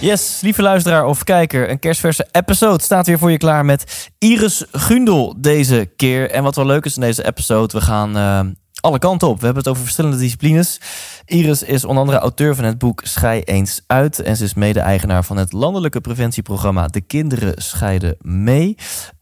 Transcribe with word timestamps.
Yes, 0.00 0.40
lieve 0.40 0.62
luisteraar 0.62 1.06
of 1.06 1.24
kijker, 1.24 1.70
een 1.70 1.78
kerstverse 1.78 2.28
episode 2.32 2.82
staat 2.82 3.06
weer 3.06 3.18
voor 3.18 3.30
je 3.30 3.38
klaar 3.38 3.64
met 3.64 4.10
Iris 4.18 4.64
Gundel 4.72 5.34
deze 5.38 5.90
keer. 5.96 6.30
En 6.30 6.42
wat 6.42 6.56
wel 6.56 6.66
leuk 6.66 6.84
is 6.84 6.94
in 6.94 7.00
deze 7.00 7.26
episode, 7.26 7.78
we 7.78 7.84
gaan 7.84 8.16
eh, 8.16 8.40
alle 8.80 8.98
kanten 8.98 9.28
op. 9.28 9.38
We 9.38 9.44
hebben 9.44 9.62
het 9.62 9.72
over 9.72 9.82
verschillende 9.82 10.16
disciplines. 10.16 10.80
Iris 11.24 11.62
is 11.62 11.84
onder 11.84 12.02
andere 12.02 12.18
auteur 12.18 12.54
van 12.54 12.64
het 12.64 12.78
boek 12.78 13.00
Schei 13.04 13.42
eens 13.42 13.80
uit. 13.86 14.18
En 14.18 14.36
ze 14.36 14.44
is 14.44 14.54
mede-eigenaar 14.54 15.24
van 15.24 15.36
het 15.36 15.52
landelijke 15.52 16.00
preventieprogramma 16.00 16.86
De 16.86 17.00
Kinderen 17.00 17.62
Scheiden 17.62 18.16
mee. 18.20 18.76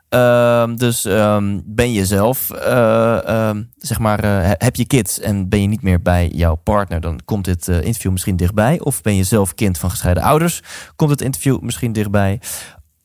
Ehm, 0.09 0.77
dus 0.77 1.05
ehm, 1.05 1.61
ben 1.65 1.93
je 1.93 2.07
zelf, 2.07 2.51
eh, 2.51 3.29
ehm, 3.29 3.62
zeg 3.77 3.98
maar, 3.98 4.25
eh, 4.25 4.51
heb 4.53 4.77
je 4.77 4.87
kids 4.87 5.21
en 5.21 5.48
ben 5.48 5.61
je 5.61 5.67
niet 5.67 5.83
meer 5.83 6.03
bij 6.03 6.29
jouw 6.29 6.55
partner, 6.55 7.01
dan 7.01 7.21
komt 7.25 7.45
dit 7.45 7.69
eh, 7.69 7.83
interview 7.83 8.12
misschien 8.12 8.37
dichtbij. 8.37 8.81
Of 8.81 9.03
ben 9.03 9.17
je 9.17 9.25
zelf 9.25 9.55
kind 9.55 9.79
van 9.79 9.91
gescheiden 9.91 10.23
ouders, 10.23 10.62
komt 10.97 11.11
het 11.11 11.20
interview 11.20 11.61
misschien 11.61 11.92
dichtbij. 11.92 12.41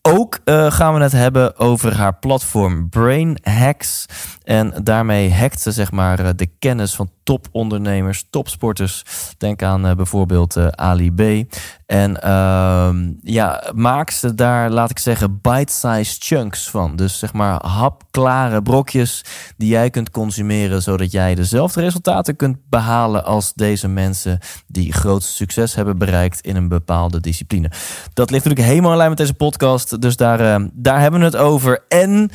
Ook 0.10 0.40
gaan 0.45 0.94
we 0.94 1.02
het 1.02 1.12
hebben 1.12 1.58
over 1.58 1.95
haar 1.95 2.16
platform 2.16 2.90
Brain 2.90 3.38
Hacks. 3.42 4.06
En 4.44 4.73
daarmee 4.84 5.34
hackt 5.34 5.62
ze 5.62 5.72
zeg 5.72 5.92
maar 5.92 6.36
de 6.36 6.48
kennis 6.60 6.95
van 6.95 7.10
topondernemers, 7.23 8.28
topsporters. 8.30 9.04
Denk 9.38 9.64
aan 9.64 9.95
bijvoorbeeld 9.95 10.78
Ali 10.78 11.12
B. 11.12 11.54
En 11.86 12.22
ehm, 12.22 13.12
ja, 13.22 13.72
maakt 13.76 14.14
ze 14.14 14.36
daar, 14.36 14.70
laat 14.70 14.89
ik 14.89 15.00
zeggen, 15.00 15.39
bite-sized 15.42 16.23
chunks 16.23 16.70
van. 16.70 16.95
Dus 16.95 17.20
zeg 17.20 17.34
maar 17.34 17.66
hapklare 17.66 18.62
brokjes 18.62 19.26
die 19.58 19.70
jij 19.70 19.89
kunt 19.89 20.11
consumeren... 20.11 20.81
zodat 20.81 21.11
jij 21.11 21.36
dezelfde 21.36 21.81
resultaten 21.81 22.36
kunt 22.36 22.58
behalen 22.70 23.26
als 23.26 23.54
deze 23.54 23.88
mensen... 23.88 24.39
die 24.67 24.94
groot 24.94 25.23
succes 25.23 25.76
hebben 25.76 25.98
bereikt 25.98 26.42
in 26.42 26.56
een 26.56 26.67
bepaalde 26.67 27.20
discipline. 27.20 27.72
Dat 28.14 28.30
ligt 28.30 28.44
natuurlijk 28.44 28.72
helemaal 28.72 28.92
in 28.92 28.98
lijn 28.98 29.09
met 29.09 29.17
deze 29.17 29.34
podcast. 29.34 30.02
Dus 30.02 30.16
daar, 30.16 30.39
eh, 30.39 30.66
daar 30.73 31.00
hebben 31.00 31.20
we 31.20 31.26
het 31.26 31.36
over. 31.36 31.84
En... 31.88 32.31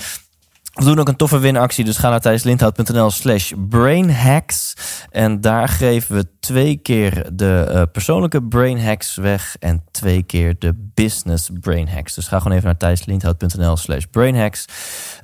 We 0.79 0.85
doen 0.85 0.99
ook 0.99 1.09
een 1.09 1.17
toffe 1.17 1.39
winactie, 1.39 1.85
dus 1.85 1.97
ga 1.97 2.11
naar 2.11 2.21
thijslindhout.nl 2.21 3.11
slash 3.11 3.53
brainhacks. 3.69 4.75
En 5.11 5.41
daar 5.41 5.69
geven 5.69 6.17
we 6.17 6.27
twee 6.41 6.77
keer 6.77 7.27
de 7.33 7.67
eh, 7.69 7.83
persoonlijke 7.93 8.43
brainhacks 8.43 9.17
weg 9.17 9.57
en 9.61 9.85
twee 9.91 10.23
keer 10.23 10.55
de 10.59 10.91
business 10.95 11.51
brainhacks. 11.61 12.15
Dus 12.15 12.29
ga 12.29 12.39
gewoon 12.39 12.53
even 12.53 12.67
naar 12.67 12.77
thijslindhout.nl 12.77 13.77
slash 13.77 14.05
brainhacks. 14.11 14.65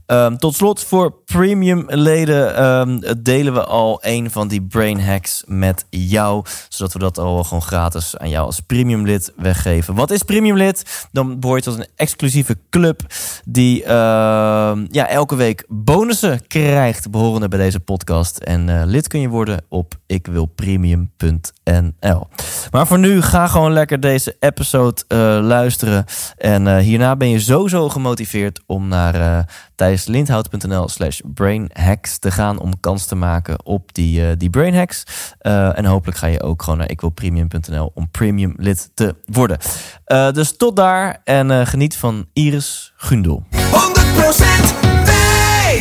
Ehm, 0.07 0.37
tot 0.37 0.55
slot, 0.55 0.85
voor 0.85 1.13
premium 1.25 1.85
leden 1.89 2.57
ehm, 2.57 3.15
delen 3.23 3.53
we 3.53 3.65
al 3.65 3.99
een 4.03 4.31
van 4.31 4.49
die 4.49 4.63
brain 4.63 5.01
hacks 5.01 5.43
met 5.47 5.87
jou. 5.91 6.45
Zodat 6.69 6.93
we 6.93 6.99
dat 6.99 7.19
al 7.19 7.45
gewoon 7.45 7.63
gratis 7.63 8.17
aan 8.17 8.29
jou 8.29 8.47
als 8.47 8.61
premium 8.61 9.05
lid 9.05 9.33
weggeven. 9.37 9.95
Wat 9.95 10.11
is 10.11 10.23
premium 10.23 10.57
lid? 10.57 11.07
Dan 11.13 11.41
behoor 11.41 11.57
je 11.57 11.63
tot 11.63 11.79
een 11.79 11.87
exclusieve 11.97 12.59
club 12.71 13.01
die 13.45 13.85
ehm, 13.85 14.87
ja, 14.91 15.09
elke 15.09 15.37
week 15.37 15.44
bonussen 15.69 16.47
krijgt. 16.47 17.11
Behorende 17.11 17.49
bij 17.49 17.59
deze 17.59 17.81
podcast. 17.81 18.39
En 18.39 18.69
eh, 18.69 18.83
lid 18.87 19.09
kun 19.09 19.21
je 19.21 19.29
worden 19.29 19.65
op 19.69 19.95
ikwilpremium.nl. 20.07 22.29
Maar 22.71 22.87
voor 22.87 22.99
nu, 22.99 23.23
ga 23.23 23.47
gewoon 23.47 23.73
lekker 23.73 24.01
deze 24.01 24.37
episode 24.41 25.03
eh, 25.09 25.19
luisteren. 25.43 26.05
En 26.37 26.67
eh, 26.67 26.77
hierna 26.77 27.17
ben 27.17 27.29
je 27.29 27.41
sowieso 27.41 27.89
gemotiveerd 27.89 28.61
om 28.67 28.89
naar 28.89 29.47
thijslindhout.nl 29.75 30.89
slash 30.89 31.21
brainhacks 31.35 32.19
te 32.19 32.31
gaan 32.31 32.59
om 32.59 32.81
kans 32.81 33.07
te 33.07 33.15
maken 33.15 33.65
op 33.65 33.95
die, 33.95 34.37
die 34.37 34.51
brainhacks. 34.51 35.03
En 35.39 35.85
hopelijk 35.85 36.19
ga 36.19 36.27
je 36.27 36.43
ook 36.43 36.63
gewoon 36.63 36.79
naar 36.79 36.91
ikwilpremium.nl 36.91 37.91
om 37.95 38.11
premium 38.11 38.55
lid 38.57 38.91
te 38.95 39.15
worden. 39.25 39.59
Dus 40.35 40.57
tot 40.57 40.77
daar 40.77 41.21
en 41.25 41.67
geniet 41.67 41.97
van 41.97 42.27
Iris 42.33 42.93
Gundel. 42.97 43.45
100% 43.51 44.84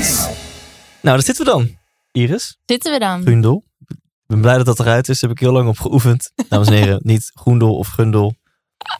Nou, 0.03 1.17
daar 1.17 1.21
zitten 1.21 1.45
we 1.45 1.51
dan. 1.51 1.77
Iris 2.11 2.57
Zitten 2.65 2.91
we 2.91 2.99
dan? 2.99 3.23
Gundel. 3.23 3.63
Ik 3.87 3.97
ben 4.25 4.41
blij 4.41 4.57
dat 4.57 4.65
dat 4.65 4.79
eruit 4.79 5.09
is. 5.09 5.19
Daar 5.19 5.29
heb 5.29 5.39
ik 5.39 5.45
heel 5.45 5.55
lang 5.55 5.67
op 5.67 5.79
geoefend. 5.79 6.31
Dames 6.49 6.67
en 6.67 6.73
heren, 6.73 6.99
niet 7.03 7.31
Groendel 7.33 7.77
of 7.77 7.87
Gundel. 7.87 8.35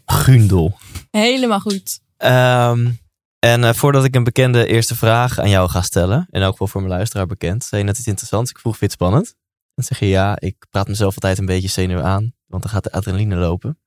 Gundel. 0.05 0.77
Helemaal 1.11 1.59
goed. 1.59 1.99
Um, 2.17 2.99
en 3.39 3.61
uh, 3.61 3.73
voordat 3.73 4.03
ik 4.03 4.15
een 4.15 4.23
bekende 4.23 4.67
eerste 4.67 4.95
vraag 4.95 5.39
aan 5.39 5.49
jou 5.49 5.69
ga 5.69 5.81
stellen, 5.81 6.27
en 6.29 6.43
ook 6.43 6.59
wel 6.59 6.67
voor 6.67 6.81
mijn 6.81 6.93
luisteraar 6.93 7.25
bekend, 7.25 7.63
zei 7.63 7.81
je 7.81 7.87
net 7.87 7.97
iets 7.97 8.07
interessants. 8.07 8.49
Ik 8.51 8.59
vroeg, 8.59 8.77
vind 8.77 8.91
je 8.91 8.97
het 8.97 9.05
spannend? 9.05 9.35
Dan 9.73 9.85
zeg 9.85 9.99
je 9.99 10.07
ja, 10.07 10.39
ik 10.39 10.65
praat 10.69 10.87
mezelf 10.87 11.13
altijd 11.13 11.37
een 11.37 11.45
beetje 11.45 11.67
zenuw 11.67 12.01
aan, 12.01 12.33
want 12.47 12.63
dan 12.63 12.71
gaat 12.71 12.83
de 12.83 12.91
adrenaline 12.91 13.35
lopen. 13.35 13.79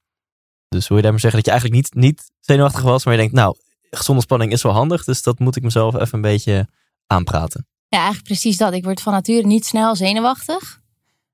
Dus 0.69 0.89
wil 0.89 0.97
je 0.97 1.03
daarmee 1.03 1.21
zeggen 1.21 1.43
dat 1.43 1.49
je 1.49 1.61
eigenlijk 1.61 1.83
niet, 1.83 2.03
niet 2.05 2.31
zenuwachtig 2.41 2.83
was, 2.83 3.05
maar 3.05 3.15
je 3.15 3.21
denkt, 3.21 3.35
nou, 3.35 3.57
gezonde 3.91 4.23
spanning 4.23 4.53
is 4.53 4.63
wel 4.63 4.73
handig, 4.73 5.05
dus 5.05 5.23
dat 5.23 5.39
moet 5.39 5.57
ik 5.57 5.63
mezelf 5.63 5.95
even 5.95 6.15
een 6.15 6.21
beetje 6.21 6.69
aanpraten. 7.07 7.67
Ja, 7.89 7.99
eigenlijk 7.99 8.27
precies 8.27 8.57
dat. 8.57 8.73
Ik 8.73 8.85
word 8.85 9.03
van 9.03 9.13
nature 9.13 9.47
niet 9.47 9.65
snel 9.65 9.97
zenuwachtig, 9.97 10.81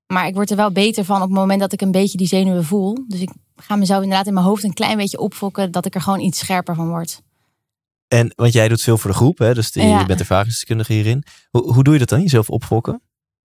maar 0.07 0.27
ik 0.27 0.35
word 0.35 0.51
er 0.51 0.57
wel 0.57 0.73
beter 0.73 1.05
van 1.05 1.17
op 1.17 1.29
het 1.29 1.39
moment 1.39 1.61
dat 1.61 1.73
ik 1.73 1.81
een 1.81 1.91
beetje 1.91 2.17
die 2.17 2.27
zenuwen 2.27 2.65
voel. 2.65 3.05
Dus 3.09 3.21
ik 3.21 3.31
ga 3.57 3.77
mezelf 3.77 4.03
inderdaad 4.03 4.27
in 4.27 4.35
mijn 4.35 4.47
hoofd 4.47 4.65
een 4.65 4.75
klein 4.75 4.97
beetje 4.97 5.19
opfokken, 5.19 5.71
dat 5.71 5.87
ik 5.87 5.95
er 5.95 6.01
gewoon 6.01 6.21
iets 6.21 6.39
scherper 6.39 6.75
van 6.75 6.89
word. 6.89 7.23
En 8.09 8.33
want 8.37 8.53
jij 8.53 8.69
doet 8.69 8.83
veel 8.83 8.99
voor 8.99 9.11
de 9.11 9.17
groep, 9.17 9.39
hè? 9.39 9.55
dus 9.55 9.73
die, 9.73 9.87
ja. 9.87 9.99
je 9.99 10.07
bent 10.07 10.21
ervaringsdeskundige 10.21 10.93
hierin. 10.93 11.25
Hoe, 11.51 11.73
hoe 11.73 11.83
doe 11.83 11.93
je 11.93 11.99
dat 11.99 12.09
dan, 12.09 12.21
jezelf 12.21 12.51
opfokken? 12.51 13.03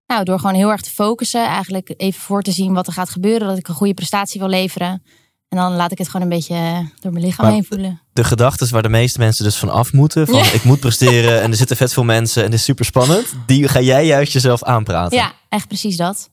Nou, 0.06 0.24
door 0.24 0.38
gewoon 0.38 0.54
heel 0.54 0.70
erg 0.70 0.80
te 0.80 0.90
focussen. 0.90 1.46
Eigenlijk 1.46 1.94
even 1.96 2.20
voor 2.20 2.42
te 2.42 2.52
zien 2.52 2.72
wat 2.72 2.86
er 2.86 2.92
gaat 2.92 3.10
gebeuren. 3.10 3.48
Dat 3.48 3.58
ik 3.58 3.68
een 3.68 3.74
goede 3.74 3.94
prestatie 3.94 4.40
wil 4.40 4.48
leveren. 4.48 5.02
En 5.48 5.56
dan 5.56 5.72
laat 5.72 5.92
ik 5.92 5.98
het 5.98 6.06
gewoon 6.08 6.22
een 6.22 6.36
beetje 6.36 6.90
door 7.00 7.12
mijn 7.12 7.24
lichaam 7.24 7.44
maar 7.44 7.54
heen 7.54 7.64
voelen. 7.64 8.00
De 8.12 8.24
gedachten 8.24 8.72
waar 8.72 8.82
de 8.82 8.88
meeste 8.88 9.18
mensen 9.18 9.44
dus 9.44 9.56
van 9.56 9.68
af 9.68 9.92
moeten. 9.92 10.26
Van 10.26 10.34
ja. 10.34 10.52
ik 10.52 10.64
moet 10.64 10.80
presteren 10.80 11.42
en 11.42 11.50
er 11.50 11.56
zitten 11.56 11.76
vet 11.76 11.92
veel 11.92 12.04
mensen 12.04 12.42
en 12.42 12.50
het 12.50 12.58
is 12.58 12.64
super 12.64 12.84
spannend. 12.84 13.34
Die 13.46 13.68
ga 13.68 13.80
jij 13.80 14.06
juist 14.06 14.32
jezelf 14.32 14.62
aanpraten. 14.62 15.18
Ja, 15.18 15.32
echt 15.48 15.68
precies 15.68 15.96
dat. 15.96 16.30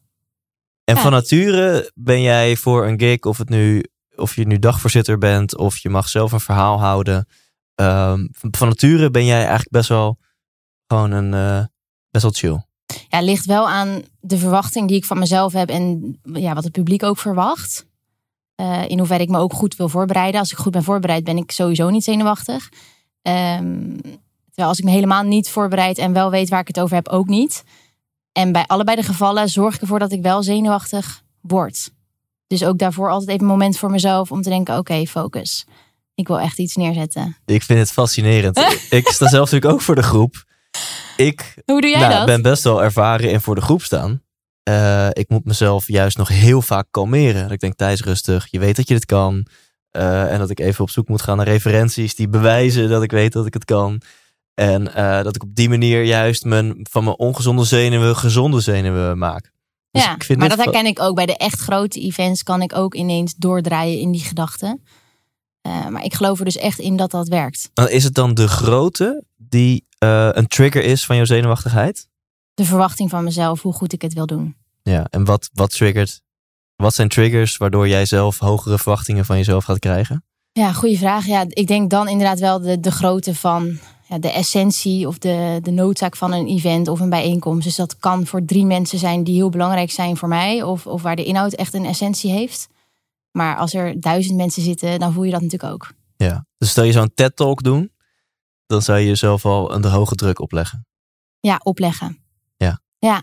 En 0.84 0.96
ja. 0.96 1.01
van 1.01 1.12
nature 1.12 1.91
ben 1.96 2.22
jij 2.22 2.56
voor 2.56 2.88
een 2.88 3.00
gig, 3.00 3.19
of, 3.19 3.38
het 3.38 3.50
nu, 3.50 3.84
of 4.16 4.35
je 4.35 4.46
nu 4.46 4.59
dagvoorzitter 4.59 5.18
bent, 5.18 5.57
of 5.57 5.78
je 5.78 5.90
mag 5.90 6.09
zelf 6.09 6.31
een 6.31 6.40
verhaal 6.40 6.80
houden. 6.80 7.28
Um, 7.75 8.30
van 8.31 8.68
nature 8.68 9.12
ben 9.12 9.25
jij 9.25 9.40
eigenlijk 9.40 9.69
best 9.69 9.90
wel 9.90 10.18
gewoon 10.88 11.12
een 11.12 11.34
uh, 11.34 11.66
best 12.12 12.24
wel 12.24 12.31
chill. 12.31 12.66
Ja, 13.07 13.22
ligt 13.22 13.45
wel 13.45 13.69
aan 13.69 14.01
de 14.19 14.38
verwachting 14.38 14.88
die 14.88 14.97
ik 14.97 15.06
van 15.06 15.19
mezelf 15.19 15.53
heb 15.53 15.69
en 15.69 16.19
ja, 16.24 16.53
wat 16.53 16.63
het 16.63 16.74
publiek 16.74 17.03
ook 17.03 17.18
verwacht. 17.18 17.85
Uh, 18.56 18.90
in 18.90 18.97
hoeverre 18.97 19.24
ik 19.24 19.30
me 19.30 19.38
ook 19.38 19.53
goed 19.53 19.75
wil 19.75 19.90
voorbereiden. 19.90 20.40
Als 20.40 20.52
ik 20.52 20.58
goed 20.58 20.72
ben 20.72 20.84
voorbereid, 20.84 21.24
ben 21.24 21.38
ik 21.38 21.52
sowieso 21.52 21.90
niet 21.90 22.03
zenuwachtig. 22.03 22.69
Um, 23.22 24.02
terwijl 24.46 24.68
als 24.69 24.78
ik 24.80 24.84
me 24.84 24.91
helemaal 24.91 25.24
niet 25.24 25.50
voorbereid 25.50 25.97
en 25.97 26.14
wel 26.14 26.31
weet 26.31 26.50
waar 26.50 26.59
ik 26.59 26.68
het 26.68 26.80
over 26.80 26.96
heb, 26.96 27.08
ook 27.08 27.28
niet. 27.28 27.63
En 28.31 28.52
bij 28.52 28.66
allebei 28.66 28.97
de 28.97 29.03
gevallen 29.03 29.50
zorg 29.50 29.75
ik 29.75 29.81
ervoor 29.81 30.00
dat 30.00 30.12
ik 30.12 30.22
wel 30.22 30.44
zenuwachtig 30.44 31.24
word. 31.42 31.92
Dus 32.48 32.63
ook 32.63 32.78
daarvoor 32.78 33.10
altijd 33.10 33.30
even 33.30 33.42
een 33.42 33.48
moment 33.48 33.78
voor 33.78 33.92
mezelf 33.92 34.31
om 34.31 34.42
te 34.42 34.50
denken: 34.50 34.78
oké, 34.78 34.92
okay, 34.92 35.06
focus. 35.06 35.66
Ik 36.16 36.28
wil 36.28 36.39
echt 36.39 36.60
iets 36.60 36.75
neerzetten. 36.75 37.38
Ik 37.45 37.63
vind 37.63 37.80
het 37.80 37.92
fascinerend. 37.92 38.57
ik 38.89 39.07
sta 39.07 39.28
zelf 39.28 39.51
natuurlijk 39.51 39.74
ook 39.74 39.81
voor 39.81 39.95
de 39.95 40.04
groep. 40.04 40.44
Ik 41.18 41.54
Hoe 41.66 41.81
doe 41.81 41.89
jij 41.89 42.00
nou, 42.00 42.13
dat? 42.13 42.25
ben 42.25 42.42
best 42.42 42.63
wel 42.63 42.83
ervaren 42.83 43.31
in 43.31 43.42
voor 43.42 43.56
de 43.56 43.62
groep 43.62 43.81
staan. 43.81 44.23
Uh, 44.69 45.07
ik 45.12 45.30
moet 45.30 45.45
mezelf 45.45 45.88
juist 45.88 46.18
nog 46.18 46.27
heel 46.27 46.62
vaak 46.62 46.88
kalmeren. 46.92 47.42
Dat 47.42 47.51
ik 47.51 47.60
denk, 47.60 47.75
Thijs, 47.75 48.01
rustig. 48.01 48.48
Je 48.50 48.60
weet 48.60 48.75
dat 48.75 48.88
je 48.88 48.94
dit 48.94 49.06
kan. 49.06 49.45
Uh, 49.92 50.31
en 50.31 50.39
dat 50.39 50.50
ik 50.50 50.60
even 50.60 50.83
op 50.83 50.89
zoek 50.89 51.07
moet 51.07 51.21
gaan 51.21 51.38
naar 51.38 51.48
referenties 51.48 52.15
die 52.15 52.27
bewijzen 52.27 52.89
dat 52.89 53.04
ik 53.04 53.12
weet 53.12 53.33
dat 53.33 53.45
ik 53.45 53.54
het 53.54 53.65
kan. 53.65 54.01
En 54.54 54.88
uh, 54.88 55.24
dat 55.24 55.36
ik 55.36 55.44
op 55.44 55.56
die 55.56 55.69
manier 55.69 56.04
juist 56.04 56.45
mijn, 56.45 56.80
van 56.89 57.04
mijn 57.04 57.18
ongezonde 57.18 57.63
zenuwen 57.63 58.15
gezonde 58.15 58.60
zenuwen 58.60 59.18
maak. 59.18 59.51
Dus 59.92 60.04
ja, 60.04 60.15
ik 60.15 60.24
vind 60.24 60.39
maar 60.39 60.50
dat 60.50 60.57
herken 60.57 60.86
ik 60.86 61.00
ook. 61.00 61.16
Bij 61.16 61.25
de 61.25 61.38
echt 61.38 61.59
grote 61.59 62.00
events 62.00 62.44
kan 62.44 62.62
ik 62.62 62.75
ook 62.75 62.95
ineens 62.95 63.36
doordraaien 63.36 64.00
in 64.00 64.12
die 64.12 64.24
gedachten. 64.24 64.83
Uh, 65.68 65.88
maar 65.88 66.04
ik 66.04 66.13
geloof 66.13 66.39
er 66.39 66.45
dus 66.45 66.57
echt 66.57 66.80
in 66.80 66.95
dat 66.95 67.12
dat 67.12 67.27
werkt. 67.27 67.69
Is 67.88 68.04
het 68.04 68.13
dan 68.13 68.33
de 68.33 68.48
grootte 68.48 69.24
die 69.36 69.86
uh, 70.04 70.30
een 70.31 70.48
trigger 70.48 70.83
is 70.83 71.06
van 71.06 71.16
jouw 71.16 71.25
zenuwachtigheid? 71.25 72.07
De 72.54 72.66
verwachting 72.66 73.10
van 73.10 73.24
mezelf, 73.24 73.62
hoe 73.62 73.74
goed 73.74 73.94
ik 73.94 74.02
het 74.02 74.14
wil 74.14 74.26
doen. 74.26 74.56
Ja, 74.82 75.06
en 75.10 75.26
wat, 75.26 75.50
wat 75.54 75.72
triggert 75.72 76.22
Wat 76.76 76.94
zijn 76.94 77.10
triggers 77.10 77.58
waardoor 77.58 77.88
jij 77.88 78.06
zelf 78.06 78.40
hogere 78.40 78.78
verwachtingen 78.78 79.26
van 79.26 79.38
jezelf 79.38 79.64
gaat 79.64 79.80
krijgen? 79.80 80.26
Ja, 80.52 80.74
goede 80.74 80.98
vraag. 80.98 81.26
Ja, 81.26 81.46
ik 81.48 81.68
denk 81.68 81.90
dan 81.90 82.08
inderdaad 82.08 82.40
wel 82.40 82.60
de, 82.60 82.80
de 82.80 82.92
grootte 82.92 83.36
van 83.36 83.80
ja, 84.08 84.18
de 84.18 84.32
essentie 84.32 85.08
of 85.08 85.18
de, 85.18 85.60
de 85.62 85.72
noodzaak 85.72 86.16
van 86.16 86.34
een 86.34 86.48
event 86.48 86.88
of 86.88 87.00
een 87.00 87.10
bijeenkomst. 87.10 87.64
Dus 87.64 87.76
dat 87.76 87.98
kan 87.98 88.26
voor 88.26 88.46
drie 88.46 88.66
mensen 88.66 89.00
zijn 89.00 89.24
die 89.24 89.36
heel 89.36 89.50
belangrijk 89.50 89.92
zijn 89.92 90.18
voor 90.18 90.28
mij, 90.28 90.64
of, 90.64 90.88
of 90.88 91.02
waar 91.02 91.16
de 91.16 91.24
inhoud 91.24 91.54
echt 91.54 91.74
een 91.74 91.86
essentie 91.86 92.32
heeft. 92.32 92.68
Maar 93.32 93.58
als 93.58 93.74
er 93.74 94.00
duizend 94.02 94.38
mensen 94.38 94.62
zitten, 94.62 95.00
dan 95.00 95.14
voel 95.14 95.24
je 95.24 95.32
dat 95.32 95.42
natuurlijk 95.42 95.74
ook. 95.74 95.94
Ja, 96.18 96.46
dus 96.58 96.70
stel 96.70 96.84
je 96.84 96.92
zo'n 96.92 97.14
TED-talk 97.14 97.64
doen, 97.64 97.92
dan 98.66 98.82
zou 98.82 99.00
je 99.00 99.08
jezelf 99.08 99.46
al 99.46 99.74
een 99.74 99.86
hoge 99.86 100.16
druk 100.16 100.40
opleggen. 100.40 100.86
Ja, 101.40 101.60
opleggen. 101.64 102.23
Ja. 103.04 103.10
Ja. 103.10 103.22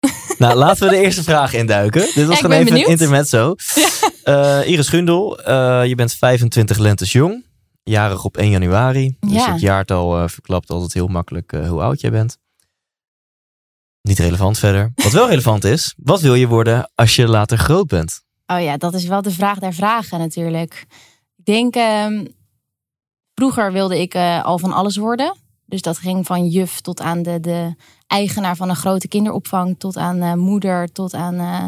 Nou, 0.38 0.54
laten 0.56 0.84
we 0.88 0.94
de 0.94 1.00
eerste 1.00 1.22
vraag 1.22 1.52
induiken. 1.52 2.00
Dit 2.00 2.26
was 2.26 2.28
Ja, 2.28 2.34
gewoon 2.34 2.50
even 2.56 2.64
benieuwd. 2.64 2.86
een 2.86 2.92
intermezzo. 2.92 3.54
Eh, 4.24 4.60
Iris 4.68 4.88
Gundel, 4.88 5.40
eh, 5.42 5.86
je 5.86 5.94
bent 5.94 6.12
25 6.14 6.78
lentes 6.78 7.12
jong. 7.12 7.44
Jarig 7.82 8.24
op 8.24 8.36
1 8.36 8.50
januari. 8.50 9.16
Dus 9.20 9.32
Ja. 9.32 9.52
het 9.52 9.60
jaartal 9.60 10.18
eh, 10.22 10.28
verklapt 10.28 10.70
altijd 10.70 10.92
heel 10.92 11.06
makkelijk 11.06 11.50
hoe 11.50 11.82
oud 11.82 12.00
jij 12.00 12.10
bent. 12.10 12.38
Niet 14.02 14.18
relevant 14.18 14.58
verder. 14.58 14.92
Wat 14.94 15.12
wel 15.12 15.28
relevant 15.28 15.64
is, 15.64 15.94
wat 15.96 16.20
wil 16.20 16.34
je 16.34 16.46
worden 16.48 16.90
als 16.94 17.16
je 17.16 17.28
later 17.28 17.58
groot 17.58 17.86
bent? 17.86 18.22
Oh 18.46 18.60
ja, 18.60 18.76
dat 18.76 18.94
is 18.94 19.04
wel 19.04 19.22
de 19.22 19.30
vraag 19.30 19.58
der 19.58 19.72
vragen 19.74 20.18
natuurlijk. 20.18 20.84
Ik 21.36 21.44
denk, 21.44 21.74
ehm, 21.74 22.26
vroeger 23.34 23.72
wilde 23.72 24.00
ik 24.00 24.14
al 24.42 24.58
van 24.58 24.72
alles 24.72 24.96
worden. 24.96 25.36
Dus 25.66 25.82
dat 25.82 25.98
ging 25.98 26.26
van 26.26 26.46
juf 26.46 26.80
tot 26.80 27.00
aan 27.00 27.22
de, 27.22 27.40
de 27.40 27.74
eigenaar 28.12 28.56
van 28.56 28.68
een 28.68 28.76
grote 28.76 29.08
kinderopvang, 29.08 29.78
tot 29.78 29.96
aan 29.96 30.20
eh, 30.20 30.34
moeder, 30.34 30.92
tot 30.92 31.14
aan 31.14 31.34
eh, 31.34 31.64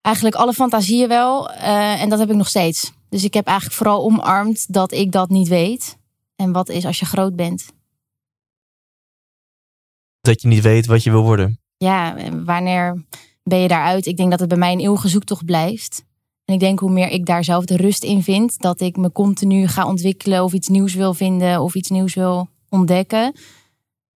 eigenlijk 0.00 0.36
alle 0.36 0.52
fantasieën 0.52 1.08
wel. 1.08 1.50
Eh, 1.50 2.02
en 2.02 2.08
dat 2.08 2.18
heb 2.18 2.30
ik 2.30 2.36
nog 2.36 2.48
steeds. 2.48 2.92
Dus 3.08 3.24
ik 3.24 3.34
heb 3.34 3.46
eigenlijk 3.46 3.76
vooral 3.76 4.04
omarmd 4.04 4.72
dat 4.72 4.92
ik 4.92 5.12
dat 5.12 5.28
niet 5.28 5.48
weet. 5.48 5.96
En 6.36 6.52
wat 6.52 6.68
is 6.68 6.84
als 6.84 6.98
je 6.98 7.06
groot 7.06 7.36
bent? 7.36 7.66
Dat 10.20 10.42
je 10.42 10.48
niet 10.48 10.62
weet 10.62 10.86
wat 10.86 11.02
je 11.02 11.10
wil 11.10 11.22
worden. 11.22 11.60
ja, 11.76 12.16
wanneer 12.44 13.04
ben 13.42 13.58
je 13.58 13.68
daaruit? 13.68 14.06
Ik 14.06 14.16
denk 14.16 14.30
dat 14.30 14.40
het 14.40 14.48
bij 14.48 14.58
mij 14.58 14.72
een 14.72 14.80
eeuwige 14.80 15.08
zoektocht 15.08 15.44
blijft. 15.44 16.04
En 16.44 16.54
ik 16.54 16.60
denk 16.60 16.78
hoe 16.78 16.90
meer 16.90 17.08
ik 17.08 17.26
daar 17.26 17.44
zelf 17.44 17.64
de 17.64 17.76
rust 17.76 18.04
in 18.04 18.22
vind, 18.22 18.58
dat 18.58 18.80
ik 18.80 18.96
me 18.96 19.12
continu 19.12 19.68
ga 19.68 19.86
ontwikkelen 19.86 20.44
of 20.44 20.52
iets 20.52 20.68
nieuws 20.68 20.94
wil 20.94 21.14
vinden 21.14 21.60
of 21.60 21.74
iets 21.74 21.90
nieuws 21.90 22.14
wil 22.14 22.48
ontdekken, 22.68 23.34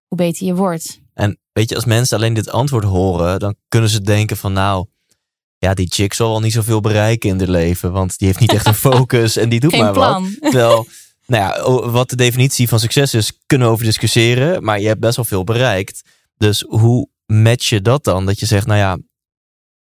hoe 0.07 0.19
beter 0.19 0.47
je 0.47 0.55
wordt. 0.55 1.01
Weet 1.57 1.69
je, 1.69 1.75
als 1.75 1.85
mensen 1.85 2.17
alleen 2.17 2.35
dit 2.35 2.51
antwoord 2.51 2.85
horen, 2.85 3.39
dan 3.39 3.55
kunnen 3.69 3.91
ze 3.91 4.01
denken 4.01 4.37
van 4.37 4.53
nou, 4.53 4.87
ja, 5.59 5.75
die 5.75 5.93
chick 5.93 6.13
zal 6.13 6.31
wel 6.31 6.41
niet 6.41 6.53
zoveel 6.53 6.81
bereiken 6.81 7.31
in 7.31 7.39
haar 7.39 7.49
leven, 7.49 7.93
want 7.93 8.19
die 8.19 8.27
heeft 8.27 8.41
niet 8.41 8.53
echt 8.53 8.67
een 8.67 8.75
focus 8.91 9.37
en 9.37 9.49
die 9.49 9.61
doet 9.61 9.71
Geen 9.71 9.81
maar 9.81 9.95
wat. 9.95 10.23
Terwijl, 10.41 10.87
nou 11.27 11.43
ja, 11.43 11.71
wat 11.91 12.11
de 12.11 12.17
definitie 12.17 12.69
van 12.69 12.81
succes 12.81 13.15
is, 13.15 13.41
kunnen 13.47 13.67
we 13.67 13.73
over 13.73 13.85
discussiëren, 13.85 14.65
maar 14.65 14.81
je 14.81 14.87
hebt 14.87 15.01
best 15.01 15.17
wel 15.17 15.25
veel 15.25 15.45
bereikt. 15.45 16.03
Dus 16.37 16.65
hoe 16.69 17.09
match 17.27 17.69
je 17.69 17.81
dat 17.81 18.05
dan? 18.05 18.27
Dat 18.27 18.41
je 18.41 18.47
zegt, 18.47 18.67
nou 18.67 18.79
ja, 18.79 18.99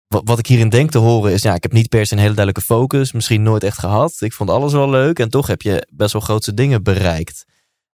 wat, 0.07 0.23
wat 0.25 0.39
ik 0.39 0.47
hierin 0.47 0.69
denk 0.69 0.91
te 0.91 0.99
horen 0.99 1.33
is, 1.33 1.43
ja, 1.43 1.55
ik 1.55 1.63
heb 1.63 1.73
niet 1.73 1.89
per 1.89 2.07
se 2.07 2.13
een 2.13 2.21
hele 2.21 2.35
duidelijke 2.35 2.75
focus, 2.75 3.13
misschien 3.13 3.43
nooit 3.43 3.65
echt 3.65 3.79
gehad. 3.79 4.17
Ik 4.19 4.33
vond 4.33 4.51
alles 4.51 4.73
wel 4.73 4.91
leuk 4.91 5.19
en 5.19 5.29
toch 5.29 5.47
heb 5.47 5.63
je 5.63 5.89
best 5.93 6.13
wel 6.13 6.23
grootse 6.23 6.55
dingen 6.55 6.83
bereikt. 6.83 7.45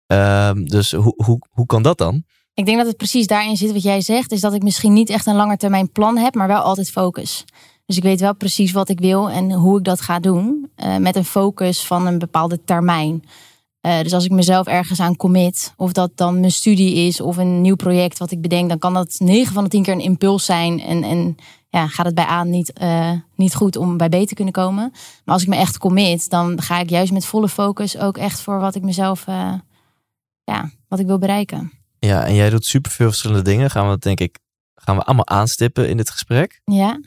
Ehm, 0.08 0.64
dus 0.64 0.92
hoe, 0.92 1.14
hoe, 1.26 1.40
hoe 1.50 1.66
kan 1.66 1.82
dat 1.82 1.98
dan? 1.98 2.24
Ik 2.56 2.66
denk 2.66 2.78
dat 2.78 2.88
het 2.88 2.98
precies 2.98 3.28
daarin 3.28 3.57
zit 3.57 3.72
wat 3.72 3.84
jij 3.84 4.02
zegt, 4.02 4.31
is 4.31 4.42
dat 4.42 4.54
ik 4.54 4.63
misschien 4.63 4.94
niet 4.94 5.10
echt 5.10 5.25
een 5.25 5.36
langetermijn 5.36 5.92
plan 5.92 6.18
heb, 6.18 6.36
maar 6.36 6.48
wel 6.48 6.62
altijd 6.62 6.92
focus. 6.92 7.46
Dus 7.86 7.98
ik 7.98 8.04
weet 8.04 8.19
wel 8.19 8.36
precies 8.36 8.72
wat 8.72 8.90
ik 8.90 9.00
wil 9.00 9.30
en 9.30 9.52
hoe 9.52 9.78
ik 9.78 9.84
dat 9.84 10.02
ga 10.02 10.19
doen, 10.19 10.72
eh, 10.75 10.98
met 10.98 11.16
een 11.16 11.25
focus 11.25 11.86
van 11.86 12.07
een 12.07 12.19
bepaalde 12.19 12.63
termijn. 12.63 13.24
Eh, 13.81 14.00
dus 14.02 14.13
als 14.13 14.25
ik 14.25 14.31
mezelf 14.31 14.68
ergens 14.68 15.00
aan 15.00 15.16
commit, 15.16 15.74
of 15.78 15.92
dat 15.92 16.12
dan 16.16 16.40
mijn 16.40 16.52
studie 16.52 16.96
is 16.96 17.22
of 17.22 17.38
een 17.38 17.62
nieuw 17.62 17.75
project 17.75 18.18
wat 18.18 18.31
ik 18.31 18.42
bedenk, 18.42 18.69
dan 18.69 18.80
kan 18.80 18.94
dat 18.94 19.16
9 19.19 19.54
van 19.54 19.63
de 19.63 19.69
10 19.69 19.84
keer 19.84 19.94
een 19.94 20.00
impuls 20.00 20.46
zijn. 20.46 20.81
En, 20.81 21.04
en 21.04 21.36
ja, 21.69 21.88
gaat 21.88 22.06
het 22.06 22.16
bij 22.16 22.28
A 22.28 22.44
niet, 22.44 22.74
eh, 22.74 23.12
niet 23.36 23.56
goed 23.56 23.75
om 23.75 23.98
bij 23.98 24.10
B 24.10 24.28
te 24.28 24.36
kunnen 24.36 24.54
komen. 24.54 24.90
Maar 25.25 25.34
als 25.34 25.42
ik 25.42 25.48
me 25.48 25.56
echt 25.56 25.78
commit, 25.78 26.30
dan 26.30 26.62
ga 26.62 26.80
ik 26.80 26.90
juist 26.90 27.12
met 27.12 27.25
volle 27.25 27.50
focus 27.50 27.98
ook 27.98 28.18
echt 28.18 28.42
voor 28.42 28.60
wat 28.60 28.75
ik 28.75 28.81
mezelf, 28.81 29.25
ja, 30.44 30.69
wat 30.88 31.00
ik 31.00 31.06
wil 31.06 31.18
bereiken. 31.18 31.72
Ja, 32.06 32.25
en 32.25 32.36
jij 32.36 32.50
doet 32.50 32.66
superveel 32.66 33.07
verschillende 33.07 33.44
dingen. 33.44 33.72
Gaan 33.72 33.84
we 33.84 33.90
dat 33.90 34.02
denk 34.02 34.19
ik 34.19 34.40
gaan 34.86 34.96
we 34.96 35.04
allemaal 35.04 35.28
aanstippen 35.28 35.90
in 35.90 35.98
dit 35.98 36.10
gesprek. 36.10 36.62
Ja, 36.66 37.00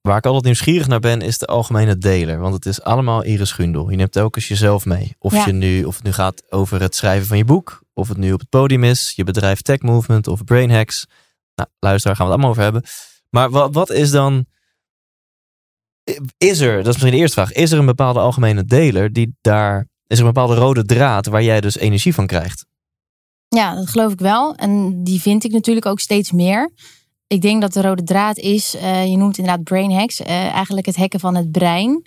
Waar 0.00 0.16
ik 0.16 0.26
altijd 0.26 0.44
nieuwsgierig 0.44 0.86
naar 0.86 1.00
ben, 1.00 1.20
is 1.20 1.38
de 1.38 1.46
algemene 1.46 1.98
deler. 1.98 2.38
Want 2.38 2.54
het 2.54 2.66
is 2.66 2.82
allemaal 2.82 3.22
Iris 3.22 3.52
Gundel. 3.52 3.90
Je 3.90 3.96
neemt 3.96 4.12
telkens 4.12 4.48
jezelf 4.48 4.84
mee. 4.84 5.16
Of, 5.18 5.32
Ja. 5.32 5.46
je 5.46 5.52
nu, 5.52 5.84
of 5.84 5.94
het 5.94 6.04
nu 6.04 6.12
gaat 6.12 6.52
over 6.52 6.80
het 6.80 6.94
schrijven 6.94 7.26
van 7.26 7.36
je 7.36 7.44
boek. 7.44 7.82
Of 7.94 8.08
het 8.08 8.16
nu 8.16 8.32
op 8.32 8.40
het 8.40 8.48
podium 8.48 8.84
is. 8.84 9.12
Je 9.16 9.24
bedrijf 9.24 9.62
Tech 9.62 9.80
Movement 9.80 10.26
of 10.26 10.44
Brain 10.44 10.70
Hacks. 10.70 11.06
Nou, 11.54 11.68
luister, 11.78 12.08
daar 12.10 12.16
gaan 12.16 12.26
we 12.26 12.32
het 12.32 12.42
allemaal 12.42 12.50
over 12.50 12.62
hebben. 12.62 12.82
Maar 13.30 13.50
wat, 13.50 13.74
wat 13.74 13.90
is 13.90 14.10
dan... 14.10 14.46
Is 16.38 16.60
er, 16.60 16.76
dat 16.76 16.86
is 16.86 16.92
misschien 16.92 17.12
de 17.12 17.18
eerste 17.18 17.40
vraag. 17.40 17.52
Is 17.52 17.72
er 17.72 17.78
een 17.78 17.86
bepaalde 17.86 18.20
algemene 18.20 18.64
deler 18.64 19.12
die 19.12 19.36
daar... 19.40 19.88
Is 20.06 20.18
er 20.18 20.26
een 20.26 20.32
bepaalde 20.32 20.54
rode 20.54 20.84
draad 20.84 21.26
waar 21.26 21.42
jij 21.42 21.60
dus 21.60 21.76
energie 21.76 22.14
van 22.14 22.26
krijgt? 22.26 22.66
Ja, 23.48 23.74
dat 23.74 23.88
geloof 23.88 24.12
ik 24.12 24.20
wel. 24.20 24.54
En 24.54 25.04
die 25.04 25.20
vind 25.20 25.44
ik 25.44 25.52
natuurlijk 25.52 25.86
ook 25.86 26.00
steeds 26.00 26.32
meer. 26.32 26.70
Ik 27.26 27.40
denk 27.40 27.60
dat 27.60 27.72
de 27.72 27.82
rode 27.82 28.02
draad 28.02 28.36
is, 28.38 28.76
eh, 28.76 29.06
je 29.06 29.16
noemt 29.16 29.38
inderdaad 29.38 29.64
brain 29.64 29.92
hacks, 29.92 30.22
eh, 30.22 30.52
eigenlijk 30.52 30.86
het 30.86 30.96
hacken 30.96 31.20
van 31.20 31.34
het 31.34 31.52
brein 31.52 32.06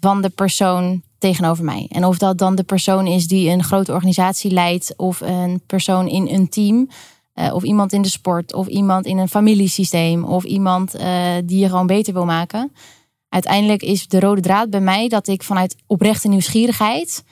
van 0.00 0.22
de 0.22 0.28
persoon 0.28 1.02
tegenover 1.18 1.64
mij. 1.64 1.86
En 1.90 2.04
of 2.04 2.18
dat 2.18 2.38
dan 2.38 2.54
de 2.54 2.62
persoon 2.62 3.06
is 3.06 3.26
die 3.26 3.50
een 3.50 3.64
grote 3.64 3.92
organisatie 3.92 4.50
leidt, 4.50 4.94
of 4.96 5.20
een 5.20 5.62
persoon 5.66 6.08
in 6.08 6.28
een 6.28 6.48
team, 6.48 6.88
eh, 7.32 7.54
of 7.54 7.62
iemand 7.62 7.92
in 7.92 8.02
de 8.02 8.08
sport, 8.08 8.54
of 8.54 8.66
iemand 8.66 9.06
in 9.06 9.18
een 9.18 9.28
familiesysteem, 9.28 10.24
of 10.24 10.44
iemand 10.44 10.92
die 11.44 11.58
je 11.58 11.68
gewoon 11.68 11.86
beter 11.86 12.12
wil 12.12 12.24
maken. 12.24 12.72
Uiteindelijk 13.28 13.82
is 13.82 14.08
de 14.08 14.20
rode 14.20 14.40
draad 14.40 14.70
bij 14.70 14.80
mij 14.80 15.08
dat 15.08 15.28
ik 15.28 15.42
vanuit 15.42 15.76
oprechte 15.86 16.28
nieuwsgierigheid 16.28 17.24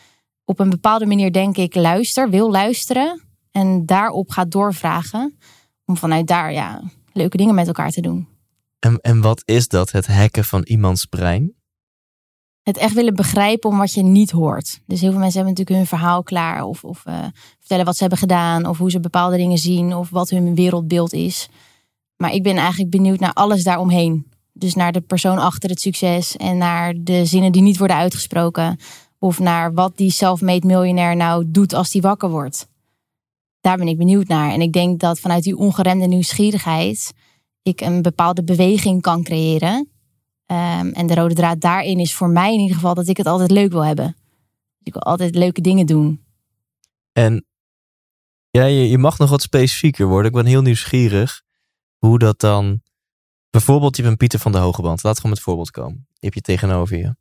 op 0.44 0.58
een 0.58 0.70
bepaalde 0.70 1.06
manier 1.06 1.32
denk 1.32 1.56
ik 1.56 1.74
luister, 1.74 2.30
wil 2.30 2.50
luisteren 2.50 3.27
en 3.50 3.86
daarop 3.86 4.30
ga 4.30 4.44
doorvragen 4.44 5.38
om 5.84 5.96
vanuit 5.96 6.26
daar 6.26 6.52
ja, 6.52 6.82
leuke 7.12 7.36
dingen 7.36 7.54
met 7.54 7.66
elkaar 7.66 7.90
te 7.90 8.00
doen. 8.00 8.28
En, 8.78 8.98
en 9.00 9.20
wat 9.20 9.42
is 9.44 9.68
dat, 9.68 9.90
het 9.90 10.06
hacken 10.06 10.44
van 10.44 10.62
iemands 10.62 11.04
brein? 11.04 11.56
Het 12.62 12.76
echt 12.76 12.94
willen 12.94 13.14
begrijpen 13.14 13.70
om 13.70 13.78
wat 13.78 13.92
je 13.92 14.02
niet 14.02 14.30
hoort. 14.30 14.80
Dus 14.86 15.00
heel 15.00 15.10
veel 15.10 15.20
mensen 15.20 15.40
hebben 15.40 15.54
natuurlijk 15.54 15.78
hun 15.78 15.98
verhaal 15.98 16.22
klaar 16.22 16.64
of, 16.64 16.84
of 16.84 17.02
eh, 17.04 17.24
vertellen 17.58 17.84
wat 17.84 17.94
ze 17.94 18.00
hebben 18.00 18.18
gedaan 18.18 18.66
of 18.66 18.78
hoe 18.78 18.90
ze 18.90 19.00
bepaalde 19.00 19.36
dingen 19.36 19.58
zien 19.58 19.94
of 19.94 20.10
wat 20.10 20.30
hun 20.30 20.54
wereldbeeld 20.54 21.12
is. 21.12 21.48
Maar 22.16 22.32
ik 22.32 22.42
ben 22.42 22.56
eigenlijk 22.56 22.90
benieuwd 22.90 23.18
naar 23.18 23.32
alles 23.32 23.64
daaromheen. 23.64 24.26
Dus 24.52 24.74
naar 24.74 24.92
de 24.92 25.00
persoon 25.00 25.38
achter 25.38 25.70
het 25.70 25.80
succes 25.80 26.36
en 26.36 26.58
naar 26.58 26.94
de 26.98 27.24
zinnen 27.24 27.52
die 27.52 27.62
niet 27.62 27.78
worden 27.78 27.96
uitgesproken. 27.96 28.78
Of 29.18 29.38
naar 29.38 29.74
wat 29.74 29.96
die 29.96 30.10
self-made 30.10 30.66
miljonair 30.66 31.16
nou 31.16 31.44
doet 31.46 31.72
als 31.72 31.90
die 31.90 32.02
wakker 32.02 32.30
wordt. 32.30 32.68
Daar 33.60 33.76
ben 33.76 33.88
ik 33.88 33.98
benieuwd 33.98 34.28
naar. 34.28 34.52
En 34.52 34.60
ik 34.60 34.72
denk 34.72 35.00
dat 35.00 35.20
vanuit 35.20 35.42
die 35.42 35.56
ongeremde 35.56 36.06
nieuwsgierigheid 36.06 37.12
ik 37.62 37.80
een 37.80 38.02
bepaalde 38.02 38.44
beweging 38.44 39.02
kan 39.02 39.22
creëren. 39.22 39.90
Ehm, 40.46 40.88
en 40.88 41.06
de 41.06 41.14
rode 41.14 41.34
draad 41.34 41.60
daarin 41.60 41.98
is 41.98 42.14
voor 42.14 42.28
mij 42.28 42.52
in 42.52 42.60
ieder 42.60 42.74
geval 42.74 42.94
dat 42.94 43.08
ik 43.08 43.16
het 43.16 43.26
altijd 43.26 43.50
leuk 43.50 43.72
wil 43.72 43.84
hebben. 43.84 44.16
Ik 44.82 44.92
wil 44.92 45.02
altijd 45.02 45.34
leuke 45.34 45.60
dingen 45.60 45.86
doen. 45.86 46.24
En 47.12 47.46
ja, 48.50 48.64
je, 48.64 48.98
mag 48.98 49.18
nog 49.18 49.30
wat 49.30 49.42
specifieker 49.42 50.06
worden. 50.06 50.30
Ik 50.30 50.36
ben 50.36 50.46
heel 50.46 50.62
nieuwsgierig 50.62 51.42
hoe 51.98 52.18
dat 52.18 52.40
dan... 52.40 52.82
Bijvoorbeeld, 53.50 53.96
je 53.96 54.02
bent 54.02 54.16
Pieter 54.16 54.38
van 54.38 54.52
de 54.52 54.58
Hogeband. 54.58 55.02
Laat 55.02 55.16
gewoon 55.16 55.32
het 55.32 55.40
voorbeeld 55.40 55.70
komen. 55.70 56.08
Heb 56.18 56.34
je 56.34 56.40
tegenover 56.40 56.96
je. 56.96 57.16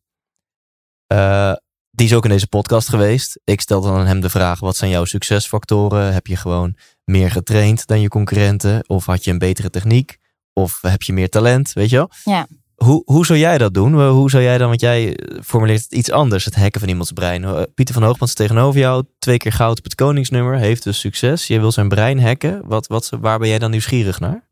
Eh, 1.08 1.53
die 1.98 2.08
is 2.08 2.13
ook 2.13 2.24
in 2.24 2.30
deze 2.30 2.48
podcast 2.48 2.89
geweest. 2.89 3.39
Ik 3.44 3.62
stel 3.62 3.82
dan 3.82 3.96
aan 3.96 4.06
hem 4.06 4.20
de 4.20 4.30
vraag, 4.30 4.60
wat 4.60 4.75
zijn 4.75 4.92
jouw 4.92 5.06
succesfactoren? 5.06 6.13
Heb 6.13 6.27
je 6.27 6.36
gewoon 6.36 6.75
meer 7.04 7.32
getraind 7.32 7.88
dan 7.88 8.01
je 8.01 8.08
concurrenten? 8.08 8.84
Of 8.88 9.06
had 9.06 9.24
je 9.24 9.32
een 9.32 9.38
betere 9.38 9.70
techniek? 9.70 10.18
Of 10.54 10.82
heb 10.82 11.01
je 11.01 11.13
meer 11.13 11.30
talent? 11.30 11.74
Weet 11.74 11.89
je 11.89 11.96
wel? 11.96 12.10
Ja. 12.24 12.48
Hoe, 12.75 13.01
hoe 13.06 13.25
zou 13.25 13.39
jij 13.39 13.58
dat 13.58 13.74
doen? 13.74 14.08
Hoe 14.10 14.30
zou 14.30 14.44
jij 14.44 14.58
dan, 14.58 14.68
want 14.68 14.82
jij 14.82 15.20
formuleert 15.44 15.84
het 15.84 15.92
iets 15.92 16.12
anders, 16.12 16.46
het 16.46 16.56
hacken 16.56 16.80
van 16.80 16.89
iemands 16.89 17.12
brein. 17.12 17.44
Eh, 17.44 17.62
Pieter 17.75 17.94
van 17.94 18.04
Hoogmans 18.04 18.34
tegenover 18.34 18.80
jou, 18.80 19.04
twee 19.20 19.38
keer 19.38 19.51
goud 19.51 19.77
op 19.77 19.84
het 19.84 19.96
koningsnummer, 19.96 20.58
heeft 20.58 20.84
dus 20.84 21.00
succes. 21.00 21.48
Je 21.48 21.60
wil 21.60 21.72
zijn 21.72 21.89
brein 21.89 22.22
hacken. 22.22 22.62
Wat, 22.66 22.88
wat, 22.88 23.10
waar 23.22 23.39
ben 23.39 23.48
jij 23.48 23.60
dan 23.60 23.72
nieuwsgierig 23.72 24.20
naar? 24.20 24.50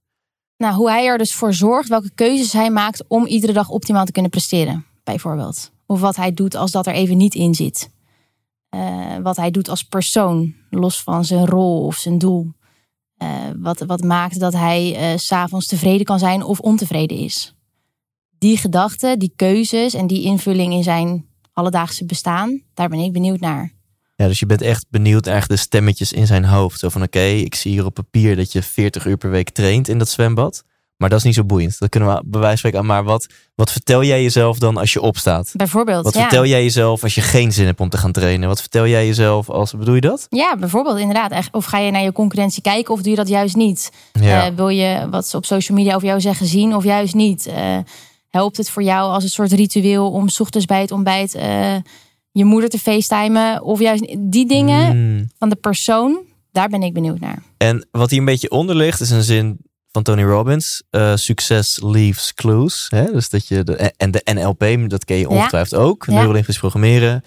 Nou, 0.57 0.75
hoe 0.75 0.89
hij 0.89 1.05
er 1.05 1.17
dus 1.17 1.33
voor 1.33 1.53
zorgt, 1.53 1.89
welke 1.89 2.11
keuzes 2.15 2.53
hij 2.53 2.69
maakt 2.69 3.03
om 3.07 3.25
iedere 3.25 3.53
dag 3.53 3.69
optimaal 3.69 4.05
te 4.05 4.11
kunnen 4.11 4.31
presteren, 4.31 4.85
bijvoorbeeld. 5.03 5.73
Of 5.85 5.99
wat 5.99 6.15
hij 6.15 6.33
doet 6.33 6.55
als 6.55 6.71
dat 6.71 6.87
er 6.87 6.93
even 6.93 7.17
niet 7.17 7.35
in 7.35 7.55
zit. 7.55 7.89
Eh, 8.69 9.17
wat 9.23 9.35
hij 9.35 9.51
doet 9.51 9.69
als 9.69 9.83
persoon, 9.83 10.53
los 10.69 11.03
van 11.03 11.25
zijn 11.25 11.45
rol 11.45 11.85
of 11.85 11.95
zijn 11.95 12.17
doel. 12.17 12.53
Eh, 13.17 13.29
wat, 13.57 13.79
wat 13.79 14.03
maakt 14.03 14.39
dat 14.39 14.53
hij 14.53 14.95
eh, 14.95 15.17
s 15.17 15.25
s'avonds 15.25 15.67
tevreden 15.67 16.05
kan 16.05 16.19
zijn 16.19 16.43
of 16.43 16.59
ontevreden 16.59 17.17
is. 17.17 17.53
die 18.37 18.57
gedachten, 18.57 19.19
die 19.19 19.33
keuzes 19.35 19.93
en 19.93 20.07
die 20.07 20.23
invulling 20.23 20.73
in 20.73 20.83
zijn 20.83 21.25
alledaagse 21.53 22.05
bestaan, 22.05 22.61
daar 22.73 22.89
ben 22.89 22.99
ik 22.99 23.13
benieuwd 23.13 23.39
naar. 23.39 23.73
Ja, 24.15 24.27
dus 24.27 24.39
je 24.39 24.45
bent 24.45 24.61
echt 24.61 24.85
benieuwd 24.89 25.25
naar 25.25 25.47
de 25.47 25.55
stemmetjes 25.55 26.13
in 26.13 26.27
zijn 26.27 26.45
hoofd. 26.45 26.79
Zo 26.79 26.89
van 26.89 27.03
oké, 27.03 27.19
ik 27.23 27.55
zie 27.55 27.71
hier 27.71 27.85
op 27.85 27.93
papier 27.93 28.35
dat 28.35 28.51
je 28.51 28.61
40 28.61 29.05
uur 29.05 29.17
per 29.17 29.29
week 29.29 29.49
traint 29.49 29.87
in 29.87 29.97
dat 29.97 30.09
zwembad. 30.09 30.63
Maar 30.97 31.09
dat 31.09 31.17
is 31.17 31.25
niet 31.25 31.33
zo 31.35 31.43
boeiend. 31.43 31.79
Dat 31.79 31.89
kunnen 31.89 32.09
we 32.09 32.21
bij 32.25 32.39
wijze 32.39 32.47
van 32.47 32.57
spreken 32.57 32.79
aan. 32.79 32.85
Maar 32.85 33.03
wat, 33.03 33.27
wat 33.55 33.71
vertel 33.71 34.03
jij 34.03 34.21
jezelf 34.21 34.59
dan 34.59 34.77
als 34.77 34.93
je 34.93 35.01
opstaat? 35.01 35.51
Bijvoorbeeld. 35.53 36.03
Wat 36.03 36.13
ja. 36.13 36.19
vertel 36.21 36.45
jij 36.45 36.63
jezelf 36.63 37.03
als 37.03 37.15
je 37.15 37.21
geen 37.21 37.51
zin 37.51 37.65
hebt 37.65 37.79
om 37.79 37.89
te 37.89 37.97
gaan 37.97 38.11
trainen? 38.11 38.47
Wat 38.47 38.59
vertel 38.59 38.87
jij 38.87 39.05
jezelf 39.05 39.49
als. 39.49 39.73
Bedoel 39.73 39.95
je 39.95 40.01
dat? 40.01 40.27
Ja, 40.29 40.57
bijvoorbeeld 40.57 40.97
inderdaad. 40.99 41.49
Of 41.51 41.65
ga 41.65 41.77
je 41.77 41.91
naar 41.91 42.03
je 42.03 42.11
concurrentie 42.11 42.61
kijken 42.61 42.93
of 42.93 43.01
doe 43.01 43.09
je 43.09 43.15
dat 43.15 43.27
juist 43.27 43.55
niet? 43.55 43.91
Ja. 44.11 44.45
Eh, 44.45 44.51
wil 44.55 44.69
je 44.69 45.07
wat 45.09 45.27
ze 45.27 45.37
op 45.37 45.45
social 45.45 45.77
media 45.77 45.95
over 45.95 46.07
jou 46.07 46.21
zeggen 46.21 46.45
zien 46.45 46.75
of 46.75 46.83
juist 46.83 47.13
niet? 47.13 47.45
Eh, 47.45 47.77
helpt 48.29 48.57
het 48.57 48.69
voor 48.69 48.83
jou 48.83 49.11
als 49.11 49.23
een 49.23 49.29
soort 49.29 49.51
ritueel 49.51 50.11
om 50.11 50.29
's 50.29 50.39
ochtends 50.39 50.65
bij 50.65 50.81
het 50.81 50.91
ontbijt 50.91 51.35
eh, 51.35 51.75
je 52.31 52.45
moeder 52.45 52.69
te 52.69 52.79
facetimen? 52.79 53.63
Of 53.63 53.79
juist 53.79 54.15
die 54.19 54.47
dingen 54.47 54.85
Hmm. 54.91 55.29
van 55.37 55.49
de 55.49 55.55
persoon, 55.55 56.19
daar 56.51 56.69
ben 56.69 56.83
ik 56.83 56.93
benieuwd 56.93 57.19
naar. 57.19 57.43
En 57.57 57.87
wat 57.91 58.09
hier 58.09 58.19
een 58.19 58.25
beetje 58.25 58.49
onder 58.49 58.75
ligt, 58.75 59.01
is 59.01 59.09
een 59.09 59.23
zin 59.23 59.57
van 59.95 60.03
Tony 60.03 60.23
Robbins. 60.23 60.83
eh, 60.89 61.15
succes 61.15 61.79
leaves 61.81 62.33
clues. 62.33 62.87
Hè? 62.89 63.11
Dus 63.11 63.29
dat 63.29 63.47
je 63.47 63.63
de, 63.63 63.75
en 63.75 64.11
de 64.11 64.21
NLP, 64.33 64.89
dat 64.89 65.05
ken 65.05 65.17
je 65.17 65.29
ongetwijfeld 65.29 65.81
ook. 65.81 66.05
Ja. 66.05 66.11
Neurolinguistisch 66.11 66.57
programmeren. 66.57 67.21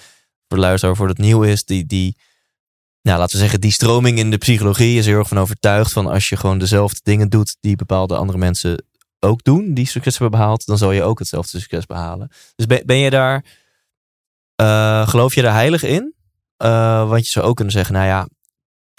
Voor 0.49 0.57
de 0.57 0.65
luisteraar 0.65 0.97
voor 0.97 1.09
het 1.09 1.19
nieuw 1.19 1.43
is. 1.43 1.65
Die, 1.65 1.87
die, 1.87 2.17
nou, 3.03 3.19
laten 3.19 3.35
we 3.35 3.41
zeggen, 3.43 3.61
die 3.61 3.73
stroming 3.73 4.19
in 4.19 4.31
de 4.31 4.39
psychologie 4.39 4.99
is 4.99 5.05
er 5.05 5.11
heel 5.11 5.19
erg 5.19 5.29
van 5.29 5.39
overtuigd. 5.39 5.93
Van 5.93 6.07
als 6.07 6.29
je 6.29 6.37
gewoon 6.37 6.59
dezelfde 6.59 7.01
dingen 7.03 7.29
doet 7.29 7.57
die 7.61 7.77
bepaalde 7.77 8.17
andere 8.17 8.39
mensen 8.39 8.85
ook 9.21 9.45
doen. 9.45 9.75
Die 9.75 9.87
succes 9.87 10.19
hebben 10.19 10.39
behaald. 10.39 10.67
Dan 10.67 10.79
zal 10.79 10.93
je 10.93 11.03
ook 11.03 11.19
hetzelfde 11.19 11.61
succes 11.61 11.87
behalen. 11.87 12.31
Dus 12.57 12.67
ben, 12.67 12.83
ben 12.87 12.97
je 12.99 13.11
daar, 13.11 13.45
eh, 14.55 15.09
geloof 15.09 15.35
je 15.35 15.43
daar 15.43 15.55
heilig 15.55 15.83
in? 15.83 16.15
Eh, 16.57 17.09
want 17.09 17.25
je 17.25 17.31
zou 17.31 17.47
ook 17.47 17.57
kunnen 17.57 17.75
zeggen, 17.75 17.95
nou 17.95 18.07
ja, 18.07 18.29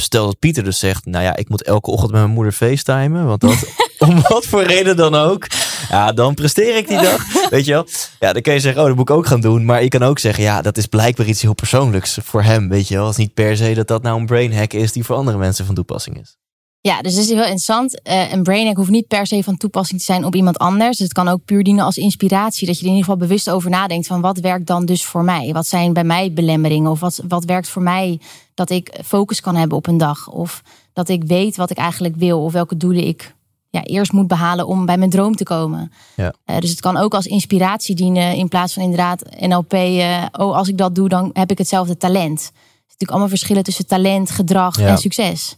stel 0.01 0.25
dat 0.25 0.39
Pieter 0.39 0.63
dus 0.63 0.79
zegt, 0.79 1.05
nou 1.05 1.23
ja, 1.23 1.35
ik 1.35 1.49
moet 1.49 1.63
elke 1.63 1.91
ochtend 1.91 2.11
met 2.11 2.21
mijn 2.21 2.33
moeder 2.33 2.53
facetimen, 2.53 3.25
want 3.25 3.41
dat, 3.41 3.65
om 4.09 4.21
wat 4.27 4.45
voor 4.45 4.63
reden 4.63 4.95
dan 4.95 5.15
ook, 5.15 5.47
ja, 5.89 6.11
dan 6.11 6.33
presteer 6.33 6.77
ik 6.77 6.87
die 6.87 7.01
dag, 7.01 7.49
weet 7.49 7.65
je 7.65 7.71
wel. 7.71 7.87
Ja, 8.19 8.33
dan 8.33 8.41
kun 8.41 8.53
je 8.53 8.59
zeggen, 8.59 8.81
oh, 8.81 8.87
dat 8.87 8.95
moet 8.95 9.09
ik 9.09 9.15
ook 9.15 9.27
gaan 9.27 9.41
doen, 9.41 9.65
maar 9.65 9.83
je 9.83 9.89
kan 9.89 10.03
ook 10.03 10.19
zeggen, 10.19 10.43
ja, 10.43 10.61
dat 10.61 10.77
is 10.77 10.85
blijkbaar 10.85 11.27
iets 11.27 11.41
heel 11.41 11.53
persoonlijks 11.53 12.17
voor 12.23 12.43
hem, 12.43 12.69
weet 12.69 12.87
je 12.87 12.95
wel. 12.95 13.03
Het 13.05 13.17
is 13.17 13.23
niet 13.23 13.33
per 13.33 13.57
se 13.57 13.73
dat 13.73 13.87
dat 13.87 14.01
nou 14.03 14.19
een 14.19 14.25
brain 14.25 14.53
hack 14.53 14.73
is 14.73 14.91
die 14.91 15.03
voor 15.03 15.15
andere 15.15 15.37
mensen 15.37 15.65
van 15.65 15.75
toepassing 15.75 16.19
is. 16.21 16.37
Ja, 16.81 17.01
dus 17.01 17.13
het 17.13 17.21
is 17.23 17.29
heel 17.29 17.37
interessant. 17.39 18.01
Eh, 18.01 18.31
een 18.31 18.43
brain 18.43 18.65
hack 18.67 18.75
hoeft 18.75 18.89
niet 18.89 19.07
per 19.07 19.27
se 19.27 19.43
van 19.43 19.57
toepassing 19.57 19.99
te 19.99 20.05
zijn 20.05 20.25
op 20.25 20.35
iemand 20.35 20.57
anders. 20.57 20.97
Dus 20.97 21.07
het 21.07 21.13
kan 21.13 21.27
ook 21.27 21.45
puur 21.45 21.63
dienen 21.63 21.85
als 21.85 21.97
inspiratie. 21.97 22.67
Dat 22.67 22.75
je 22.75 22.81
er 22.81 22.87
in 22.89 22.95
ieder 22.95 23.09
geval 23.09 23.27
bewust 23.27 23.49
over 23.49 23.69
nadenkt 23.69 24.07
van 24.07 24.21
wat 24.21 24.39
werkt 24.39 24.67
dan 24.67 24.85
dus 24.85 25.05
voor 25.05 25.23
mij? 25.23 25.53
Wat 25.53 25.67
zijn 25.67 25.93
bij 25.93 26.03
mij 26.03 26.33
belemmeringen? 26.33 26.91
Of 26.91 26.99
wat, 26.99 27.21
wat 27.27 27.45
werkt 27.45 27.69
voor 27.69 27.81
mij 27.81 28.19
dat 28.53 28.69
ik 28.69 28.99
focus 29.05 29.41
kan 29.41 29.55
hebben 29.55 29.77
op 29.77 29.87
een 29.87 29.97
dag? 29.97 30.27
Of 30.29 30.61
dat 30.93 31.09
ik 31.09 31.23
weet 31.23 31.55
wat 31.55 31.69
ik 31.69 31.77
eigenlijk 31.77 32.15
wil 32.15 32.43
of 32.43 32.51
welke 32.53 32.77
doelen 32.77 33.07
ik 33.07 33.35
ja, 33.69 33.83
eerst 33.83 34.11
moet 34.11 34.27
behalen 34.27 34.67
om 34.67 34.85
bij 34.85 34.97
mijn 34.97 35.09
droom 35.09 35.35
te 35.35 35.43
komen. 35.43 35.91
Ja. 36.15 36.33
Eh, 36.45 36.57
dus 36.59 36.69
het 36.69 36.79
kan 36.79 36.97
ook 36.97 37.13
als 37.13 37.25
inspiratie 37.25 37.95
dienen 37.95 38.35
in 38.35 38.47
plaats 38.47 38.73
van 38.73 38.83
inderdaad 38.83 39.23
NLP. 39.39 39.73
eh, 39.73 40.25
oh, 40.31 40.55
als 40.55 40.67
ik 40.67 40.77
dat 40.77 40.95
doe, 40.95 41.09
dan 41.09 41.29
heb 41.33 41.51
ik 41.51 41.57
hetzelfde 41.57 41.97
talent. 41.97 42.39
Er 42.39 42.43
zijn 42.43 42.53
natuurlijk 42.85 43.09
allemaal 43.11 43.29
verschillen 43.29 43.63
tussen 43.63 43.87
talent, 43.87 44.31
gedrag 44.31 44.79
Ja. 44.79 44.87
en 44.87 44.97
succes. 44.97 45.57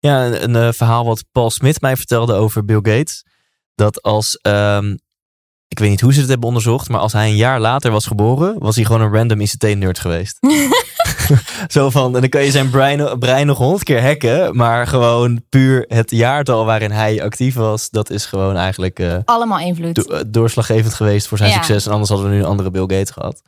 Ja, 0.00 0.26
een, 0.26 0.42
een 0.42 0.56
eh, 0.66 0.72
verhaal 0.72 1.04
wat 1.04 1.24
Paul 1.32 1.50
Smit 1.50 1.80
mij 1.80 1.96
vertelde 1.96 2.34
over 2.34 2.64
Bill 2.64 2.76
Gates. 2.82 3.24
Dat 3.74 4.02
als, 4.02 4.36
ehm, 4.42 4.96
ik 5.68 5.78
weet 5.78 5.90
niet 5.90 6.00
hoe 6.00 6.12
ze 6.12 6.20
het 6.20 6.28
hebben 6.28 6.46
onderzocht, 6.48 6.88
maar 6.88 7.00
als 7.00 7.12
hij 7.12 7.28
een 7.28 7.36
jaar 7.36 7.60
later 7.60 7.90
was 7.90 8.06
geboren, 8.06 8.58
was 8.58 8.76
hij 8.76 8.84
gewoon 8.84 9.00
een 9.00 9.12
random 9.12 9.40
ICT-nerd 9.40 9.98
geweest. 9.98 10.38
Zo 11.68 11.90
van, 11.90 12.14
en 12.14 12.20
dan 12.20 12.30
kan 12.30 12.44
je 12.44 12.50
zijn 12.50 12.70
brein, 12.70 13.18
brein 13.18 13.46
nog 13.46 13.58
honderd 13.58 13.82
keer 13.84 14.02
hacken, 14.02 14.56
maar 14.56 14.86
gewoon 14.86 15.42
puur 15.48 15.84
het 15.88 16.10
jaartal 16.10 16.64
waarin 16.64 16.90
hij 16.90 17.22
actief 17.22 17.54
was, 17.54 17.90
dat 17.90 18.10
is 18.10 18.26
gewoon 18.26 18.56
eigenlijk 18.56 18.98
eh, 18.98 19.16
Allemaal 19.24 19.58
invloed. 19.60 19.94
do- 19.94 20.14
eh, 20.14 20.20
doorslaggevend 20.26 20.94
geweest 20.94 21.26
voor 21.28 21.38
zijn 21.38 21.50
Ja. 21.50 21.56
succes. 21.56 21.86
En 21.86 21.92
anders 21.92 22.10
hadden 22.10 22.28
we 22.28 22.34
nu 22.34 22.40
een 22.40 22.46
andere 22.48 22.70
Bill 22.70 22.80
Gates 22.80 23.10
gehad. 23.10 23.42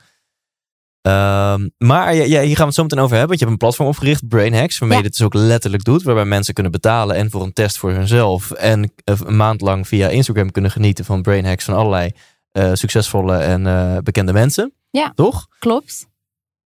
Ehm, 1.02 1.68
maar 1.78 2.14
ja, 2.14 2.24
hier 2.24 2.46
gaan 2.46 2.56
we 2.56 2.64
het 2.64 2.74
zo 2.74 2.82
meteen 2.82 2.98
over 2.98 3.16
hebben. 3.16 3.28
Want 3.28 3.38
je 3.38 3.44
hebt 3.46 3.50
een 3.50 3.66
platform 3.66 3.88
opgericht, 3.88 4.28
Brain 4.28 4.54
Hacks, 4.54 4.78
waarmee 4.78 4.98
Ja. 4.98 5.04
je 5.04 5.08
dit 5.10 5.18
dus 5.18 5.26
ook 5.26 5.34
letterlijk 5.34 5.84
doet. 5.84 6.02
Waarbij 6.02 6.24
mensen 6.24 6.54
kunnen 6.54 6.72
betalen 6.72 7.16
en 7.16 7.30
voor 7.30 7.42
een 7.42 7.52
test 7.52 7.78
voor 7.78 7.90
hunzelf. 7.90 8.50
En 8.50 8.92
een 9.04 9.36
maand 9.36 9.60
lang 9.60 9.88
via 9.88 10.08
Instagram 10.08 10.50
kunnen 10.50 10.70
genieten 10.70 11.04
van 11.04 11.22
Brain 11.22 11.44
Hacks 11.44 11.64
van 11.64 11.74
allerlei 11.74 12.10
eh, 12.52 12.70
succesvolle 12.72 13.36
en 13.36 13.66
eh, 13.66 13.96
bekende 14.02 14.32
mensen. 14.32 14.72
Ja. 14.90 15.12
Toch? 15.14 15.46
Klopt. 15.58 16.06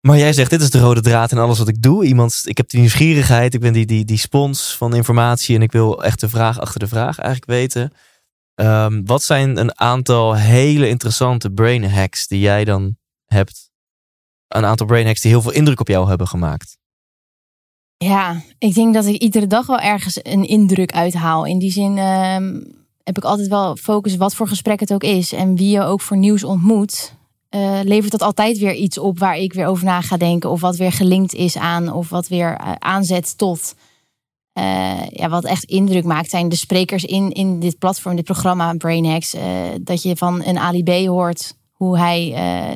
Maar 0.00 0.18
jij 0.18 0.32
zegt, 0.32 0.50
dit 0.50 0.60
is 0.60 0.70
de 0.70 0.78
rode 0.80 1.00
draad 1.00 1.32
in 1.32 1.38
alles 1.38 1.58
wat 1.58 1.68
ik 1.68 1.82
doe. 1.82 2.04
Iemand, 2.04 2.42
ik 2.44 2.56
heb 2.56 2.68
die 2.68 2.80
nieuwsgierigheid, 2.80 3.54
ik 3.54 3.60
ben 3.60 3.72
die, 3.72 3.86
die, 3.86 4.04
die 4.04 4.18
spons 4.18 4.76
van 4.76 4.94
informatie 4.94 5.56
en 5.56 5.62
ik 5.62 5.72
wil 5.72 6.04
echt 6.04 6.20
de 6.20 6.28
vraag 6.28 6.60
achter 6.60 6.80
de 6.80 6.86
vraag 6.88 7.18
eigenlijk 7.18 7.50
weten. 7.50 7.92
Ehm, 8.54 9.02
wat 9.04 9.22
zijn 9.22 9.56
een 9.58 9.80
aantal 9.80 10.34
hele 10.34 10.88
interessante 10.88 11.50
brain 11.50 11.90
hacks 11.90 12.26
die 12.26 12.40
jij 12.40 12.64
dan 12.64 12.96
hebt? 13.26 13.63
Een 14.48 14.64
aantal 14.64 14.86
brain 14.86 15.06
hacks 15.06 15.20
die 15.20 15.30
heel 15.30 15.42
veel 15.42 15.52
indruk 15.52 15.80
op 15.80 15.88
jou 15.88 16.08
hebben 16.08 16.28
gemaakt. 16.28 16.76
Ja, 17.96 18.42
ik 18.58 18.74
denk 18.74 18.94
dat 18.94 19.06
ik 19.06 19.20
iedere 19.20 19.46
dag 19.46 19.66
wel 19.66 19.78
ergens 19.78 20.18
een 20.22 20.44
indruk 20.44 20.92
uithaal. 20.92 21.44
In 21.44 21.58
die 21.58 21.72
zin 21.72 21.98
ehm, 21.98 22.60
heb 23.02 23.16
ik 23.16 23.24
altijd 23.24 23.48
wel 23.48 23.76
focus 23.76 24.16
wat 24.16 24.34
voor 24.34 24.48
gesprek 24.48 24.80
het 24.80 24.92
ook 24.92 25.02
is. 25.02 25.32
En 25.32 25.56
wie 25.56 25.70
je 25.70 25.82
ook 25.82 26.00
voor 26.00 26.16
nieuws 26.16 26.44
ontmoet, 26.44 27.14
eh, 27.48 27.80
levert 27.82 28.12
dat 28.12 28.22
altijd 28.22 28.58
weer 28.58 28.74
iets 28.74 28.98
op 28.98 29.18
waar 29.18 29.36
ik 29.36 29.52
weer 29.52 29.66
over 29.66 29.84
na 29.84 30.00
ga 30.00 30.16
denken. 30.16 30.50
Of 30.50 30.60
wat 30.60 30.76
weer 30.76 30.92
gelinkt 30.92 31.34
is 31.34 31.56
aan, 31.56 31.92
of 31.92 32.08
wat 32.08 32.28
weer 32.28 32.56
eh, 32.56 32.72
aanzet 32.78 33.38
tot. 33.38 33.74
Eh, 34.52 35.06
ja, 35.08 35.28
wat 35.28 35.44
echt 35.44 35.64
indruk 35.64 36.04
maakt 36.04 36.30
zijn 36.30 36.48
de 36.48 36.56
sprekers 36.56 37.04
in, 37.04 37.32
in 37.32 37.60
dit 37.60 37.78
platform, 37.78 38.16
dit 38.16 38.24
programma 38.24 38.74
Brain 38.74 39.04
Hacks. 39.04 39.34
eh, 39.34 39.44
dat 39.80 40.02
je 40.02 40.16
van 40.16 40.44
een 40.44 40.58
Ali 40.58 40.82
B 40.82 41.06
hoort 41.06 41.56
hoe 41.72 41.98
hij 41.98 42.34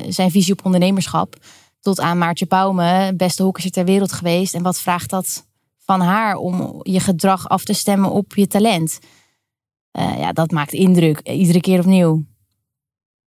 zijn 0.09 0.31
visie 0.31 0.53
op 0.53 0.65
ondernemerschap 0.65 1.35
tot 1.79 1.99
aan 1.99 2.17
Maartje 2.17 2.45
Pauwme, 2.45 3.13
beste 3.15 3.43
hockeyster 3.43 3.73
ter 3.73 3.85
wereld 3.93 4.11
geweest. 4.13 4.53
En 4.53 4.63
wat 4.63 4.79
vraagt 4.81 5.09
dat 5.09 5.47
van 5.85 6.01
haar 6.01 6.35
om 6.35 6.79
je 6.83 6.99
gedrag 6.99 7.47
af 7.49 7.63
te 7.63 7.73
stemmen 7.73 8.11
op 8.11 8.35
je 8.35 8.47
talent? 8.47 8.99
Eh, 9.91 10.17
ja, 10.19 10.31
dat 10.31 10.51
maakt 10.51 10.73
indruk, 10.73 11.19
iedere 11.19 11.59
keer 11.61 11.79
opnieuw. 11.79 12.23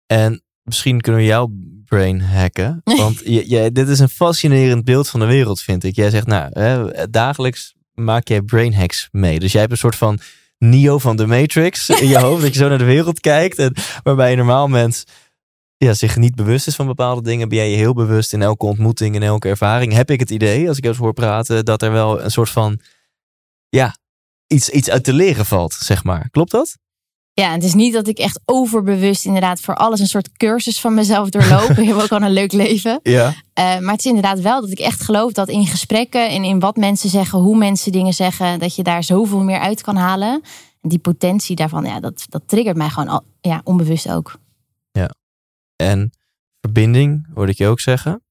En 0.06 0.42
misschien 0.62 1.00
kunnen 1.00 1.20
we 1.20 1.26
jouw 1.26 1.50
brain 1.84 2.20
hacken. 2.20 2.80
Want 2.98 3.18
je, 3.24 3.50
je- 3.50 3.72
dit 3.72 3.88
is 3.88 3.98
een 3.98 4.08
fascinerend 4.08 4.84
beeld 4.84 5.08
van 5.08 5.20
de 5.20 5.26
wereld, 5.26 5.60
vind 5.60 5.84
ik. 5.84 5.94
Jij 5.96 6.10
zegt, 6.10 6.26
nou, 6.26 6.50
hè, 6.60 7.10
dagelijks 7.10 7.74
maak 7.94 8.28
jij 8.28 8.42
brain 8.42 8.74
hacks 8.74 9.08
mee. 9.12 9.38
Dus 9.40 9.52
jij 9.52 9.60
hebt 9.60 9.72
een 9.72 9.78
soort 9.78 9.96
van 9.96 10.18
Neo 10.58 10.98
van 10.98 11.16
de 11.16 11.26
Matrix 11.26 11.88
in 11.88 12.08
je 12.08 12.18
hoofd. 12.26 12.42
dat 12.42 12.52
je 12.52 12.58
zo 12.58 12.68
naar 12.68 12.78
de 12.78 12.84
wereld 12.84 13.20
kijkt. 13.20 13.58
En 13.58 13.74
waarbij 14.02 14.30
een 14.30 14.36
normaal 14.36 14.68
mens 14.68 15.04
ja, 15.84 15.94
zich 15.94 16.16
niet 16.16 16.34
bewust 16.34 16.66
is 16.66 16.74
van 16.74 16.86
bepaalde 16.86 17.22
dingen. 17.22 17.48
Ben 17.48 17.58
jij 17.58 17.70
je 17.70 17.76
heel 17.76 17.94
bewust 17.94 18.32
in 18.32 18.42
elke 18.42 18.66
ontmoeting, 18.66 19.14
in 19.14 19.22
elke 19.22 19.48
ervaring. 19.48 19.92
Heb 19.92 20.10
ik 20.10 20.20
het 20.20 20.30
idee, 20.30 20.68
als 20.68 20.78
ik 20.78 20.84
zo 20.84 20.94
hoor 20.94 21.12
praten, 21.12 21.64
dat 21.64 21.82
er 21.82 21.92
wel 21.92 22.22
een 22.22 22.30
soort 22.30 22.50
van, 22.50 22.80
ja, 23.68 23.96
iets, 24.46 24.68
iets 24.68 24.90
uit 24.90 25.04
te 25.04 25.12
leren 25.12 25.46
valt, 25.46 25.72
zeg 25.72 26.04
maar. 26.04 26.28
Klopt 26.30 26.50
dat? 26.50 26.76
Ja, 27.32 27.52
het 27.52 27.64
is 27.64 27.74
niet 27.74 27.92
dat 27.92 28.06
ik 28.06 28.18
echt 28.18 28.40
overbewust 28.44 29.24
inderdaad 29.24 29.60
voor 29.60 29.74
alles 29.74 30.00
een 30.00 30.06
soort 30.06 30.32
cursus 30.32 30.80
van 30.80 30.94
mezelf 30.94 31.28
doorloop. 31.28 31.70
ik 31.78 31.86
heb 31.86 31.96
ook 31.96 32.12
al 32.12 32.22
een 32.22 32.32
leuk 32.32 32.52
leven. 32.52 33.00
Ja. 33.02 33.34
Eh, 33.52 33.78
maar 33.78 33.92
het 33.92 34.04
is 34.04 34.12
inderdaad 34.12 34.40
wel 34.40 34.60
dat 34.60 34.70
ik 34.70 34.78
echt 34.78 35.02
geloof 35.02 35.32
dat 35.32 35.48
in 35.48 35.66
gesprekken 35.66 36.28
en 36.28 36.44
in 36.44 36.58
wat 36.58 36.76
mensen 36.76 37.10
zeggen, 37.10 37.38
hoe 37.38 37.56
mensen 37.56 37.92
dingen 37.92 38.14
zeggen, 38.14 38.58
dat 38.58 38.74
je 38.74 38.82
daar 38.82 39.04
zoveel 39.04 39.42
meer 39.42 39.58
uit 39.58 39.82
kan 39.82 39.96
halen. 39.96 40.42
En 40.80 40.88
die 40.88 40.98
potentie 40.98 41.56
daarvan, 41.56 41.84
ja, 41.84 42.00
dat, 42.00 42.26
dat 42.28 42.42
triggert 42.46 42.76
mij 42.76 42.88
gewoon 42.88 43.08
al, 43.08 43.22
ja, 43.40 43.60
onbewust 43.64 44.10
ook. 44.10 44.39
En 45.80 46.10
verbinding, 46.60 47.26
hoorde 47.34 47.52
ik 47.52 47.58
je 47.58 47.66
ook 47.66 47.80
zeggen. 47.80 48.24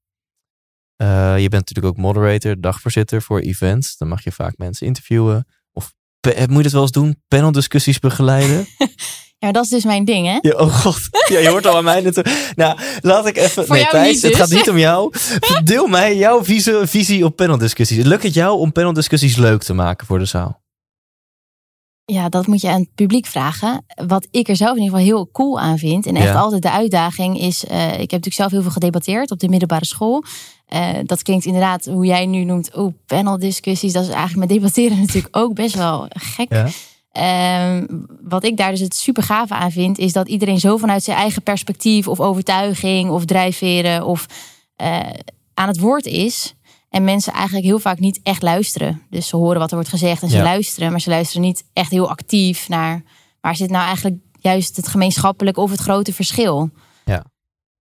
Eh, 0.96 1.34
je 1.40 1.50
bent 1.50 1.68
natuurlijk 1.68 1.88
ook 1.88 2.04
moderator, 2.04 2.62
dagvoorzitter 2.62 3.22
voor 3.22 3.40
events. 3.40 3.98
Dan 3.98 4.08
mag 4.08 4.24
je 4.24 4.32
vaak 4.32 4.58
mensen 4.58 4.88
interviewen. 4.88 5.48
Of 5.72 5.94
pe- 6.20 6.46
moet 6.48 6.58
je 6.58 6.64
dat 6.64 6.72
wel 6.72 6.82
eens 6.82 6.92
doen? 6.92 7.22
Paneldiscussies 7.28 8.00
begeleiden? 8.00 8.68
Ja, 9.42 9.52
dat 9.52 9.64
is 9.64 9.70
dus 9.70 9.84
mijn 9.84 10.06
ding, 10.06 10.28
hè? 10.28 10.38
Ja, 10.42 10.56
oh 10.58 10.74
god. 10.76 11.00
Ja, 11.28 11.40
je 11.40 11.50
hoort 11.50 11.66
al 11.66 11.78
aan 11.78 11.84
mij 11.84 12.02
natuurlijk. 12.02 12.52
Nou, 12.56 12.80
laat 13.02 13.28
ik 13.28 13.38
even... 13.38 13.66
Voor 13.66 13.76
nee, 13.76 13.88
Thijs, 13.88 14.22
het 14.22 14.32
dus. 14.32 14.40
gaat 14.40 14.50
niet 14.50 14.70
om 14.70 14.78
jou. 14.78 15.14
Deel 15.64 15.88
mij 15.88 16.18
jouw 16.18 16.44
visie, 16.44 16.86
visie 16.86 17.26
op 17.26 17.36
paneldiscussies. 17.36 18.04
Lukt 18.04 18.24
het 18.24 18.34
jou 18.34 18.60
om 18.60 18.72
paneldiscussies 18.72 19.36
leuk 19.36 19.64
te 19.64 19.74
maken 19.74 20.08
voor 20.08 20.20
de 20.20 20.26
zaal? 20.26 20.62
Ja, 22.12 22.30
dat 22.30 22.48
moet 22.48 22.62
je 22.62 22.70
aan 22.70 22.80
het 22.80 22.96
publiek 22.96 23.26
vragen. 23.26 23.86
Wat 24.08 24.28
ik 24.32 24.48
er 24.50 24.56
zelf 24.56 24.76
in 24.78 24.82
ieder 24.84 24.98
geval 25.00 25.14
heel 25.14 25.30
cool 25.32 25.60
aan 25.60 25.78
vind. 25.78 26.06
En 26.06 26.16
echt 26.16 26.26
Ja. 26.26 26.34
altijd 26.40 26.62
de 26.62 26.72
uitdaging 26.72 27.40
is. 27.40 27.66
eh, 27.66 27.84
ik 27.86 27.90
heb 27.90 28.00
natuurlijk 28.00 28.36
zelf 28.36 28.52
heel 28.52 28.62
veel 28.62 28.72
gedebatteerd 28.72 29.32
op 29.32 29.40
de 29.40 29.50
middelbare 29.50 29.86
school. 29.86 30.24
Eh, 30.66 30.90
dat 31.06 31.22
klinkt 31.22 31.46
inderdaad, 31.46 31.86
hoe 31.86 32.06
jij 32.06 32.26
nu 32.26 32.44
noemt, 32.44 32.76
oh, 32.76 32.94
paneldiscussies. 33.06 33.94
Dat 33.94 34.04
is 34.04 34.10
eigenlijk 34.10 34.40
met 34.40 34.50
debatteren 34.58 35.00
natuurlijk 35.06 35.38
ook 35.38 35.54
best 35.54 35.76
wel 35.76 36.06
gek. 36.10 36.54
Ja. 36.54 36.68
Ehm, 37.12 37.86
wat 38.22 38.44
ik 38.44 38.58
daar 38.58 38.72
dus 38.72 38.80
het 38.80 38.96
super 38.96 39.24
gave 39.24 39.54
aan 39.54 39.72
vind, 39.72 39.98
is 39.98 40.14
dat 40.14 40.28
iedereen 40.28 40.60
zo 40.60 40.78
vanuit 40.78 41.04
zijn 41.04 41.18
eigen 41.18 41.42
perspectief 41.44 42.08
of 42.08 42.20
overtuiging 42.20 43.10
of 43.10 43.26
drijfveren 43.26 44.06
of 44.06 44.26
eh, 44.76 45.00
aan 45.54 45.68
het 45.68 45.80
woord 45.80 46.06
is. 46.06 46.54
En 46.90 47.04
mensen 47.04 47.34
eigenlijk 47.34 47.66
heel 47.66 47.80
vaak 47.80 48.00
niet 48.00 48.20
echt 48.24 48.42
luisteren. 48.42 49.02
Dus 49.10 49.28
ze 49.28 49.36
horen 49.36 49.60
wat 49.60 49.70
er 49.70 49.76
wordt 49.76 49.90
gezegd 49.90 50.22
en 50.22 50.30
ze 50.30 50.38
Ja. 50.38 50.44
luisteren, 50.44 50.92
maar 50.92 51.02
ze 51.02 51.10
luisteren 51.10 51.42
niet 51.42 51.64
echt 51.74 51.92
heel 51.92 52.10
actief 52.10 52.70
naar 52.70 53.04
waar 53.42 53.56
zit 53.56 53.70
nou 53.70 53.86
eigenlijk 53.86 54.16
juist 54.40 54.76
het 54.76 54.88
gemeenschappelijk 54.88 55.58
of 55.58 55.72
het 55.72 55.80
grote 55.80 56.14
verschil. 56.14 56.70
Ja. 57.06 57.26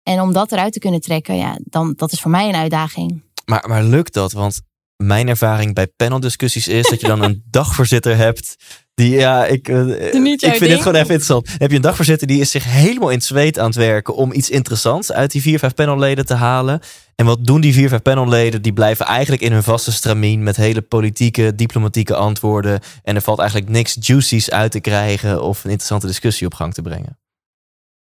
En 0.03 0.21
om 0.21 0.33
dat 0.33 0.53
eruit 0.53 0.73
te 0.73 0.79
kunnen 0.79 1.01
trekken, 1.01 1.37
ja, 1.37 1.59
dan 1.63 1.93
dat 1.97 2.13
is 2.13 2.21
voor 2.21 2.31
mij 2.31 2.49
een 2.49 2.55
uitdaging. 2.55 3.23
Maar, 3.45 3.65
maar 3.69 3.83
lukt 3.83 4.13
dat? 4.15 4.33
Want 4.33 4.61
mijn 4.97 5.29
ervaring 5.29 5.75
bij 5.75 5.87
paneldiscussies 5.87 6.69
is 6.69 6.89
dat 6.89 7.01
je 7.01 7.07
dan 7.07 7.23
een 7.23 7.43
dagvoorzitter 7.51 8.17
hebt. 8.17 8.57
Die, 8.95 9.11
ja, 9.11 9.45
ik, 9.45 9.69
eh, 9.69 9.89
ik 9.89 10.11
vind 10.11 10.41
ding. 10.41 10.41
dit 10.41 10.79
gewoon 10.79 10.95
even 10.95 10.99
interessant. 10.99 11.47
Dan 11.47 11.57
heb 11.59 11.71
je 11.71 11.77
een 11.77 11.83
dagvoorzitter 11.83 12.27
die 12.27 12.41
is 12.41 12.51
zich 12.51 12.65
helemaal 12.65 13.09
in 13.09 13.17
het 13.17 13.25
zweet 13.25 13.59
aan 13.59 13.67
het 13.67 13.75
werken 13.75 14.15
om 14.15 14.33
iets 14.33 14.51
interessants 14.51 15.13
uit 15.13 15.31
die 15.31 15.43
vier, 15.43 15.59
vijf 15.59 15.75
panelleden 15.75 16.27
te 16.27 16.35
halen. 16.35 16.81
En 17.15 17.27
wat 17.27 17.47
doen 17.47 17.61
die 17.61 17.73
vier, 17.73 17.89
vijf 17.89 18.03
panelleden? 18.03 18.63
Die 18.63 18.73
blijven 18.73 19.07
eigenlijk 19.07 19.43
in 19.43 19.53
hun 19.53 19.63
vaste 19.63 19.93
stramien 19.93 20.43
met 20.43 20.57
hele 20.57 20.83
politieke, 20.83 21.55
diplomatieke 21.55 22.15
antwoorden. 22.15 22.81
En 23.03 23.15
er 23.15 23.23
valt 23.23 23.39
eigenlijk 23.39 23.71
niks 23.71 23.97
juicies 24.01 24.51
uit 24.51 24.71
te 24.71 24.81
krijgen 24.81 25.43
of 25.43 25.65
een 25.65 25.71
interessante 25.71 26.07
discussie 26.07 26.47
op 26.47 26.55
gang 26.55 26.75
te 26.75 26.83
brengen. 26.83 27.19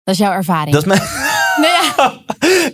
Dat 0.05 0.15
is 0.15 0.21
jouw 0.21 0.33
ervaring. 0.33 0.73
Dat 0.73 0.83
is 0.83 0.89
mijn. 0.89 1.01
Nee, 1.57 1.71
ja. 1.71 2.19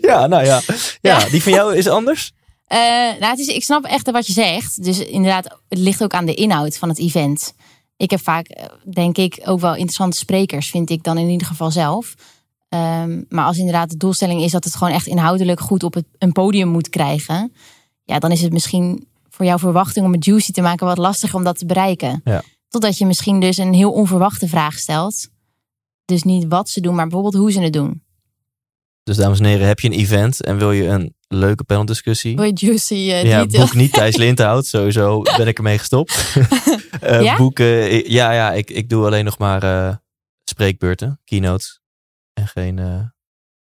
Ja, 0.11 0.27
nou 0.27 0.45
ja. 0.45 0.61
ja. 1.01 1.19
Ja. 1.19 1.29
Die 1.29 1.43
van 1.43 1.53
jou 1.53 1.77
is 1.77 1.89
anders? 1.89 2.33
Eh, 2.67 2.79
nou, 3.21 3.25
het 3.25 3.39
is, 3.39 3.47
ik 3.47 3.65
snap 3.65 3.85
echt 3.85 4.11
wat 4.11 4.27
je 4.27 4.33
zegt. 4.33 4.85
Dus 4.85 4.99
inderdaad, 4.99 5.61
het 5.69 5.79
ligt 5.79 6.03
ook 6.03 6.15
aan 6.15 6.27
de 6.27 6.35
inhoud 6.35 6.77
van 6.77 6.89
het 6.89 6.99
event. 6.99 7.55
Ik 7.97 8.11
heb 8.11 8.21
vaak, 8.21 8.47
eh, 8.47 8.65
denk 8.85 9.17
ik, 9.17 9.43
ook 9.45 9.61
wel 9.61 9.75
interessante 9.75 10.17
sprekers, 10.17 10.71
vind 10.71 10.91
ik 10.91 11.03
dan 11.03 11.19
in 11.19 11.29
ieder 11.29 11.47
geval 11.47 11.71
zelf. 11.71 12.15
Ehm, 12.69 13.23
maar 13.29 13.45
als 13.45 13.59
inderdaad 13.59 13.91
de 13.91 13.97
doelstelling 13.97 14.43
is 14.43 14.51
dat 14.51 14.65
het 14.65 14.77
gewoon 14.77 14.93
echt 14.93 15.07
inhoudelijk 15.07 15.61
goed 15.61 15.83
op 15.83 15.95
het, 15.95 16.05
een 16.19 16.33
podium 16.33 16.69
moet 16.69 16.89
krijgen, 16.89 17.53
ja, 18.05 18.19
dan 18.19 18.33
is 18.33 18.43
het 18.43 18.53
misschien 18.53 19.07
voor 19.31 19.45
jouw 19.45 19.59
verwachting 19.59 20.07
om 20.07 20.13
het 20.13 20.25
juicy 20.25 20.53
te 20.53 20.61
maken 20.61 20.87
wat 20.87 20.99
lastiger 20.99 21.37
om 21.37 21.45
dat 21.45 21.59
te 21.59 21.67
bereiken. 21.67 22.21
Ja. 22.25 22.43
Totdat 22.69 22.99
je 22.99 23.07
misschien 23.07 23.41
dus 23.41 23.57
een 23.57 23.75
heel 23.75 23.93
onverwachte 23.93 24.49
vraag 24.49 24.79
stelt. 24.79 25.29
Dus 26.05 26.23
niet 26.23 26.47
wat 26.49 26.69
ze 26.69 26.81
doen, 26.81 26.95
maar 26.95 27.07
bijvoorbeeld 27.07 27.43
hoe 27.43 27.53
ze 27.53 27.61
het 27.61 27.73
doen. 27.73 28.03
Dus 29.07 29.17
dames 29.17 29.39
en 29.39 29.45
heren, 29.45 29.67
heb 29.67 29.81
je 29.81 29.89
een 29.89 29.99
event 29.99 30.43
en 30.43 30.59
wil 30.59 30.73
je 30.73 30.87
een 30.87 31.15
leuke 31.29 31.65
paneldiscussie? 31.65 32.37
Wil 32.37 32.45
je 32.45 32.53
juicy 32.55 32.95
eh, 32.95 33.25
Ja, 33.25 33.47
boek 33.47 33.75
niet 33.75 33.93
Thijs 33.93 34.17
Lindhout. 34.17 34.67
Sowieso 34.77 35.23
ben 35.23 35.47
ik 35.47 35.57
ermee 35.57 35.79
gestopt. 35.79 36.15
Eh, 37.01 37.23
Ja? 37.23 37.37
Boeken, 37.37 38.11
ja, 38.11 38.33
ja 38.33 38.53
ik, 38.53 38.71
ik 38.71 38.89
doe 38.89 39.07
alleen 39.07 39.25
nog 39.25 39.39
maar 39.39 39.63
eh, 39.63 39.95
spreekbeurten, 40.45 41.21
keynotes. 41.25 41.81
En 42.33 42.47
geen 42.47 43.11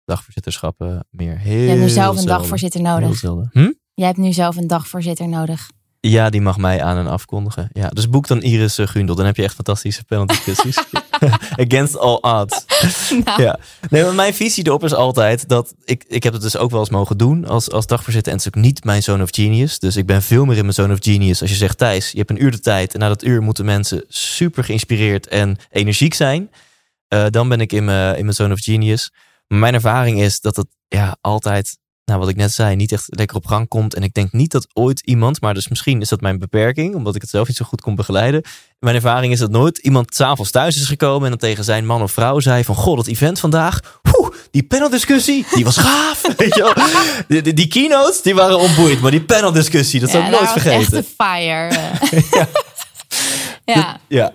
dagvoorzitterschappen 0.05 1.07
meer. 1.11 1.39
Heel 1.39 1.63
Je 1.63 1.69
hebt 1.69 1.81
nu 1.81 1.89
zelf 1.89 2.17
een 2.17 2.23
zelden. 2.23 2.39
dagvoorzitter 2.39 2.81
nodig. 2.81 3.17
zelden. 3.17 3.51
Hm? 3.53 3.71
Jij 3.95 4.07
hebt 4.07 4.19
nu 4.19 4.33
zelf 4.33 4.57
een 4.57 4.67
dagvoorzitter 4.67 5.29
nodig. 5.29 5.71
Ja, 6.07 6.31
die 6.31 6.41
mag 6.41 6.59
mij 6.59 6.83
aan 6.83 6.97
en 6.97 7.07
afkondigen. 7.07 7.69
Ja, 7.73 7.89
dus 7.89 8.09
boek 8.09 8.27
dan 8.27 8.43
Iris 8.43 8.79
eh, 8.79 8.87
Gundel. 8.87 9.15
Dan 9.15 9.27
heb 9.27 9.37
je 9.37 9.43
echt 9.43 9.55
fantastische 9.55 10.05
paneldiscussies. 10.05 10.79
Against 11.67 11.99
all 11.99 12.19
odds. 12.21 12.65
Nou, 13.25 13.43
Ja, 13.43 13.59
nee, 13.91 14.03
maar 14.03 14.15
mijn 14.15 14.35
visie 14.35 14.67
erop 14.67 14.85
is 14.85 14.95
altijd 14.95 15.49
dat 15.49 15.75
ik, 15.85 16.05
ik 16.09 16.23
heb 16.23 16.33
het 16.33 16.43
dus 16.43 16.57
ook 16.57 16.71
wel 16.71 16.81
eens 16.81 16.91
mogen 16.91 17.19
doen 17.19 17.47
als, 17.47 17.71
als 17.71 17.87
dagvoorzitter. 17.87 18.33
En 18.33 18.39
het 18.39 18.47
is 18.47 18.55
ook 18.55 18.63
niet 18.65 18.85
mijn 18.85 19.03
zone 19.03 19.23
of 19.23 19.29
genius. 19.33 19.79
Dus 19.79 19.97
ik 19.97 20.07
ben 20.07 20.23
veel 20.23 20.45
meer 20.45 20.57
in 20.57 20.63
mijn 20.63 20.75
zone 20.75 20.93
of 20.93 20.99
genius. 21.03 21.41
Als 21.41 21.51
je 21.51 21.57
zegt, 21.57 21.79
Thijs, 21.79 22.11
je 22.11 22.19
hebt 22.19 22.31
een 22.31 22.43
uur 22.43 22.51
de 22.51 22.61
tijd. 22.61 22.95
En 22.95 23.01
na 23.01 23.09
dat 23.09 23.25
uur 23.25 23.43
moeten 23.43 23.65
mensen 23.65 24.05
super 24.09 24.65
geïnspireerd 24.65 25.27
en 25.29 25.57
energiek 25.71 26.15
zijn. 26.15 26.51
Eh, 27.09 27.27
dan 27.31 27.49
ben 27.49 27.61
ik 27.61 27.73
in 27.73 27.85
mijn, 27.85 28.17
in 28.17 28.23
mijn 28.25 28.37
zone 28.37 28.55
of 28.55 28.61
genius. 28.61 29.13
Maar 29.47 29.59
mijn 29.59 29.75
ervaring 29.75 30.21
is 30.21 30.41
dat 30.41 30.57
het 30.57 30.67
ja, 30.89 31.17
altijd, 31.21 31.79
nou 32.05 32.21
wat 32.21 32.29
ik 32.29 32.37
net 32.37 32.53
zei, 32.53 32.77
niet 32.77 32.93
echt 32.93 33.05
lekker 33.07 33.37
op 33.37 33.47
gang 33.47 33.69
komt. 33.69 33.95
En 33.95 34.03
ik 34.03 34.15
denk 34.15 34.33
niet 34.33 34.51
dat 34.51 34.67
ooit 34.73 35.01
iemand, 35.01 35.41
maar 35.41 35.55
dus 35.55 35.69
misschien 35.69 36.01
is 36.01 36.09
dat 36.09 36.21
mijn 36.21 36.39
beperking, 36.39 36.95
omdat 36.95 37.15
ik 37.15 37.21
het 37.21 37.31
zelf 37.31 37.49
niet 37.49 37.57
zo 37.57 37.65
goed 37.65 37.81
kon 37.81 37.95
begeleiden. 37.95 38.43
Mijn 38.79 38.95
ervaring 38.95 39.33
is 39.33 39.39
dat 39.39 39.51
nooit 39.51 39.79
iemand 39.79 40.15
s'avonds 40.15 40.51
thuis 40.51 40.77
is 40.77 40.87
gekomen 40.87 41.23
en 41.23 41.29
dan 41.29 41.39
tegen 41.39 41.65
zijn 41.65 41.87
man 41.87 42.03
of 42.03 42.13
vrouw 42.13 42.41
zei 42.41 42.65
van, 42.65 42.75
goh, 42.75 42.97
dat 42.97 43.07
event 43.07 43.41
vandaag, 43.41 44.01
poeh, 44.03 44.29
die 44.51 44.63
paneldiscussie, 44.63 45.47
die 45.55 45.65
was 45.65 45.77
gaaf. 45.77 46.23
Weet 46.37 46.55
je? 46.55 47.25
Die, 47.29 47.43
die, 47.43 47.55
die 47.55 47.69
keynotes, 47.69 48.23
die 48.23 48.35
waren 48.35 48.59
onboeiend, 48.59 49.01
maar 49.01 49.11
die 49.11 49.23
paneldiscussie, 49.23 50.01
dat 50.01 50.11
zal 50.11 50.21
ik 50.21 50.31
daar 50.31 50.41
nooit 50.41 50.53
vergeten. 50.53 50.99
Echt 50.99 51.07
een 51.07 51.27
fire. 51.27 51.79
ja. 53.75 54.01
Ja. 54.09 54.33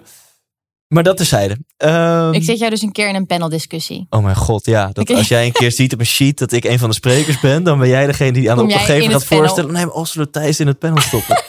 Maar 0.90 1.04
dat 1.04 1.18
terzijde. 1.18 1.58
Ehm, 1.78 2.34
ik 2.34 2.44
zet 2.44 2.58
jou 2.58 2.70
dus 2.70 2.82
een 2.82 2.92
keer 2.92 3.10
in 3.10 3.16
een 3.16 3.26
paneldiscussie. 3.26 4.06
Oh 4.10 4.24
mijn 4.24 4.36
god, 4.36 4.66
ja. 4.66 4.90
Dat. 4.94 5.10
Als 5.10 5.28
jij 5.28 5.46
een 5.46 5.52
keer 5.52 5.72
ziet 5.72 5.94
op 5.94 6.00
een 6.00 6.06
sheet 6.06 6.38
dat 6.38 6.52
ik 6.52 6.64
een 6.64 6.80
van 6.80 6.90
de 6.90 6.96
sprekers 6.96 7.40
ben, 7.40 7.64
dan 7.64 7.80
ben 7.80 7.88
jij 7.88 8.06
degene 8.06 8.32
die 8.32 8.52
aan 8.52 8.58
de 8.58 8.64
opdrachtgever 8.64 9.04
in 9.04 9.12
gaat 9.12 9.26
voorstellen. 9.26 9.74
Nee, 9.74 9.94
Oslo 9.94 10.30
Thijs 10.30 10.60
in 10.60 10.68
het 10.68 10.80
panel 10.80 10.98
stoppen. 11.02 11.44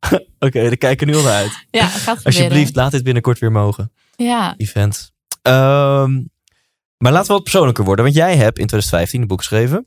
Oké, 0.38 0.62
daar 0.62 0.76
kijken 0.76 1.06
we 1.06 1.12
nu 1.12 1.18
al 1.18 1.24
naar 1.24 1.34
uit. 1.34 1.66
Ja, 1.70 1.86
gaat 1.86 1.98
gebeuren. 2.00 2.24
Alsjeblieft, 2.24 2.76
laat 2.76 2.90
dit 2.90 3.02
binnenkort 3.02 3.38
weer 3.38 3.52
mogen. 3.52 3.92
Ja, 4.16 4.54
Event. 4.56 5.12
Ehm, 5.42 6.12
maar 6.96 7.12
laten 7.12 7.26
we 7.26 7.32
wat 7.32 7.42
persoonlijker 7.42 7.84
worden. 7.84 8.04
Want 8.04 8.16
jij 8.16 8.30
hebt 8.36 8.58
in 8.58 8.66
2015 8.66 9.20
een 9.20 9.26
boek 9.26 9.38
geschreven. 9.38 9.86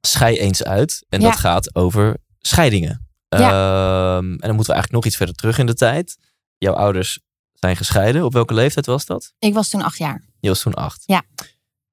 Schei 0.00 0.38
eens 0.38 0.64
uit. 0.64 1.04
En 1.08 1.20
Ja. 1.20 1.28
dat 1.28 1.38
gaat 1.38 1.74
over 1.74 2.16
scheidingen. 2.40 3.06
Ehm, 3.28 3.44
en 3.44 4.38
dan 4.38 4.54
moeten 4.54 4.66
we 4.66 4.72
eigenlijk 4.72 4.92
nog 4.92 5.04
iets 5.04 5.16
verder 5.16 5.34
terug 5.34 5.58
in 5.58 5.66
de 5.66 5.74
tijd. 5.74 6.16
Jouw 6.58 6.74
ouders 6.74 7.20
zijn 7.58 7.76
gescheiden. 7.76 8.24
Op 8.24 8.32
welke 8.32 8.54
leeftijd 8.54 8.86
was 8.86 9.06
dat? 9.06 9.32
ik 9.38 9.54
was 9.54 9.68
toen 9.68 9.82
acht 9.82 9.98
jaar. 9.98 10.22
Je 10.40 10.48
was 10.48 10.60
toen 10.60 10.74
acht. 10.74 11.02
Ja. 11.06 11.22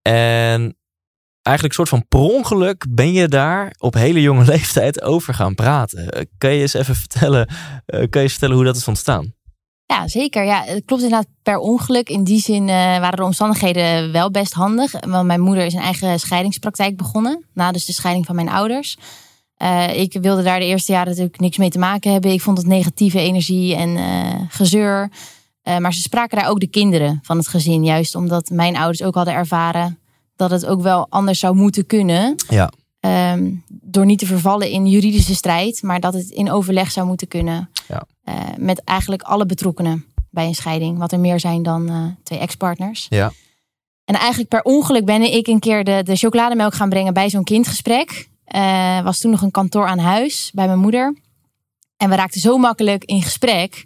En 0.01 0.77
eigenlijk 1.41 1.75
soort 1.75 1.89
van 1.89 2.07
per 2.07 2.19
ongeluk 2.19 2.85
ben 2.89 3.11
je 3.13 3.27
daar 3.27 3.75
op 3.77 3.93
hele 3.93 4.21
jonge 4.21 4.45
leeftijd 4.55 5.01
over 5.01 5.33
gaan 5.33 5.55
praten. 5.55 6.09
Eh, 6.09 6.25
Kan 6.37 6.53
je 6.53 6.61
eens 6.61 6.73
even 6.73 6.95
vertellen, 6.95 7.47
eh, 7.47 7.99
kan 7.99 8.07
je 8.09 8.19
eens 8.19 8.31
vertellen 8.31 8.55
hoe 8.55 8.65
dat 8.65 8.75
is 8.75 8.87
ontstaan? 8.87 9.33
Ja, 9.85 10.07
zeker. 10.07 10.43
Ja, 10.45 10.63
het 10.63 10.85
klopt 10.85 11.03
inderdaad 11.03 11.27
per 11.43 11.57
ongeluk. 11.57 12.09
In 12.09 12.23
die 12.23 12.39
zin 12.41 12.69
eh, 12.69 12.75
waren 12.75 13.17
de 13.17 13.23
omstandigheden 13.23 14.11
wel 14.11 14.31
best 14.31 14.53
handig. 14.53 14.91
Want 15.07 15.27
mijn 15.27 15.41
moeder 15.41 15.65
is 15.65 15.73
een 15.73 15.79
eigen 15.79 16.19
scheidingspraktijk 16.19 16.97
begonnen. 16.97 17.45
Na 17.53 17.71
dus 17.71 17.85
de 17.85 17.93
scheiding 17.93 18.25
van 18.25 18.35
mijn 18.35 18.49
ouders. 18.49 18.97
Ik 19.93 20.17
wilde 20.21 20.43
daar 20.43 20.59
de 20.59 20.65
eerste 20.65 20.91
jaren 20.91 21.07
natuurlijk 21.07 21.39
niks 21.39 21.57
mee 21.57 21.69
te 21.69 21.79
maken 21.79 22.11
hebben. 22.11 22.31
Ik 22.31 22.41
vond 22.41 22.57
het 22.57 22.67
negatieve 22.67 23.19
energie 23.19 23.75
en 23.75 23.97
gezeur. 24.49 25.11
Eh, 25.63 25.77
maar 25.77 25.93
ze 25.93 26.01
spraken 26.01 26.37
daar 26.37 26.49
ook 26.49 26.59
de 26.59 26.67
kinderen 26.67 27.19
van 27.21 27.37
het 27.37 27.47
gezin. 27.47 27.83
Juist 27.83 28.15
omdat 28.15 28.49
mijn 28.49 28.75
ouders 28.75 29.03
ook 29.03 29.15
hadden 29.15 29.33
ervaren 29.33 29.99
dat 30.35 30.51
het 30.51 30.65
ook 30.65 30.81
wel 30.81 31.07
anders 31.09 31.39
zou 31.39 31.55
moeten 31.55 31.85
kunnen. 31.85 32.35
Ja. 32.49 32.71
Ehm, 32.99 33.51
door 33.67 34.05
niet 34.05 34.19
te 34.19 34.25
vervallen 34.25 34.69
in 34.69 34.87
juridische 34.87 35.35
strijd, 35.35 35.81
maar 35.81 35.99
dat 35.99 36.13
het 36.13 36.29
in 36.29 36.51
overleg 36.51 36.91
zou 36.91 37.07
moeten 37.07 37.27
kunnen. 37.27 37.69
Ja. 37.87 38.03
Eh, 38.23 38.35
met 38.57 38.83
eigenlijk 38.83 39.21
alle 39.21 39.45
betrokkenen 39.45 40.05
bij 40.29 40.45
een 40.45 40.55
scheiding. 40.55 40.97
Wat 40.97 41.11
er 41.11 41.19
meer 41.19 41.39
zijn 41.39 41.63
dan 41.63 41.89
eh, 41.89 42.05
twee 42.23 42.39
ex-partners. 42.39 43.05
Ja. 43.09 43.31
En 44.05 44.15
eigenlijk 44.15 44.49
per 44.49 44.61
ongeluk 44.61 45.05
ben 45.05 45.33
ik 45.33 45.47
een 45.47 45.59
keer 45.59 45.83
de, 45.83 46.01
de 46.03 46.15
chocolademelk 46.15 46.73
gaan 46.73 46.89
brengen 46.89 47.13
bij 47.13 47.29
zo'n 47.29 47.43
kindgesprek. 47.43 48.29
Was 49.03 49.19
toen 49.19 49.31
nog 49.31 49.41
een 49.41 49.51
kantoor 49.51 49.87
aan 49.87 49.99
huis 49.99 50.51
bij 50.53 50.65
mijn 50.65 50.79
moeder. 50.79 51.17
En 51.97 52.09
we 52.09 52.15
raakten 52.15 52.41
zo 52.41 52.57
makkelijk 52.57 53.03
in 53.03 53.21
gesprek. 53.21 53.85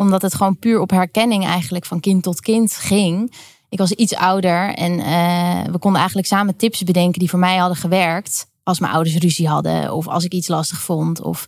Omdat 0.00 0.22
het 0.22 0.34
gewoon 0.34 0.58
puur 0.58 0.80
op 0.80 0.90
herkenning 0.90 1.44
eigenlijk 1.44 1.84
van 1.84 2.00
kind 2.00 2.22
tot 2.22 2.40
kind 2.40 2.72
ging. 2.72 3.34
Ik 3.68 3.78
was 3.78 3.92
iets 3.92 4.14
ouder 4.14 4.74
en 4.74 5.00
eh, 5.00 5.72
we 5.72 5.78
konden 5.78 5.98
eigenlijk 5.98 6.28
samen 6.28 6.56
tips 6.56 6.82
bedenken 6.82 7.18
die 7.18 7.30
voor 7.30 7.38
mij 7.38 7.56
hadden 7.56 7.76
gewerkt. 7.76 8.46
Als 8.62 8.78
mijn 8.78 8.92
ouders 8.92 9.16
ruzie 9.16 9.48
hadden 9.48 9.92
of 9.92 10.08
als 10.08 10.24
ik 10.24 10.32
iets 10.32 10.48
lastig 10.48 10.80
vond. 10.80 11.22
Of 11.22 11.44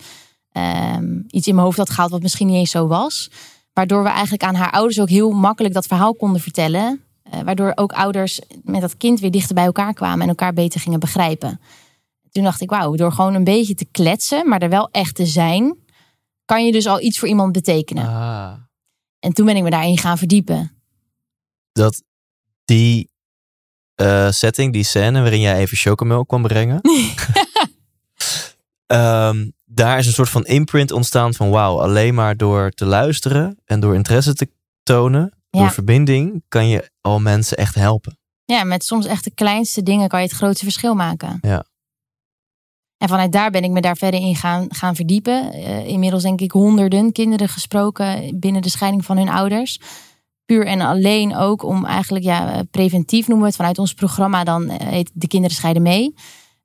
ehm, 0.52 1.22
iets 1.26 1.46
in 1.46 1.54
mijn 1.54 1.66
hoofd 1.66 1.78
had 1.78 1.90
gehaald 1.90 2.10
wat 2.10 2.22
misschien 2.22 2.46
niet 2.46 2.56
eens 2.56 2.70
zo 2.70 2.86
was. 2.86 3.30
Waardoor 3.72 4.02
we 4.02 4.08
eigenlijk 4.08 4.42
aan 4.42 4.54
haar 4.54 4.70
ouders 4.70 5.00
ook 5.00 5.08
heel 5.08 5.30
makkelijk 5.30 5.74
dat 5.74 5.86
verhaal 5.86 6.14
konden 6.14 6.40
vertellen. 6.40 7.00
Eh, 7.22 7.40
waardoor 7.40 7.72
ook 7.74 7.92
ouders 7.92 8.40
met 8.62 8.80
dat 8.80 8.96
kind 8.96 9.20
weer 9.20 9.30
dichter 9.30 9.54
bij 9.54 9.64
elkaar 9.64 9.94
kwamen 9.94 10.22
en 10.22 10.28
elkaar 10.28 10.52
beter 10.52 10.80
gingen 10.80 11.00
begrijpen. 11.00 11.60
Toen 12.30 12.44
dacht 12.44 12.60
ik, 12.60 12.70
wauw, 12.70 12.94
door 12.94 13.12
gewoon 13.12 13.34
een 13.34 13.44
beetje 13.44 13.74
te 13.74 13.86
kletsen, 13.90 14.48
maar 14.48 14.62
er 14.62 14.68
wel 14.68 14.88
echt 14.90 15.14
te 15.14 15.26
zijn, 15.26 15.76
kan 16.50 16.66
je 16.66 16.72
dus 16.72 16.86
al 16.86 17.00
iets 17.00 17.18
voor 17.18 17.28
iemand 17.28 17.52
betekenen. 17.52 18.06
Ah. 18.06 18.52
En 19.18 19.32
toen 19.32 19.46
ben 19.46 19.56
ik 19.56 19.62
me 19.62 19.70
daarin 19.70 19.98
gaan 19.98 20.18
verdiepen. 20.18 20.72
Dat 21.72 22.02
die 22.64 23.10
eh, 23.94 24.30
setting, 24.30 24.72
die 24.72 24.84
scène 24.84 25.20
waarin 25.20 25.40
jij 25.40 25.58
even 25.58 25.76
chocomel 25.76 26.26
kwam 26.26 26.42
brengen. 26.42 26.80
Ehm, 28.86 29.50
daar 29.64 29.98
is 29.98 30.06
een 30.06 30.12
soort 30.12 30.28
van 30.28 30.44
imprint 30.44 30.92
ontstaan 30.92 31.34
van 31.34 31.50
wauw, 31.50 31.80
alleen 31.80 32.14
maar 32.14 32.36
door 32.36 32.70
te 32.70 32.84
luisteren 32.84 33.58
en 33.64 33.80
door 33.80 33.94
interesse 33.94 34.34
te 34.34 34.48
tonen, 34.82 35.34
Ja. 35.50 35.60
door 35.60 35.70
verbinding, 35.70 36.44
kan 36.48 36.68
je 36.68 36.90
al 37.00 37.20
mensen 37.20 37.56
echt 37.56 37.74
helpen. 37.74 38.18
Ja, 38.44 38.64
met 38.64 38.84
soms 38.84 39.06
echt 39.06 39.24
de 39.24 39.34
kleinste 39.34 39.82
dingen 39.82 40.08
kan 40.08 40.20
je 40.20 40.26
het 40.26 40.36
grootste 40.36 40.64
verschil 40.64 40.94
maken. 40.94 41.38
Ja. 41.40 41.64
En 43.00 43.08
vanuit 43.08 43.32
daar 43.32 43.50
ben 43.50 43.64
ik 43.64 43.70
me 43.70 43.80
daar 43.80 43.96
verder 43.96 44.20
in 44.20 44.36
gaan, 44.36 44.66
gaan 44.68 44.94
verdiepen. 44.94 45.54
Uh, 45.54 45.86
inmiddels 45.86 46.22
denk 46.22 46.40
ik 46.40 46.52
honderden 46.52 47.12
kinderen 47.12 47.48
gesproken 47.48 48.38
binnen 48.38 48.62
de 48.62 48.68
scheiding 48.68 49.04
van 49.04 49.16
hun 49.16 49.28
ouders. 49.28 49.80
Puur 50.44 50.66
en 50.66 50.80
alleen 50.80 51.36
ook 51.36 51.62
om 51.62 51.84
eigenlijk 51.84 52.24
ja, 52.24 52.62
preventief 52.70 53.26
noemen 53.26 53.44
we 53.44 53.46
het 53.46 53.56
vanuit 53.56 53.78
ons 53.78 53.94
programma. 53.94 54.44
Dan 54.44 54.70
heet 54.70 55.10
de 55.14 55.26
kinderen 55.26 55.56
scheiden 55.56 55.82
mee. 55.82 56.14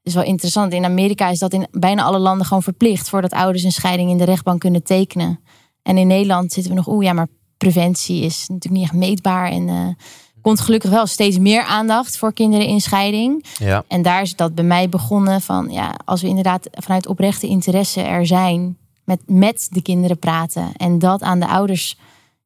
is 0.03 0.13
wel 0.13 0.23
interessant. 0.23 0.73
In 0.73 0.85
Amerika 0.85 1.29
is 1.29 1.39
dat 1.39 1.53
in 1.53 1.67
bijna 1.71 2.03
alle 2.03 2.19
landen 2.19 2.45
gewoon 2.45 2.63
verplicht. 2.63 3.09
Voordat 3.09 3.31
ouders 3.31 3.63
een 3.63 3.71
scheiding 3.71 4.09
in 4.09 4.17
de 4.17 4.23
rechtbank 4.23 4.59
kunnen 4.59 4.83
tekenen. 4.83 5.39
En 5.81 5.97
in 5.97 6.07
Nederland 6.07 6.53
zitten 6.53 6.71
we 6.71 6.77
nog, 6.77 6.87
oeh 6.87 7.05
ja, 7.05 7.13
maar 7.13 7.27
preventie 7.57 8.23
is 8.23 8.39
natuurlijk 8.47 8.73
niet 8.73 8.83
echt 8.83 8.99
meetbaar. 8.99 9.51
En 9.51 9.97
komt 10.45 10.61
gelukkig 10.61 10.89
wel 10.89 11.05
steeds 11.05 11.37
meer 11.37 11.63
aandacht 11.63 12.17
voor 12.17 12.33
kinderen 12.33 12.65
in 12.65 12.81
scheiding. 12.81 13.45
Ja. 13.57 13.83
En 13.87 14.01
daar 14.01 14.21
is 14.21 14.35
dat 14.35 14.55
bij 14.55 14.63
mij 14.63 14.89
begonnen 14.89 15.41
van, 15.41 15.71
ja, 15.71 15.95
als 16.05 16.21
we 16.21 16.27
inderdaad 16.27 16.67
vanuit 16.71 17.07
oprechte 17.07 17.47
interesse 17.47 18.01
er 18.01 18.25
zijn, 18.25 18.77
met, 19.03 19.19
met 19.25 19.67
de 19.71 19.81
kinderen 19.81 20.19
praten 20.19 20.71
en 20.77 20.99
dat 20.99 21.21
aan 21.21 21.39
de 21.39 21.47
ouders 21.47 21.97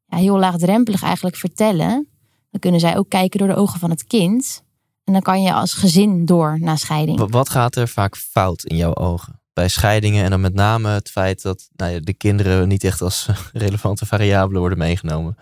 ja, 0.05 0.17
heel 0.17 0.39
laagdrempelig 0.39 1.03
eigenlijk 1.03 1.35
vertellen, 1.35 2.07
dan 2.51 2.59
kunnen 2.59 2.79
zij 2.79 2.97
ook 2.97 3.09
kijken 3.09 3.39
door 3.39 3.47
de 3.47 3.55
ogen 3.55 3.79
van 3.79 3.89
het 3.89 4.03
kind. 4.03 4.63
En 5.03 5.13
dan 5.13 5.21
kan 5.21 5.41
je 5.41 5.53
als 5.53 5.73
gezin 5.73 6.25
door 6.25 6.57
na 6.59 6.75
scheiding. 6.75 7.29
Wat 7.29 7.49
gaat 7.49 7.75
er 7.75 7.87
vaak 7.87 8.17
fout 8.17 8.63
in 8.63 8.75
jouw 8.75 8.95
ogen? 8.95 9.39
Bij 9.53 9.67
scheidingen 9.67 10.23
en 10.23 10.29
dan 10.29 10.41
met 10.41 10.53
name 10.53 10.89
het 10.89 11.09
feit 11.09 11.41
dat 11.41 11.69
nou 11.75 11.91
ja, 11.91 11.99
de 11.99 12.13
kinderen 12.13 12.67
niet 12.67 12.83
echt 12.83 13.01
als 13.01 13.27
relevante 13.53 14.05
variabelen 14.05 14.59
worden 14.59 14.77
meegenomen. 14.77 15.37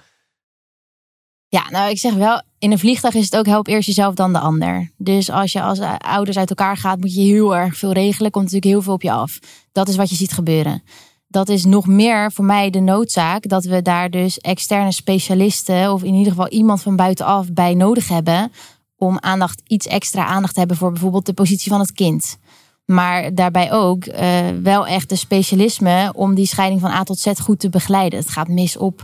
Ja, 1.49 1.69
nou 1.69 1.89
ik 1.89 1.97
zeg 1.97 2.13
wel, 2.13 2.41
in 2.59 2.71
een 2.71 2.79
vliegtuig 2.79 3.13
is 3.13 3.23
het 3.23 3.37
ook 3.37 3.45
help 3.45 3.67
eerst 3.67 3.87
jezelf 3.87 4.13
dan 4.13 4.33
de 4.33 4.39
ander. 4.39 4.91
Dus 4.97 5.29
als 5.29 5.51
je 5.51 5.61
als 5.61 5.79
ouders 5.97 6.37
uit 6.37 6.49
elkaar 6.49 6.77
gaat, 6.77 6.99
moet 6.99 7.13
je 7.13 7.21
heel 7.21 7.55
erg 7.55 7.77
veel 7.77 7.91
regelen. 7.91 8.31
Komt 8.31 8.43
natuurlijk 8.43 8.71
heel 8.71 8.81
veel 8.81 8.93
op 8.93 9.01
je 9.01 9.11
af. 9.11 9.39
Dat 9.71 9.87
is 9.87 9.95
wat 9.95 10.09
je 10.09 10.15
ziet 10.15 10.31
gebeuren. 10.31 10.83
Dat 11.27 11.49
is 11.49 11.65
nog 11.65 11.87
meer 11.87 12.31
voor 12.31 12.45
mij 12.45 12.69
de 12.69 12.79
noodzaak 12.79 13.47
dat 13.49 13.65
we 13.65 13.81
daar 13.81 14.09
dus 14.09 14.37
externe 14.37 14.91
specialisten 14.91 15.93
of 15.93 16.03
in 16.03 16.13
ieder 16.13 16.31
geval 16.31 16.47
iemand 16.47 16.81
van 16.81 16.95
buitenaf 16.95 17.53
bij 17.53 17.73
nodig 17.73 18.07
hebben 18.07 18.51
om 18.97 19.17
aandacht, 19.19 19.61
iets 19.67 19.87
extra 19.87 20.25
aandacht 20.25 20.53
te 20.53 20.59
hebben 20.59 20.77
voor 20.77 20.91
bijvoorbeeld 20.91 21.25
de 21.25 21.33
positie 21.33 21.71
van 21.71 21.79
het 21.79 21.91
kind. 21.91 22.37
Maar 22.85 23.33
daarbij 23.33 23.71
ook 23.71 24.05
uh, 24.05 24.47
wel 24.63 24.87
echt 24.87 25.09
de 25.09 25.15
specialisme 25.15 26.11
om 26.15 26.35
die 26.35 26.47
scheiding 26.47 26.81
van 26.81 26.91
A 26.91 27.03
tot 27.03 27.19
Z 27.19 27.39
goed 27.39 27.59
te 27.59 27.69
begeleiden. 27.69 28.19
Het 28.19 28.29
gaat 28.29 28.47
mis 28.47 28.77
op 28.77 29.03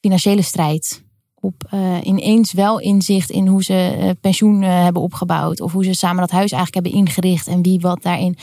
financiële 0.00 0.42
strijd 0.42 1.04
op 1.46 1.70
uh, 1.74 1.96
ineens 2.02 2.52
wel 2.52 2.80
inzicht 2.80 3.30
in 3.30 3.46
hoe 3.46 3.64
ze 3.64 3.96
uh, 3.98 4.10
pensioen 4.20 4.62
uh, 4.62 4.68
hebben 4.82 5.02
opgebouwd. 5.02 5.60
Of 5.60 5.72
hoe 5.72 5.84
ze 5.84 5.92
samen 5.94 6.20
dat 6.20 6.30
huis 6.30 6.52
eigenlijk 6.52 6.86
hebben 6.86 7.06
ingericht 7.06 7.46
en 7.46 7.62
wie 7.62 7.80
wat 7.80 8.02
daarin. 8.02 8.36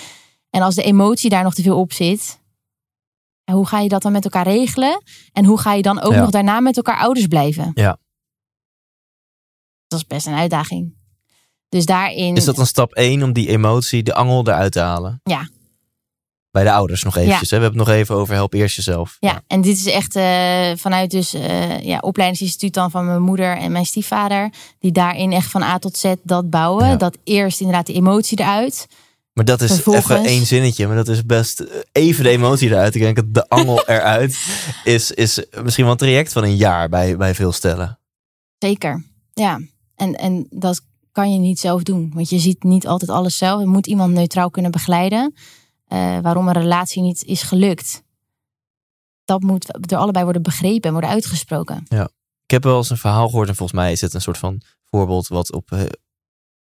En 0.50 0.62
als 0.62 0.76
de 0.76 0.84
emotie 0.84 1.30
daar 1.30 1.44
nog 1.44 1.54
te 1.54 1.62
veel 1.62 1.80
op 1.80 1.94
zit, 1.94 2.39
hoe 3.52 3.68
ga 3.68 3.80
je 3.80 3.89
dat 3.89 4.02
dan 4.02 4.12
met 4.12 4.24
elkaar 4.24 4.48
regelen? 4.48 5.02
En 5.32 5.46
hoe 5.46 5.60
ga 5.60 5.74
je 5.74 5.82
dan 5.82 6.02
ook 6.02 6.13
Ja. 6.13 6.20
nog 6.20 6.30
daarna 6.30 6.60
met 6.60 6.78
elkaar 6.78 6.98
ouders 6.98 7.28
blijven? 7.28 7.72
Ja. 7.74 7.98
Dat 9.88 10.00
is 10.00 10.08
best 10.08 10.28
een 10.28 10.34
uitdaging. 10.34 10.96
Dus 11.70 11.86
daarin. 11.86 12.36
Is 12.36 12.46
dat 12.46 12.56
dan 12.56 12.66
stap 12.66 12.94
1 12.94 13.24
om 13.24 13.34
die 13.34 13.48
emotie, 13.50 14.04
de 14.04 14.13
angel 14.13 14.48
eruit 14.48 14.72
te 14.72 14.80
halen? 14.80 15.20
Ja. 15.24 15.48
Bij 16.54 16.63
de 16.63 16.72
ouders 16.72 17.04
nog 17.04 17.18
eventjes. 17.18 17.50
Hè? 17.50 17.58
We 17.58 17.63
hebben 17.63 17.80
het 17.80 17.88
nog 17.89 17.98
even 17.98 18.16
over 18.16 18.34
help 18.34 18.54
eerst 18.54 18.76
jezelf. 18.76 19.18
Ja, 19.20 19.42
en 19.48 19.62
dit 19.62 19.78
is 19.78 19.86
echt 19.86 20.16
eh, 20.16 20.72
vanuit 20.76 21.12
dus 21.12 21.34
eh 21.34 21.80
ja, 21.80 21.98
opleidingsinstituut 22.00 22.74
dan 22.74 22.92
van 22.92 23.06
mijn 23.06 23.22
moeder 23.22 23.58
en 23.58 23.72
mijn 23.72 23.86
stiefvader. 23.86 24.54
Die 24.80 24.92
daarin 24.92 25.32
echt 25.32 25.52
van 25.52 25.62
A 25.63 25.80
tot 25.80 25.98
Z 25.98 26.13
dat 26.24 26.50
bouwen. 26.50 26.88
Ja. 26.88 26.96
Dat 26.96 27.18
eerst 27.24 27.60
inderdaad 27.60 27.86
de 27.86 27.94
emotie 27.94 28.39
eruit. 28.39 28.88
Maar 29.34 29.46
dat 29.46 29.62
is 29.62 29.72
Vervolgens- 29.72 30.10
even 30.10 30.26
één 30.26 30.46
zinnetje. 30.46 30.88
Maar 30.88 30.96
dat 30.96 31.08
is 31.08 31.26
best 31.26 31.60
eh, 31.60 31.78
even 31.92 32.24
de 32.24 32.30
emotie 32.30 32.70
eruit. 32.70 32.96
Ik 32.96 33.02
denk 33.02 33.16
dat 33.16 33.34
de 33.34 33.50
angel 33.50 33.84
eruit 33.96 34.38
is, 34.84 35.12
is 35.12 35.44
misschien 35.63 35.84
wel 35.84 35.94
een 35.94 36.00
traject 36.00 36.34
van 36.34 36.44
een 36.44 36.56
jaar 36.56 36.89
bij, 36.89 37.18
bij 37.18 37.36
veel 37.36 37.52
stellen. 37.52 38.00
Zeker, 38.58 39.04
ja. 39.34 39.60
En, 39.96 40.13
en 40.16 40.48
dat 40.50 40.82
kan 41.12 41.34
je 41.34 41.39
niet 41.39 41.60
zelf 41.60 41.84
doen. 41.84 42.12
Want 42.13 42.30
je 42.30 42.39
ziet 42.39 42.63
niet 42.63 42.88
altijd 42.88 43.12
alles 43.12 43.38
zelf. 43.38 43.60
Je 43.60 43.68
moet 43.68 43.88
iemand 43.88 44.13
neutraal 44.13 44.50
kunnen 44.50 44.72
begeleiden. 44.72 45.34
Eh, 45.88 46.19
waarom 46.19 46.48
een 46.48 46.54
relatie 46.54 47.02
niet 47.02 47.24
is 47.24 47.41
gelukt. 47.41 48.04
Dat 49.26 49.41
moet 49.41 49.78
door 49.80 50.00
allebei 50.00 50.24
worden 50.24 50.43
begrepen 50.43 50.82
en 50.82 50.91
worden 50.91 51.10
uitgesproken. 51.10 51.84
Ik 52.43 52.52
heb 52.52 52.63
wel 52.63 52.78
eens 52.78 52.89
een 52.89 52.98
verhaal 52.98 53.30
gehoord. 53.30 53.48
En 53.50 53.56
volgens 53.56 53.80
mij 53.80 53.91
is 53.91 54.02
het 54.02 54.13
een 54.13 54.22
soort 54.22 54.38
van 54.38 54.62
voorbeeld 54.84 55.28
wat 55.28 55.52
op 55.54 55.72
eh, 55.72 55.82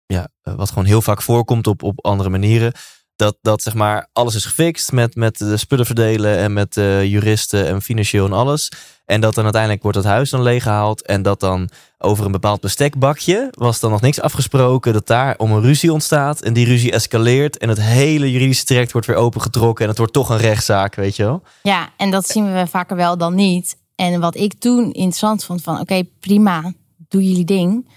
ja, 0.05 0.27
eh, 0.41 0.55
wat 0.55 0.69
gewoon 0.69 0.85
heel 0.85 1.01
vaak 1.01 1.21
voorkomt 1.21 1.67
op, 1.67 1.83
op 1.83 2.05
andere 2.05 2.29
manieren. 2.29 2.73
Dat, 3.17 3.37
dat 3.41 3.61
zeg 3.61 3.73
maar 3.73 4.07
alles 4.13 4.35
is 4.35 4.45
gefixt 4.45 4.91
met, 4.91 5.15
met 5.15 5.37
de 5.37 5.57
spullen 5.57 5.85
verdelen 5.85 6.37
en 6.37 6.53
met 6.53 6.77
eh, 6.77 7.03
juristen 7.03 7.67
en 7.67 7.81
financieel 7.81 8.25
en 8.25 8.33
alles. 8.33 8.71
En 9.05 9.21
dat 9.21 9.35
dan 9.35 9.43
uiteindelijk 9.43 9.83
wordt 9.83 9.97
het 9.97 10.05
huis 10.05 10.29
dan 10.29 10.41
leeggehaald. 10.41 11.05
En 11.05 11.21
dat 11.21 11.39
dan 11.39 11.69
over 11.97 12.25
een 12.25 12.31
bepaald 12.31 12.61
bestekbakje 12.61 13.47
was 13.51 13.79
dan 13.79 13.91
nog 13.91 14.01
niks 14.01 14.21
afgesproken. 14.21 14.93
Dat 14.93 15.07
daar 15.07 15.37
om 15.37 15.51
een 15.51 15.61
ruzie 15.61 15.93
ontstaat. 15.93 16.41
En 16.41 16.53
die 16.53 16.65
ruzie 16.65 16.91
escaleert. 16.91 17.57
En 17.57 17.69
het 17.69 17.81
hele 17.81 18.31
juridische 18.31 18.65
traject 18.65 18.91
wordt 18.91 19.07
weer 19.07 19.15
opengetrokken. 19.15 19.83
En 19.83 19.89
het 19.89 19.97
wordt 19.97 20.13
toch 20.13 20.29
een 20.29 20.37
rechtszaak, 20.37 20.95
weet 20.95 21.15
je 21.15 21.23
wel. 21.23 21.43
Ja, 21.63 21.89
en 21.97 22.11
dat 22.11 22.27
zien 22.27 22.53
we 22.53 22.67
vaker 22.67 22.95
wel 22.95 23.17
dan 23.17 23.35
niet. 23.35 23.77
En 23.95 24.19
wat 24.19 24.35
ik 24.35 24.53
toen 24.59 24.85
interessant 24.85 25.43
vond 25.43 25.61
van 25.61 25.79
oké, 25.79 26.03
prima, 26.19 26.73
doe 27.07 27.27
jullie 27.27 27.45
ding. 27.45 27.89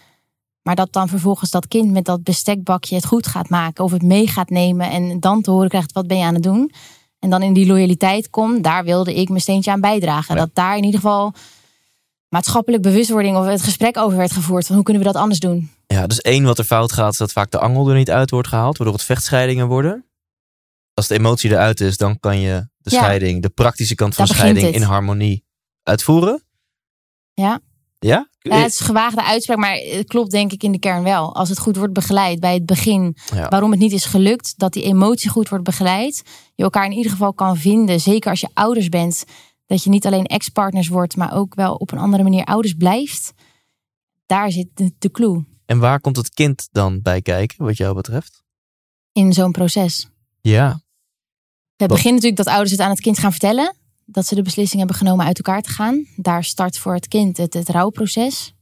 Maar 0.62 0.74
dat 0.74 0.92
dan 0.92 1.08
vervolgens 1.08 1.50
dat 1.50 1.68
kind 1.68 1.90
met 1.90 2.04
dat 2.04 2.22
bestekbakje 2.22 2.94
het 2.94 3.06
goed 3.06 3.26
gaat 3.26 3.48
maken. 3.48 3.84
Of 3.84 3.90
het 3.92 4.02
mee 4.02 4.26
gaat 4.26 4.50
nemen 4.50 4.90
en 4.90 5.20
dan 5.20 5.42
te 5.42 5.50
horen 5.50 5.68
krijgt 5.68 5.92
wat 5.92 6.06
ben 6.06 6.18
je 6.18 6.24
aan 6.24 6.34
het 6.34 6.42
doen. 6.42 6.72
En 7.18 7.30
dan 7.30 7.42
in 7.42 7.52
die 7.52 7.66
loyaliteit 7.66 8.30
komt, 8.30 8.64
daar 8.64 8.84
wilde 8.84 9.14
ik 9.14 9.28
mijn 9.28 9.40
steentje 9.40 9.70
aan 9.70 9.80
bijdragen. 9.80 10.34
Ja. 10.34 10.40
Dat 10.40 10.54
daar 10.54 10.76
in 10.76 10.84
ieder 10.84 11.00
geval 11.00 11.32
maatschappelijk 12.28 12.82
bewustwording 12.82 13.36
of 13.36 13.46
het 13.46 13.62
gesprek 13.62 13.96
over 13.96 14.18
werd 14.18 14.32
gevoerd. 14.32 14.66
Van 14.66 14.74
hoe 14.74 14.84
kunnen 14.84 15.02
we 15.02 15.12
dat 15.12 15.20
anders 15.22 15.40
doen? 15.40 15.70
Ja, 15.86 16.06
dus 16.06 16.20
één 16.20 16.44
wat 16.44 16.58
er 16.58 16.64
fout 16.64 16.92
gaat, 16.92 17.12
is 17.12 17.18
dat 17.18 17.32
vaak 17.32 17.50
de 17.50 17.58
angel 17.58 17.88
er 17.88 17.96
niet 17.96 18.10
uit 18.10 18.30
wordt 18.30 18.48
gehaald, 18.48 18.76
waardoor 18.76 18.96
het 18.96 19.04
vechtscheidingen 19.06 19.66
worden. 19.68 20.04
Als 20.94 21.06
de 21.06 21.14
emotie 21.14 21.50
eruit 21.50 21.80
is, 21.80 21.96
dan 21.96 22.20
kan 22.20 22.38
je 22.38 22.68
de 22.78 22.90
Ja. 22.90 22.98
scheiding, 23.02 23.42
de 23.42 23.48
praktische 23.48 23.94
kant 23.94 24.14
van 24.14 24.26
scheiding 24.26 24.74
in 24.74 24.82
harmonie 24.82 25.44
uitvoeren. 25.82 26.42
Ja. 27.34 27.60
Ja? 28.06 28.28
Ja, 28.38 28.56
het 28.56 28.72
is 28.72 28.80
een 28.80 28.86
gewaagde 28.86 29.24
uitspraak, 29.24 29.58
maar 29.58 29.74
het 29.76 30.06
klopt 30.06 30.30
denk 30.30 30.52
ik 30.52 30.62
in 30.62 30.72
de 30.72 30.78
kern 30.78 31.02
wel. 31.02 31.34
Als 31.34 31.48
het 31.48 31.58
goed 31.58 31.76
wordt 31.76 31.92
begeleid 31.92 32.40
bij 32.40 32.54
het 32.54 32.66
begin, 32.66 33.16
Ja. 33.34 33.48
waarom 33.48 33.70
het 33.70 33.80
niet 33.80 33.92
is 33.92 34.04
gelukt, 34.04 34.54
dat 34.58 34.72
die 34.72 34.82
emotie 34.82 35.30
goed 35.30 35.48
wordt 35.48 35.64
begeleid. 35.64 36.22
Je 36.54 36.62
elkaar 36.62 36.84
in 36.84 36.92
ieder 36.92 37.10
geval 37.12 37.34
kan 37.34 37.56
vinden, 37.56 38.00
zeker 38.00 38.30
als 38.30 38.40
je 38.40 38.48
ouders 38.54 38.88
bent. 38.88 39.24
Dat 39.66 39.84
je 39.84 39.90
niet 39.90 40.06
alleen 40.06 40.24
ex-partners 40.26 40.88
wordt, 40.88 41.16
maar 41.16 41.34
ook 41.34 41.54
wel 41.54 41.74
op 41.74 41.92
een 41.92 41.98
andere 41.98 42.22
manier 42.22 42.44
ouders 42.44 42.74
blijft. 42.74 43.32
Daar 44.26 44.50
zit 44.50 44.68
de, 44.74 44.92
de 44.98 45.10
clue 45.10 45.44
En 45.66 45.78
waar 45.78 46.00
komt 46.00 46.16
het 46.16 46.30
kind 46.30 46.68
dan 46.72 47.02
bij 47.02 47.22
kijken, 47.22 47.64
wat 47.64 47.76
jou 47.76 47.94
betreft? 47.94 48.42
in 49.12 49.32
zo'n 49.32 49.52
proces. 49.52 50.08
Ja. 50.40 50.80
Het 51.76 51.88
begint 51.88 52.14
natuurlijk 52.14 52.36
dat 52.36 52.46
ouders 52.46 52.70
het 52.70 52.80
aan 52.80 52.90
het 52.90 53.00
kind 53.00 53.18
gaan 53.18 53.30
vertellen. 53.30 53.76
Dat 54.12 54.26
ze 54.26 54.34
de 54.34 54.42
beslissing 54.42 54.78
hebben 54.78 54.96
genomen 54.96 55.26
uit 55.26 55.36
elkaar 55.36 55.62
te 55.62 55.70
gaan. 55.70 56.06
Daar 56.16 56.44
start 56.44 56.78
voor 56.78 56.94
het 56.94 57.08
kind 57.08 57.36
het, 57.36 57.54
het 57.54 57.68
rouwproces. 57.68 58.54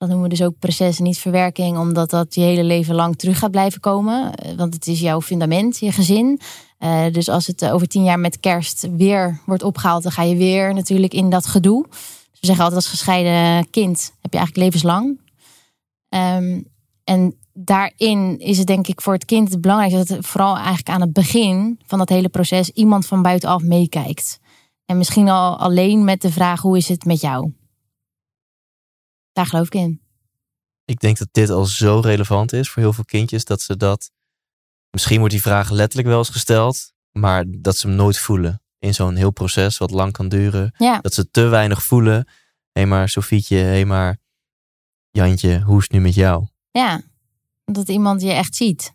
Dat 0.00 0.08
noemen 0.08 0.28
we 0.28 0.36
dus 0.36 0.46
ook 0.46 0.58
proces 0.58 0.98
niet 0.98 1.18
verwerking. 1.18 1.78
Omdat 1.78 2.10
dat 2.10 2.34
je 2.34 2.40
hele 2.40 2.64
leven 2.64 2.94
lang 2.94 3.16
terug 3.16 3.38
gaat 3.38 3.50
blijven 3.50 3.80
komen. 3.80 4.34
Eh, 4.34 4.54
Want 4.56 4.74
het 4.74 4.86
is 4.86 5.00
jouw 5.00 5.20
fundament, 5.20 5.78
je 5.78 5.92
gezin. 5.92 6.40
Eh, 6.78 7.04
dus 7.12 7.28
als 7.28 7.46
het 7.46 7.62
eh, 7.62 7.74
over 7.74 7.88
tien 7.88 8.04
jaar 8.04 8.18
met 8.18 8.40
kerst 8.40 8.88
weer 8.96 9.40
wordt 9.46 9.62
opgehaald... 9.62 10.02
dan 10.02 10.12
ga 10.12 10.22
je 10.22 10.36
weer 10.36 10.74
natuurlijk 10.74 11.14
in 11.14 11.30
dat 11.30 11.46
gedoe. 11.46 11.86
Dus 12.30 12.40
we 12.40 12.46
zeggen 12.46 12.64
altijd 12.64 12.82
als 12.82 12.90
gescheiden 12.90 13.70
kind 13.70 14.12
heb 14.20 14.32
je 14.32 14.38
eigenlijk 14.38 14.66
levenslang. 14.66 15.20
Ehm, 16.08 16.60
en 17.04 17.34
daarin 17.52 18.38
is 18.38 18.58
het 18.58 18.66
denk 18.66 18.86
ik 18.86 19.00
voor 19.00 19.12
het 19.12 19.24
kind 19.24 19.50
het 19.50 19.60
belangrijkste... 19.60 19.98
dat 19.98 20.16
het 20.16 20.26
vooral 20.26 20.56
eigenlijk 20.56 20.88
aan 20.88 21.00
het 21.00 21.12
begin 21.12 21.80
van 21.86 21.98
dat 21.98 22.08
hele 22.08 22.28
proces... 22.28 22.70
iemand 22.70 23.06
van 23.06 23.22
buitenaf 23.22 23.62
meekijkt. 23.62 24.39
En 24.90 24.96
misschien 24.96 25.28
al 25.28 25.58
alleen 25.58 26.04
met 26.04 26.20
de 26.20 26.30
vraag, 26.32 26.60
hoe 26.60 26.76
is 26.76 26.88
het 26.88 27.04
met 27.04 27.20
jou? 27.20 27.52
Daar 29.32 29.46
geloof 29.46 29.66
ik 29.66 29.74
in. 29.74 30.02
Ik 30.84 31.00
denk 31.00 31.18
dat 31.18 31.28
dit 31.30 31.50
al 31.50 31.64
zo 31.64 32.00
relevant 32.00 32.52
is 32.52 32.70
voor 32.70 32.82
heel 32.82 32.92
veel 32.92 33.04
kindjes, 33.04 33.44
dat 33.44 33.60
ze 33.60 33.76
dat... 33.76 34.10
Misschien 34.90 35.18
wordt 35.18 35.32
die 35.32 35.42
vraag 35.42 35.70
letterlijk 35.70 36.08
wel 36.08 36.18
eens 36.18 36.28
gesteld, 36.28 36.92
maar 37.10 37.44
dat 37.48 37.76
ze 37.76 37.86
hem 37.86 37.96
nooit 37.96 38.18
voelen. 38.18 38.62
In 38.78 38.94
zo'n 38.94 39.16
heel 39.16 39.30
proces 39.30 39.78
wat 39.78 39.90
lang 39.90 40.12
kan 40.12 40.28
duren. 40.28 40.74
Ja, 40.76 40.98
Dat 41.00 41.14
ze 41.14 41.30
te 41.30 41.42
weinig 41.42 41.82
voelen. 41.82 42.28
Hé 42.72 42.84
maar 42.84 43.08
Sofietje, 43.08 43.56
hé 43.56 43.84
maar 43.84 44.18
Jantje, 45.10 45.60
hoe 45.60 45.76
is 45.76 45.82
het 45.82 45.92
nu 45.92 46.00
met 46.00 46.14
jou? 46.14 46.46
ja. 46.70 47.02
Dat 47.64 47.88
iemand 47.88 48.22
je 48.22 48.32
echt 48.32 48.56
ziet. 48.56 48.94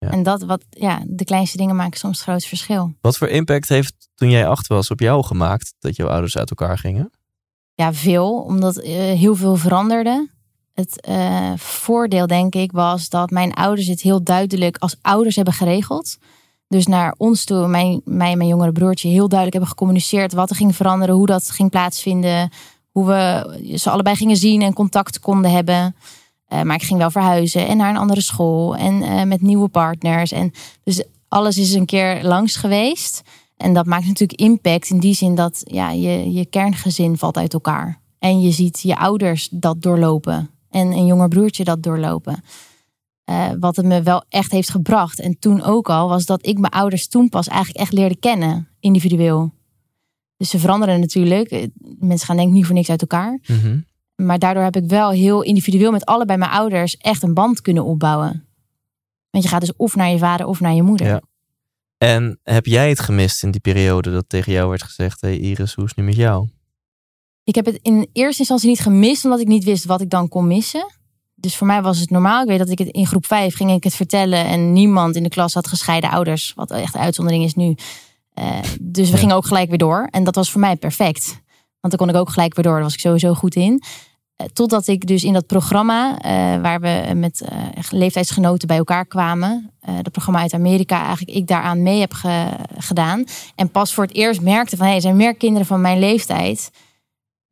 Ja. 0.00 0.10
En 0.10 0.22
dat 0.22 0.42
wat, 0.42 0.64
ja, 0.70 1.02
de 1.06 1.24
kleinste 1.24 1.56
dingen 1.56 1.76
maken 1.76 1.98
soms 1.98 2.16
het 2.16 2.26
grootste 2.26 2.48
verschil. 2.48 2.94
Wat 3.00 3.16
voor 3.16 3.28
impact 3.28 3.68
heeft 3.68 4.08
toen 4.14 4.30
jij 4.30 4.46
acht 4.46 4.66
was 4.66 4.90
op 4.90 5.00
jou 5.00 5.24
gemaakt 5.24 5.74
dat 5.78 5.96
jouw 5.96 6.08
ouders 6.08 6.36
uit 6.36 6.50
elkaar 6.50 6.78
gingen? 6.78 7.10
Ja, 7.74 7.92
veel, 7.92 8.32
omdat 8.32 8.76
eh, 8.76 8.92
heel 8.94 9.34
veel 9.34 9.56
veranderde. 9.56 10.28
Het 10.74 11.00
eh, 11.00 11.52
voordeel, 11.56 12.26
denk 12.26 12.54
ik, 12.54 12.72
was 12.72 13.08
dat 13.08 13.30
mijn 13.30 13.54
ouders 13.54 13.86
het 13.86 14.00
heel 14.00 14.22
duidelijk 14.22 14.76
als 14.78 14.96
ouders 15.02 15.36
hebben 15.36 15.54
geregeld. 15.54 16.18
dus 16.68 16.86
naar 16.86 17.14
ons 17.16 17.44
toe, 17.44 17.68
mijn, 17.68 18.00
mij 18.04 18.30
en 18.30 18.36
mijn 18.36 18.48
jongere 18.48 18.72
broertje, 18.72 19.08
heel 19.08 19.28
duidelijk 19.28 19.52
hebben 19.52 19.70
gecommuniceerd 19.70 20.32
wat 20.32 20.50
er 20.50 20.56
ging 20.56 20.76
veranderen, 20.76 21.14
hoe 21.14 21.26
dat 21.26 21.50
ging 21.50 21.70
plaatsvinden, 21.70 22.50
hoe 22.90 23.06
we 23.06 23.76
ze 23.78 23.90
allebei 23.90 24.16
gingen 24.16 24.36
zien 24.36 24.62
en 24.62 24.72
contact 24.72 25.20
konden 25.20 25.50
hebben. 25.50 25.94
Uh, 26.52 26.62
maar 26.62 26.76
ik 26.76 26.82
ging 26.82 26.98
wel 26.98 27.10
verhuizen 27.10 27.66
en 27.66 27.76
naar 27.76 27.90
een 27.90 27.96
andere 27.96 28.20
school 28.20 28.76
en 28.76 29.02
uh, 29.02 29.22
met 29.22 29.40
nieuwe 29.40 29.68
partners. 29.68 30.32
En 30.32 30.52
dus 30.84 31.04
alles 31.28 31.56
is 31.56 31.74
een 31.74 31.86
keer 31.86 32.24
langs 32.24 32.56
geweest. 32.56 33.22
En 33.56 33.74
dat 33.74 33.86
maakt 33.86 34.06
natuurlijk 34.06 34.40
impact 34.40 34.90
in 34.90 34.98
die 34.98 35.14
zin 35.14 35.34
dat 35.34 35.60
ja, 35.64 35.90
je, 35.90 36.32
je 36.32 36.46
kerngezin 36.46 37.18
valt 37.18 37.36
uit 37.36 37.52
elkaar. 37.52 38.00
En 38.18 38.40
je 38.40 38.50
ziet 38.50 38.80
je 38.80 38.96
ouders 38.96 39.48
dat 39.50 39.82
doorlopen. 39.82 40.50
En 40.70 40.92
een 40.92 41.06
jonger 41.06 41.28
broertje 41.28 41.64
dat 41.64 41.82
doorlopen. 41.82 42.42
Uh, 43.30 43.50
wat 43.60 43.76
het 43.76 43.86
me 43.86 44.02
wel 44.02 44.24
echt 44.28 44.50
heeft 44.50 44.70
gebracht. 44.70 45.20
En 45.20 45.38
toen 45.38 45.62
ook 45.62 45.88
al 45.88 46.08
was 46.08 46.26
dat 46.26 46.46
ik 46.46 46.58
mijn 46.58 46.72
ouders 46.72 47.08
toen 47.08 47.28
pas 47.28 47.48
eigenlijk 47.48 47.78
echt 47.78 47.92
leerde 47.92 48.16
kennen, 48.16 48.68
individueel. 48.80 49.52
Dus 50.36 50.50
ze 50.50 50.58
veranderen 50.58 51.00
natuurlijk. 51.00 51.68
Mensen 51.98 52.26
gaan 52.26 52.36
denk 52.36 52.52
niet 52.52 52.66
voor 52.66 52.74
niks 52.74 52.90
uit 52.90 53.00
elkaar. 53.00 53.38
Mhm. 53.46 53.78
Maar 54.26 54.38
daardoor 54.38 54.62
heb 54.62 54.76
ik 54.76 54.88
wel 54.88 55.10
heel 55.10 55.42
individueel 55.42 55.90
met 55.92 56.04
allebei 56.04 56.38
mijn 56.38 56.50
ouders 56.50 56.96
echt 56.96 57.22
een 57.22 57.34
band 57.34 57.60
kunnen 57.60 57.84
opbouwen. 57.84 58.48
Want 59.30 59.44
je 59.44 59.50
gaat 59.50 59.60
dus 59.60 59.76
of 59.76 59.94
naar 59.94 60.10
je 60.10 60.18
vader 60.18 60.46
of 60.46 60.60
naar 60.60 60.74
je 60.74 60.82
moeder. 60.82 61.06
Ja. 61.06 61.20
En 61.98 62.38
heb 62.42 62.66
jij 62.66 62.88
het 62.88 63.00
gemist 63.00 63.42
in 63.42 63.50
die 63.50 63.60
periode 63.60 64.10
dat 64.10 64.24
tegen 64.28 64.52
jou 64.52 64.68
werd 64.68 64.82
gezegd: 64.82 65.20
hey 65.20 65.38
Iris, 65.38 65.74
hoe 65.74 65.84
is 65.84 65.90
het 65.90 65.98
nu 65.98 66.04
met 66.04 66.16
jou? 66.16 66.48
Ik 67.44 67.54
heb 67.54 67.64
het 67.66 67.78
in 67.82 68.08
eerste 68.12 68.38
instantie 68.38 68.68
niet 68.68 68.80
gemist, 68.80 69.24
omdat 69.24 69.40
ik 69.40 69.46
niet 69.46 69.64
wist 69.64 69.84
wat 69.84 70.00
ik 70.00 70.10
dan 70.10 70.28
kon 70.28 70.46
missen. 70.46 70.86
Dus 71.34 71.56
voor 71.56 71.66
mij 71.66 71.82
was 71.82 71.98
het 71.98 72.10
normaal. 72.10 72.42
Ik 72.42 72.48
weet 72.48 72.58
dat 72.58 72.68
ik 72.68 72.78
het 72.78 72.88
in 72.88 73.06
groep 73.06 73.26
5 73.26 73.56
ging 73.56 73.70
ik 73.70 73.84
het 73.84 73.94
vertellen 73.94 74.44
en 74.46 74.72
niemand 74.72 75.16
in 75.16 75.22
de 75.22 75.28
klas 75.28 75.54
had 75.54 75.66
gescheiden 75.68 76.10
ouders, 76.10 76.52
wat 76.54 76.70
echt 76.70 76.94
een 76.94 77.00
uitzondering 77.00 77.44
is 77.44 77.54
nu. 77.54 77.74
Uh, 78.38 78.58
dus 78.80 79.06
we 79.08 79.14
Ja. 79.14 79.20
gingen 79.20 79.36
ook 79.36 79.46
gelijk 79.46 79.68
weer 79.68 79.78
door. 79.78 80.08
En 80.10 80.24
dat 80.24 80.34
was 80.34 80.50
voor 80.50 80.60
mij 80.60 80.76
perfect. 80.76 81.26
Want 81.80 81.96
dan 81.96 82.06
kon 82.06 82.08
ik 82.14 82.20
ook 82.20 82.30
gelijk 82.30 82.54
weer 82.54 82.64
door. 82.64 82.74
Daar 82.74 82.82
was 82.82 82.94
ik 82.94 83.00
sowieso 83.00 83.34
goed 83.34 83.54
in. 83.54 83.82
Eh, 84.40 84.46
Totdat 84.52 84.86
ik 84.86 85.06
dus 85.06 85.24
in 85.24 85.32
dat 85.32 85.46
programma, 85.46 86.18
eh, 86.18 86.30
waar 86.60 86.80
we 86.80 87.14
met 87.14 87.40
eh, 87.40 87.66
leeftijdsgenoten 87.90 88.68
bij 88.68 88.76
elkaar 88.76 89.06
kwamen. 89.06 89.70
dat 89.80 90.12
programma 90.12 90.40
uit 90.40 90.52
Amerika, 90.54 91.04
eigenlijk 91.04 91.36
ik 91.36 91.46
daaraan 91.46 91.82
mee 91.82 92.00
heb 92.00 92.12
ge- 92.12 92.56
gedaan. 92.78 93.24
En 93.54 93.70
pas 93.70 93.94
voor 93.94 94.04
het 94.04 94.14
eerst 94.14 94.40
merkte 94.40 94.76
van, 94.76 94.86
hé, 94.86 94.94
er 94.94 95.00
zijn 95.00 95.16
meer 95.16 95.34
kinderen 95.34 95.66
van 95.66 95.80
mijn 95.80 95.98
leeftijd 95.98 96.70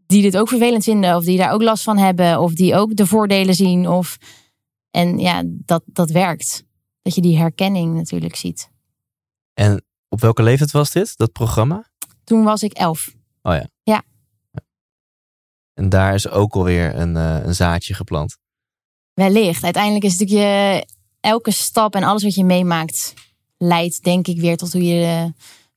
die 0.07 0.22
dit 0.22 0.37
ook 0.37 0.48
vervelend 0.48 0.85
vinden. 0.85 1.16
Of 1.16 1.24
die 1.24 1.38
daar 1.38 1.53
ook 1.53 1.62
last 1.62 1.83
van 1.85 1.98
hebben. 1.98 2.40
Of 2.40 2.53
die 2.53 2.74
ook 2.74 2.96
de 2.96 3.07
voordelen 3.07 3.55
zien. 3.55 3.88
Of... 3.88 4.18
En 4.90 5.18
ja, 5.18 5.42
dat, 5.46 5.83
dat 5.87 6.11
werkt. 6.11 6.64
Dat 7.03 7.14
je 7.14 7.20
die 7.20 7.38
herkenning 7.38 7.94
natuurlijk 7.94 8.37
ziet. 8.37 8.70
En 9.55 9.85
op 10.09 10.20
welke 10.20 10.42
leeftijd 10.42 10.70
was 10.70 10.90
dit, 10.90 11.16
dat 11.16 11.33
programma? 11.33 11.90
Toen 12.24 12.44
was 12.44 12.62
ik 12.62 12.72
elf. 12.72 13.14
En 15.79 15.88
daar 15.88 16.14
is 16.14 16.29
ook 16.29 16.55
alweer 16.55 16.97
een, 16.97 17.17
eh, 17.17 17.45
een 17.45 17.55
zaadje 17.55 17.95
geplant. 17.95 18.37
Wellicht. 19.14 19.64
Uiteindelijk 19.64 20.05
is 20.05 20.11
het 20.11 20.21
natuurlijk 20.21 20.49
je 20.49 20.87
elke 21.21 21.51
stap 21.51 21.95
en 21.95 22.03
alles 22.03 22.23
wat 22.23 22.35
je 22.35 22.45
meemaakt 22.45 23.14
leidt, 23.57 24.05
denk 24.05 24.27
ik, 24.27 24.41
weer 24.41 24.57
tot 24.57 24.73
hoe 24.73 24.85
je 24.85 25.05
eh, 25.05 25.25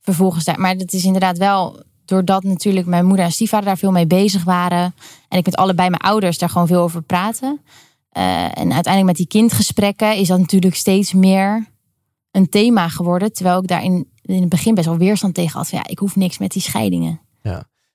vervolgens 0.00 0.44
daar. 0.44 0.60
Maar 0.60 0.74
het 0.74 0.92
is 0.92 1.04
inderdaad 1.04 1.38
wel 1.38 1.82
doordat 2.04 2.42
natuurlijk 2.42 2.86
mijn 2.86 3.06
moeder 3.06 3.24
en 3.24 3.32
stiefvader 3.32 3.66
daar 3.66 3.78
veel 3.78 3.90
mee 3.90 4.06
bezig 4.06 4.44
waren. 4.44 4.94
En 5.28 5.38
ik 5.38 5.44
met 5.44 5.56
allebei 5.56 5.88
mijn 5.88 6.02
ouders 6.02 6.38
daar 6.38 6.48
gewoon 6.48 6.66
veel 6.66 6.82
over 6.82 7.02
praten. 7.02 7.60
Eh, 8.08 8.44
en 8.44 8.72
uiteindelijk 8.72 9.04
met 9.04 9.16
die 9.16 9.26
kindgesprekken 9.26 10.16
is 10.16 10.28
dat 10.28 10.38
natuurlijk 10.38 10.74
steeds 10.74 11.12
meer 11.12 11.66
een 12.30 12.48
thema 12.48 12.88
geworden. 12.88 13.32
Terwijl 13.32 13.58
ik 13.58 13.68
daar 13.68 13.84
in, 13.84 14.08
in 14.22 14.40
het 14.40 14.48
begin 14.48 14.74
best 14.74 14.86
wel 14.86 14.96
weerstand 14.96 15.34
tegen 15.34 15.58
had. 15.58 15.68
Van, 15.68 15.78
ja, 15.78 15.90
ik 15.90 15.98
hoef 15.98 16.16
niks 16.16 16.38
met 16.38 16.50
die 16.50 16.62
scheidingen. 16.62 17.20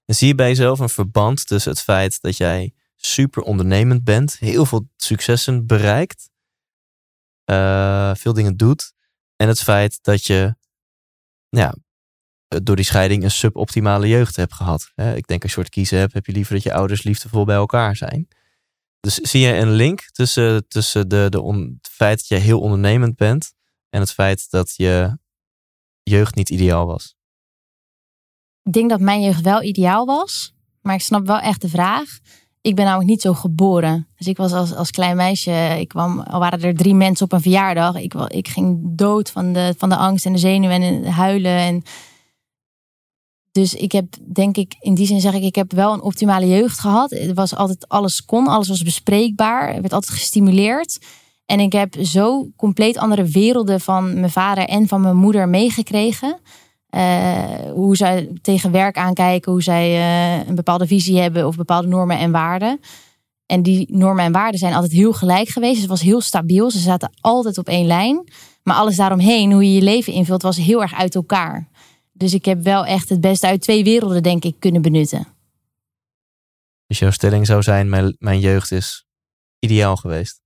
En 0.07 0.15
zie 0.15 0.27
je 0.27 0.35
bij 0.35 0.47
jezelf 0.47 0.79
een 0.79 0.89
verband 0.89 1.47
tussen 1.47 1.71
het 1.71 1.81
feit 1.81 2.21
dat 2.21 2.37
jij 2.37 2.73
super 2.95 3.41
ondernemend 3.41 4.03
bent, 4.03 4.37
heel 4.37 4.65
veel 4.65 4.89
successen 4.95 5.65
bereikt, 5.65 6.29
eh, 7.43 8.15
veel 8.15 8.33
dingen 8.33 8.57
doet, 8.57 8.93
en 9.35 9.47
het 9.47 9.61
feit 9.61 10.03
dat 10.03 10.25
je 10.25 10.55
ja, 11.49 11.75
door 12.47 12.75
die 12.75 12.85
scheiding 12.85 13.23
een 13.23 13.31
suboptimale 13.31 14.07
jeugd 14.07 14.35
hebt 14.35 14.53
gehad. 14.53 14.91
Ik 14.95 15.27
denk 15.27 15.43
als 15.43 15.53
je 15.53 15.69
kiezen 15.69 15.99
hebt, 15.99 16.13
heb 16.13 16.25
je 16.25 16.31
liever 16.31 16.53
dat 16.53 16.63
je 16.63 16.73
ouders 16.73 17.03
liefdevol 17.03 17.45
bij 17.45 17.55
elkaar 17.55 17.95
zijn. 17.95 18.27
Dus 18.99 19.15
zie 19.15 19.41
je 19.41 19.53
een 19.53 19.71
link 19.71 20.09
tussen, 20.11 20.67
tussen 20.67 21.09
de, 21.09 21.27
de 21.29 21.41
het 21.81 21.89
feit 21.91 22.17
dat 22.17 22.27
je 22.27 22.35
heel 22.35 22.59
ondernemend 22.59 23.15
bent 23.15 23.53
en 23.89 23.99
het 23.99 24.11
feit 24.11 24.49
dat 24.49 24.75
je 24.75 25.17
jeugd 26.03 26.35
niet 26.35 26.49
ideaal 26.49 26.85
was? 26.85 27.16
Ik 28.67 28.73
denk 28.73 28.89
dat 28.89 28.99
mijn 28.99 29.21
jeugd 29.21 29.41
wel 29.41 29.63
ideaal 29.63 30.05
was. 30.05 30.53
Maar 30.81 30.95
ik 30.95 31.01
snap 31.01 31.27
wel 31.27 31.39
echt 31.39 31.61
de 31.61 31.69
vraag. 31.69 32.19
Ik 32.61 32.75
ben 32.75 32.85
namelijk 32.85 33.09
niet 33.09 33.21
zo 33.21 33.33
geboren. 33.33 34.07
Dus 34.17 34.27
ik 34.27 34.37
was 34.37 34.51
als, 34.51 34.75
als 34.75 34.91
klein 34.91 35.15
meisje. 35.15 35.75
Ik 35.79 35.87
kwam, 35.87 36.19
al 36.19 36.39
waren 36.39 36.61
er 36.61 36.75
drie 36.75 36.93
mensen 36.93 37.25
op 37.25 37.31
een 37.31 37.41
verjaardag. 37.41 37.95
Ik, 37.95 38.13
ik 38.13 38.47
ging 38.47 38.79
dood 38.81 39.29
van 39.29 39.53
de, 39.53 39.75
van 39.77 39.89
de 39.89 39.95
angst 39.95 40.25
en 40.25 40.33
de 40.33 40.39
zenuwen 40.39 40.81
en 40.81 41.05
huilen. 41.05 41.57
En 41.57 41.83
dus 43.51 43.73
ik 43.73 43.91
heb, 43.91 44.15
denk 44.33 44.57
ik, 44.57 44.75
in 44.79 44.95
die 44.95 45.05
zin 45.05 45.21
zeg 45.21 45.33
ik, 45.33 45.43
ik 45.43 45.55
heb 45.55 45.71
wel 45.71 45.93
een 45.93 46.01
optimale 46.01 46.47
jeugd 46.47 46.79
gehad. 46.79 47.09
Het 47.09 47.33
was 47.33 47.55
altijd, 47.55 47.87
alles 47.87 48.25
kon, 48.25 48.47
alles 48.47 48.67
was 48.67 48.83
bespreekbaar. 48.83 49.73
Er 49.73 49.81
werd 49.81 49.93
altijd 49.93 50.19
gestimuleerd. 50.19 50.97
En 51.45 51.59
ik 51.59 51.71
heb 51.71 51.95
zo 52.01 52.47
compleet 52.55 52.97
andere 52.97 53.23
werelden 53.23 53.79
van 53.79 54.19
mijn 54.19 54.31
vader 54.31 54.63
en 54.63 54.87
van 54.87 55.01
mijn 55.01 55.15
moeder 55.15 55.49
meegekregen. 55.49 56.39
Eh, 56.89 57.71
hoe 57.71 57.95
zij 57.95 58.29
tegen 58.41 58.71
werk 58.71 58.97
aankijken, 58.97 59.51
hoe 59.51 59.63
zij 59.63 59.95
eh, 59.95 60.47
een 60.47 60.55
bepaalde 60.55 60.87
visie 60.87 61.19
hebben 61.19 61.47
of 61.47 61.55
bepaalde 61.55 61.87
normen 61.87 62.17
en 62.17 62.31
waarden. 62.31 62.79
En 63.45 63.61
die 63.61 63.87
normen 63.89 64.25
en 64.25 64.31
waarden 64.31 64.59
zijn 64.59 64.73
altijd 64.73 64.91
heel 64.91 65.13
gelijk 65.13 65.49
geweest. 65.49 65.79
Het 65.79 65.89
was 65.89 66.01
heel 66.01 66.21
stabiel. 66.21 66.71
Ze 66.71 66.79
zaten 66.79 67.11
altijd 67.21 67.57
op 67.57 67.67
één 67.67 67.85
lijn. 67.85 68.23
Maar 68.63 68.75
alles 68.75 68.95
daaromheen, 68.95 69.51
hoe 69.51 69.63
je 69.63 69.73
je 69.73 69.81
leven 69.81 70.13
invult, 70.13 70.41
was 70.41 70.57
heel 70.57 70.81
erg 70.81 70.93
uit 70.93 71.15
elkaar. 71.15 71.67
Dus 72.11 72.33
ik 72.33 72.45
heb 72.45 72.63
wel 72.63 72.85
echt 72.85 73.09
het 73.09 73.21
beste 73.21 73.47
uit 73.47 73.61
twee 73.61 73.83
werelden, 73.83 74.23
denk 74.23 74.43
ik, 74.43 74.55
kunnen 74.59 74.81
benutten. 74.81 75.27
Dus 76.87 76.99
jouw 76.99 77.11
stelling 77.11 77.45
zou 77.45 77.61
zijn, 77.61 77.89
mijn, 77.89 78.15
mijn 78.19 78.39
jeugd 78.39 78.71
is 78.71 79.05
ideaal 79.59 79.95
geweest. 79.95 80.41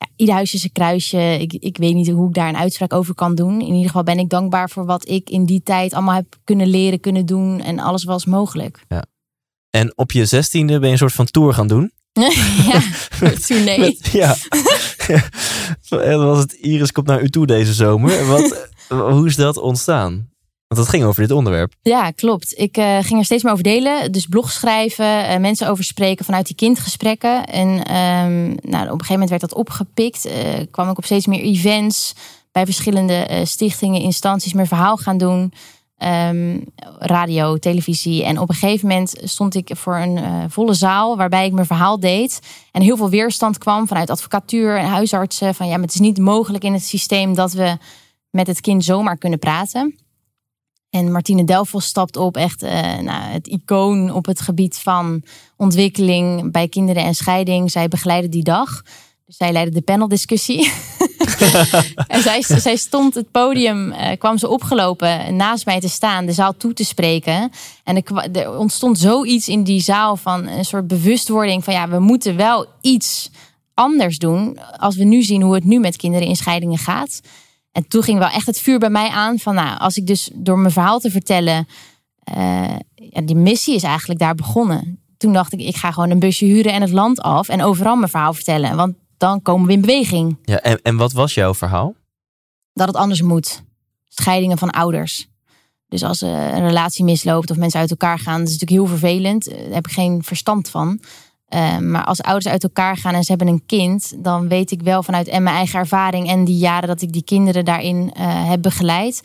Ja, 0.00 0.08
ieder 0.16 0.34
huisje 0.34 0.56
is 0.56 0.62
een 0.64 0.72
kruisje. 0.72 1.38
Ik, 1.40 1.52
ik 1.52 1.76
weet 1.76 1.94
niet 1.94 2.10
hoe 2.10 2.28
ik 2.28 2.34
daar 2.34 2.48
een 2.48 2.56
uitspraak 2.56 2.92
over 2.92 3.14
kan 3.14 3.34
doen. 3.34 3.60
In 3.60 3.66
ieder 3.72 3.86
geval 3.86 4.02
ben 4.02 4.18
ik 4.18 4.28
dankbaar 4.28 4.70
voor 4.70 4.86
wat 4.86 5.08
ik 5.08 5.30
in 5.30 5.44
die 5.44 5.62
tijd 5.62 5.92
allemaal 5.94 6.14
heb 6.14 6.36
kunnen 6.44 6.66
leren, 6.66 7.00
kunnen 7.00 7.26
doen. 7.26 7.60
En 7.60 7.78
alles 7.78 8.04
was 8.04 8.24
mogelijk. 8.24 8.84
En 9.70 9.92
op 9.96 10.12
je 10.12 10.24
zestiende 10.24 10.78
ben 10.78 10.86
je 10.86 10.92
een 10.92 10.98
soort 10.98 11.12
van 11.12 11.26
tour 11.26 11.54
gaan 11.54 11.66
doen. 11.66 11.92
ja, 12.70 12.82
toen 13.46 13.64
nee. 13.64 13.78
Met- 13.78 14.08
ja. 14.12 14.36
Dan 15.88 16.26
was 16.26 16.38
het 16.38 16.52
Iris 16.52 16.92
komt 16.92 17.06
naar 17.06 17.22
u 17.22 17.28
toe 17.28 17.46
deze 17.46 17.72
zomer. 17.74 18.26
Wat, 18.26 18.68
hoe 18.88 19.26
is 19.26 19.36
dat 19.36 19.56
ontstaan? 19.56 20.29
Want 20.74 20.82
het 20.82 20.90
ging 20.90 21.04
over 21.04 21.22
dit 21.22 21.30
onderwerp. 21.30 21.74
Ja, 21.82 22.10
klopt. 22.10 22.58
Ik 22.58 22.76
eh, 22.76 22.98
ging 23.00 23.18
er 23.18 23.24
steeds 23.24 23.42
meer 23.42 23.52
over 23.52 23.64
delen. 23.64 24.12
Dus 24.12 24.26
blog 24.26 24.50
schrijven, 24.50 25.28
eh, 25.28 25.38
mensen 25.38 25.68
over 25.68 25.84
spreken 25.84 26.24
vanuit 26.24 26.46
die 26.46 26.56
kindgesprekken. 26.56 27.46
En 27.46 27.84
ehm, 27.84 28.46
nou, 28.46 28.84
op 28.84 28.92
een 28.92 29.00
gegeven 29.00 29.12
moment 29.12 29.30
werd 29.30 29.40
dat 29.40 29.54
opgepikt. 29.54 30.24
Eh, 30.24 30.34
kwam 30.70 30.90
ik 30.90 30.98
op 30.98 31.04
steeds 31.04 31.26
meer 31.26 31.40
events 31.40 32.14
bij 32.52 32.64
verschillende 32.64 33.42
stichtingen, 33.44 34.00
instanties 34.00 34.52
meer 34.52 34.66
verhaal 34.66 34.96
gaan 34.96 35.18
doen. 35.18 35.52
Ehm, 35.96 36.58
radio, 36.98 37.56
televisie. 37.56 38.24
En 38.24 38.38
op 38.38 38.48
een 38.48 38.54
gegeven 38.54 38.88
moment 38.88 39.14
stond 39.24 39.54
ik 39.54 39.70
voor 39.76 39.96
een 39.96 40.50
volle 40.50 40.74
zaal 40.74 41.16
waarbij 41.16 41.46
ik 41.46 41.52
mijn 41.52 41.66
verhaal 41.66 42.00
deed. 42.00 42.40
En 42.72 42.82
heel 42.82 42.96
veel 42.96 43.10
weerstand 43.10 43.58
kwam 43.58 43.86
vanuit 43.86 44.10
advocatuur 44.10 44.76
en 44.76 44.86
huisartsen. 44.86 45.54
Van 45.54 45.66
ja, 45.66 45.72
maar 45.72 45.84
het 45.84 45.94
is 45.94 46.00
niet 46.00 46.18
mogelijk 46.18 46.64
in 46.64 46.72
het 46.72 46.84
systeem 46.84 47.34
dat 47.34 47.52
we 47.52 47.76
met 48.30 48.46
het 48.46 48.60
kind 48.60 48.84
zomaar 48.84 49.16
kunnen 49.16 49.38
praten. 49.38 49.94
En 50.90 51.12
Martine 51.12 51.44
Delfos 51.44 51.84
stapt 51.84 52.16
op, 52.16 52.36
echt 52.36 52.62
eh, 52.62 52.98
nou, 52.98 53.22
het 53.22 53.46
icoon 53.46 54.12
op 54.12 54.26
het 54.26 54.40
gebied 54.40 54.78
van 54.78 55.22
ontwikkeling 55.56 56.52
bij 56.52 56.68
kinderen 56.68 57.04
en 57.04 57.14
scheiding. 57.14 57.70
Zij 57.70 57.88
begeleidde 57.88 58.28
die 58.28 58.42
dag. 58.42 58.82
Dus 59.26 59.36
zij 59.36 59.52
leidde 59.52 59.74
de 59.74 59.82
paneldiscussie. 59.82 60.72
en 62.06 62.22
zij, 62.22 62.42
zij 62.42 62.76
stond 62.76 63.14
het 63.14 63.30
podium, 63.30 63.92
eh, 63.92 64.18
kwam 64.18 64.38
ze 64.38 64.48
opgelopen 64.48 65.36
naast 65.36 65.66
mij 65.66 65.80
te 65.80 65.88
staan, 65.88 66.26
de 66.26 66.32
zaal 66.32 66.56
toe 66.56 66.72
te 66.72 66.84
spreken. 66.84 67.50
En 67.84 67.96
er, 67.96 68.30
er 68.32 68.58
ontstond 68.58 68.98
zoiets 68.98 69.48
in 69.48 69.64
die 69.64 69.80
zaal 69.80 70.16
van 70.16 70.46
een 70.46 70.64
soort 70.64 70.86
bewustwording 70.86 71.64
van 71.64 71.74
ja, 71.74 71.88
we 71.88 71.98
moeten 71.98 72.36
wel 72.36 72.66
iets 72.80 73.30
anders 73.74 74.18
doen 74.18 74.58
als 74.76 74.96
we 74.96 75.04
nu 75.04 75.22
zien 75.22 75.42
hoe 75.42 75.54
het 75.54 75.64
nu 75.64 75.80
met 75.80 75.96
kinderen 75.96 76.28
in 76.28 76.36
scheidingen 76.36 76.78
gaat. 76.78 77.20
En 77.72 77.88
toen 77.88 78.02
ging 78.02 78.18
wel 78.18 78.28
echt 78.28 78.46
het 78.46 78.60
vuur 78.60 78.78
bij 78.78 78.90
mij 78.90 79.08
aan 79.08 79.38
van, 79.38 79.54
nou, 79.54 79.78
als 79.78 79.96
ik 79.96 80.06
dus 80.06 80.30
door 80.34 80.58
mijn 80.58 80.72
verhaal 80.72 80.98
te 80.98 81.10
vertellen, 81.10 81.66
eh, 82.24 82.76
ja, 82.94 83.20
die 83.20 83.36
missie 83.36 83.74
is 83.74 83.82
eigenlijk 83.82 84.20
daar 84.20 84.34
begonnen. 84.34 85.00
Toen 85.16 85.32
dacht 85.32 85.52
ik, 85.52 85.60
ik 85.60 85.76
ga 85.76 85.92
gewoon 85.92 86.10
een 86.10 86.18
busje 86.18 86.44
huren 86.44 86.72
en 86.72 86.80
het 86.80 86.90
land 86.90 87.20
af 87.20 87.48
en 87.48 87.62
overal 87.62 87.96
mijn 87.96 88.10
verhaal 88.10 88.32
vertellen, 88.34 88.76
want 88.76 88.94
dan 89.16 89.42
komen 89.42 89.66
we 89.66 89.72
in 89.72 89.80
beweging. 89.80 90.38
Ja, 90.42 90.60
en, 90.60 90.80
en 90.82 90.96
wat 90.96 91.12
was 91.12 91.34
jouw 91.34 91.54
verhaal? 91.54 91.94
Dat 92.72 92.86
het 92.86 92.96
anders 92.96 93.22
moet. 93.22 93.62
scheidingen 94.08 94.58
van 94.58 94.70
ouders. 94.70 95.28
Dus 95.88 96.02
als 96.02 96.22
eh, 96.22 96.30
een 96.30 96.66
relatie 96.66 97.04
misloopt 97.04 97.50
of 97.50 97.56
mensen 97.56 97.80
uit 97.80 97.90
elkaar 97.90 98.18
gaan, 98.18 98.38
dat 98.38 98.48
is 98.48 98.58
natuurlijk 98.58 98.88
heel 98.88 98.98
vervelend. 98.98 99.48
Eh, 99.48 99.58
Daar 99.64 99.74
heb 99.74 99.86
ik 99.86 99.92
geen 99.92 100.22
verstand 100.22 100.68
van. 100.68 101.00
Eh, 101.50 101.78
maar 101.78 102.04
als 102.04 102.22
ouders 102.22 102.52
uit 102.52 102.62
elkaar 102.62 102.96
gaan 102.96 103.14
en 103.14 103.22
ze 103.22 103.30
hebben 103.30 103.48
een 103.48 103.66
kind, 103.66 104.12
dan 104.24 104.48
weet 104.48 104.70
ik 104.70 104.82
wel 104.82 105.02
vanuit 105.02 105.28
en 105.28 105.42
mijn 105.42 105.56
eigen 105.56 105.78
ervaring 105.78 106.28
en 106.28 106.44
die 106.44 106.58
jaren 106.58 106.88
dat 106.88 107.02
ik 107.02 107.12
die 107.12 107.24
kinderen 107.24 107.64
daarin 107.64 108.12
eh, 108.12 108.48
heb 108.48 108.62
begeleid, 108.62 109.20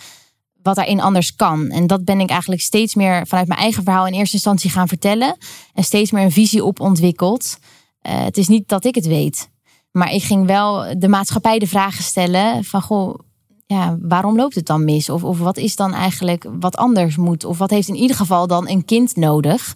wat 0.62 0.76
daarin 0.76 1.02
anders 1.02 1.36
kan. 1.36 1.70
En 1.70 1.88
dat 1.88 2.06
ben 2.06 2.20
ik 2.20 2.30
eigenlijk 2.30 2.62
steeds 2.62 2.96
meer 2.96 3.28
vanuit 3.28 3.48
mijn 3.48 3.60
eigen 3.60 3.84
verhaal 3.84 4.08
in 4.08 4.14
eerste 4.14 4.36
instantie 4.36 4.70
gaan 4.70 4.88
vertellen 4.88 5.38
en 5.74 5.84
steeds 5.84 6.12
meer 6.12 6.24
een 6.24 6.32
visie 6.32 6.64
op 6.64 6.80
ontwikkeld. 6.80 7.58
Eh, 8.02 8.24
het 8.24 8.38
is 8.38 8.48
niet 8.48 8.68
dat 8.68 8.86
ik 8.86 8.96
het 8.96 9.08
weet, 9.08 9.50
maar 9.92 10.14
ik 10.14 10.24
ging 10.24 10.46
wel 10.46 11.00
de 11.00 11.08
maatschappij 11.08 11.60
de 11.60 11.68
vragen 11.68 12.04
stellen 12.04 12.64
van 12.64 12.82
goh, 12.82 13.20
ja, 13.66 13.98
waarom 14.02 14.36
loopt 14.36 14.56
het 14.56 14.66
dan 14.66 14.86
mis? 14.86 15.10
Of, 15.10 15.24
of 15.24 15.40
wat 15.40 15.58
is 15.58 15.76
dan 15.76 15.94
eigenlijk 15.94 16.46
wat 16.60 16.78
anders 16.78 17.16
moet? 17.16 17.44
Of 17.44 17.58
wat 17.58 17.70
heeft 17.70 17.88
in 17.88 17.96
ieder 17.96 18.16
geval 18.16 18.48
dan 18.48 18.70
een 18.70 18.86
kind 18.86 19.16
nodig? 19.16 19.76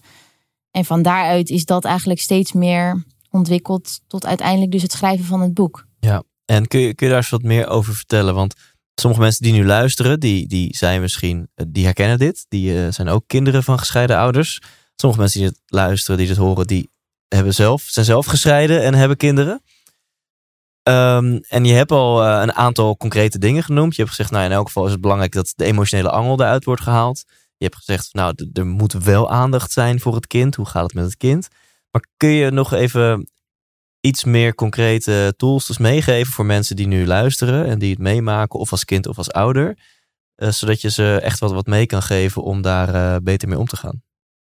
En 0.72 0.86
van 0.86 1.02
daaruit 1.02 1.50
is 1.50 1.66
dat 1.66 1.86
eigenlijk 1.86 2.20
steeds 2.20 2.54
meer 2.54 3.04
ontwikkeld 3.30 4.00
tot 4.08 4.26
uiteindelijk 4.26 4.72
dus 4.72 4.82
het 4.82 4.92
schrijven 4.92 5.26
van 5.26 5.42
het 5.42 5.54
boek. 5.54 5.88
En 6.50 6.68
kun 6.68 6.80
je, 6.80 6.94
kun 6.94 7.06
je 7.06 7.14
daar 7.14 7.22
eens 7.22 7.32
wat 7.32 7.44
meer 7.44 7.68
over 7.68 7.94
vertellen? 7.94 8.36
Want 8.36 8.54
sommige 8.96 9.22
mensen 9.22 9.44
die 9.44 9.54
nu 9.54 9.66
luisteren, 9.66 10.20
die, 10.20 10.48
die 10.48 10.78
zijn 10.78 11.02
misschien, 11.02 11.50
eh, 11.56 11.66
die 11.70 11.86
herkennen 11.86 12.18
dit. 12.18 12.46
Die 12.48 12.84
eh, 12.84 12.92
zijn 12.92 13.10
ook 13.10 13.24
kinderen 13.28 13.64
van 13.64 13.80
gescheiden 13.80 14.18
ouders. 14.18 14.62
Sommige 14.96 15.22
mensen 15.22 15.40
die 15.40 15.50
het 15.50 15.62
luisteren, 15.66 16.18
die 16.18 16.28
dit 16.28 16.38
horen, 16.38 16.68
die 16.68 16.92
hebben 17.28 17.54
zelf, 17.54 17.82
zijn 17.82 18.06
zelf 18.06 18.26
gescheiden 18.26 18.84
en 18.84 18.94
hebben 18.94 19.18
kinderen. 19.18 19.62
Ehm, 20.84 21.40
en 21.48 21.66
je 21.66 21.74
hebt 21.74 21.92
al 21.92 22.24
eh, 22.24 22.42
een 22.42 22.54
aantal 22.54 22.98
concrete 22.98 23.38
dingen 23.38 23.64
genoemd. 23.64 23.96
Je 23.96 24.02
hebt 24.02 24.16
gezegd, 24.16 24.32
nou 24.32 24.46
in 24.46 24.52
elk 24.52 24.68
geval 24.68 24.86
is 24.86 24.92
het 24.92 25.02
belangrijk 25.02 25.32
dat 25.32 25.54
de 25.56 25.66
emotionele 25.66 26.10
angel 26.10 26.40
eruit 26.40 26.64
wordt 26.64 26.82
gehaald. 26.82 27.24
Je 27.60 27.66
hebt 27.66 27.76
gezegd, 27.76 28.14
nou 28.14 28.50
er 28.54 28.66
moet 28.66 28.94
wel 28.94 29.30
aandacht 29.30 29.72
zijn 29.72 30.00
voor 30.00 30.16
het 30.16 30.28
kind. 30.28 30.56
Hoe 30.56 30.66
gaat 30.66 30.84
het 30.84 30.94
met 30.94 31.06
het 31.06 31.18
kind? 31.18 31.48
Maar 31.92 32.06
kun 32.18 32.30
je 32.30 32.52
nog 32.52 32.74
even 32.74 33.30
iets 34.02 34.24
meer 34.24 34.56
concrete 34.56 35.34
tools 35.38 35.66
dus 35.68 35.78
meegeven 35.78 36.34
voor 36.34 36.46
mensen 36.46 36.76
die 36.76 36.88
nu 36.88 37.06
luisteren 37.06 37.66
en 37.66 37.80
die 37.80 37.90
het 37.90 38.00
meemaken, 38.00 38.60
of 38.60 38.72
als 38.72 38.86
kind 38.86 39.08
of 39.08 39.18
als 39.18 39.32
ouder, 39.32 39.78
eh, 40.36 40.50
zodat 40.50 40.82
je 40.82 40.92
ze 40.92 41.20
echt 41.24 41.40
wat, 41.40 41.52
wat 41.52 41.66
mee 41.66 41.86
kan 41.86 42.02
geven 42.02 42.44
om 42.44 42.62
daar 42.62 42.94
eh, 42.94 43.16
beter 43.24 43.48
mee 43.48 43.60
om 43.60 43.68
te 43.68 43.78
gaan. 43.78 44.02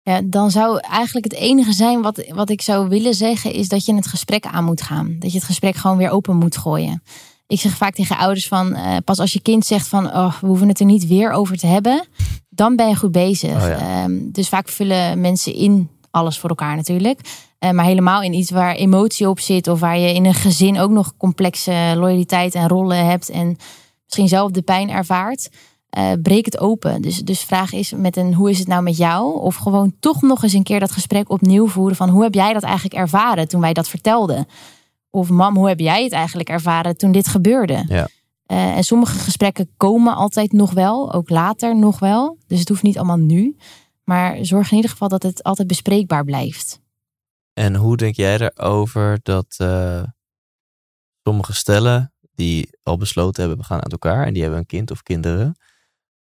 Ja, 0.02 0.22
dan 0.26 0.52
zou 0.52 0.80
eigenlijk 0.80 1.26
het 1.26 1.36
enige 1.36 1.74
zijn 1.74 2.02
wat, 2.02 2.26
wat 2.30 2.50
ik 2.50 2.62
zou 2.62 2.90
willen 2.90 3.14
zeggen, 3.14 3.54
is 3.54 3.68
dat 3.68 3.86
je 3.86 3.96
het 3.96 4.08
gesprek 4.08 4.46
aan 4.46 4.64
moet 4.64 4.82
gaan. 4.82 5.16
Dat 5.20 5.32
je 5.32 5.38
het 5.38 5.48
gesprek 5.48 5.76
gewoon 5.76 5.98
weer 5.98 6.10
open 6.10 6.36
moet 6.36 6.58
gooien. 6.58 7.04
Ik 7.48 7.60
zeg 7.60 7.72
vaak 7.72 7.94
tegen 7.94 8.18
ouders 8.18 8.48
van, 8.48 8.76
eh, 8.76 8.98
pas 9.04 9.20
als 9.20 9.34
je 9.34 9.42
kind 9.42 9.66
zegt 9.66 9.88
van, 9.88 10.06
oh, 10.06 10.40
we 10.42 10.48
hoeven 10.48 10.68
het 10.68 10.80
er 10.80 10.86
niet 10.86 11.08
weer 11.08 11.32
over 11.32 11.58
te 11.58 11.68
hebben, 11.68 12.08
dan 12.60 12.76
ben 12.76 12.88
je 12.88 12.96
goed 12.96 13.12
bezig. 13.12 13.56
Oh 13.56 13.68
ja. 13.68 13.78
Ehm, 13.78 14.18
dus 14.32 14.50
vaak 14.50 14.70
vullen 14.70 15.22
mensen 15.22 15.54
in 15.54 15.90
alles 16.12 16.40
voor 16.40 16.50
elkaar 16.50 16.76
natuurlijk. 16.76 17.20
Eh, 17.60 17.72
maar 17.72 17.86
helemaal 17.86 18.22
in 18.22 18.34
iets 18.34 18.52
waar 18.52 18.76
emotie 18.76 19.30
op 19.30 19.40
zit, 19.40 19.68
of 19.68 19.80
waar 19.80 19.98
je 19.98 20.14
in 20.14 20.26
een 20.26 20.34
gezin 20.34 20.80
ook 20.80 20.90
nog 20.90 21.14
complexe 21.18 21.94
loyaliteit 21.96 22.56
en 22.56 22.68
rollen 22.68 23.06
hebt 23.06 23.30
en 23.30 23.58
misschien 24.04 24.28
zelf 24.28 24.52
de 24.52 24.62
pijn 24.62 24.90
ervaart. 24.90 25.50
eh, 25.90 26.12
breek 26.22 26.46
het 26.46 26.60
open. 26.60 27.02
Dus, 27.02 27.18
dus 27.18 27.40
vraag 27.44 27.74
is 27.74 27.94
met 27.96 28.18
een 28.18 28.34
hoe 28.34 28.50
is 28.50 28.60
het 28.60 28.68
nou 28.68 28.84
met 28.84 28.98
jou? 28.98 29.40
Of 29.42 29.56
gewoon 29.56 29.94
toch 30.00 30.22
nog 30.22 30.44
eens 30.44 30.54
een 30.54 30.64
keer 30.64 30.80
dat 30.80 30.92
gesprek 30.92 31.30
opnieuw 31.30 31.68
voeren 31.68 31.96
van 31.96 32.10
hoe 32.10 32.24
heb 32.24 32.34
jij 32.34 32.54
dat 32.54 32.64
eigenlijk 32.64 32.96
ervaren 32.96 33.48
toen 33.48 33.62
wij 33.62 33.74
dat 33.74 33.90
vertelden? 33.90 34.48
Of 35.10 35.30
mam, 35.30 35.58
hoe 35.58 35.68
heb 35.68 35.80
jij 35.80 36.04
het 36.04 36.12
eigenlijk 36.12 36.50
ervaren 36.50 36.98
toen 36.98 37.12
dit 37.12 37.28
gebeurde? 37.28 37.86
Ja. 37.88 38.08
Eh, 38.50 38.78
en 38.78 38.84
sommige 38.84 39.18
gesprekken 39.18 39.74
komen 39.78 40.16
altijd 40.16 40.52
nog 40.52 40.72
wel, 40.72 41.14
ook 41.14 41.30
later 41.30 41.76
nog 41.76 42.00
wel. 42.00 42.38
Dus 42.48 42.60
het 42.60 42.70
hoeft 42.70 42.82
niet 42.82 42.98
allemaal 42.98 43.18
nu. 43.18 43.58
Maar 44.04 44.46
zorg 44.46 44.70
in 44.70 44.76
ieder 44.76 44.92
geval 44.92 45.08
dat 45.08 45.24
het 45.24 45.44
altijd 45.44 45.68
bespreekbaar 45.68 46.24
blijft. 46.24 46.80
En 47.54 47.76
hoe 47.76 47.98
denk 47.98 48.16
jij 48.16 48.40
erover 48.40 49.20
dat 49.24 49.56
eh, 49.58 50.04
sommige 51.24 51.54
stellen 51.54 52.14
die 52.34 52.70
al 52.84 52.98
besloten 52.98 53.42
hebben, 53.42 53.60
we 53.60 53.66
gaan 53.66 53.84
uit 53.84 53.92
elkaar 53.92 54.26
en 54.26 54.34
die 54.34 54.42
hebben 54.42 54.60
een 54.60 54.66
kind 54.66 54.92
of 54.92 55.04
kinderen, 55.04 55.58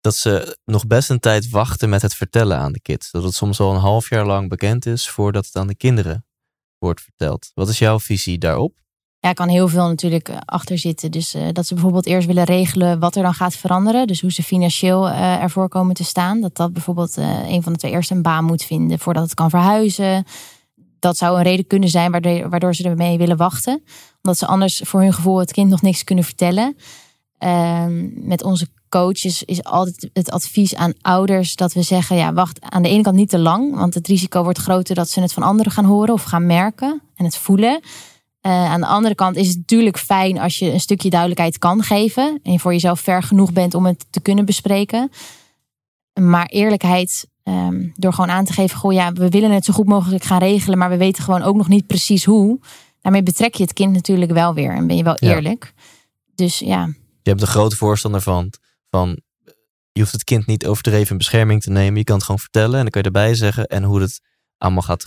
dat 0.00 0.14
ze 0.14 0.58
nog 0.64 0.86
best 0.86 1.10
een 1.10 1.20
tijd 1.20 1.50
wachten 1.50 1.88
met 1.88 2.02
het 2.02 2.14
vertellen 2.14 2.58
aan 2.58 2.72
de 2.72 2.80
kids. 2.80 3.10
Dat 3.10 3.22
het 3.22 3.34
soms 3.34 3.60
al 3.60 3.74
een 3.74 3.80
half 3.80 4.08
jaar 4.08 4.26
lang 4.26 4.48
bekend 4.48 4.86
is 4.86 5.08
voordat 5.08 5.46
het 5.46 5.56
aan 5.56 5.66
de 5.66 5.76
kinderen 5.76 6.26
wordt 6.78 7.00
verteld. 7.00 7.50
Wat 7.54 7.68
is 7.68 7.78
jouw 7.78 8.00
visie 8.00 8.38
daarop? 8.38 8.85
Ja, 9.26 9.32
kan 9.32 9.48
heel 9.48 9.68
veel 9.68 9.86
natuurlijk 9.86 10.28
eh, 10.28 10.36
achter 10.44 10.78
zitten. 10.78 11.10
Dus 11.10 11.34
eh, 11.34 11.42
dat 11.52 11.66
ze 11.66 11.74
bijvoorbeeld 11.74 12.06
eerst 12.06 12.26
willen 12.26 12.44
regelen 12.44 12.98
wat 12.98 13.16
er 13.16 13.22
dan 13.22 13.34
gaat 13.34 13.54
veranderen. 13.54 14.06
Dus 14.06 14.20
hoe 14.20 14.32
ze 14.32 14.42
financieel 14.42 15.08
eh, 15.08 15.42
ervoor 15.42 15.68
komen 15.68 15.94
te 15.94 16.04
staan. 16.04 16.40
Dat 16.40 16.56
dat 16.56 16.72
bijvoorbeeld 16.72 17.16
een 17.16 17.62
van 17.62 17.72
de 17.72 17.78
twee 17.78 17.92
eerst 17.92 18.10
een 18.10 18.22
baan 18.22 18.44
moet 18.44 18.62
vinden 18.62 18.98
voordat 18.98 19.22
het 19.22 19.34
kan 19.34 19.50
verhuizen. 19.50 20.24
Dat 20.98 21.16
zou 21.16 21.36
een 21.36 21.42
reden 21.42 21.66
kunnen 21.66 21.88
zijn 21.88 22.10
waardoor, 22.10 22.48
waardoor 22.48 22.74
ze 22.74 22.84
ermee 22.84 23.18
willen 23.18 23.36
wachten. 23.36 23.82
Omdat 24.22 24.38
ze 24.38 24.46
anders 24.46 24.80
voor 24.84 25.00
hun 25.00 25.12
gevoel 25.12 25.38
het 25.38 25.52
kind 25.52 25.70
nog 25.70 25.82
niks 25.82 26.04
kunnen 26.04 26.24
vertellen. 26.24 26.76
Ehm, 27.38 28.26
met 28.28 28.42
onze 28.42 28.68
coaches 28.88 29.42
is 29.42 29.64
altijd 29.64 30.10
het 30.12 30.30
advies 30.30 30.74
aan 30.74 30.92
ouders 31.00 31.56
dat 31.56 31.72
we 31.72 31.82
zeggen: 31.82 32.16
ja, 32.16 32.32
wacht 32.32 32.60
aan 32.60 32.82
de 32.82 32.88
ene 32.88 33.02
kant 33.02 33.16
niet 33.16 33.28
te 33.28 33.38
lang, 33.38 33.76
want 33.76 33.94
het 33.94 34.06
risico 34.06 34.42
wordt 34.42 34.58
groter 34.58 34.94
dat 34.94 35.10
ze 35.10 35.20
het 35.20 35.32
van 35.32 35.42
anderen 35.42 35.72
gaan 35.72 35.84
horen 35.84 36.14
of 36.14 36.22
gaan 36.22 36.46
merken 36.46 37.02
en 37.14 37.24
het 37.24 37.36
voelen. 37.36 37.80
Eh, 38.46 38.70
aan 38.70 38.80
de 38.80 38.86
andere 38.86 39.14
kant 39.14 39.36
is 39.36 39.48
het 39.48 39.56
natuurlijk 39.56 39.98
fijn 39.98 40.38
als 40.38 40.58
je 40.58 40.72
een 40.72 40.80
stukje 40.80 41.10
duidelijkheid 41.10 41.58
kan 41.58 41.82
geven 41.82 42.40
en 42.42 42.52
je 42.52 42.58
voor 42.58 42.72
jezelf 42.72 43.00
ver 43.00 43.22
genoeg 43.22 43.52
bent 43.52 43.74
om 43.74 43.86
het 43.86 44.06
te 44.10 44.20
kunnen 44.20 44.44
bespreken. 44.44 45.10
Maar 46.20 46.46
eerlijkheid, 46.46 47.28
ehm, 47.42 47.88
door 47.94 48.12
gewoon 48.12 48.30
aan 48.30 48.44
te 48.44 48.52
geven: 48.52 48.78
goh, 48.78 48.92
ja, 48.92 49.12
we 49.12 49.28
willen 49.28 49.50
het 49.50 49.64
zo 49.64 49.72
goed 49.72 49.86
mogelijk 49.86 50.24
gaan 50.24 50.38
regelen, 50.38 50.78
maar 50.78 50.90
we 50.90 50.96
weten 50.96 51.22
gewoon 51.22 51.42
ook 51.42 51.56
nog 51.56 51.68
niet 51.68 51.86
precies 51.86 52.24
hoe. 52.24 52.60
Daarmee 53.00 53.22
betrek 53.22 53.54
je 53.54 53.62
het 53.62 53.72
kind 53.72 53.92
natuurlijk 53.92 54.32
wel 54.32 54.54
weer 54.54 54.70
en 54.70 54.86
ben 54.86 54.96
je 54.96 55.02
wel 55.02 55.16
Ja. 55.20 55.34
eerlijk. 55.34 55.72
Dus 56.34 56.58
ja, 56.58 56.84
Je 57.22 57.30
hebt 57.30 57.40
een 57.40 57.46
grote 57.46 57.76
voorstander 57.76 58.20
van, 58.20 58.52
van 58.90 59.20
je 59.92 60.00
hoeft 60.00 60.12
het 60.12 60.24
kind 60.24 60.46
niet 60.46 60.66
overdreven 60.66 61.10
in 61.10 61.16
bescherming 61.18 61.62
te 61.62 61.70
nemen. 61.70 61.98
Je 61.98 62.04
kan 62.04 62.14
het 62.14 62.24
gewoon 62.24 62.40
vertellen 62.40 62.74
en 62.74 62.82
dan 62.82 62.90
kan 62.90 63.00
je 63.00 63.06
erbij 63.06 63.34
zeggen. 63.34 63.66
En 63.66 63.82
hoe 63.82 64.00
het 64.00 64.20
allemaal 64.58 64.82
gaat, 64.82 65.04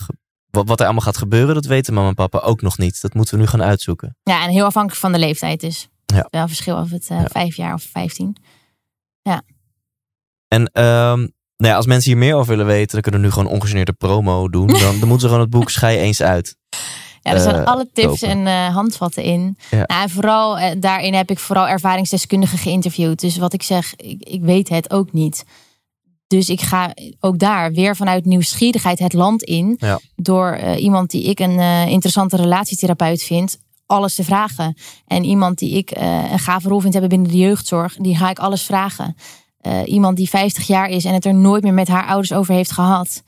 wat, 0.52 0.68
wat 0.68 0.80
er 0.80 0.86
allemaal 0.86 1.04
gaat 1.04 1.18
gebeuren, 1.18 1.56
dat 1.56 1.66
weten 1.66 1.94
mama 1.94 2.08
en 2.08 2.14
papa 2.16 2.40
ook 2.40 2.62
nog 2.62 2.78
niet. 2.78 3.02
Dat 3.02 3.14
moeten 3.14 3.34
we 3.36 3.42
nu 3.42 3.48
gaan 3.48 3.64
uitzoeken. 3.64 4.18
Ja, 4.24 4.44
en 4.44 4.50
heel 4.50 4.66
afhankelijk 4.66 5.02
van 5.02 5.12
de 5.12 5.20
leeftijd 5.20 5.60
dus. 5.60 5.88
Ja. 6.06 6.28
Wel 6.30 6.48
verschil 6.48 6.78
of 6.78 6.90
het 6.92 7.08
eh, 7.10 7.20
Ja. 7.20 7.28
vijf 7.32 7.56
jaar 7.56 7.74
of 7.74 7.82
vijftien. 7.84 8.36
En 10.48 10.66
ehm, 10.74 11.18
nou 11.58 11.72
ja, 11.72 11.76
als 11.76 11.86
mensen 11.86 12.12
hier 12.12 12.20
meer 12.20 12.36
over 12.36 12.48
willen 12.50 12.66
weten, 12.66 12.92
dan 12.92 13.02
kunnen 13.02 13.20
we 13.22 13.26
nu 13.28 13.34
gewoon 13.34 13.52
ongegeneerde 13.52 13.94
promo 13.94 14.50
doen. 14.50 14.68
Dan, 14.68 14.80
dan 14.80 15.00
moeten 15.00 15.20
ze 15.20 15.26
gewoon 15.26 15.40
het 15.42 15.50
boek 15.50 15.70
Schei 15.70 15.98
eens 15.98 16.22
uit. 16.22 16.56
Ja, 17.22 17.32
er 17.32 17.40
staan 17.40 17.56
Eh, 17.56 17.64
alle 17.66 17.90
tips 17.94 18.20
kopen. 18.20 18.28
en 18.30 18.48
eh, 18.48 18.74
handvatten 18.76 19.24
in. 19.24 19.58
Ja. 19.72 19.84
Nou, 19.86 20.02
en 20.04 20.10
vooral 20.10 20.80
daarin 20.80 21.14
heb 21.14 21.30
ik 21.32 21.40
vooral 21.40 21.68
ervaringsdeskundigen 21.68 22.58
geïnterviewd. 22.58 23.20
Dus 23.20 23.38
wat 23.38 23.54
ik 23.54 23.64
zeg, 23.64 23.96
ik, 23.96 24.22
ik 24.24 24.42
weet 24.42 24.70
het 24.70 24.92
ook 24.92 25.12
niet. 25.14 25.44
Dus 26.30 26.50
ik 26.50 26.62
ga 26.62 26.94
ook 27.20 27.40
daar 27.40 27.72
weer 27.72 27.96
vanuit 27.96 28.26
nieuwsgierigheid 28.26 29.00
het 29.00 29.14
land 29.14 29.44
in. 29.44 29.76
Ja. 29.80 30.00
Door 30.16 30.52
eh, 30.52 30.84
iemand 30.84 31.12
die 31.12 31.24
ik 31.24 31.40
een 31.40 31.60
eh, 31.60 31.88
interessante 31.88 32.36
relatietherapeut 32.36 33.24
vind, 33.24 33.58
alles 33.86 34.16
te 34.16 34.24
vragen. 34.24 34.78
En 35.08 35.24
iemand 35.24 35.58
die 35.58 35.78
ik 35.78 35.92
eh, 35.92 36.32
een 36.32 36.40
gave 36.40 36.70
rol 36.70 36.80
vind 36.80 36.94
hebben 36.94 37.12
binnen 37.12 37.32
de 37.32 37.38
jeugdzorg, 37.38 37.96
die 37.96 38.18
ga 38.18 38.30
ik 38.30 38.40
alles 38.40 38.64
vragen. 38.64 39.16
Iemand 39.86 40.18
die 40.18 40.30
50 40.30 40.68
jaar 40.68 40.90
is 40.90 41.06
en 41.06 41.14
het 41.14 41.26
er 41.26 41.34
nooit 41.34 41.64
meer 41.64 41.74
met 41.74 41.88
haar 41.88 42.08
ouders 42.08 42.34
over 42.34 42.54
heeft 42.54 42.72
gehad. 42.72 43.24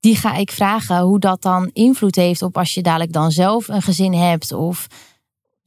Die 0.00 0.16
ga 0.16 0.34
ik 0.34 0.50
vragen 0.50 1.00
hoe 1.00 1.18
dat 1.18 1.42
dan 1.42 1.70
invloed 1.72 2.16
heeft 2.16 2.42
op 2.42 2.58
als 2.58 2.74
je 2.74 2.82
dadelijk 2.82 3.12
dan 3.12 3.30
zelf 3.30 3.68
een 3.68 3.82
gezin 3.82 4.12
hebt 4.12 4.52
of 4.52 4.86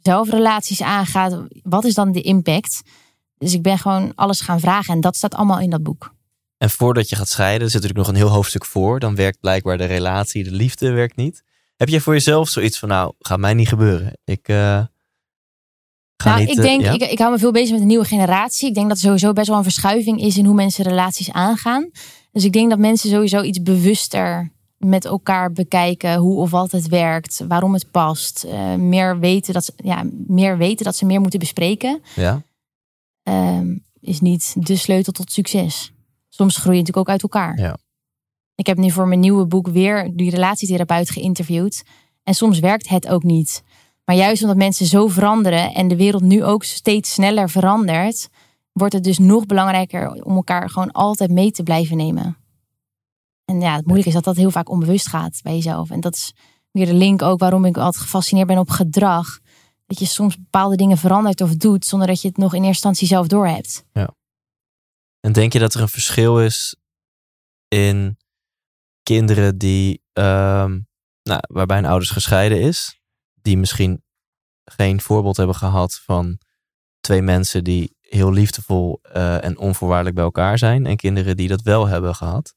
zelf 0.02 0.30
relaties 0.30 0.82
aangaat. 0.82 1.38
Wat 1.64 1.86
is 1.86 1.94
dan 1.94 2.12
de 2.12 2.22
impact? 2.22 2.82
Dus 3.38 3.54
ik 3.54 3.62
ben 3.62 3.78
gewoon 3.78 4.12
alles 4.16 4.42
gaan 4.42 4.60
vragen 4.60 4.94
en 4.94 5.02
dat 5.02 5.16
staat 5.16 5.36
allemaal 5.36 5.60
in 5.60 5.70
dat 5.70 5.84
boek. 5.84 6.18
En 6.60 6.70
voordat 6.70 7.10
je 7.10 7.16
gaat 7.16 7.30
scheiden, 7.30 7.70
zit 7.70 7.84
er 7.84 7.88
natuurlijk 7.88 8.08
nog 8.08 8.16
een 8.16 8.28
heel 8.28 8.36
hoofdstuk 8.36 8.66
voor. 8.66 9.00
Dan 9.00 9.16
werkt 9.16 9.40
blijkbaar 9.40 9.78
de 9.78 9.86
relatie, 9.86 10.44
de 10.44 10.52
liefde 10.52 10.92
werkt 10.92 11.16
niet. 11.16 11.44
Heb 11.76 11.90
jij 11.90 12.00
voor 12.00 12.14
jezelf 12.14 12.50
zoiets 12.50 12.80
van, 12.80 12.90
nou, 12.90 13.14
gaat 13.20 13.40
mij 13.40 13.54
niet 13.54 13.68
gebeuren. 13.68 14.18
Ik 14.24 14.48
eh, 14.48 14.56
ga 16.18 16.30
nou, 16.30 16.40
niet... 16.40 16.50
ik 16.50 16.58
eh, 16.58 16.64
denk, 16.64 16.82
ja? 16.82 16.92
ik, 16.92 17.02
ik 17.02 17.20
hou 17.20 17.32
me 17.32 17.38
veel 17.38 17.52
bezig 17.52 17.72
met 17.72 17.80
de 17.80 17.86
nieuwe 17.86 18.06
generatie. 18.06 18.68
Ik 18.68 18.74
denk 18.74 18.88
dat 18.88 18.98
er 18.98 19.04
sowieso 19.04 19.34
best 19.34 19.48
wel 19.48 19.58
een 19.58 19.64
verschuiving 19.64 20.22
is 20.22 20.38
in 20.38 20.46
hoe 20.46 20.56
mensen 20.56 20.84
relaties 20.84 21.32
aangaan. 21.32 21.90
Dus 22.32 22.44
ik 22.44 22.54
denk 22.54 22.70
dat 22.70 22.80
mensen 22.80 23.10
sowieso 23.10 23.42
iets 23.42 23.62
bewuster 23.62 24.52
met 24.78 25.06
elkaar 25.06 25.52
bekijken 25.52 26.16
hoe 26.16 26.38
of 26.40 26.52
wat 26.52 26.72
het 26.72 26.88
werkt, 26.88 27.44
waarom 27.48 27.74
het 27.74 27.92
past. 27.92 28.44
Eh, 28.44 28.76
meer, 28.76 29.20
weten 29.20 29.54
dat 29.54 29.66
ze, 29.66 29.74
ja, 29.76 30.04
meer 30.28 30.58
weten 30.58 30.86
dat 30.86 30.96
ze 30.96 31.06
meer 31.06 31.22
moeten 31.22 31.40
bespreken. 31.40 32.02
ja? 32.16 32.42
ehm, 33.24 33.78
is 34.00 34.20
niet 34.20 34.56
de 34.58 34.76
sleutel 34.76 35.14
tot 35.14 35.32
succes. 35.32 35.92
Soms 36.40 36.58
groei 36.58 36.76
je 36.76 36.82
natuurlijk 36.82 37.08
ook 37.08 37.14
uit 37.14 37.24
elkaar. 37.24 37.60
Ja. 37.60 37.78
Ik 38.56 38.66
heb 38.66 38.78
nu 38.78 38.92
voor 38.92 39.08
mijn 39.08 39.20
nieuwe 39.20 39.46
boek 39.48 39.68
weer 39.68 40.12
die 40.16 40.30
relatietherapeut 40.30 41.10
geïnterviewd. 41.10 41.84
En 42.24 42.34
soms 42.34 42.60
werkt 42.60 42.90
het 42.90 43.08
ook 43.08 43.24
niet. 43.24 43.64
Maar 44.06 44.16
juist 44.16 44.42
omdat 44.42 44.58
mensen 44.58 44.86
zo 44.86 45.08
veranderen 45.08 45.74
en 45.74 45.88
de 45.88 45.96
wereld 45.96 46.24
nu 46.24 46.44
ook 46.44 46.64
steeds 46.64 47.14
sneller 47.14 47.50
verandert, 47.50 48.30
wordt 48.72 48.94
het 48.94 49.04
dus 49.04 49.18
nog 49.18 49.46
belangrijker 49.46 50.24
om 50.24 50.36
elkaar 50.36 50.70
gewoon 50.70 50.92
altijd 50.92 51.32
mee 51.32 51.52
te 51.52 51.64
blijven 51.64 51.98
nemen. 51.98 52.38
En 53.46 53.62
ja, 53.62 53.76
het 53.76 53.86
moeilijke 53.86 54.10
is 54.10 54.16
dat 54.16 54.24
dat 54.24 54.36
heel 54.36 54.52
vaak 54.52 54.70
onbewust 54.70 55.08
gaat 55.08 55.40
bij 55.44 55.54
jezelf. 55.54 55.90
En 55.90 56.00
dat 56.00 56.16
is 56.16 56.34
weer 56.72 56.86
de 56.86 56.94
link 56.94 57.22
ook 57.22 57.40
waarom 57.40 57.66
ik 57.66 57.78
altijd 57.78 58.04
gefascineerd 58.04 58.48
ben 58.48 58.58
op 58.58 58.70
gedrag. 58.70 59.40
Dat 59.86 60.00
je 60.00 60.06
soms 60.06 60.38
bepaalde 60.38 60.76
dingen 60.76 60.98
verandert 60.98 61.42
of 61.42 61.56
doet 61.56 61.86
zonder 61.86 62.08
dat 62.08 62.22
je 62.22 62.28
het 62.28 62.38
nog 62.38 62.54
in 62.54 62.64
eerste 62.64 62.70
instantie 62.70 63.08
zelf 63.08 63.28
doorhebt. 63.28 63.86
En 65.20 65.32
denk 65.32 65.54
je 65.54 65.60
dat 65.60 65.74
er 65.74 65.82
een 65.82 65.90
verschil 65.90 66.42
is 66.42 66.76
in 67.68 68.18
kinderen 69.04 69.58
die, 69.58 70.04
ehm, 70.14 70.80
nou, 71.24 71.42
waarbij 71.48 71.78
een 71.78 71.86
ouders 71.86 72.10
gescheiden 72.12 72.62
is, 72.62 73.00
die 73.34 73.58
misschien 73.58 74.04
geen 74.66 75.02
voorbeeld 75.02 75.38
hebben 75.38 75.56
gehad 75.56 76.00
van 76.04 76.40
twee 77.00 77.22
mensen 77.22 77.64
die 77.64 77.96
heel 78.02 78.32
liefdevol 78.32 79.00
eh, 79.02 79.44
en 79.44 79.58
onvoorwaardelijk 79.58 80.16
bij 80.16 80.26
elkaar 80.26 80.58
zijn, 80.58 80.86
en 80.86 80.96
kinderen 80.96 81.38
die 81.38 81.48
dat 81.48 81.62
wel 81.62 81.88
hebben 81.88 82.16
gehad? 82.16 82.54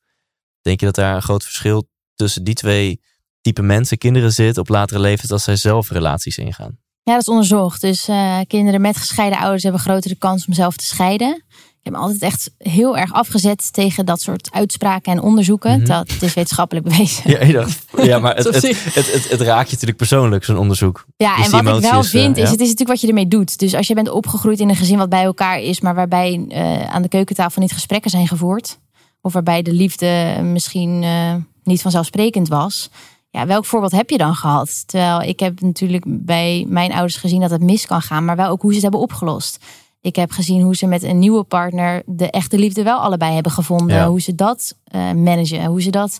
Denk 0.61 0.81
je 0.81 0.87
dat 0.87 0.95
daar 0.95 1.15
een 1.15 1.23
groot 1.23 1.43
verschil 1.43 1.89
tussen 2.15 2.45
die 2.45 2.55
twee 2.55 3.01
type 3.41 3.63
mensen, 3.63 3.99
kinderen 3.99 4.33
zit 4.33 4.59
op 4.59 4.69
latere 4.69 5.01
leeftijd 5.01 5.31
als 5.31 5.45
zij 5.45 5.57
zelf 5.57 5.91
relaties 5.91 6.39
ingaan? 6.39 6.79
Ja, 7.03 7.13
dat 7.13 7.21
is 7.21 7.29
onderzocht. 7.29 7.81
Dus 7.81 8.09
eh, 8.09 8.41
kinderen 8.47 8.81
met 8.81 8.97
gescheiden 8.97 9.39
ouders 9.39 9.63
hebben 9.63 9.81
grotere 9.81 10.15
kans 10.15 10.47
om 10.47 10.53
zelf 10.53 10.77
te 10.77 10.85
scheiden. 10.85 11.45
Ik 11.83 11.91
heb 11.91 11.97
me 11.97 12.05
altijd 12.05 12.23
echt 12.23 12.51
heel 12.59 12.97
erg 12.97 13.13
afgezet 13.13 13.73
tegen 13.73 14.07
dat 14.07 14.21
soort 14.21 14.49
uitspraken 14.53 15.13
en 15.13 15.21
onderzoeken. 15.21 15.79
Mhm. 15.79 15.87
Dat 15.87 16.11
het 16.11 16.23
is 16.23 16.35
wetenschappelijk 16.35 16.87
bewezen. 16.87 17.31
Ja, 17.31 17.53
dacht, 17.53 17.85
ja 18.11 18.19
maar 18.19 18.37
het, 18.37 18.45
het, 18.45 18.95
het, 18.95 19.29
het, 19.31 19.41
raakt 19.41 19.67
je 19.67 19.73
natuurlijk 19.73 19.97
persoonlijk, 19.97 20.45
zo'n 20.45 20.57
onderzoek. 20.57 21.05
Ja, 21.17 21.37
Dus 21.37 21.45
en 21.45 21.51
wat 21.51 21.77
ik 21.77 21.83
wel 21.91 22.01
eh, 22.01 22.07
vind, 22.07 22.37
is 22.37 22.43
ja. 22.43 22.51
het 22.51 22.61
is 22.61 22.69
natuurlijk 22.69 22.89
wat 22.89 23.01
je 23.01 23.07
ermee 23.07 23.29
doet. 23.29 23.59
Dus 23.59 23.75
als 23.75 23.87
je 23.87 23.95
bent 23.95 24.11
opgegroeid 24.11 24.61
in 24.61 24.69
een 24.69 24.77
gezin 24.77 24.99
wat 24.99 25.09
bij 25.09 25.23
elkaar 25.23 25.61
is, 25.61 25.81
maar 25.81 25.95
waarbij 25.95 26.45
eh, 26.49 26.95
aan 26.95 27.03
de 27.03 27.09
keukentafel 27.09 27.63
niet 27.63 27.73
gesprekken 27.73 28.11
zijn 28.11 28.29
gevoerd. 28.29 28.79
Of 29.21 29.33
waarbij 29.33 29.63
de 29.63 29.73
liefde 29.73 30.41
misschien 30.43 31.03
eh, 31.03 31.35
niet 31.65 31.83
vanzelfsprekend 31.83 32.49
was. 32.49 32.91
Ja, 33.31 33.47
welk 33.47 33.65
voorbeeld 33.65 33.93
heb 33.93 34.11
je 34.11 34.19
dan 34.19 34.35
gehad? 34.35 34.83
Terwijl 34.87 35.23
ik 35.23 35.41
heb 35.41 35.61
natuurlijk 35.61 36.05
bij 36.07 36.65
mijn 36.69 36.93
ouders 36.93 37.17
gezien 37.17 37.41
dat 37.41 37.51
het 37.51 37.63
mis 37.63 37.87
kan 37.87 38.03
gaan, 38.03 38.25
maar 38.25 38.37
wel 38.37 38.49
ook 38.49 38.63
hoe 38.63 38.71
ze 38.71 38.75
het 38.75 38.83
hebben 38.83 39.01
opgelost. 39.01 39.59
Ik 40.03 40.17
heb 40.17 40.31
gezien 40.31 40.63
hoe 40.63 40.77
ze 40.77 40.87
met 40.87 41.03
een 41.03 41.19
nieuwe 41.19 41.45
partner 41.45 42.03
de 42.07 42.31
echte 42.31 42.59
liefde 42.59 42.83
wel 42.83 42.99
allebei 42.99 43.35
hebben 43.35 43.53
gevonden. 43.53 43.97
Ja. 43.97 44.09
Hoe 44.09 44.21
ze 44.21 44.35
dat 44.35 44.77
eh, 44.85 45.13
managen, 45.13 45.65
hoe 45.65 45.83
ze 45.83 45.91
dat 45.91 46.19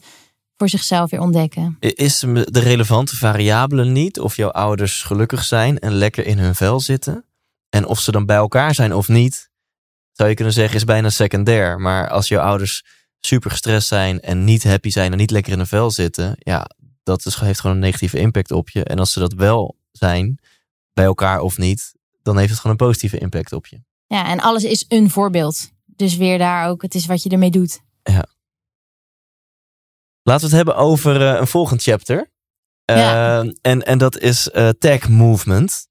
voor 0.57 0.69
zichzelf 0.69 1.11
weer 1.11 1.21
ontdekken. 1.21 1.77
Is 1.81 2.19
de 2.45 2.61
relevante 2.61 3.17
variabele 3.17 3.85
niet 3.85 4.21
of 4.21 4.37
jouw 4.37 4.51
ouders 4.51 5.03
gelukkig 5.03 5.45
zijn 5.45 5.79
en 5.79 5.93
lekker 5.93 6.27
in 6.27 6.39
hun 6.39 6.55
vel 6.55 6.81
zitten? 6.81 7.25
En 7.69 7.87
of 7.87 8.01
ze 8.01 8.13
dan 8.13 8.27
bij 8.27 8.37
elkaar 8.37 8.75
zijn 8.75 8.95
of 8.95 9.09
niet, 9.09 9.51
zou 10.13 10.29
je 10.29 10.35
kunnen 10.35 10.55
zeggen, 10.55 10.77
is 10.77 10.85
bijna 10.85 11.11
secundair. 11.11 11.81
Maar 11.81 12.09
als 12.09 12.29
jouw 12.29 12.41
ouders 12.41 12.85
super 13.21 13.51
gestrest 13.51 13.89
zijn 13.89 14.21
en 14.21 14.45
niet 14.45 14.65
happy 14.65 14.91
zijn 14.91 15.13
en 15.13 15.19
niet 15.19 15.31
lekker 15.31 15.53
in 15.53 15.59
hun 15.59 15.67
vel 15.67 15.91
zitten, 15.91 16.37
ja, 16.39 16.71
dat 17.03 17.27
is, 17.27 17.37
heeft 17.37 17.61
gewoon 17.61 17.77
een 17.77 17.83
negatieve 17.83 18.19
impact 18.19 18.51
op 18.51 18.71
je. 18.71 18.85
En 18.85 18.99
als 18.99 19.13
ze 19.13 19.19
dat 19.19 19.33
wel 19.33 19.77
zijn, 19.93 20.39
bij 20.93 21.05
elkaar 21.05 21.41
of 21.41 21.59
niet, 21.59 21.95
dan 22.23 22.39
heeft 22.39 22.51
het 22.51 22.61
gewoon 22.61 22.77
een 22.81 22.87
positieve 22.87 23.19
impact 23.19 23.53
op 23.53 23.67
je. 23.67 23.81
Ja, 24.07 24.27
en 24.27 24.41
alles 24.41 24.65
is 24.65 24.85
een 24.89 25.11
voorbeeld. 25.11 25.71
Dus 25.87 26.17
weer 26.17 26.39
daar 26.39 26.69
ook, 26.69 26.83
het 26.83 26.95
is 26.95 27.07
wat 27.07 27.23
je 27.23 27.29
ermee 27.31 27.51
doet. 27.51 27.81
Laten 30.23 30.49
we 30.51 30.57
het 30.57 30.65
hebben 30.67 30.77
over 30.77 31.29
eh, 31.29 31.41
een 31.41 31.47
volgend 31.47 31.83
chapter. 31.83 32.31
Ja. 32.85 33.45
en, 33.61 33.83
en 33.83 33.99
dat 33.99 34.19
is 34.19 34.51
eh, 34.51 34.69
tech 34.69 35.09
movement. 35.09 35.87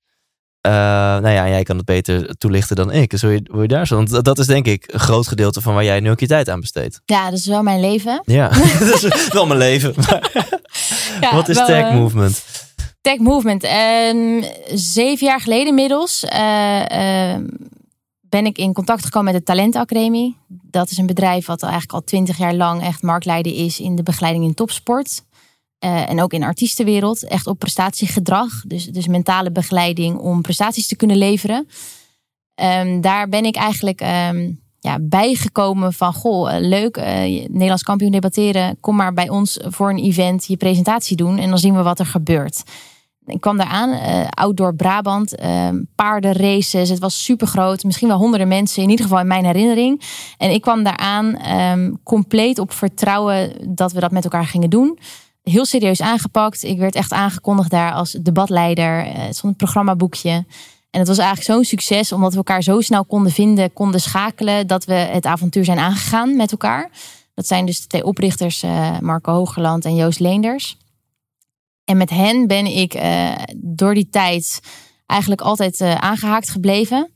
Eh, 0.62 0.72
nou 0.72 1.30
ja, 1.30 1.48
jij 1.48 1.64
kan 1.64 1.78
het 1.78 1.86
beter 1.86 2.38
toelichten 2.38 2.76
dan 2.76 2.92
ik. 2.92 3.10
Dus 3.10 3.22
wil 3.22 3.32
je, 3.32 3.42
wil 3.52 3.62
je 3.62 3.68
daar 3.68 3.88
zo? 3.88 3.96
Want 3.96 4.24
dat- 4.24 4.40
is 4.40 4.46
denk 4.46 4.66
ik 4.66 4.94
een 4.94 5.00
groot 5.00 5.28
gedeelte 5.28 5.62
van 5.62 5.74
waar 5.74 5.84
jij 5.84 6.00
nu 6.00 6.10
ook 6.10 6.20
je 6.20 6.28
tijd 6.28 6.50
aan 6.50 6.60
besteedt. 6.60 7.02
Ja, 7.06 7.30
dat 7.30 7.40
is 7.40 7.46
wel 7.46 7.64
mijn 7.64 7.80
leven. 7.80 8.22
Ja, 8.26 8.50
dat 8.80 9.04
is 9.04 9.28
wel 9.28 9.46
mijn 9.46 9.60
leven. 9.60 9.94
Ja, 11.22 11.36
Wat 11.36 11.50
is 11.50 11.56
wel, 11.58 11.66
tech 11.66 11.86
eh, 11.86 11.94
movement? 11.94 12.44
Tech 13.02 13.18
Movement. 13.18 13.68
Zeven 14.74 15.28
jaar 15.28 15.42
geleden 15.42 15.68
inmiddels 15.68 16.26
eh, 16.26 17.32
ehm, 17.32 17.48
ben 18.22 18.46
ik 18.46 18.58
in 18.58 18.74
contact 18.74 19.06
gekomen 19.06 19.34
met 19.34 19.46
de 19.46 19.52
Talentacademie. 19.52 20.38
Dat 20.48 20.90
is 20.90 20.98
een 20.98 21.06
bedrijf 21.06 21.46
wat 21.46 21.62
eigenlijk 21.62 21.94
al 21.94 22.04
twintig 22.04 22.38
jaar 22.38 22.54
lang 22.54 22.82
echt 22.82 23.02
marktleider 23.02 23.54
is 23.54 23.80
in 23.80 23.96
de 23.96 24.04
begeleiding 24.04 24.46
in 24.46 24.54
topsport. 24.54 25.24
Eh, 25.80 26.10
en 26.10 26.22
ook 26.22 26.34
in 26.34 26.40
de 26.40 26.46
artiestenwereld. 26.46 27.28
Echt 27.28 27.48
op 27.48 27.60
prestatiegedrag. 27.60 28.62
Dus, 28.68 28.86
dus 28.86 29.08
mentale 29.08 29.52
begeleiding 29.52 30.18
om 30.18 30.42
prestaties 30.42 30.88
te 30.88 30.96
kunnen 30.96 31.18
leveren. 31.18 31.68
Ehm, 32.56 33.02
daar 33.02 33.30
ben 33.30 33.46
ik 33.46 33.56
eigenlijk 33.56 34.02
ehm, 34.02 34.52
ja, 34.80 34.98
bijgekomen 35.02 35.94
van... 35.94 36.14
Goh, 36.14 36.56
eh, 36.56 36.62
leuk, 36.62 36.98
eh, 36.98 37.48
Nederlands 37.48 37.84
kampioen 37.84 38.12
debatteren. 38.12 38.78
Kom 38.80 38.96
maar 38.96 39.14
bij 39.14 39.30
ons 39.30 39.60
voor 39.62 39.90
een 39.90 40.04
event 40.04 40.46
je 40.46 40.58
presentatie 40.58 41.18
doen. 41.18 41.38
En 41.38 41.50
dan 41.50 41.58
zien 41.58 41.76
we 41.76 41.82
wat 41.82 42.00
er 42.00 42.06
gebeurt. 42.06 42.64
Ik 43.32 43.42
kwam 43.42 43.58
daar 43.58 43.68
aan, 43.68 43.92
eh, 43.92 44.28
outdoor 44.30 44.76
Brabant, 44.76 45.36
eh, 45.36 45.70
paardenraces. 45.96 46.90
Het 46.90 47.00
was 47.00 47.24
super 47.24 47.48
groot, 47.48 47.84
misschien 47.84 48.08
wel 48.08 48.18
honderden 48.18 48.48
mensen, 48.48 48.84
in 48.84 48.90
ieder 48.90 49.06
geval 49.06 49.20
in 49.22 49.28
mijn 49.28 49.46
herinnering. 49.46 50.02
En 50.38 50.52
ik 50.52 50.62
kwam 50.62 50.84
daar 50.84 50.98
aan 50.98 51.38
ehm, 51.38 51.92
compleet 52.04 52.60
op 52.60 52.72
vertrouwen 52.72 53.54
dat 53.76 53.92
we 53.92 54.00
dat 54.00 54.12
met 54.12 54.24
elkaar 54.24 54.46
gingen 54.46 54.70
doen. 54.70 55.00
Heel 55.44 55.66
serieus 55.66 56.02
aangepakt. 56.02 56.64
Ik 56.64 56.78
werd 56.78 56.96
echt 56.96 57.12
aangekondigd 57.12 57.70
daar 57.70 57.92
als 57.94 58.12
debatleider. 58.12 59.06
Eh, 59.06 59.14
Het 59.14 59.36
stond 59.36 59.52
een 59.52 59.58
programmaboekje. 59.66 60.46
En 60.92 61.00
het 61.00 61.08
was 61.08 61.18
eigenlijk 61.18 61.48
zo'n 61.50 61.64
succes, 61.64 62.12
omdat 62.12 62.32
we 62.32 62.38
elkaar 62.38 62.64
zo 62.64 62.82
snel 62.82 63.06
konden 63.06 63.32
vinden, 63.32 63.74
konden 63.74 64.02
schakelen, 64.02 64.68
dat 64.68 64.86
we 64.86 64.94
het 64.94 65.26
avontuur 65.26 65.66
zijn 65.66 65.80
aangegaan 65.80 66.36
met 66.36 66.52
elkaar. 66.52 66.90
Dat 67.34 67.48
zijn 67.48 67.66
dus 67.66 67.82
de 67.82 67.88
twee 67.88 68.06
oprichters, 68.06 68.64
eh, 68.64 69.00
Marco 69.00 69.34
Hogerland 69.34 69.86
en 69.86 69.96
Joost 69.96 70.20
Leenders. 70.20 70.78
En 71.92 71.98
met 71.98 72.10
hen 72.10 72.48
ben 72.48 72.66
ik 72.66 72.94
eh, 72.94 73.34
door 73.58 73.94
die 73.94 74.10
tijd 74.10 74.60
eigenlijk 75.06 75.42
altijd 75.42 75.82
eh, 75.82 75.96
aangehaakt 75.96 76.50
gebleven. 76.50 77.12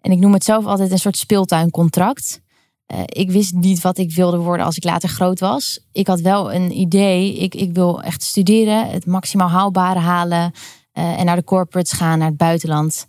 En 0.00 0.12
ik 0.12 0.18
noem 0.18 0.32
het 0.32 0.44
zelf 0.44 0.64
altijd 0.66 0.90
een 0.90 0.98
soort 0.98 1.16
speeltuincontract. 1.16 2.40
Eh, 2.86 3.00
ik 3.04 3.30
wist 3.30 3.54
niet 3.54 3.80
wat 3.80 3.98
ik 3.98 4.12
wilde 4.12 4.36
worden 4.36 4.66
als 4.66 4.76
ik 4.76 4.84
later 4.84 5.08
groot 5.08 5.40
was. 5.40 5.86
Ik 5.92 6.06
had 6.06 6.20
wel 6.20 6.52
een 6.52 6.78
idee. 6.78 7.38
Ik, 7.38 7.54
ik 7.54 7.74
wil 7.74 8.02
echt 8.02 8.22
studeren, 8.22 8.90
het 8.90 9.06
maximaal 9.06 9.48
haalbare 9.48 9.98
halen. 9.98 10.52
en 10.92 11.24
naar 11.24 11.36
de 11.36 11.44
corporates 11.44 11.92
gaan, 11.92 12.18
naar 12.18 12.28
het 12.28 12.36
buitenland. 12.36 13.06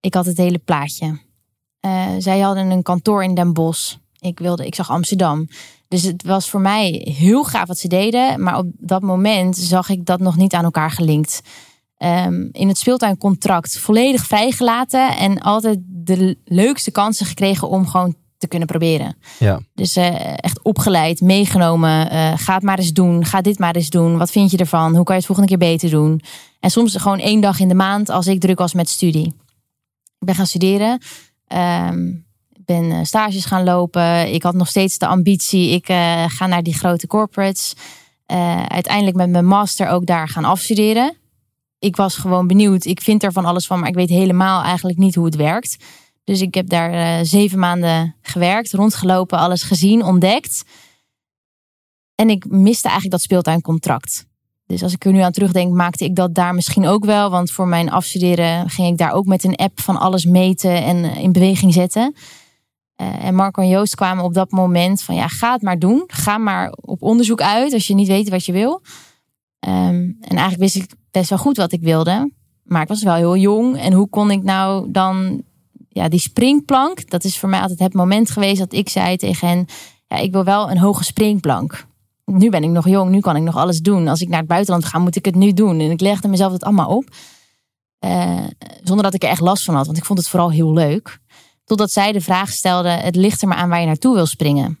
Ik 0.00 0.14
had 0.14 0.26
het 0.26 0.36
hele 0.36 0.58
plaatje. 0.58 1.18
Zij 2.18 2.40
hadden 2.40 2.70
een 2.70 2.82
kantoor 2.82 3.24
in 3.24 3.34
Den 3.34 3.52
Bosch. 3.52 3.94
Ik, 4.18 4.38
wilde, 4.38 4.66
ik 4.66 4.74
zag 4.74 4.90
Amsterdam. 4.90 5.48
Dus 5.90 6.02
het 6.02 6.22
was 6.22 6.50
voor 6.50 6.60
mij 6.60 7.14
heel 7.18 7.44
gaaf 7.44 7.66
wat 7.66 7.78
ze 7.78 7.88
deden. 7.88 8.42
Maar 8.42 8.58
op 8.58 8.66
dat 8.78 9.02
moment 9.02 9.56
zag 9.56 9.88
ik 9.88 10.06
dat 10.06 10.20
nog 10.20 10.36
niet 10.36 10.52
aan 10.54 10.64
elkaar 10.64 10.90
gelinkt. 10.90 11.40
Ehm, 11.96 12.48
in 12.52 12.68
het 12.68 12.78
speeltuincontract 12.78 13.78
volledig 13.78 14.26
vrijgelaten. 14.26 15.16
En 15.16 15.38
altijd 15.40 15.78
de 15.86 16.36
leukste 16.44 16.90
kansen 16.90 17.26
gekregen 17.26 17.68
om 17.68 17.86
gewoon 17.86 18.14
te 18.38 18.48
kunnen 18.48 18.68
proberen. 18.68 19.16
Ja. 19.38 19.60
Dus 19.74 19.96
eh, 19.96 20.32
echt 20.36 20.62
opgeleid, 20.62 21.20
meegenomen. 21.20 22.10
eh, 22.10 22.32
ga 22.36 22.54
het 22.54 22.62
maar 22.62 22.78
eens 22.78 22.92
doen. 22.92 23.24
Ga 23.24 23.40
dit 23.40 23.58
maar 23.58 23.74
eens 23.76 23.90
doen. 23.90 24.18
Wat 24.18 24.30
vind 24.30 24.50
je 24.50 24.56
ervan? 24.56 24.94
Hoe 24.94 25.04
kan 25.04 25.14
je 25.14 25.20
het 25.20 25.26
volgende 25.26 25.48
keer 25.50 25.68
beter 25.68 25.90
doen? 25.90 26.20
En 26.60 26.70
soms 26.70 26.96
gewoon 26.96 27.18
één 27.18 27.40
dag 27.40 27.60
in 27.60 27.68
de 27.68 27.74
maand 27.74 28.08
als 28.08 28.26
ik 28.26 28.40
druk 28.40 28.58
was 28.58 28.74
met 28.74 28.88
studie. 28.88 29.26
Ik 30.18 30.26
ben 30.26 30.34
gaan 30.34 30.46
studeren. 30.46 30.98
Ehm, 31.46 32.08
ben 32.74 32.90
eh, 32.90 32.98
stages 33.02 33.44
gaan 33.44 33.64
lopen. 33.64 34.32
Ik 34.32 34.42
had 34.42 34.54
nog 34.54 34.68
steeds 34.68 34.98
de 34.98 35.06
ambitie. 35.06 35.70
Ik 35.70 35.88
eh, 35.88 36.24
ga 36.28 36.46
naar 36.46 36.62
die 36.62 36.74
grote 36.74 37.06
corporates. 37.06 37.74
Eh, 38.26 38.62
uiteindelijk 38.62 39.16
met 39.16 39.30
mijn 39.30 39.46
master 39.46 39.88
ook 39.88 40.06
daar 40.06 40.28
gaan 40.28 40.44
afstuderen. 40.44 41.16
Ik 41.78 41.96
was 41.96 42.16
gewoon 42.16 42.46
benieuwd. 42.46 42.84
Ik 42.84 43.00
vind 43.00 43.22
er 43.22 43.32
van 43.32 43.44
alles 43.44 43.66
van, 43.66 43.78
maar 43.78 43.88
ik 43.88 43.94
weet 43.94 44.08
helemaal 44.08 44.62
eigenlijk 44.62 44.98
niet 44.98 45.14
hoe 45.14 45.24
het 45.24 45.36
werkt. 45.36 45.76
Dus 46.24 46.40
ik 46.40 46.54
heb 46.54 46.68
daar 46.68 47.24
zeven 47.24 47.58
maanden 47.58 48.16
gewerkt, 48.22 48.72
rondgelopen, 48.72 49.38
alles 49.38 49.62
gezien, 49.62 50.04
ontdekt. 50.04 50.64
En 52.14 52.30
ik 52.30 52.44
miste 52.48 52.88
eigenlijk 52.88 53.10
dat 53.10 53.22
speeltuincontract. 53.22 54.26
Dus 54.66 54.82
als 54.82 54.92
ik 54.92 55.04
er 55.04 55.12
nu 55.12 55.20
aan 55.20 55.32
terugdenk, 55.32 55.72
maakte 55.72 56.04
ik 56.04 56.16
dat 56.16 56.34
daar 56.34 56.54
misschien 56.54 56.86
ook 56.86 57.04
wel. 57.04 57.30
Want 57.30 57.50
voor 57.50 57.68
mijn 57.68 57.90
afstuderen 57.90 58.70
ging 58.70 58.88
ik 58.88 58.98
daar 58.98 59.12
ook 59.12 59.26
met 59.26 59.44
een 59.44 59.56
app 59.56 59.80
van 59.80 59.96
alles 59.96 60.24
meten 60.24 60.84
en 60.84 61.04
in 61.04 61.32
beweging 61.32 61.72
zetten. 61.72 62.14
Eh, 63.00 63.24
en 63.24 63.34
Marco 63.34 63.62
en 63.62 63.68
Joost 63.68 63.94
kwamen 63.94 64.24
op 64.24 64.34
dat 64.34 64.50
moment 64.50 65.02
van 65.02 65.14
ja, 65.14 65.28
ga 65.28 65.52
het 65.52 65.62
maar 65.62 65.78
doen. 65.78 66.04
Ga 66.06 66.38
maar 66.38 66.72
op 66.80 67.02
onderzoek 67.02 67.40
uit 67.40 67.72
als 67.72 67.86
je 67.86 67.94
niet 67.94 68.08
weet 68.08 68.28
wat 68.28 68.44
je 68.44 68.52
wil. 68.52 68.82
Ehm, 69.58 70.02
en 70.20 70.36
eigenlijk 70.36 70.60
wist 70.60 70.76
ik 70.76 70.94
best 71.10 71.28
wel 71.28 71.38
goed 71.38 71.56
wat 71.56 71.72
ik 71.72 71.82
wilde. 71.82 72.32
Maar 72.62 72.82
ik 72.82 72.88
was 72.88 73.02
wel 73.02 73.14
heel 73.14 73.36
jong. 73.36 73.78
En 73.78 73.92
hoe 73.92 74.08
kon 74.08 74.30
ik 74.30 74.42
nou 74.42 74.90
dan 74.90 75.42
ja, 75.88 76.08
die 76.08 76.20
springplank, 76.20 77.10
dat 77.10 77.24
is 77.24 77.38
voor 77.38 77.48
mij 77.48 77.60
altijd 77.60 77.78
het 77.78 77.94
moment 77.94 78.30
geweest 78.30 78.58
dat 78.58 78.72
ik 78.72 78.88
zei 78.88 79.16
tegen 79.16 79.48
hen: 79.48 79.66
ja, 80.06 80.16
ik 80.16 80.32
wil 80.32 80.44
wel 80.44 80.70
een 80.70 80.78
hoge 80.78 81.04
springplank. 81.04 81.86
Nu 82.24 82.50
ben 82.50 82.64
ik 82.64 82.70
nog 82.70 82.88
jong, 82.88 83.10
nu 83.10 83.20
kan 83.20 83.36
ik 83.36 83.42
nog 83.42 83.56
alles 83.56 83.80
doen. 83.80 84.08
Als 84.08 84.20
ik 84.20 84.28
naar 84.28 84.38
het 84.38 84.48
buitenland 84.48 84.84
ga, 84.84 84.98
moet 84.98 85.16
ik 85.16 85.24
het 85.24 85.34
nu 85.34 85.52
doen. 85.52 85.80
En 85.80 85.90
ik 85.90 86.00
legde 86.00 86.28
mezelf 86.28 86.52
het 86.52 86.64
allemaal 86.64 86.96
op. 86.96 87.04
Eh, 87.98 88.44
zonder 88.82 89.04
dat 89.04 89.14
ik 89.14 89.22
er 89.22 89.28
echt 89.28 89.40
last 89.40 89.64
van 89.64 89.74
had, 89.74 89.86
want 89.86 89.98
ik 89.98 90.04
vond 90.04 90.18
het 90.18 90.28
vooral 90.28 90.50
heel 90.50 90.72
leuk. 90.72 91.19
Totdat 91.70 91.92
zij 91.92 92.12
de 92.12 92.20
vraag 92.20 92.50
stelde: 92.50 92.88
het 92.88 93.16
ligt 93.16 93.42
er 93.42 93.48
maar 93.48 93.56
aan 93.56 93.68
waar 93.68 93.80
je 93.80 93.86
naartoe 93.86 94.14
wil 94.14 94.26
springen. 94.26 94.78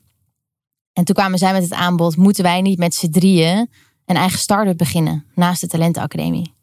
En 0.92 1.04
toen 1.04 1.14
kwamen 1.14 1.38
zij 1.38 1.52
met 1.52 1.62
het 1.62 1.72
aanbod: 1.72 2.16
moeten 2.16 2.44
wij 2.44 2.60
niet 2.60 2.78
met 2.78 2.94
z'n 2.94 3.10
drieën 3.10 3.70
een 4.04 4.16
eigen 4.16 4.38
start-up 4.38 4.76
beginnen 4.76 5.26
naast 5.34 5.60
de 5.60 5.66
Talentenacademie? 5.66 6.54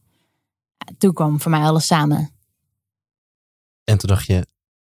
Toen 0.98 1.14
kwam 1.14 1.42
voor 1.42 1.52
mij 1.52 1.60
alles 1.60 1.86
samen. 1.86 2.32
En 3.84 3.98
toen 3.98 4.10
dacht 4.10 4.26
je, 4.26 4.48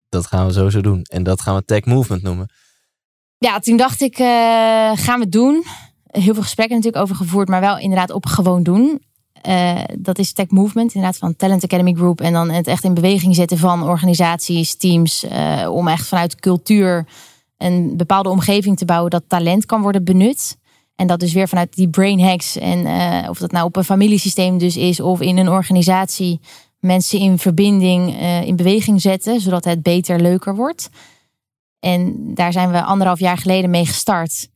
dat 0.10 0.28
gaan 0.28 0.46
we 0.46 0.54
sowieso 0.54 0.82
doen. 0.82 1.02
En 1.02 1.24
dat 1.24 1.42
gaan 1.42 1.56
we 1.56 1.66
Tech 1.66 1.86
Movement 1.86 2.24
noemen. 2.24 2.52
Ja, 3.38 3.60
toen 3.60 3.78
dacht 3.78 4.02
ik, 4.02 4.20
uh, 4.20 4.28
gaan 4.96 5.18
we 5.18 5.24
het 5.24 5.32
doen. 5.32 5.64
Heel 6.04 6.34
veel 6.34 6.44
gesprekken 6.44 6.76
natuurlijk 6.76 7.04
over 7.04 7.16
gevoerd, 7.16 7.48
maar 7.48 7.62
wel 7.62 7.78
inderdaad 7.78 8.12
op 8.12 8.26
gewoon 8.26 8.64
doen. 8.64 9.07
Uh, 9.48 9.80
dat 9.98 10.20
is 10.20 10.34
Tech 10.34 10.50
Movement, 10.50 10.94
inderdaad 10.94 11.20
van 11.20 11.36
Talent 11.36 11.64
Academy 11.64 11.94
Group. 11.94 12.22
En 12.22 12.34
dan 12.34 12.50
het 12.50 12.68
echt 12.68 12.84
in 12.84 12.94
beweging 12.94 13.36
zetten 13.36 13.58
van 13.58 13.84
organisaties, 13.84 14.76
teams. 14.76 15.24
Uh, 15.24 15.70
om 15.72 15.88
echt 15.88 16.08
vanuit 16.08 16.36
cultuur 16.36 17.08
een 17.58 17.98
bepaalde 17.98 18.30
omgeving 18.30 18.78
te 18.78 18.86
bouwen 18.86 19.12
dat 19.12 19.24
talent 19.28 19.66
kan 19.66 19.82
worden 19.82 20.04
benut. 20.04 20.58
En 20.96 21.08
dat 21.08 21.20
dus 21.20 21.34
weer 21.34 21.48
vanuit 21.48 21.76
die 21.76 21.90
brain 21.90 22.20
hacks. 22.20 22.58
En 22.58 22.80
uh, 22.80 23.30
of 23.30 23.38
dat 23.38 23.52
nou 23.52 23.66
op 23.66 23.76
een 23.76 23.84
familiesysteem 23.84 24.58
dus 24.58 24.78
is 24.78 25.00
of 25.00 25.22
in 25.22 25.38
een 25.38 25.50
organisatie. 25.50 26.40
Mensen 26.80 27.20
in 27.20 27.38
verbinding, 27.38 28.22
in 28.46 28.56
beweging 28.56 29.02
zetten. 29.02 29.42
Zodat 29.42 29.64
het 29.64 29.84
beter, 29.84 30.22
leuker 30.22 30.56
wordt. 30.56 30.90
En 31.80 32.16
daar 32.34 32.52
zijn 32.52 32.72
we 32.72 32.84
anderhalf 32.84 33.20
jaar 33.20 33.38
geleden 33.38 33.70
mee 33.70 33.86
gestart. 33.86 34.50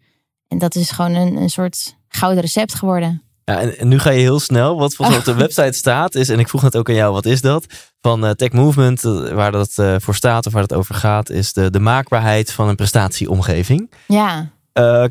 En 0.48 0.58
dat 0.58 0.76
is 0.76 0.92
gewoon 0.92 1.14
een, 1.14 1.36
een 1.36 1.50
soort 1.50 1.96
gouden 2.08 2.42
recept 2.42 2.74
geworden. 2.74 3.22
Ja, 3.52 3.60
en, 3.60 3.78
en, 3.78 3.88
nu 3.88 3.99
ga 3.99 4.10
je 4.10 4.20
heel 4.20 4.39
snel. 4.39 4.78
Wat 4.78 4.95
volgens 4.95 5.18
op 5.18 5.26
de 5.26 5.34
website 5.45 5.74
staat 5.74 6.16
is, 6.16 6.30
en 6.30 6.39
ik 6.39 6.49
vroeg 6.49 6.62
net 6.62 6.78
ook 6.78 6.89
aan 6.89 6.95
jou, 6.95 7.14
wat 7.14 7.26
is 7.26 7.41
dat? 7.41 7.66
Van 8.02 8.26
uh, 8.26 8.32
Tech 8.32 8.52
Movement, 8.52 9.02
waar 9.34 9.52
dat 9.52 9.72
uh, 9.80 9.95
voor 9.99 10.16
staat 10.16 10.45
of 10.45 10.54
waar 10.54 10.62
het 10.62 10.74
over 10.74 10.95
gaat, 10.95 11.30
is 11.30 11.54
de, 11.54 11.70
de 11.70 11.80
maakbaarheid 11.80 12.52
van 12.52 12.68
een 12.68 12.76
prestatieomgeving. 12.76 13.91
Ja. 14.08 14.49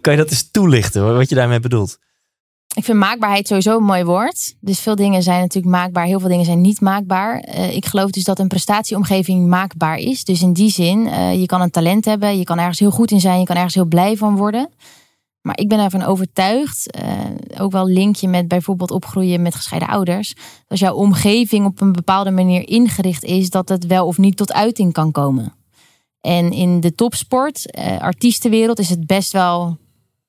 Kan 0.01 0.13
je 0.13 0.17
dat 0.17 0.31
eens 0.31 0.51
toelichten, 0.51 1.17
wat 1.17 1.29
je 1.29 1.35
daarmee 1.35 1.61
bedoelt? 1.61 1.99
Ik 2.75 2.85
vind 2.85 2.99
maakbaarheid 2.99 3.47
sowieso 3.47 3.77
een 3.77 3.85
mooi 3.85 4.05
woord. 4.05 4.55
Dus 4.61 4.81
veel 4.81 4.95
dingen 4.95 5.23
zijn 5.23 5.41
natuurlijk 5.41 5.75
maakbaar, 5.75 6.05
heel 6.05 6.21
veel 6.21 6.29
dingen 6.29 6.45
zijn 6.45 6.61
niet 6.61 6.81
maakbaar. 6.81 7.45
Uh, 7.49 7.75
ik 7.75 7.87
geloof 7.87 8.11
dus 8.11 8.25
dat 8.25 8.39
een 8.39 8.49
prestatieomgeving 8.49 9.47
maakbaar 9.47 9.97
is. 9.97 10.25
Dus 10.25 10.43
in 10.43 10.53
die 10.53 10.71
zin, 10.71 11.07
uh, 11.07 11.41
je 11.41 11.47
kan 11.47 11.61
een 11.61 11.71
talent 11.71 12.05
hebben, 12.05 12.39
je 12.39 12.45
kan 12.45 12.59
ergens 12.59 12.79
heel 12.79 12.91
goed 12.91 13.11
in 13.11 13.21
zijn, 13.21 13.39
je 13.39 13.45
kan 13.45 13.57
ergens 13.57 13.75
heel 13.75 13.85
blij 13.85 14.17
van 14.17 14.37
worden. 14.37 14.69
Maar 15.43 15.59
ik 15.59 15.69
ben 15.69 15.79
ervan 15.79 16.03
overtuigd, 16.03 16.99
uh, 17.03 17.63
ook 17.63 17.73
wel 17.73 17.87
linkje 17.87 18.29
met 18.29 18.49
bijvoorbeeld 18.49 18.91
opgroeien 18.91 19.43
met 19.43 19.55
gescheiden 19.55 19.89
ouders. 19.89 20.35
Als 20.69 20.81
jouw 20.81 20.95
omgeving 20.95 21.67
op 21.67 21.81
een 21.81 21.93
bepaalde 21.93 22.31
manier 22.31 22.69
ingericht 22.69 23.25
is, 23.25 23.51
dat 23.51 23.69
het 23.69 23.87
wel 23.87 24.07
of 24.07 24.19
niet 24.19 24.37
tot 24.37 24.53
uiting 24.53 24.93
kan 24.93 25.13
komen. 25.13 25.55
En 26.21 26.53
in 26.53 26.81
de 26.81 26.95
topsport, 26.95 27.79
uh, 27.79 27.99
artiestenwereld, 27.99 28.79
is 28.79 28.91
het 28.91 29.07
best 29.07 29.33
wel 29.33 29.79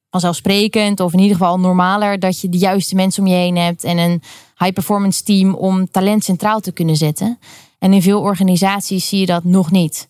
vanzelfsprekend, 0.10 1.00
of 1.00 1.14
in 1.14 1.20
ieder 1.20 1.38
geval 1.38 1.60
normaler, 1.60 2.20
dat 2.20 2.40
je 2.40 2.50
de 2.50 2.58
juiste 2.58 2.96
mensen 2.96 3.24
om 3.24 3.30
je 3.30 3.36
heen 3.36 3.58
hebt 3.58 3.84
en 3.84 3.98
een 3.98 4.22
high 4.58 4.74
performance 4.74 5.24
team 5.24 5.54
om 5.54 5.92
talent 5.92 6.24
centraal 6.24 6.60
te 6.60 6.72
kunnen 6.72 6.96
zetten. 6.96 7.40
En 7.80 7.94
in 7.94 8.02
veel 8.02 8.22
organisaties 8.22 9.08
zie 9.08 9.20
je 9.20 9.26
dat 9.26 9.44
nog 9.44 9.72
niet. 9.72 10.10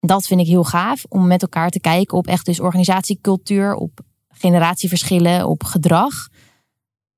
Dat 0.00 0.26
vind 0.26 0.40
ik 0.40 0.46
heel 0.46 0.64
gaaf 0.64 1.04
om 1.08 1.26
met 1.26 1.42
elkaar 1.42 1.70
te 1.70 1.80
kijken 1.80 2.16
op 2.16 2.26
echt 2.26 2.46
dus 2.46 2.60
organisatiecultuur, 2.60 3.74
op 3.74 4.00
generatieverschillen, 4.38 5.46
op 5.46 5.64
gedrag. 5.64 6.28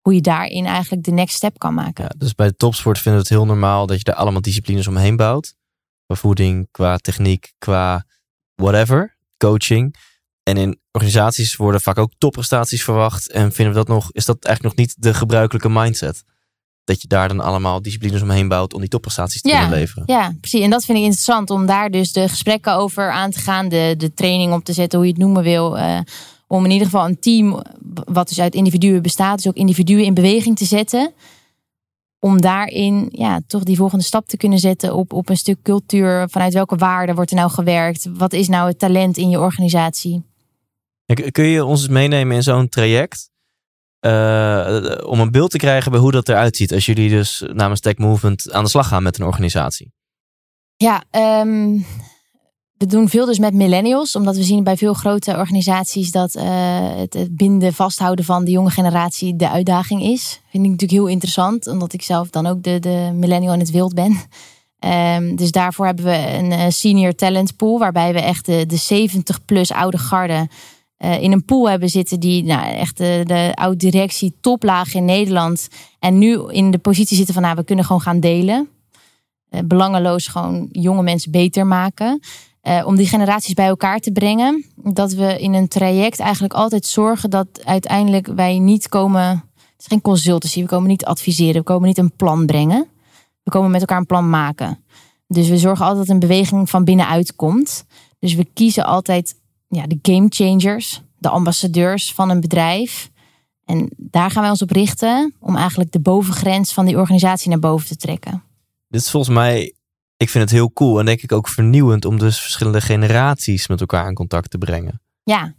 Hoe 0.00 0.14
je 0.14 0.20
daarin 0.20 0.66
eigenlijk 0.66 1.04
de 1.04 1.10
next 1.10 1.36
step 1.36 1.58
kan 1.58 1.74
maken. 1.74 2.04
Ja, 2.04 2.10
dus 2.18 2.34
bij 2.34 2.46
de 2.46 2.56
topsport 2.56 2.98
vinden 2.98 3.22
we 3.22 3.28
het 3.28 3.36
heel 3.36 3.46
normaal 3.46 3.86
dat 3.86 3.98
je 3.98 4.04
daar 4.04 4.14
allemaal 4.14 4.40
disciplines 4.40 4.86
omheen 4.86 5.16
bouwt. 5.16 5.54
Qua 6.06 6.16
voeding, 6.16 6.68
qua 6.70 6.96
techniek, 6.96 7.52
qua 7.58 8.04
whatever, 8.54 9.16
coaching. 9.36 9.96
En 10.42 10.56
in 10.56 10.80
organisaties 10.92 11.56
worden 11.56 11.80
vaak 11.80 11.98
ook 11.98 12.12
topprestaties 12.18 12.84
verwacht. 12.84 13.30
En 13.30 13.52
vinden 13.52 13.74
we 13.74 13.78
dat 13.78 13.88
nog, 13.88 14.12
is 14.12 14.24
dat 14.24 14.44
eigenlijk 14.44 14.76
nog 14.76 14.86
niet 14.86 15.02
de 15.02 15.14
gebruikelijke 15.14 15.68
mindset? 15.68 16.22
Dat 16.84 17.02
je 17.02 17.08
daar 17.08 17.28
dan 17.28 17.40
allemaal 17.40 17.82
disciplines 17.82 18.22
omheen 18.22 18.48
bouwt 18.48 18.74
om 18.74 18.80
die 18.80 18.88
topprestaties 18.88 19.40
te 19.40 19.48
ja, 19.48 19.58
kunnen 19.60 19.78
leveren. 19.78 20.02
Ja, 20.06 20.34
precies. 20.40 20.60
En 20.60 20.70
dat 20.70 20.84
vind 20.84 20.98
ik 20.98 21.04
interessant 21.04 21.50
om 21.50 21.66
daar 21.66 21.90
dus 21.90 22.12
de 22.12 22.28
gesprekken 22.28 22.74
over 22.74 23.10
aan 23.10 23.30
te 23.30 23.40
gaan. 23.40 23.68
De, 23.68 23.94
de 23.96 24.14
training 24.14 24.52
op 24.52 24.64
te 24.64 24.72
zetten, 24.72 24.98
hoe 24.98 25.06
je 25.06 25.12
het 25.12 25.22
noemen 25.22 25.42
wil. 25.42 25.78
Uh, 25.78 26.00
om 26.52 26.64
in 26.64 26.70
ieder 26.70 26.86
geval 26.86 27.06
een 27.06 27.18
team, 27.18 27.62
wat 28.04 28.28
dus 28.28 28.40
uit 28.40 28.54
individuen 28.54 29.02
bestaat, 29.02 29.36
dus 29.36 29.46
ook 29.46 29.54
individuen 29.54 30.04
in 30.04 30.14
beweging 30.14 30.56
te 30.56 30.64
zetten. 30.64 31.12
Om 32.18 32.40
daarin 32.40 33.08
ja, 33.12 33.40
toch 33.46 33.62
die 33.62 33.76
volgende 33.76 34.04
stap 34.04 34.28
te 34.28 34.36
kunnen 34.36 34.58
zetten 34.58 34.94
op, 34.94 35.12
op 35.12 35.28
een 35.28 35.36
stuk 35.36 35.62
cultuur. 35.62 36.28
Vanuit 36.30 36.52
welke 36.52 36.76
waarden 36.76 37.14
wordt 37.14 37.30
er 37.30 37.36
nou 37.36 37.50
gewerkt? 37.50 38.08
Wat 38.16 38.32
is 38.32 38.48
nou 38.48 38.68
het 38.68 38.78
talent 38.78 39.16
in 39.16 39.28
je 39.28 39.38
organisatie? 39.38 40.22
Kun 41.30 41.44
je 41.44 41.64
ons 41.64 41.88
meenemen 41.88 42.36
in 42.36 42.42
zo'n 42.42 42.68
traject? 42.68 43.30
Uh, 44.00 44.98
om 45.06 45.20
een 45.20 45.30
beeld 45.30 45.50
te 45.50 45.58
krijgen 45.58 45.90
bij 45.90 46.00
hoe 46.00 46.12
dat 46.12 46.28
eruit 46.28 46.56
ziet. 46.56 46.72
Als 46.72 46.86
jullie 46.86 47.10
dus 47.10 47.44
namens 47.52 47.80
Tech 47.80 47.96
Movement 47.96 48.52
aan 48.52 48.64
de 48.64 48.70
slag 48.70 48.88
gaan 48.88 49.02
met 49.02 49.18
een 49.18 49.26
organisatie. 49.26 49.92
Ja, 50.76 51.04
um, 51.40 51.86
we 52.80 52.86
doen 52.86 53.08
veel 53.08 53.26
dus 53.26 53.38
met 53.38 53.54
millennials. 53.54 54.16
Omdat 54.16 54.36
we 54.36 54.42
zien 54.42 54.64
bij 54.64 54.76
veel 54.76 54.94
grote 54.94 55.36
organisaties 55.36 56.10
dat 56.10 56.34
uh, 56.34 56.42
het, 56.96 57.28
binden, 57.30 57.74
vasthouden 57.74 58.24
van 58.24 58.44
de 58.44 58.50
jonge 58.50 58.70
generatie 58.70 59.36
de 59.36 59.48
uitdaging 59.48 60.02
is. 60.02 60.40
Vind 60.50 60.64
ik 60.64 60.70
natuurlijk 60.70 61.00
heel 61.00 61.06
interessant. 61.06 61.66
Omdat 61.66 61.92
ik 61.92 62.02
zelf 62.02 62.30
dan 62.30 62.46
ook 62.46 62.62
de, 62.62 62.78
de 62.78 63.10
millennial 63.14 63.52
in 63.52 63.58
het 63.58 63.70
wild 63.70 63.94
ben. 63.94 64.16
Um, 65.16 65.36
dus 65.42 65.50
daarvoor 65.50 65.86
hebben 65.86 66.04
we 66.04 66.38
een 66.38 66.72
senior 66.72 67.14
talent 67.14 67.56
pool. 67.56 67.78
Waarbij 67.78 68.12
we 68.12 68.20
echt 68.20 68.46
de, 68.46 68.66
de 68.66 68.76
70 68.76 69.44
plus 69.44 69.72
oude 69.72 69.98
garde 69.98 70.48
uh, 70.98 71.22
in 71.22 71.32
een 71.32 71.44
pool 71.44 71.70
hebben 71.70 71.88
zitten 71.88 72.20
die 72.20 72.44
nou, 72.44 72.74
echt 72.74 72.96
de, 72.96 73.22
de 73.24 73.52
oud-directie 73.54 74.36
toplaag 74.40 74.94
in 74.94 75.04
Nederland. 75.04 75.68
En 75.98 76.18
nu 76.18 76.50
in 76.50 76.70
de 76.70 76.78
positie 76.78 77.16
zitten 77.16 77.34
van 77.34 77.42
nou, 77.42 77.56
we 77.56 77.64
kunnen 77.64 77.84
gewoon 77.84 78.02
gaan 78.02 78.20
delen. 78.20 78.68
Belangeloos 79.64 80.26
gewoon 80.26 80.68
jonge 80.72 81.02
mensen 81.02 81.30
beter 81.30 81.66
maken. 81.66 82.20
Uh, 82.62 82.82
om 82.86 82.96
die 82.96 83.06
generaties 83.06 83.54
bij 83.54 83.66
elkaar 83.66 83.98
te 83.98 84.12
brengen. 84.12 84.64
Dat 84.76 85.12
we 85.12 85.40
in 85.40 85.54
een 85.54 85.68
traject 85.68 86.20
eigenlijk 86.20 86.54
altijd 86.54 86.86
zorgen 86.86 87.30
dat 87.30 87.46
uiteindelijk 87.64 88.26
wij 88.26 88.58
niet 88.58 88.88
komen. 88.88 89.28
Het 89.54 89.78
is 89.78 89.86
geen 89.86 90.00
consultancy, 90.00 90.60
we 90.60 90.66
komen 90.66 90.88
niet 90.88 91.04
adviseren, 91.04 91.54
we 91.54 91.62
komen 91.62 91.88
niet 91.88 91.98
een 91.98 92.16
plan 92.16 92.46
brengen. 92.46 92.88
We 93.42 93.50
komen 93.50 93.70
met 93.70 93.80
elkaar 93.80 93.98
een 93.98 94.06
plan 94.06 94.30
maken. 94.30 94.84
Dus 95.26 95.48
we 95.48 95.58
zorgen 95.58 95.86
altijd 95.86 96.06
dat 96.06 96.14
een 96.14 96.28
beweging 96.28 96.70
van 96.70 96.84
binnenuit 96.84 97.36
komt. 97.36 97.84
Dus 98.18 98.34
we 98.34 98.46
kiezen 98.54 98.84
altijd 98.84 99.34
ja, 99.68 99.86
de 99.86 99.98
game 100.02 100.26
changers, 100.28 101.02
de 101.18 101.28
ambassadeurs 101.28 102.14
van 102.14 102.30
een 102.30 102.40
bedrijf. 102.40 103.10
En 103.64 103.90
daar 103.96 104.30
gaan 104.30 104.42
wij 104.42 104.50
ons 104.50 104.62
op 104.62 104.70
richten 104.70 105.34
om 105.40 105.56
eigenlijk 105.56 105.92
de 105.92 106.00
bovengrens 106.00 106.72
van 106.72 106.86
die 106.86 106.96
organisatie 106.96 107.50
naar 107.50 107.58
boven 107.58 107.88
te 107.88 107.96
trekken. 107.96 108.42
Dit 108.88 109.00
is 109.00 109.10
volgens 109.10 109.34
mij, 109.34 109.74
ik 110.20 110.30
vind 110.30 110.44
het 110.44 110.52
heel 110.52 110.72
cool 110.72 110.98
en 110.98 111.04
denk 111.04 111.22
ik 111.22 111.32
ook 111.32 111.48
vernieuwend 111.48 112.04
om 112.04 112.18
dus 112.18 112.40
verschillende 112.40 112.80
generaties 112.80 113.68
met 113.68 113.80
elkaar 113.80 114.08
in 114.08 114.14
contact 114.14 114.50
te 114.50 114.58
brengen. 114.58 115.00
Ja, 115.22 115.54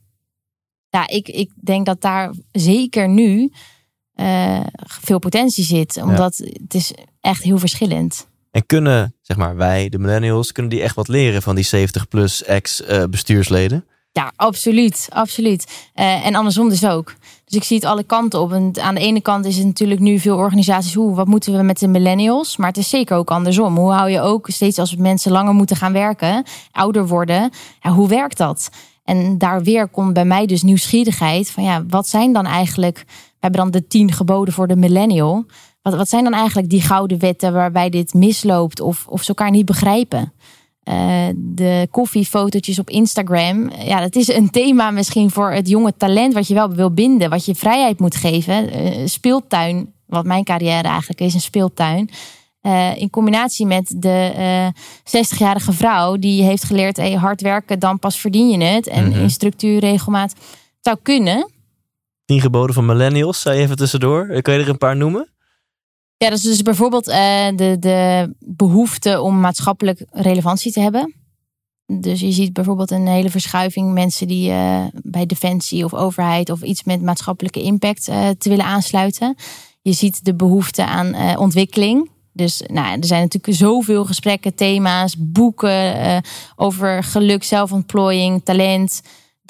ja 0.90 1.08
ik, 1.08 1.28
ik 1.28 1.52
denk 1.56 1.86
dat 1.86 2.02
daar 2.02 2.34
zeker 2.52 3.10
nu 3.10 3.52
uh, 4.16 4.66
veel 4.76 5.20
potentie 5.20 5.64
zit, 5.64 6.02
omdat 6.02 6.38
ja. 6.38 6.46
het 6.62 6.74
is 6.74 6.94
echt 7.20 7.44
heel 7.44 7.58
verschillend. 7.58 8.28
En 8.52 8.66
kunnen, 8.66 9.16
zeg 9.22 9.38
maar, 9.38 9.56
wij, 9.56 9.90
de 9.90 10.00
millennials, 10.00 10.52
kunnen 10.52 10.72
die 10.72 10.82
echt 10.82 10.96
wat 10.96 11.08
leren 11.08 11.42
van 11.42 11.56
die 11.56 11.64
70 11.64 12.08
plus 12.08 12.44
ex-bestuursleden? 12.44 13.86
Ja, 14.14 14.32
absoluut. 14.36 15.08
absoluut. 15.10 15.90
Uh, 15.96 16.26
en 16.26 16.36
andersom 16.36 16.70
dus 16.70 16.86
ook. 16.86 17.14
Dus 17.46 17.60
ik 17.60 17.64
zie 17.64 17.76
het 17.76 17.86
alle 17.86 18.04
kanten 18.04 18.40
op. 18.40 18.52
En 18.52 18.74
aan 18.82 18.96
de 18.96 19.02
ene 19.02 19.22
kant 19.22 19.46
is 19.46 19.58
het 19.58 19.66
natuurlijk 19.66 20.00
nu 20.00 20.20
veel 20.20 20.38
organisaties. 20.38 20.94
Hoe, 20.94 21.16
wat 21.16 21.28
moeten 21.28 21.58
we 21.58 21.64
met 21.64 21.80
de 21.80 21.88
millennials? 21.88 22.58
Maar 22.58 22.68
het 22.68 22.78
is 22.78 22.90
zeker 22.90 23.18
ook 23.18 23.32
andersom. 23.32 23.78
Hoe 23.78 23.92
hou 23.92 24.10
je 24.10 24.22
ook 24.22 24.50
steeds 24.50 24.80
als 24.80 24.96
mensen 24.96 25.32
langer 25.32 25.54
moeten 25.54 25.76
gaan 25.76 25.94
werken, 25.94 26.44
ouder 26.72 27.08
worden? 27.08 27.50
Hoe 27.82 28.08
werkt 28.08 28.38
dat? 28.38 28.70
En 29.04 29.38
daar 29.38 29.64
weer 29.64 29.88
komt 29.88 30.14
bij 30.14 30.26
mij 30.26 30.46
dus 30.46 30.62
nieuwsgierigheid. 30.62 31.52
Van 31.52 31.64
ja, 31.64 31.86
wat 31.86 32.08
zijn 32.08 32.34
dan 32.34 32.46
eigenlijk. 32.46 33.04
We 33.08 33.38
hebben 33.40 33.62
dan 33.62 33.72
de 33.72 33.88
tien 33.88 34.12
geboden 34.12 34.54
voor 34.54 34.68
de 34.68 34.76
millennial. 34.76 35.46
Wat, 35.82 35.96
wat 35.96 36.10
zijn 36.10 36.24
dan 36.24 36.34
eigenlijk 36.34 36.70
die 36.70 36.82
gouden 36.82 37.20
wetten 37.20 37.54
waarbij 37.54 37.90
dit 37.90 38.14
misloopt 38.14 38.80
of, 38.80 39.06
of 39.08 39.22
ze 39.22 39.28
elkaar 39.28 39.52
niet 39.52 39.66
begrijpen? 39.66 40.34
Uh, 40.90 41.28
de 41.36 41.88
koffiefotootjes 41.92 42.80
op 42.80 42.90
Instagram. 42.90 43.72
Ja, 43.86 44.00
dat 44.00 44.16
is 44.16 44.28
een 44.28 44.50
thema 44.50 44.92
misschien 44.92 45.30
voor 45.30 45.52
het 45.52 45.68
jonge 45.70 45.94
talent 45.98 46.34
wat 46.34 46.48
je 46.48 46.54
wel 46.54 46.70
wil 46.70 46.94
binden, 46.94 47.30
wat 47.30 47.46
je 47.46 47.56
vrijheid 47.56 48.00
moet 48.00 48.16
geven. 48.16 48.76
Uh, 48.76 49.08
speeltuin, 49.08 49.94
wat 50.06 50.26
mijn 50.26 50.44
carrière 50.44 50.88
eigenlijk 50.88 51.22
is, 51.22 51.34
een 51.34 51.42
speeltuin. 51.42 52.10
Uh, 52.62 52.98
in 52.98 53.10
combinatie 53.10 53.66
met 53.66 53.94
de 53.98 54.72
60-jarige 55.04 55.74
vrouw 55.74 56.18
die 56.18 56.44
heeft 56.44 56.64
geleerd: 56.64 56.98
hey, 56.98 57.14
hard 57.14 57.42
werken, 57.42 57.80
dan 57.80 58.00
pas 58.00 58.20
verdien 58.20 58.50
je 58.50 58.64
het. 58.64 58.88
En 58.88 59.06
mm 59.06 59.12
-hmm. 59.12 59.22
in 59.22 59.30
structuur, 59.30 59.80
regelmaat. 59.80 60.34
zou 60.80 60.98
kunnen. 61.02 61.52
Tien 62.26 62.42
geboden 62.42 62.76
van 62.76 62.86
millennials, 62.86 63.42
zei 63.42 63.58
je 63.58 63.64
even 63.64 63.76
tussendoor. 63.76 64.42
Kun 64.42 64.54
je 64.54 64.60
er 64.60 64.70
een 64.70 64.78
paar 64.78 64.98
noemen? 64.98 65.30
Ja, 66.22 66.30
dat 66.30 66.38
is 66.38 66.44
dus 66.44 66.62
bijvoorbeeld 66.62 67.08
uh, 67.08 67.16
de, 67.56 67.78
de 67.80 68.34
behoefte 68.40 69.22
om 69.22 69.40
maatschappelijk 69.40 70.06
relevantie 70.12 70.72
te 70.72 70.80
hebben. 70.80 71.16
Dus 71.86 72.20
je 72.20 72.32
ziet 72.32 72.54
bijvoorbeeld 72.54 72.92
een 72.92 73.08
hele 73.08 73.30
verschuiving 73.30 73.94
mensen 73.94 74.28
die 74.28 74.50
uh, 74.50 74.86
bij 74.94 75.26
defensie 75.26 75.86
of 75.86 75.94
overheid 75.94 76.50
of 76.50 76.62
iets 76.62 76.84
met 76.84 77.02
maatschappelijke 77.02 77.62
impact 77.62 78.08
uh, 78.08 78.30
te 78.30 78.50
willen 78.50 78.66
aansluiten. 78.66 79.36
Je 79.82 79.94
ziet 79.94 80.26
de 80.26 80.36
behoefte 80.36 80.86
aan 80.86 81.38
ontwikkeling. 81.38 82.10
Dus 82.34 82.62
nou, 82.68 83.00
er 83.00 83.06
zijn 83.06 83.22
natuurlijk 83.22 83.58
zoveel 83.58 84.06
gesprekken, 84.06 84.56
thema's, 84.56 85.16
boeken 85.18 86.24
over 86.56 87.04
geluk, 87.04 87.44
zelfontplooiing, 87.44 88.42
talent. 88.44 89.02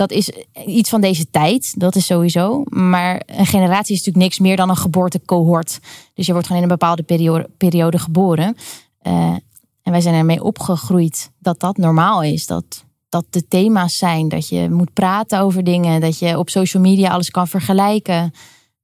Dat 0.02 0.12
is 0.12 0.32
iets 0.66 0.90
van 0.90 1.02
deze 1.02 1.30
tijd, 1.30 1.80
dat 1.80 1.96
is 1.96 2.06
sowieso. 2.06 2.64
Maar 2.70 3.22
een 3.26 3.46
generatie 3.46 3.96
is 3.96 3.98
natuurlijk 3.98 4.26
niks 4.26 4.40
meer 4.40 4.56
dan 4.56 4.70
een 4.70 4.76
geboortecohort. 4.76 5.80
Dus 6.14 6.26
je 6.26 6.32
wordt 6.32 6.48
gewoon 6.48 6.64
in 6.64 6.70
een 6.70 6.78
bepaalde 6.78 7.04
periode, 7.04 7.50
periode 7.58 8.00
geboren. 8.00 8.58
En 9.02 9.92
wij 9.92 10.02
zijn 10.02 10.16
ermee 10.16 10.44
opgegroeid 10.44 11.32
dat 11.40 11.60
dat 11.60 11.78
normaal 11.78 12.24
is. 12.24 12.46
Dat 12.46 12.86
dat 13.10 13.26
de 13.30 13.48
thema's 13.48 13.98
zijn. 13.98 14.30
Dat 14.30 14.50
je 14.50 14.70
moet 14.70 14.94
praten 14.94 15.40
over 15.40 15.64
dingen. 15.64 16.02
Dat 16.02 16.20
je 16.20 16.38
op 16.38 16.50
social 16.50 16.84
media 16.84 17.10
alles 17.10 17.30
kan 17.30 17.48
vergelijken. 17.48 18.34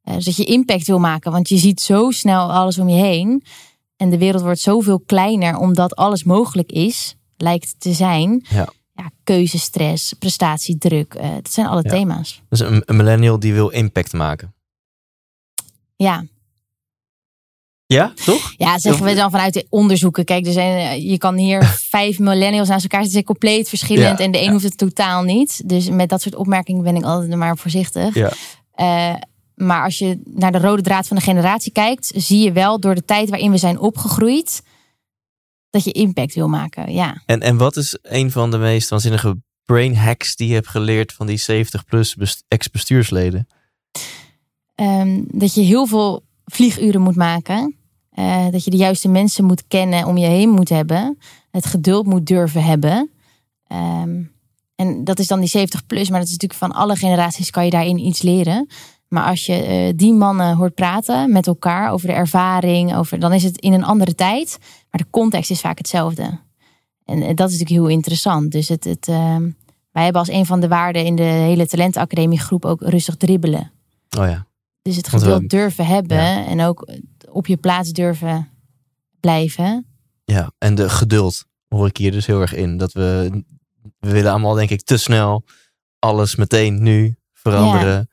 Uh, 0.04 0.14
dus 0.14 0.26
dat 0.26 0.36
je 0.36 0.44
impact 0.44 0.88
wil 0.88 1.00
maken. 1.00 1.32
Want 1.32 1.50
je 1.50 1.58
ziet 1.58 1.82
zo 1.82 2.12
snel 2.12 2.54
alles 2.54 2.80
om 2.80 2.90
je 2.90 3.02
heen. 3.02 3.44
En 3.96 4.10
de 4.10 4.18
wereld 4.18 4.42
wordt 4.44 4.60
zoveel 4.60 5.00
kleiner 5.00 5.58
omdat 5.58 5.96
alles 5.96 6.24
mogelijk 6.24 6.72
is, 6.72 7.16
lijkt 7.38 7.76
te 7.78 7.94
zijn. 7.94 8.46
Ja. 8.50 8.68
Ja, 8.98 9.12
keuzestress, 9.24 10.14
prestatiedruk. 10.14 11.14
Uh, 11.14 11.34
dat 11.36 11.54
zijn 11.54 11.68
alle 11.68 11.84
thema's. 11.84 12.42
Dus 12.50 12.60
een, 12.60 12.82
een 12.86 12.96
millennial 12.96 13.40
die 13.40 13.54
wil 13.54 13.70
impact 13.70 14.14
maken. 14.14 14.54
Ja, 15.96 16.24
ja, 17.88 18.14
toch? 18.26 18.54
Ja, 18.58 18.80
zeggen 18.80 19.06
we 19.06 19.14
dan 19.14 19.32
vanuit 19.32 19.54
de 19.54 19.66
onderzoeken. 19.70 20.26
Kijk, 20.26 20.46
er 20.46 20.52
zijn, 20.52 20.78
eh, 20.78 21.10
je 21.10 21.18
kan 21.18 21.36
hier 21.36 21.66
vijf 21.90 22.20
millennials 22.20 22.68
naast 22.68 22.84
elkaar. 22.84 23.06
Zijn 23.06 23.24
compleet 23.24 23.70
verschillend. 23.70 24.20
en 24.20 24.32
de 24.32 24.42
een 24.42 24.52
hoeft 24.52 24.64
het 24.64 24.78
totaal 24.78 25.24
niet. 25.24 25.70
Dus 25.70 25.90
met 25.90 26.10
dat 26.10 26.22
soort 26.22 26.36
opmerkingen 26.36 26.84
ben 26.84 26.96
ik 26.96 27.04
altijd 27.04 27.36
maar 27.36 27.58
voorzichtig. 27.58 28.16
Ja. 28.16 28.32
Uh, 28.76 29.20
maar 29.56 29.84
als 29.84 29.98
je 29.98 30.22
naar 30.26 30.52
de 30.52 30.60
rode 30.60 30.82
draad 30.82 31.08
van 31.08 31.18
de 31.18 31.24
generatie 31.24 31.72
kijkt, 31.72 32.12
zie 32.16 32.44
je 32.44 32.52
wel 32.52 32.80
door 32.80 32.96
de 32.96 33.06
tijd 33.06 33.30
waarin 33.30 33.52
we 33.52 33.58
zijn 33.58 33.80
opgegroeid, 33.80 34.62
dat 35.70 35.84
je 35.84 35.92
impact 35.92 36.34
wil 36.34 36.48
maken. 36.48 36.94
Ja. 36.94 37.22
En, 37.26 37.42
en 37.42 37.58
wat 37.58 37.76
is 37.76 37.98
een 38.02 38.32
van 38.32 38.52
de 38.52 38.58
meest 38.58 38.90
waanzinnige 38.90 39.38
brain 39.66 39.96
hacks 39.96 40.36
die 40.36 40.48
je 40.48 40.54
hebt 40.54 40.68
geleerd 40.68 41.14
van 41.14 41.28
die 41.28 41.38
70 41.38 41.86
plus 41.86 42.16
ex-bestuursleden? 42.48 43.48
Um, 44.76 45.26
dat 45.28 45.54
je 45.54 45.62
heel 45.62 45.86
veel 45.86 46.26
vlieguren 46.46 47.02
moet 47.02 47.16
maken. 47.16 47.76
Uh, 48.14 48.50
dat 48.50 48.64
je 48.64 48.72
de 48.72 48.78
juiste 48.78 49.08
mensen 49.08 49.44
moet 49.44 49.68
kennen 49.68 50.06
om 50.06 50.18
je 50.18 50.28
heen 50.28 50.50
moet 50.50 50.70
hebben. 50.70 51.18
Het 51.52 51.66
geduld 51.66 52.06
moet 52.06 52.26
durven 52.26 52.64
hebben. 52.64 53.10
Um, 53.72 54.36
en 54.76 55.04
dat 55.04 55.20
is 55.20 55.28
dan 55.28 55.40
die 55.40 55.50
70 55.50 55.86
plus, 55.86 56.10
maar 56.10 56.20
dat 56.20 56.28
is 56.28 56.34
natuurlijk 56.34 56.60
van 56.60 56.72
alle 56.72 56.96
generaties 56.96 57.50
kan 57.50 57.66
je 57.66 57.72
daarin 57.72 57.98
iets 57.98 58.22
leren. 58.22 58.68
Maar 59.08 59.26
als 59.26 59.46
je 59.46 59.88
uh, 59.88 59.94
die 59.96 60.14
mannen 60.14 60.56
hoort 60.56 60.74
praten 60.74 61.32
met 61.32 61.48
elkaar 61.48 61.92
over 61.92 62.08
de 62.08 62.14
ervaring, 62.14 62.96
over, 62.96 63.20
dan 63.20 63.34
is 63.34 63.44
het 63.44 63.58
in 63.58 63.74
een 63.74 63.84
andere 63.84 64.16
tijd. 64.16 64.58
Maar 64.62 65.02
de 65.02 65.10
context 65.10 65.52
is 65.52 65.62
vaak 65.62 65.78
hetzelfde. 65.78 66.40
En 67.06 67.18
uh, 67.18 67.28
dat 67.28 67.50
is 67.50 67.60
natuurlijk 67.60 67.70
heel 67.70 67.98
interessant. 67.98 68.52
Dus 68.52 68.68
het, 68.68 68.84
het, 68.84 69.08
uh, 69.08 69.38
wij 69.92 70.04
hebben 70.04 70.22
als 70.22 70.30
een 70.30 70.46
van 70.46 70.60
de 70.60 70.68
waarden 70.68 71.06
in 71.06 71.16
de 71.16 71.24
hele 71.24 71.68
talentacademie 71.68 72.40
groep 72.40 72.66
ook 72.66 72.82
rustig 72.82 73.16
dribbelen. 73.16 73.72
Oh 74.18 74.26
ja. 74.26 74.46
Dus 74.82 74.96
het 74.96 75.08
geduld 75.08 75.50
durven 75.50 75.86
hebben 75.86 76.18
ja. 76.18 76.46
en 76.46 76.62
ook 76.62 76.90
op 77.30 77.48
je 77.48 77.58
plaats 77.58 77.92
durven 77.92 78.50
blijven. 79.20 79.86
Ja, 80.24 80.52
en 80.58 80.76
de 80.76 80.90
geduld 80.90 81.46
hoor 81.68 81.88
ik 81.88 81.98
hier 81.98 82.12
dus 82.12 82.26
heel 82.26 82.42
erg 82.42 82.54
in. 82.54 82.78
Dat 82.78 82.92
we, 82.94 83.44
we 84.00 84.12
willen 84.12 84.32
allemaal 84.32 84.54
denk 84.54 84.70
ik 84.70 84.82
te 84.82 84.98
snel 84.98 85.44
alles 86.00 86.36
meteen 86.36 86.84
nu 86.84 87.16
veranderen. 87.34 87.94
Ja. 87.94 88.06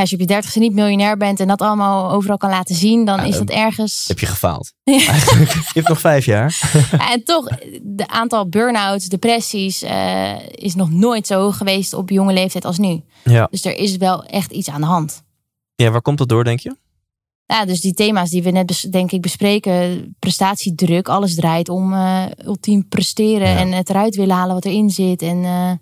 Als 0.00 0.10
je 0.10 0.14
op 0.14 0.20
je 0.20 0.26
dertigste 0.26 0.58
niet 0.58 0.72
miljonair 0.72 1.16
bent 1.16 1.40
en 1.40 1.48
dat 1.48 1.60
allemaal 1.60 2.10
overal 2.10 2.36
kan 2.36 2.50
laten 2.50 2.74
zien, 2.74 3.04
dan 3.04 3.24
is 3.24 3.38
dat 3.38 3.50
ergens... 3.50 4.04
Heb 4.06 4.18
je 4.18 4.26
gefaald. 4.26 4.72
Eigenlijk, 4.84 5.52
je 5.52 5.70
hebt 5.72 5.88
nog 5.88 6.00
vijf 6.00 6.24
jaar. 6.24 6.60
en 7.12 7.24
toch, 7.24 7.48
de 7.82 8.08
aantal 8.08 8.48
burn-outs, 8.48 9.06
depressies 9.06 9.82
uh, 9.82 10.48
is 10.50 10.74
nog 10.74 10.90
nooit 10.90 11.26
zo 11.26 11.40
hoog 11.40 11.56
geweest 11.56 11.92
op 11.92 12.10
jonge 12.10 12.32
leeftijd 12.32 12.64
als 12.64 12.78
nu. 12.78 13.02
Ja. 13.24 13.48
Dus 13.50 13.64
er 13.64 13.76
is 13.76 13.96
wel 13.96 14.24
echt 14.24 14.52
iets 14.52 14.70
aan 14.70 14.80
de 14.80 14.86
hand. 14.86 15.22
Ja, 15.74 15.90
waar 15.90 16.02
komt 16.02 16.18
dat 16.18 16.28
door, 16.28 16.44
denk 16.44 16.60
je? 16.60 16.76
Ja, 17.46 17.64
dus 17.64 17.80
die 17.80 17.94
thema's 17.94 18.30
die 18.30 18.42
we 18.42 18.50
net 18.50 18.88
denk 18.90 19.12
ik 19.12 19.20
bespreken, 19.20 20.14
prestatiedruk, 20.18 21.08
alles 21.08 21.34
draait 21.34 21.68
om 21.68 21.92
uh, 21.92 22.24
ultiem 22.44 22.88
presteren 22.88 23.48
ja. 23.48 23.56
en 23.56 23.72
het 23.72 23.90
eruit 23.90 24.16
willen 24.16 24.36
halen 24.36 24.54
wat 24.54 24.64
erin 24.64 24.90
zit. 24.90 25.22
En, 25.22 25.36
uh... 25.36 25.72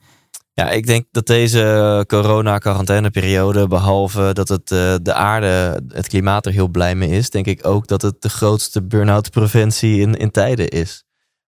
Ja, 0.59 0.71
ik 0.71 0.87
denk 0.87 1.07
dat 1.11 1.27
deze 1.27 2.05
corona-quarantaineperiode, 2.07 3.67
behalve 3.67 4.31
dat 4.33 4.49
het 4.49 4.71
uh, 4.71 4.95
de 5.03 5.15
aarde, 5.15 5.83
het 5.89 6.09
klimaat 6.09 6.47
er 6.47 6.53
heel 6.53 6.69
blij 6.69 6.95
mee 6.95 7.09
is, 7.09 7.31
denk 7.31 7.47
ik 7.47 7.67
ook 7.67 7.87
dat 7.87 8.03
het 8.03 8.23
de 8.23 8.29
grootste 8.29 8.83
burn-out 8.83 9.31
preventie 9.31 10.01
in, 10.01 10.15
in 10.15 10.31
tijden 10.31 10.69
is. 10.69 11.05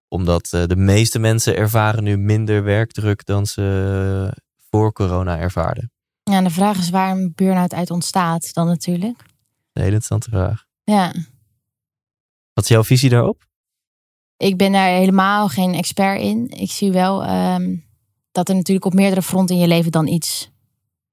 Omdat 0.07 0.49
de 0.49 0.76
meeste 0.76 1.20
mensen 1.20 1.55
ervaren 1.55 2.03
nu 2.03 2.18
minder 2.18 2.64
werkdruk 2.64 3.26
dan 3.26 3.45
ze 3.45 4.34
voor 4.70 4.93
corona 4.93 5.38
ervaarden. 5.39 5.91
Ja, 6.24 6.34
en 6.34 6.43
de 6.43 6.49
vraag 6.49 6.78
is 6.78 6.89
waar 6.89 7.12
een 7.12 7.32
burn-out 7.36 7.74
uit 7.74 7.91
ontstaat 7.91 8.53
dan 8.53 8.68
natuurlijk. 8.68 9.20
Een 9.74 9.82
hele 9.82 9.86
interessante 9.86 10.30
vraag. 10.30 10.66
Ja. 10.84 11.14
Wat 12.53 12.64
is 12.64 12.70
jouw 12.70 12.84
visie 12.84 13.10
daarop? 13.10 13.45
Ik 14.38 14.57
ben 14.57 14.72
daar 14.72 14.89
helemaal 14.89 15.47
geen 15.47 15.74
expert 15.74 16.22
in. 16.22 16.49
Ik 16.49 16.72
zie 16.72 16.91
wel 16.91 17.30
um, 17.30 17.88
dat 18.39 18.49
er 18.49 18.55
natuurlijk 18.55 18.85
op 18.85 18.93
meerdere 18.93 19.21
fronten 19.21 19.55
in 19.55 19.61
je 19.61 19.67
leven 19.67 19.91
dan 19.91 20.07
iets 20.07 20.51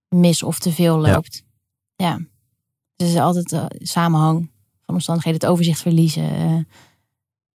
mis 0.09 0.43
of 0.43 0.59
te 0.59 0.73
veel 0.73 0.99
loopt. 0.99 1.45
Ja. 1.97 2.07
ja. 2.07 2.21
Dus 2.97 3.09
is 3.09 3.17
altijd 3.17 3.53
uh, 3.53 3.65
samenhang 3.69 4.51
van 4.85 4.95
omstandigheden, 4.95 5.41
het 5.41 5.51
overzicht 5.51 5.81
verliezen. 5.81 6.41
Uh, 6.41 6.61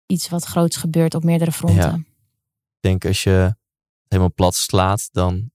iets 0.06 0.30
wat 0.30 0.44
groots 0.44 0.78
gebeurt 0.78 1.16
op 1.16 1.24
meerdere 1.24 1.52
fronten. 1.52 1.82
Ja. 1.82 1.96
Ik 1.96 2.80
denk 2.80 3.06
als 3.06 3.24
je 3.24 3.30
het 3.30 3.56
helemaal 4.08 4.34
plat 4.34 4.56
slaat, 4.56 5.10
dan 5.12 5.52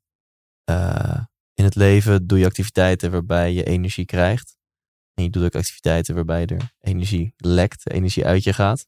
uh, 0.71 1.21
in 1.55 1.65
het 1.65 1.75
leven 1.75 2.27
doe 2.27 2.39
je 2.39 2.47
activiteiten 2.47 3.11
waarbij 3.11 3.53
je 3.53 3.65
energie 3.65 4.05
krijgt. 4.05 4.57
En 5.15 5.25
je 5.25 5.31
doet 5.31 5.45
ook 5.45 5.55
activiteiten 5.55 6.15
waarbij 6.15 6.47
er 6.47 6.75
energie 6.81 7.35
lekt, 7.37 7.91
energie 7.91 8.25
uit 8.25 8.43
je 8.43 8.53
gaat. 8.53 8.87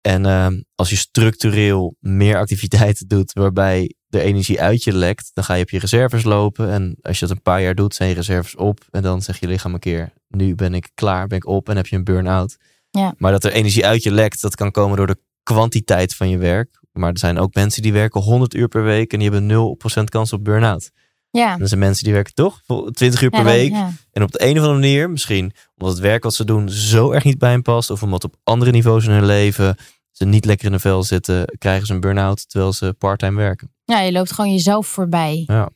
En 0.00 0.24
uh, 0.24 0.48
als 0.74 0.90
je 0.90 0.96
structureel 0.96 1.96
meer 2.00 2.38
activiteiten 2.38 3.08
doet 3.08 3.32
waarbij 3.32 3.94
de 4.14 4.20
energie 4.20 4.60
uit 4.60 4.84
je 4.84 4.92
lekt, 4.92 5.30
dan 5.32 5.44
ga 5.44 5.54
je 5.54 5.62
op 5.62 5.70
je 5.70 5.78
reserves 5.78 6.22
lopen. 6.22 6.70
En 6.70 6.96
als 7.02 7.18
je 7.18 7.26
dat 7.26 7.36
een 7.36 7.42
paar 7.42 7.62
jaar 7.62 7.74
doet, 7.74 7.94
zijn 7.94 8.08
je 8.08 8.14
reserves 8.14 8.56
op. 8.56 8.80
En 8.90 9.02
dan 9.02 9.22
zeg 9.22 9.40
je 9.40 9.46
lichaam 9.46 9.74
een 9.74 9.80
keer, 9.80 10.12
nu 10.28 10.54
ben 10.54 10.74
ik 10.74 10.88
klaar, 10.94 11.26
ben 11.26 11.36
ik 11.36 11.46
op 11.46 11.68
en 11.68 11.76
heb 11.76 11.86
je 11.86 11.96
een 11.96 12.04
burn-out. 12.04 12.56
Ja. 12.90 13.14
Maar 13.18 13.32
dat 13.32 13.44
er 13.44 13.52
energie 13.52 13.86
uit 13.86 14.02
je 14.02 14.10
lekt, 14.10 14.40
dat 14.40 14.54
kan 14.54 14.70
komen 14.70 14.96
door 14.96 15.06
de 15.06 15.18
kwantiteit 15.42 16.14
van 16.14 16.28
je 16.28 16.38
werk. 16.38 16.80
Maar 16.92 17.10
er 17.10 17.18
zijn 17.18 17.38
ook 17.38 17.54
mensen 17.54 17.82
die 17.82 17.92
werken 17.92 18.20
100 18.20 18.54
uur 18.54 18.68
per 18.68 18.84
week 18.84 19.12
en 19.12 19.18
die 19.18 19.30
hebben 19.30 19.76
0% 20.00 20.04
kans 20.04 20.32
op 20.32 20.44
burn-out. 20.44 20.90
Ja. 21.30 21.58
Er 21.58 21.68
zijn 21.68 21.80
mensen 21.80 22.04
die 22.04 22.12
werken 22.12 22.34
toch 22.34 22.60
20 22.90 23.22
uur 23.22 23.30
per 23.30 23.38
ja, 23.38 23.44
dan, 23.44 23.54
week. 23.54 23.70
Ja. 23.70 23.92
En 24.12 24.22
op 24.22 24.32
de 24.32 24.42
een 24.42 24.50
of 24.50 24.56
andere 24.56 24.72
manier, 24.72 25.10
misschien 25.10 25.52
omdat 25.76 25.94
het 25.94 26.04
werk 26.04 26.22
wat 26.22 26.34
ze 26.34 26.44
doen 26.44 26.68
zo 26.68 27.12
erg 27.12 27.24
niet 27.24 27.38
bij 27.38 27.50
hen 27.50 27.62
past. 27.62 27.90
Of 27.90 28.02
omdat 28.02 28.24
op 28.24 28.34
andere 28.42 28.70
niveaus 28.70 29.04
in 29.04 29.10
hun 29.10 29.26
leven 29.26 29.76
ze 30.16 30.24
niet 30.24 30.44
lekker 30.44 30.66
in 30.66 30.72
de 30.72 30.78
vel 30.78 31.02
zitten, 31.02 31.54
krijgen 31.58 31.86
ze 31.86 31.92
een 31.92 32.00
burn-out 32.00 32.48
terwijl 32.48 32.72
ze 32.72 32.94
parttime 32.98 33.36
werken. 33.36 33.72
Ja, 33.84 34.00
je 34.00 34.12
loopt 34.12 34.32
gewoon 34.32 34.52
jezelf 34.52 34.86
voorbij. 34.86 35.42
Ja. 35.46 35.70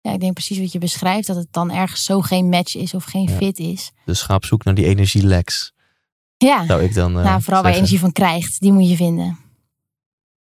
Ja, 0.00 0.12
ik 0.12 0.20
denk 0.20 0.32
precies 0.32 0.58
wat 0.58 0.72
je 0.72 0.78
beschrijft, 0.78 1.26
dat 1.26 1.36
het 1.36 1.46
dan 1.50 1.70
ergens 1.70 2.04
zo 2.04 2.20
geen 2.20 2.48
match 2.48 2.74
is 2.76 2.94
of 2.94 3.04
geen 3.04 3.28
Ja. 3.28 3.36
fit 3.36 3.58
is. 3.58 3.92
Dus 4.04 4.22
ga 4.22 4.34
op 4.34 4.44
zoek 4.44 4.64
naar 4.64 4.74
die 4.74 4.84
energieleks. 4.86 5.72
Ja, 6.36 6.66
Zou 6.66 6.82
ik 6.82 6.94
dan. 6.94 7.18
eh, 7.18 7.24
nou, 7.24 7.42
vooral 7.42 7.62
waar 7.62 7.70
je 7.70 7.76
energie 7.76 7.98
van 7.98 8.12
krijgt, 8.12 8.60
die 8.60 8.72
moet 8.72 8.88
je 8.88 8.96
vinden. 8.96 9.38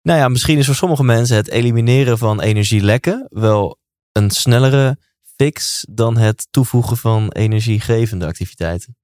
Nou 0.02 0.18
ja, 0.18 0.28
misschien 0.28 0.58
is 0.58 0.66
voor 0.66 0.74
sommige 0.74 1.02
mensen 1.04 1.36
het 1.36 1.48
elimineren 1.48 2.18
van 2.18 2.40
energielekken 2.40 3.26
wel 3.30 3.78
een 4.12 4.30
snellere 4.30 4.98
fix 5.36 5.86
dan 5.90 6.16
het 6.16 6.46
toevoegen 6.50 6.96
van 6.96 7.30
energiegevende 7.32 8.26
activiteiten. 8.26 8.96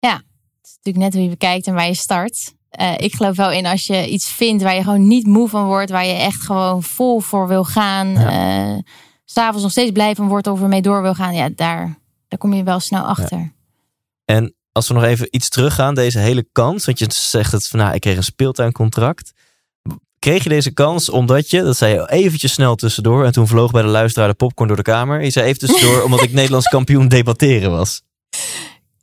Het 0.00 0.72
is 0.72 0.78
natuurlijk 0.84 1.04
net 1.04 1.12
hoe 1.14 1.22
je 1.22 1.28
bekijkt 1.38 1.66
en 1.66 1.74
waar 1.74 1.86
je 1.86 1.94
start. 1.94 2.54
Eh, 2.76 2.92
ik 2.96 3.14
geloof 3.14 3.36
wel 3.36 3.50
in 3.50 3.66
als 3.66 3.86
je 3.86 4.08
iets 4.08 4.28
vindt 4.28 4.62
waar 4.62 4.74
je 4.74 4.82
gewoon 4.82 5.06
niet 5.08 5.26
moe 5.26 5.48
van 5.48 5.64
wordt, 5.64 5.90
waar 5.90 6.06
je 6.06 6.12
echt 6.12 6.40
gewoon 6.40 6.82
vol 6.82 7.20
voor 7.20 7.48
wil 7.48 7.64
gaan, 7.64 8.08
Ja. 8.08 8.30
eh, 8.74 8.78
s'avonds 9.24 9.62
nog 9.62 9.70
steeds 9.70 9.92
blij 9.92 10.14
van 10.14 10.28
wordt 10.28 10.46
of 10.46 10.60
ermee 10.62 10.82
door 10.82 11.02
wil 11.02 11.14
gaan, 11.14 11.34
ja, 11.34 11.48
daar, 11.54 11.98
daar 12.28 12.38
kom 12.38 12.52
je 12.52 12.62
wel 12.62 12.80
snel 12.80 13.02
achter. 13.04 13.52
En 14.24 14.54
als 14.72 14.88
we 14.88 14.94
nog 14.94 15.02
even 15.04 15.26
iets 15.30 15.48
teruggaan, 15.48 15.94
deze 15.94 16.18
hele 16.18 16.46
kans, 16.52 16.84
want 16.84 16.98
je 16.98 17.06
zegt 17.08 17.52
het 17.52 17.68
van 17.68 17.78
nou, 17.78 17.94
ik 17.94 18.00
kreeg 18.00 18.16
een 18.16 18.22
speeltuincontract. 18.24 19.32
Kreeg 20.18 20.42
je 20.42 20.48
deze 20.48 20.70
kans 20.70 21.08
omdat 21.10 21.50
je, 21.50 21.62
dat 21.62 21.76
zei 21.76 21.94
je 21.94 22.10
eventjes 22.10 22.52
snel 22.52 22.74
tussendoor, 22.74 23.24
en 23.24 23.32
toen 23.32 23.46
vloog 23.46 23.70
bij 23.70 23.82
de 23.82 23.88
luisteraar 23.88 24.28
de 24.28 24.34
popcorn 24.34 24.68
door 24.68 24.76
de 24.76 24.82
kamer. 24.82 25.22
Je 25.22 25.30
zei 25.30 25.46
even 25.46 25.58
tussendoor 25.58 26.02
omdat 26.06 26.22
ik 26.22 26.32
Nederlands 26.32 26.68
kampioen 26.68 27.08
debatteren 27.08 27.70
was. 27.70 28.02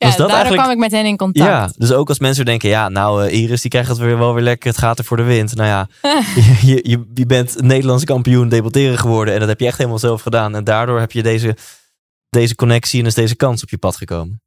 Ja, 0.02 0.08
Was 0.08 0.18
dat 0.18 0.30
eigenlijk- 0.30 0.62
kwam 0.62 0.72
ik 0.74 0.78
met 0.80 0.92
hen 0.92 1.06
in 1.06 1.18
contact. 1.18 1.50
Ja, 1.50 1.72
dus 1.78 1.92
ook 1.92 2.10
als 2.10 2.20
mensen 2.20 2.46
denken, 2.46 2.70
ja, 2.70 2.90
nou 2.90 3.26
eh, 3.26 3.42
Iris, 3.42 3.62
die 3.62 3.70
krijgt 3.72 3.90
het 3.90 3.98
weer 3.98 4.18
wel 4.18 4.34
weer 4.34 4.44
lekker, 4.44 4.70
het 4.70 4.78
gaat 4.78 5.00
er 5.00 5.06
voor 5.06 5.18
de 5.18 5.24
wind. 5.24 5.56
Nou 5.56 5.68
ja, 5.70 5.88
je, 6.72 6.80
je, 6.84 7.12
je 7.14 7.26
bent 7.26 7.62
Nederlandse 7.62 8.06
kampioen 8.06 8.50
debatteren 8.50 8.98
geworden 8.98 9.34
en 9.34 9.40
dat 9.40 9.50
heb 9.50 9.60
je 9.60 9.66
echt 9.66 9.78
helemaal 9.78 10.00
zelf 10.00 10.22
gedaan. 10.22 10.56
En 10.56 10.64
daardoor 10.64 11.00
heb 11.00 11.12
je 11.12 11.24
deze, 11.24 11.58
deze 12.30 12.56
connectie 12.56 13.00
en 13.00 13.06
is 13.06 13.14
deze 13.14 13.36
kans 13.36 13.64
op 13.64 13.70
je 13.70 13.78
pad 13.78 13.96
gekomen. 13.96 14.42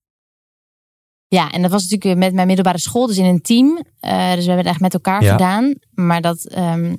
Ja, 1.28 1.50
en 1.50 1.62
dat 1.62 1.70
was 1.70 1.82
natuurlijk 1.88 2.20
met 2.20 2.34
mijn 2.34 2.46
middelbare 2.46 2.78
school, 2.78 3.06
dus 3.06 3.18
in 3.18 3.24
een 3.24 3.40
team. 3.42 3.84
Eh, 4.00 4.10
dus 4.32 4.44
we 4.44 4.46
hebben 4.46 4.56
het 4.56 4.66
echt 4.66 4.80
met 4.80 4.94
elkaar 4.94 5.22
Ja. 5.22 5.32
gedaan. 5.32 5.74
Maar 5.90 6.20
dat, 6.20 6.44
ehm, 6.44 6.94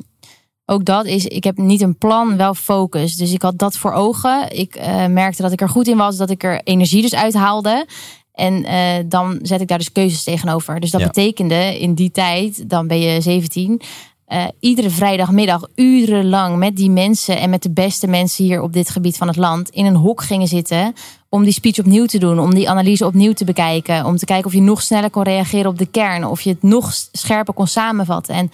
ook 0.66 0.86
dat 0.86 1.06
is, 1.06 1.26
ik 1.26 1.44
heb 1.44 1.58
niet 1.58 1.82
een 1.82 1.98
plan, 1.98 2.38
wel 2.38 2.54
focus. 2.54 3.16
Dus 3.16 3.32
ik 3.34 3.42
had 3.42 3.58
dat 3.58 3.76
voor 3.76 3.92
ogen. 3.94 4.58
Ik 4.58 4.76
eh, 4.76 5.06
merkte 5.06 5.42
dat 5.42 5.52
ik 5.52 5.62
er 5.62 5.70
goed 5.70 5.88
in 5.88 5.98
was, 5.98 6.18
dat 6.18 6.30
ik 6.30 6.44
er 6.44 6.62
energie 6.64 7.02
dus 7.02 7.16
uithaalde. 7.16 7.88
En 8.36 8.66
eh, 8.66 9.04
dan 9.06 9.40
zet 9.42 9.62
ik 9.62 9.68
daar 9.68 9.78
dus 9.78 9.92
keuzes 9.92 10.24
tegenover. 10.24 10.80
Dus 10.80 10.92
dat 10.92 11.02
Ja. 11.02 11.08
betekende 11.08 11.80
in 11.80 11.94
die 11.94 12.12
tijd, 12.12 12.70
dan 12.70 12.88
ben 12.88 13.00
je 13.00 13.22
17, 13.22 13.82
eh, 14.26 14.46
iedere 14.60 14.90
vrijdagmiddag 14.90 15.62
urenlang 15.76 16.58
met 16.58 16.76
die 16.76 16.90
mensen 16.90 17.40
en 17.40 17.50
met 17.50 17.64
de 17.64 17.72
beste 17.72 18.08
mensen 18.08 18.44
hier 18.46 18.62
op 18.62 18.74
dit 18.74 18.90
gebied 18.90 19.18
van 19.18 19.28
het 19.28 19.36
land 19.36 19.70
in 19.70 19.86
een 19.86 19.96
hok 19.96 20.22
gingen 20.24 20.48
zitten 20.48 20.94
om 21.30 21.44
die 21.44 21.54
speech 21.54 21.80
opnieuw 21.80 22.06
te 22.06 22.18
doen, 22.18 22.40
om 22.40 22.54
die 22.54 22.70
analyse 22.70 23.06
opnieuw 23.06 23.34
te 23.34 23.46
bekijken, 23.46 24.06
om 24.06 24.18
te 24.18 24.26
kijken 24.26 24.46
of 24.46 24.54
je 24.54 24.62
nog 24.62 24.82
sneller 24.82 25.10
kon 25.10 25.24
reageren 25.24 25.70
op 25.72 25.78
de 25.78 25.86
kern, 25.86 26.26
of 26.26 26.42
je 26.42 26.50
het 26.50 26.64
nog 26.64 26.94
scherper 27.12 27.54
kon 27.54 27.68
samenvatten. 27.68 28.36
En 28.36 28.52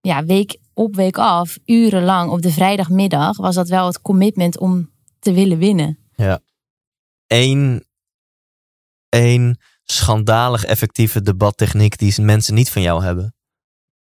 ja, 0.00 0.24
week 0.24 0.56
op 0.74 0.94
week 0.94 1.18
af, 1.18 1.58
urenlang 1.64 2.30
op 2.30 2.42
de 2.42 2.50
vrijdagmiddag 2.52 3.36
was 3.36 3.54
dat 3.54 3.68
wel 3.68 3.86
het 3.86 4.00
commitment 4.02 4.58
om 4.58 4.90
te 5.18 5.32
willen 5.32 5.58
winnen. 5.58 5.98
Eén, 7.26 7.84
één 9.08 9.58
schandalig 9.84 10.64
effectieve 10.64 11.22
debattechniek 11.22 11.98
die 11.98 12.22
mensen 12.22 12.54
niet 12.54 12.70
van 12.70 12.82
jou 12.82 13.04
hebben. 13.04 13.34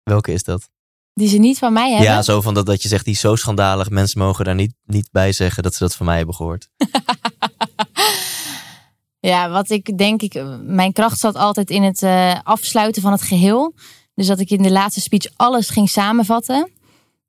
Welke 0.02 0.32
is 0.32 0.42
dat? 0.42 0.68
Die 1.12 1.28
ze 1.28 1.38
niet 1.38 1.58
van 1.58 1.72
mij 1.72 1.90
hebben. 1.90 2.08
Ja, 2.08 2.22
zo 2.22 2.40
van 2.40 2.54
dat, 2.54 2.66
dat 2.66 2.82
je 2.82 2.88
zegt, 2.88 3.04
die 3.04 3.14
is 3.14 3.20
zo 3.20 3.36
schandalig. 3.36 3.90
Mensen 3.90 4.18
mogen 4.20 4.44
daar 4.44 4.54
niet, 4.54 4.74
niet 4.84 5.08
bij 5.12 5.32
zeggen 5.32 5.62
dat 5.62 5.74
ze 5.74 5.82
dat 5.84 5.94
van 5.94 6.06
mij 6.06 6.16
hebben 6.16 6.34
gehoord. 6.34 6.68
Ja, 9.24 9.50
wat 9.50 9.70
ik 9.70 9.98
denk, 9.98 10.22
ik, 10.22 10.44
mijn 10.62 10.92
kracht 10.92 11.18
zat 11.18 11.36
altijd 11.36 11.70
in 11.70 11.82
het 11.82 12.02
eh, 12.02 12.34
afsluiten 12.42 13.02
van 13.02 13.12
het 13.12 13.22
geheel. 13.22 13.74
Dus 14.14 14.26
dat 14.26 14.40
ik 14.40 14.50
in 14.50 14.62
de 14.62 14.70
laatste 14.70 15.00
speech 15.00 15.26
alles 15.36 15.68
ging 15.68 15.88
samenvatten. 15.88 16.70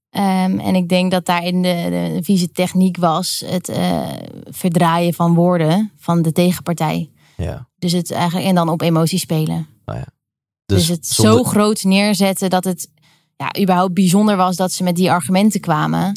Ehm, 0.09 0.59
en 0.59 0.75
ik 0.75 0.89
denk 0.89 1.11
dat 1.11 1.25
daarin 1.25 1.61
de, 1.61 1.87
de 2.13 2.23
vieze 2.23 2.51
techniek 2.51 2.97
was 2.97 3.43
het 3.45 3.69
eh, 3.69 4.07
verdraaien 4.43 5.13
van 5.13 5.33
woorden 5.33 5.91
van 5.97 6.21
de 6.21 6.31
tegenpartij. 6.31 7.09
Ja. 7.37 7.67
Dus 7.77 7.91
het 7.91 8.11
eigenlijk 8.11 8.47
en 8.47 8.55
dan 8.55 8.69
op 8.69 8.81
emotie 8.81 9.19
spelen. 9.19 9.67
Dus, 9.85 10.77
Dus, 10.77 10.87
het 10.87 11.07
zonder- 11.07 11.37
zo 11.37 11.43
groot 11.43 11.83
neerzetten 11.83 12.49
dat 12.49 12.63
het 12.63 12.89
ja, 13.37 13.61
überhaupt 13.61 13.93
bijzonder 13.93 14.35
was 14.37 14.55
dat 14.55 14.71
ze 14.71 14.83
met 14.83 14.95
die 14.95 15.11
argumenten 15.11 15.59
kwamen. 15.59 16.11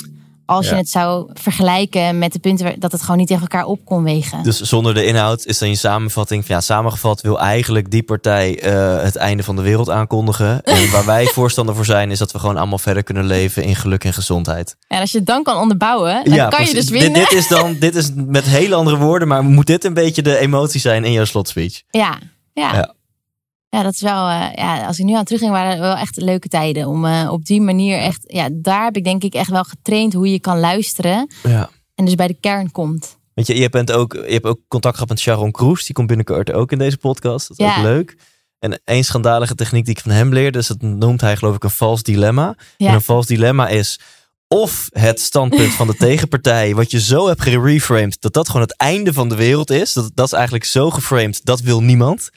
Als 0.48 0.66
Ja. 0.66 0.72
je 0.72 0.76
het 0.78 0.88
zou 0.90 1.30
vergelijken 1.34 2.18
met 2.18 2.32
de 2.32 2.38
punten 2.38 2.64
waar- 2.66 2.78
dat 2.78 2.92
het 2.92 3.00
gewoon 3.02 3.16
niet 3.16 3.26
tegen 3.26 3.42
elkaar 3.42 3.64
op 3.64 3.80
kon 3.84 4.02
wegen. 4.02 4.42
Dus 4.42 4.60
zonder 4.60 4.94
de 4.94 5.04
inhoud 5.04 5.44
is 5.46 5.58
dan 5.58 5.68
je 5.68 5.74
samenvatting 5.76 6.46
van 6.46 6.54
ja, 6.54 6.60
samengevat 6.60 7.20
wil 7.20 7.40
eigenlijk 7.40 7.90
die 7.90 8.02
partij 8.02 8.60
eh, 8.60 9.02
het 9.02 9.16
einde 9.16 9.42
van 9.42 9.56
de 9.56 9.62
wereld 9.62 9.90
aankondigen. 9.90 10.62
En 10.62 10.90
waar 10.90 11.04
wij 11.04 11.26
voorstander 11.26 11.74
voor 11.74 11.84
zijn, 11.84 12.10
is 12.10 12.18
dat 12.18 12.32
we 12.32 12.38
gewoon 12.38 12.56
allemaal 12.56 12.78
verder 12.78 13.02
kunnen 13.02 13.24
leven 13.26 13.62
in 13.64 13.76
geluk 13.76 14.04
en 14.04 14.12
gezondheid. 14.12 14.76
En 14.88 15.00
als 15.00 15.10
je 15.12 15.18
het 15.18 15.26
dan 15.26 15.42
kan 15.42 15.56
onderbouwen, 15.56 16.24
dan 16.24 16.50
kan 16.50 16.64
je 16.64 16.74
dus 16.74 16.88
winnen. 16.90 17.12
Dit, 17.12 17.30
dit 17.30 17.38
is 17.38 17.48
dan, 17.48 17.76
dit 17.78 17.94
is 17.94 18.10
met 18.14 18.44
hele 18.44 18.74
andere 18.74 18.96
woorden, 18.96 19.28
maar 19.28 19.44
moet 19.44 19.66
dit 19.66 19.84
een 19.84 19.94
beetje 19.94 20.22
de 20.22 20.38
emotie 20.38 20.80
zijn 20.80 21.04
in 21.04 21.12
jouw 21.12 21.24
slotspeech? 21.24 21.82
Ja, 21.90 22.18
ja. 22.52 22.74
Ja. 22.74 22.94
Ja. 23.68 23.82
dat 23.82 23.92
is 23.92 24.00
wel, 24.00 24.28
eh, 24.28 24.46
ja, 24.54 24.86
als 24.86 24.98
ik 24.98 25.04
nu 25.04 25.14
aan 25.14 25.24
terugging, 25.24 25.50
waren 25.52 25.70
het 25.70 25.78
wel 25.80 25.96
echt 25.96 26.16
leuke 26.16 26.48
tijden. 26.48 26.86
Om 26.86 27.04
eh, 27.04 27.28
op 27.32 27.44
die 27.44 27.60
manier 27.60 27.98
echt, 27.98 28.24
ja, 28.26 28.48
daar 28.52 28.84
heb 28.84 28.96
ik 28.96 29.04
denk 29.04 29.22
ik 29.24 29.34
echt 29.34 29.50
wel 29.50 29.64
getraind 29.64 30.12
hoe 30.12 30.30
je 30.32 30.40
kan 30.40 30.58
luisteren. 30.60 31.30
Ja. 31.42 31.70
En 31.94 32.04
dus 32.04 32.14
bij 32.14 32.26
de 32.26 32.36
kern 32.40 32.70
komt. 32.70 33.16
Weet 33.34 33.46
je, 33.46 33.58
je, 33.60 33.68
bent 33.68 33.92
ook, 33.92 34.12
je 34.12 34.32
hebt 34.32 34.44
ook 34.44 34.60
contact 34.68 34.94
gehad 34.94 35.08
met 35.08 35.20
Sharon 35.20 35.50
Kroes. 35.50 35.84
Die 35.84 35.94
komt 35.94 36.06
binnenkort 36.06 36.52
ook 36.52 36.72
in 36.72 36.78
deze 36.78 36.96
podcast. 36.96 37.48
Dat 37.48 37.58
is 37.58 37.64
Ja. 37.66 37.76
ook 37.76 37.82
leuk. 37.82 38.16
En 38.58 38.80
één 38.84 39.04
schandalige 39.04 39.54
techniek 39.54 39.84
die 39.84 39.94
ik 39.94 40.00
van 40.02 40.10
hem 40.10 40.32
leerde, 40.32 40.58
dus 40.58 40.66
dat 40.66 40.82
noemt 40.82 41.20
hij 41.20 41.36
geloof 41.36 41.54
ik 41.54 41.64
een 41.64 41.70
vals 41.70 42.02
dilemma. 42.02 42.54
Ja. 42.76 42.88
En 42.88 42.94
een 42.94 43.02
vals 43.02 43.26
dilemma 43.26 43.68
is 43.68 44.00
of 44.48 44.88
het 44.90 45.20
standpunt 45.20 45.72
van 45.72 45.86
de 45.86 45.94
tegenpartij, 46.06 46.74
wat 46.74 46.90
je 46.90 47.00
zo 47.00 47.26
hebt 47.26 47.42
gereframed, 47.42 48.20
dat 48.20 48.32
dat 48.32 48.46
gewoon 48.46 48.62
het 48.62 48.76
einde 48.76 49.12
van 49.12 49.28
de 49.28 49.34
wereld 49.34 49.70
is. 49.70 49.92
Dat, 49.92 50.10
dat 50.14 50.26
is 50.26 50.32
eigenlijk 50.32 50.64
zo 50.64 50.90
geframed, 50.90 51.44
dat 51.44 51.60
wil 51.60 51.82
niemand. 51.82 52.30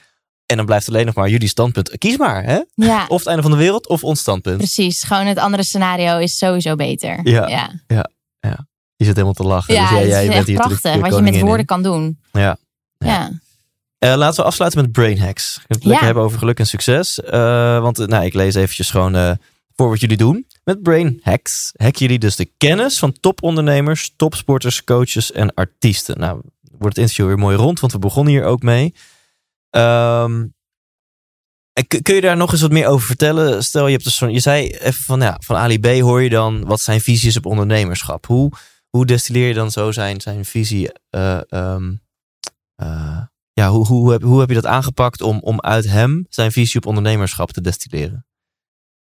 En 0.46 0.56
dan 0.56 0.66
blijft 0.66 0.88
alleen 0.88 1.06
nog 1.06 1.14
maar 1.14 1.28
jullie 1.28 1.48
standpunt. 1.48 1.98
Kies 1.98 2.16
maar, 2.16 2.44
hè? 2.44 2.60
Ja, 2.74 3.04
Of 3.08 3.18
het 3.18 3.26
einde 3.26 3.42
van 3.42 3.50
de 3.50 3.56
wereld, 3.56 3.88
of 3.88 4.04
ons 4.04 4.20
standpunt. 4.20 4.56
precies. 4.56 5.02
Gewoon 5.02 5.26
het 5.26 5.38
andere 5.38 5.62
scenario 5.62 6.18
is 6.18 6.38
sowieso 6.38 6.74
beter. 6.74 7.20
Ja. 7.28 7.48
ja. 7.48 8.10
Je 8.96 9.04
zit 9.08 9.16
helemaal 9.16 9.32
te 9.32 9.42
lachen. 9.42 9.74
Ja, 9.74 9.80
dus 9.80 9.90
ja, 9.90 9.96
het 9.98 10.08
jij 10.08 10.28
bent 10.28 10.46
hier 10.46 10.56
prachtig 10.56 10.96
wat 10.96 11.14
je 11.14 11.22
met 11.22 11.40
woorden 11.40 11.58
in. 11.58 11.64
kan 11.66 11.82
doen. 11.82 12.18
Ja. 12.32 12.56
Ja. 12.98 13.06
Ja. 13.08 13.30
Eh, 13.98 14.14
laten 14.16 14.40
we 14.40 14.46
afsluiten 14.46 14.80
met 14.80 14.92
brain 14.92 15.18
hacks. 15.18 15.56
Ik 15.56 15.62
het 15.68 15.76
lekker 15.84 15.98
Ja. 16.00 16.04
hebben 16.04 16.22
over 16.24 16.38
geluk 16.38 16.58
en 16.58 16.66
succes. 16.66 17.20
Eh, 17.20 17.80
want 17.80 17.98
eh, 17.98 18.06
nou, 18.06 18.24
ik 18.24 18.34
lees 18.34 18.54
eventjes 18.54 18.90
gewoon 18.90 19.38
voor 19.76 19.88
wat 19.88 20.00
jullie 20.00 20.16
doen. 20.16 20.46
Met 20.64 20.82
brain 20.82 21.18
hacks 21.22 21.72
hacken 21.76 22.00
jullie 22.00 22.18
dus 22.18 22.36
de 22.36 22.50
kennis 22.58 22.98
van 22.98 23.12
topondernemers, 23.20 24.12
topsporters, 24.16 24.84
coaches 24.84 25.32
en 25.32 25.54
artiesten. 25.54 26.18
Nou, 26.18 26.40
wordt 26.78 26.96
het 26.96 26.98
interview 26.98 27.26
weer 27.26 27.38
mooi 27.38 27.56
rond, 27.56 27.80
want 27.80 27.92
we 27.92 27.98
begonnen 27.98 28.32
hier 28.32 28.44
ook 28.44 28.62
mee. 28.62 28.94
Ehm, 29.72 30.46
kun 32.02 32.14
je 32.14 32.20
daar 32.20 32.36
nog 32.36 32.52
eens 32.52 32.60
wat 32.60 32.70
meer 32.70 32.86
over 32.86 33.06
vertellen? 33.06 33.64
Stel, 33.64 33.86
je 33.86 33.92
hebt 33.92 34.04
dus 34.04 34.18
je 34.18 34.40
zei 34.40 34.68
even 34.68 35.04
van, 35.04 35.20
ja, 35.20 35.36
van 35.44 35.56
Ali 35.56 35.78
B 35.78 35.86
hoor 35.86 36.22
je 36.22 36.30
dan 36.30 36.64
wat 36.64 36.80
zijn 36.80 37.00
visie 37.00 37.28
is 37.28 37.36
op 37.36 37.46
ondernemerschap. 37.46 38.26
Hoe, 38.26 38.52
hoe 38.88 39.06
destilleer 39.06 39.48
je 39.48 39.54
dan 39.54 39.70
zo 39.70 39.92
zijn, 39.92 40.20
zijn 40.20 40.44
visie? 40.44 40.92
eh, 41.10 41.40
ehm, 41.48 41.94
eh, 42.74 43.22
ja, 43.52 43.70
hoe, 43.70 43.86
hoe, 44.22 44.40
heb, 44.40 44.48
je 44.48 44.54
dat 44.54 44.66
aangepakt 44.66 45.20
om, 45.20 45.38
om 45.38 45.60
uit 45.60 45.88
hem 45.88 46.26
zijn 46.28 46.52
visie 46.52 46.80
op 46.80 46.86
ondernemerschap 46.86 47.52
te 47.52 47.60
destilleren? 47.60 48.26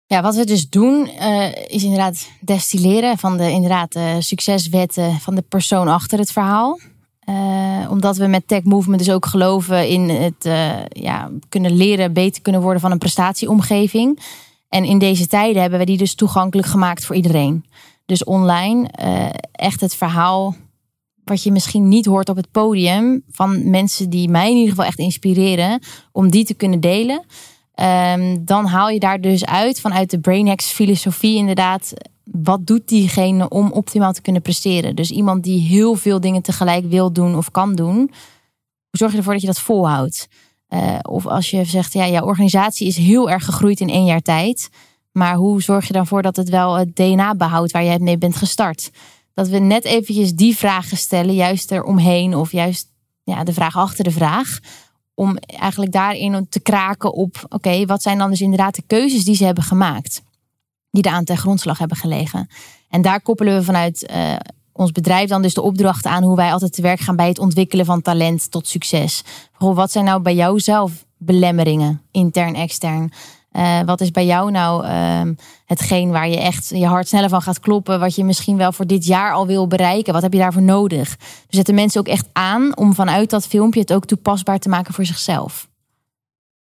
Ja, 0.06 0.22
wat 0.22 0.36
we 0.36 0.46
dus 0.46 0.70
doen 0.70 1.08
eh, 1.08 1.52
is 1.68 1.84
inderdaad 1.84 2.30
destilleren 2.42 3.18
van 3.18 3.38
de 3.38 3.50
inderdaad, 3.50 4.24
succeswetten 4.24 5.20
van 5.20 5.36
de 5.36 5.42
persoon 5.42 5.88
achter 5.88 6.20
het 6.20 6.32
verhaal. 6.32 6.80
Eh, 7.26 7.88
omdat 7.90 8.18
we 8.18 8.28
met 8.28 8.48
Tech 8.48 8.64
Movement 8.64 9.00
dus 9.00 9.14
ook 9.14 9.26
geloven 9.26 9.88
in 9.88 10.10
het 10.10 10.46
eh, 10.46 10.86
ja, 10.90 11.32
kunnen 11.50 11.76
leren, 11.76 12.14
beter 12.14 12.42
kunnen 12.42 12.62
worden 12.62 12.82
van 12.82 12.92
een 12.92 12.98
prestatieomgeving. 12.98 14.20
En 14.70 14.86
in 14.86 14.98
deze 14.98 15.28
tijden 15.28 15.62
hebben 15.62 15.80
we 15.80 15.86
die 15.86 15.98
dus 15.98 16.16
toegankelijk 16.16 16.68
gemaakt 16.68 17.06
voor 17.06 17.16
iedereen. 17.16 17.66
Dus 18.06 18.24
online 18.24 18.88
eh, 18.88 19.30
echt 19.52 19.82
het 19.82 19.96
verhaal 19.96 20.56
wat 21.24 21.44
je 21.44 21.52
misschien 21.52 21.88
niet 21.88 22.06
hoort 22.06 22.30
op 22.30 22.36
het 22.36 22.52
podium 22.52 23.24
van 23.32 23.70
mensen 23.70 24.10
die 24.10 24.30
mij 24.30 24.50
in 24.50 24.56
ieder 24.56 24.70
geval 24.70 24.86
echt 24.86 25.00
inspireren, 25.00 25.80
om 26.12 26.30
die 26.30 26.46
te 26.46 26.54
kunnen 26.54 26.80
delen. 26.80 27.24
Ehm, 27.74 28.38
dan 28.42 28.66
haal 28.66 28.90
je 28.90 29.00
daar 29.00 29.22
dus 29.22 29.46
uit 29.46 29.82
vanuit 29.82 30.10
de 30.10 30.20
BrainHacks 30.20 30.72
filosofie 30.72 31.38
inderdaad. 31.38 31.94
Wat 32.24 32.68
doet 32.68 32.88
diegene 32.88 33.50
om 33.50 33.72
optimaal 33.72 34.14
te 34.14 34.22
kunnen 34.22 34.42
presteren? 34.42 34.96
Dus 34.96 35.12
iemand 35.12 35.44
die 35.44 35.60
heel 35.60 35.96
veel 35.96 36.20
dingen 36.20 36.42
tegelijk 36.42 36.86
wil 36.86 37.12
doen 37.12 37.36
of 37.36 37.52
kan 37.52 37.76
doen. 37.76 37.96
Hoe 37.96 38.12
zorg 38.90 39.12
je 39.12 39.18
ervoor 39.18 39.34
dat 39.34 39.42
je 39.42 39.48
dat 39.48 39.60
volhoudt? 39.60 40.28
Eh, 40.68 41.00
of 41.02 41.28
als 41.28 41.50
je 41.50 41.64
zegt, 41.64 41.94
ja, 41.94 42.08
jouw 42.08 42.26
organisatie 42.26 42.88
is 42.88 42.98
heel 42.98 43.30
erg 43.30 43.46
gegroeid 43.46 43.80
in 43.80 43.90
één 43.90 44.06
jaar 44.06 44.22
tijd. 44.22 44.70
Maar 45.12 45.36
hoe 45.36 45.62
zorg 45.62 45.88
je 45.88 45.94
dan 45.94 46.08
voor 46.08 46.22
dat 46.22 46.36
het 46.36 46.50
wel 46.50 46.74
het 46.74 46.96
DNA 46.96 47.36
behoudt 47.36 47.72
waar 47.72 47.84
jij 47.84 48.00
mee 48.00 48.18
bent 48.18 48.36
gestart? 48.36 48.92
Dat 49.34 49.48
we 49.48 49.58
net 49.58 49.86
eventjes 49.86 50.34
die 50.34 50.58
vragen 50.58 50.98
stellen, 50.98 51.36
juist 51.36 51.72
eromheen. 51.72 52.36
Of 52.36 52.52
juist 52.52 52.88
ja, 53.24 53.44
de 53.44 53.54
vraag 53.54 53.78
achter 53.78 54.04
de 54.04 54.12
vraag 54.12 54.60
om 55.16 55.38
eigenlijk 55.38 55.92
daarin 55.92 56.48
te 56.50 56.60
kraken 56.60 57.14
op, 57.14 57.46
oké, 57.50 57.86
wat 57.86 58.02
zijn 58.02 58.18
dan 58.18 58.30
dus 58.30 58.42
inderdaad 58.42 58.76
de 58.76 58.84
keuzes 58.88 59.24
die 59.24 59.36
ze 59.36 59.46
hebben 59.46 59.64
gemaakt, 59.64 60.22
die 60.94 61.06
eraan 61.06 61.24
ten 61.24 61.38
grondslag 61.38 61.78
hebben 61.78 61.98
gelegen. 61.98 62.48
En 62.90 63.02
daar 63.02 63.22
koppelen 63.22 63.56
we 63.56 63.64
vanuit 63.64 64.06
eh, 64.06 64.36
ons 64.72 64.92
bedrijf 64.92 65.30
dan 65.30 65.42
dus 65.42 65.54
de 65.54 65.62
opdrachten 65.62 66.12
aan 66.12 66.24
hoe 66.24 66.36
wij 66.36 66.52
altijd 66.52 66.74
te 66.74 66.82
werk 66.82 67.00
gaan 67.00 67.16
bij 67.16 67.28
het 67.28 67.40
ontwikkelen 67.40 67.86
van 67.86 68.02
talent 68.02 68.52
tot 68.52 68.68
succes. 68.68 69.24
Goh, 69.52 69.76
wat 69.76 69.92
zijn 69.92 70.06
nou 70.06 70.22
bij 70.22 70.36
jou 70.36 70.60
zelf 70.60 71.06
belemmeringen, 71.18 72.02
intern, 72.12 72.56
extern? 72.56 73.12
Eh, 73.52 73.80
wat 73.86 74.02
is 74.02 74.12
bij 74.12 74.26
jou 74.26 74.52
nou 74.52 74.86
ehm, 74.86 75.34
hetgeen 75.66 76.10
waar 76.10 76.30
je 76.30 76.40
echt 76.40 76.70
je 76.70 76.86
hart 76.86 77.08
sneller 77.08 77.30
van 77.30 77.42
gaat 77.42 77.60
kloppen? 77.60 78.00
Wat 78.00 78.16
je 78.16 78.24
misschien 78.24 78.58
wel 78.58 78.72
voor 78.72 78.88
dit 78.88 79.06
jaar 79.06 79.34
al 79.34 79.48
wil 79.48 79.68
bereiken? 79.68 80.14
Wat 80.14 80.22
heb 80.22 80.34
je 80.34 80.40
daarvoor 80.40 80.62
nodig? 80.62 81.16
Dus 81.18 81.28
zetten 81.48 81.76
mensen 81.76 82.00
ook 82.00 82.08
echt 82.08 82.28
aan 82.34 82.78
om 82.78 82.94
vanuit 82.94 83.30
dat 83.30 83.48
filmpje 83.48 83.80
het 83.80 83.94
ook 83.94 84.06
toepasbaar 84.06 84.60
te 84.60 84.70
maken 84.70 84.94
voor 84.94 85.06
zichzelf. 85.06 85.68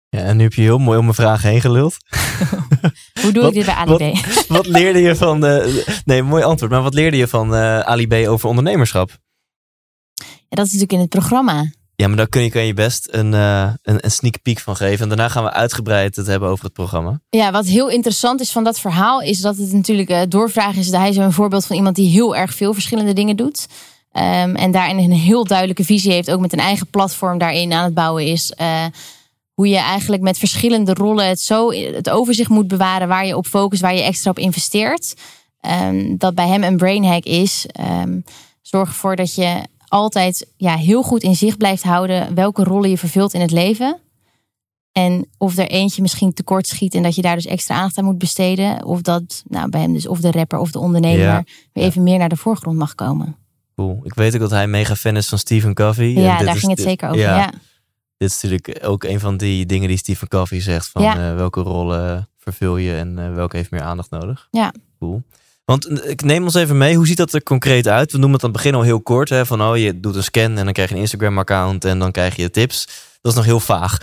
Ja, 0.09 0.19
en 0.19 0.37
nu 0.37 0.43
heb 0.43 0.53
je 0.53 0.61
heel 0.61 0.77
mooi 0.77 0.97
om 0.97 1.03
mijn 1.03 1.15
vraag 1.15 1.41
heen 1.41 1.61
geluld. 1.61 1.97
Hoe 3.21 3.31
doe 3.31 3.41
Wat- 3.41 3.51
ik 3.51 3.57
dit 3.57 3.65
bij 3.75 3.85
wat- 3.85 4.01
Ali 4.01 4.11
B? 4.21 4.25
wat 4.57 4.67
leerde 4.67 4.99
je 4.99 5.15
van... 5.15 5.45
eh, 5.45 5.67
nee, 6.05 6.23
mooi 6.23 6.43
antwoord. 6.43 6.71
Maar 6.71 6.81
wat 6.81 6.93
leerde 6.93 7.17
je 7.17 7.27
van 7.27 7.55
eh 7.55 7.79
Ali 7.79 8.07
B 8.07 8.13
over 8.13 8.49
ondernemerschap? 8.49 9.09
Ja, 10.23 10.57
dat 10.57 10.65
is 10.65 10.71
natuurlijk 10.71 10.91
in 10.91 10.99
het 10.99 11.09
programma. 11.09 11.71
Ja, 11.95 12.07
maar 12.07 12.17
daar 12.17 12.27
kun 12.29 12.41
je, 12.43 12.49
kan 12.49 12.65
je 12.65 12.73
best 12.73 13.07
een, 13.11 13.33
uh, 13.33 13.61
een, 13.83 13.97
een 14.05 14.11
sneak 14.11 14.41
peek 14.41 14.59
van 14.59 14.75
geven. 14.75 15.01
En 15.01 15.07
daarna 15.07 15.29
gaan 15.29 15.43
we 15.43 15.51
uitgebreid 15.51 16.15
het 16.15 16.27
hebben 16.27 16.49
over 16.49 16.63
het 16.65 16.73
programma. 16.73 17.21
Ja, 17.29 17.51
wat 17.51 17.65
heel 17.65 17.89
interessant 17.89 18.41
is 18.41 18.51
van 18.51 18.63
dat 18.63 18.79
verhaal, 18.79 19.21
is 19.21 19.39
dat 19.39 19.57
het 19.57 19.71
natuurlijk 19.73 20.09
uh, 20.09 20.21
doorvraag 20.29 20.75
is. 20.75 20.89
Dat 20.89 20.99
hij 20.99 21.09
is 21.09 21.17
een 21.17 21.31
voorbeeld 21.31 21.65
van 21.65 21.75
iemand 21.75 21.95
die 21.95 22.09
heel 22.09 22.35
erg 22.35 22.53
veel 22.53 22.73
verschillende 22.73 23.13
dingen 23.13 23.35
doet. 23.35 23.67
Um, 24.13 24.55
en 24.55 24.71
daarin 24.71 24.97
een 24.97 25.11
heel 25.11 25.43
duidelijke 25.45 25.83
visie 25.83 26.11
heeft, 26.11 26.31
ook 26.31 26.39
met 26.39 26.53
een 26.53 26.59
eigen 26.59 26.87
platform 26.87 27.37
daarin 27.37 27.73
aan 27.73 27.83
het 27.83 27.93
bouwen 27.93 28.25
is. 28.25 28.53
Uh, 28.61 28.85
hoe 29.53 29.67
je 29.67 29.77
eigenlijk 29.77 30.21
met 30.21 30.37
verschillende 30.37 30.93
rollen 30.93 31.27
het 31.27 31.39
zo 31.39 31.71
het 31.71 32.09
overzicht 32.09 32.49
moet 32.49 32.67
bewaren 32.67 33.07
waar 33.07 33.25
je 33.25 33.37
op 33.37 33.45
focust, 33.47 33.81
waar 33.81 33.95
je 33.95 34.01
extra 34.01 34.29
op 34.31 34.39
investeert. 34.39 35.13
Um, 35.83 36.17
dat 36.17 36.35
bij 36.35 36.47
hem 36.47 36.63
een 36.63 36.77
brain 36.77 37.03
hack 37.05 37.23
is. 37.23 37.65
Um, 38.03 38.23
zorg 38.61 38.87
ervoor 38.89 39.15
dat 39.15 39.35
je 39.35 39.61
altijd 39.87 40.47
ja, 40.57 40.75
heel 40.75 41.03
goed 41.03 41.23
in 41.23 41.35
zicht 41.35 41.57
blijft 41.57 41.83
houden 41.83 42.35
welke 42.35 42.63
rollen 42.63 42.89
je 42.89 42.97
vervult 42.97 43.33
in 43.33 43.41
het 43.41 43.51
leven. 43.51 43.99
En 44.91 45.27
of 45.37 45.57
er 45.57 45.67
eentje 45.69 46.01
misschien 46.01 46.33
tekort 46.33 46.67
schiet 46.67 46.93
en 46.95 47.03
dat 47.03 47.15
je 47.15 47.21
daar 47.21 47.35
dus 47.35 47.45
extra 47.45 47.75
aandacht 47.75 47.97
aan 47.97 48.05
moet 48.05 48.17
besteden. 48.17 48.85
Of 48.85 49.01
dat 49.01 49.43
nou, 49.47 49.69
bij 49.69 49.81
hem 49.81 49.93
dus 49.93 50.07
of 50.07 50.19
de 50.19 50.31
rapper 50.31 50.59
of 50.59 50.71
de 50.71 50.79
ondernemer 50.79 51.19
Ja. 51.25 51.43
weer 51.73 51.83
even 51.85 52.03
meer 52.03 52.17
naar 52.17 52.29
de 52.29 52.35
voorgrond 52.35 52.77
mag 52.77 52.95
komen. 52.95 53.35
Cool. 53.75 53.99
Ik 54.03 54.13
weet 54.13 54.33
ook 54.33 54.39
dat 54.39 54.51
hij 54.51 54.67
mega 54.67 54.95
fan 54.95 55.17
is 55.17 55.27
van 55.27 55.37
Stephen 55.37 55.73
Covey. 55.73 56.15
En 56.15 56.21
Ja, 56.21 56.37
dit 56.37 56.45
daar 56.45 56.55
is- 56.55 56.59
ging 56.61 56.71
het 56.71 56.77
dit- 56.79 56.87
zeker 56.87 57.09
over. 57.09 57.21
Ja, 57.21 57.35
Ja. 57.37 57.51
Dit 58.21 58.29
is 58.29 58.41
natuurlijk 58.41 58.79
ook 58.87 59.03
een 59.03 59.19
van 59.19 59.37
die 59.37 59.65
dingen 59.65 59.87
die 59.87 59.97
Stephen 59.97 60.27
Covey 60.27 60.61
zegt. 60.61 60.89
Van 60.89 61.01
Ja. 61.01 61.29
eh, 61.29 61.35
welke 61.35 61.61
rollen 61.61 62.29
vervul 62.37 62.77
je 62.77 62.95
en 62.95 63.19
eh, 63.19 63.33
welke 63.33 63.57
heeft 63.57 63.71
meer 63.71 63.81
aandacht 63.81 64.09
nodig. 64.09 64.47
Ja. 64.51 64.73
Cool. 64.99 65.23
Want 65.65 65.85
eh, 65.85 66.09
ik 66.09 66.21
neem 66.23 66.43
ons 66.43 66.53
even 66.53 66.77
mee. 66.77 66.95
Hoe 66.95 67.07
ziet 67.07 67.17
dat 67.17 67.33
er 67.33 67.43
concreet 67.43 67.87
uit? 67.87 68.11
We 68.11 68.17
noemen 68.17 68.35
het 68.35 68.43
aan 68.45 68.49
het 68.51 68.61
begin 68.61 68.75
al 68.75 68.81
heel 68.81 69.01
kort. 69.01 69.29
Hè, 69.29 69.45
van 69.45 69.61
oh, 69.61 69.77
je 69.77 69.99
doet 69.99 70.15
een 70.15 70.23
scan 70.23 70.57
en 70.57 70.63
dan 70.63 70.73
krijg 70.73 70.89
je 70.89 70.95
een 70.95 71.01
Instagram 71.01 71.37
account 71.37 71.85
en 71.85 71.99
dan 71.99 72.11
krijg 72.11 72.35
je 72.35 72.49
tips. 72.49 72.85
Dat 73.21 73.31
is 73.31 73.37
nog 73.37 73.45
heel 73.45 73.59
vaag. 73.59 73.97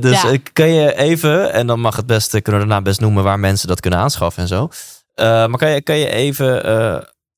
Dus 0.00 0.22
Ja. 0.22 0.36
kan 0.52 0.68
je 0.68 0.94
even, 0.96 1.52
en 1.52 1.66
dan 1.66 1.80
mag 1.80 1.96
het 1.96 2.06
best, 2.06 2.30
kunnen 2.30 2.60
we 2.62 2.66
daarna 2.68 2.82
best 2.82 3.00
noemen 3.00 3.22
waar 3.24 3.38
mensen 3.40 3.68
dat 3.68 3.80
kunnen 3.80 3.98
aanschaffen 4.00 4.42
en 4.42 4.48
zo. 4.48 4.68
Maar 5.14 5.56
kan 5.56 5.70
je, 5.70 5.82
kan 5.82 5.96
je 5.98 6.08
even 6.10 6.48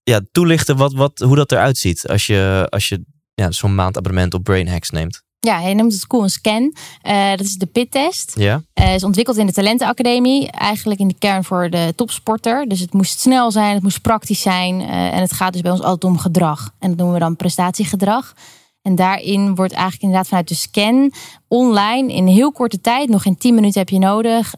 ja, 0.03 0.21
toelichten 0.33 0.77
wat, 0.77 0.93
wat, 0.93 1.19
hoe 1.19 1.37
dat 1.37 1.53
eruit 1.53 1.79
ziet 1.79 2.09
als 2.09 2.27
je, 2.27 2.67
als 2.71 2.89
je 2.89 3.05
ja, 3.35 3.51
zo'n 3.51 3.75
maandabonnement 3.75 4.35
op 4.35 4.45
Brain 4.45 4.69
Hacks 4.69 4.91
neemt? 4.91 5.23
Ja, 5.45 5.61
hij 5.61 5.74
noemt 5.74 5.92
het 5.92 6.07
cool 6.07 6.22
een 6.22 6.30
scan. 6.30 6.74
Eh, 7.03 7.30
dat 7.30 7.40
is 7.40 7.55
de 7.55 7.66
PIT-test. 7.66 8.32
Ja? 8.38 8.62
Eh, 8.72 8.95
is 8.95 9.05
ontwikkeld 9.05 9.36
in 9.36 9.47
de 9.47 9.53
Talentenacademie. 9.53 10.51
Eigenlijk 10.51 11.01
in 11.01 11.09
de 11.09 11.14
kern 11.18 11.45
voor 11.45 11.70
de 11.70 11.92
topsporter. 11.97 12.68
Dus 12.68 12.80
het 12.80 12.92
moest 12.92 13.20
snel 13.20 13.51
zijn, 13.51 13.74
het 13.74 13.82
moest 13.82 14.01
praktisch 14.01 14.40
zijn. 14.40 14.80
eh, 14.80 15.14
en 15.14 15.20
het 15.20 15.32
gaat 15.32 15.53
dus 15.53 15.62
bij 15.62 15.70
ons 15.70 15.82
altijd 15.82 16.12
om 16.12 16.18
gedrag. 16.18 16.70
En 16.78 16.88
dat 16.88 16.97
noemen 16.97 17.14
we 17.14 17.20
dan 17.20 17.36
prestatiegedrag. 17.36 18.34
En 18.82 18.95
daarin 18.95 19.55
wordt 19.55 19.72
eigenlijk 19.72 20.03
inderdaad 20.03 20.28
vanuit 20.28 20.49
de 20.49 20.55
scan 20.55 21.12
online 21.49 22.12
in 22.12 22.26
heel 22.26 22.53
korte 22.53 22.80
tijd, 22.80 23.09
nog 23.09 23.22
geen 23.22 23.36
10 23.36 23.55
minuten 23.55 23.80
heb 23.80 23.88
je 23.88 23.99
nodig, 23.99 24.55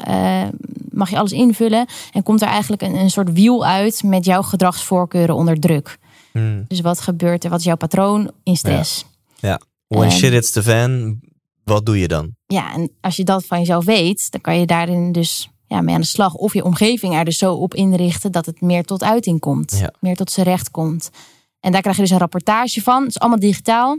mag 0.90 1.10
je 1.10 1.18
alles 1.18 1.32
invullen. 1.32 1.86
En 2.12 2.22
komt 2.22 2.42
er 2.42 2.48
eigenlijk 2.48 2.82
een, 2.82 2.94
een 2.94 3.10
soort 3.10 3.32
wiel 3.32 3.66
uit 3.66 4.02
met 4.02 4.24
jouw 4.24 4.42
gedragsvoorkeuren 4.42 5.34
onder 5.34 5.60
druk. 5.60 5.98
Hmm. 6.32 6.64
Dus 6.68 6.80
wat 6.80 7.00
gebeurt 7.00 7.44
er? 7.44 7.50
Wat 7.50 7.58
is 7.58 7.64
jouw 7.64 7.76
patroon 7.76 8.30
in 8.42 8.56
stress? 8.56 9.04
When 9.86 10.04
En- 10.04 10.12
shit 10.12 10.32
hits 10.32 10.50
the 10.50 10.62
fan, 10.62 11.20
wat 11.64 11.86
doe 11.86 11.98
je 11.98 12.08
dan? 12.08 12.34
ja, 12.46 12.72
en 12.74 12.90
als 13.00 13.16
je 13.16 13.24
dat 13.24 13.46
van 13.46 13.58
jezelf 13.58 13.84
weet, 13.84 14.30
dan 14.30 14.40
kan 14.40 14.58
je 14.58 14.66
daarin 14.66 15.12
dus 15.12 15.48
ja, 15.66 15.80
mee 15.80 15.94
aan 15.94 16.00
de 16.00 16.06
slag. 16.06 16.34
Of 16.34 16.52
je 16.54 16.64
omgeving 16.64 17.14
er 17.14 17.24
dus 17.24 17.38
zo 17.38 17.54
op 17.54 17.74
inrichten 17.74 18.32
dat 18.32 18.46
het 18.46 18.60
meer 18.60 18.84
tot 18.84 19.02
uiting 19.02 19.40
komt. 19.40 19.76
Ja. 19.78 19.92
Meer 20.00 20.16
tot 20.16 20.30
zijn 20.30 20.46
recht 20.46 20.70
komt. 20.70 21.10
En 21.60 21.72
daar 21.72 21.80
krijg 21.80 21.96
je 21.96 22.02
dus 22.02 22.10
een 22.10 22.18
rapportage 22.18 22.82
van. 22.82 23.00
Het 23.02 23.10
is 23.10 23.18
allemaal 23.18 23.38
digitaal. 23.38 23.98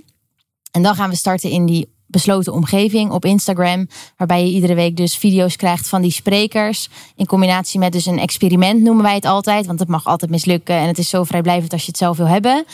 En 0.71 0.81
dan 0.81 0.95
gaan 0.95 1.09
we 1.09 1.15
starten 1.15 1.49
in 1.49 1.65
die 1.65 1.95
besloten 2.05 2.53
omgeving 2.53 3.11
op 3.11 3.25
Instagram. 3.25 3.87
Waarbij 4.17 4.45
je 4.45 4.51
iedere 4.51 4.75
week 4.75 4.97
dus 4.97 5.17
video's 5.17 5.55
krijgt 5.55 5.87
van 5.87 6.01
die 6.01 6.11
sprekers. 6.11 6.89
In 7.15 7.25
combinatie 7.25 7.79
met 7.79 7.91
dus 7.91 8.05
een 8.05 8.19
experiment 8.19 8.81
noemen 8.81 9.03
wij 9.03 9.15
het 9.15 9.25
altijd. 9.25 9.65
Want 9.65 9.79
het 9.79 9.87
mag 9.89 10.05
altijd 10.05 10.31
mislukken. 10.31 10.75
En 10.75 10.87
het 10.87 10.97
is 10.97 11.09
zo 11.09 11.23
vrijblijvend 11.23 11.71
als 11.73 11.81
je 11.81 11.87
het 11.87 11.97
zelf 11.97 12.17
wil 12.17 12.27
hebben. 12.27 12.65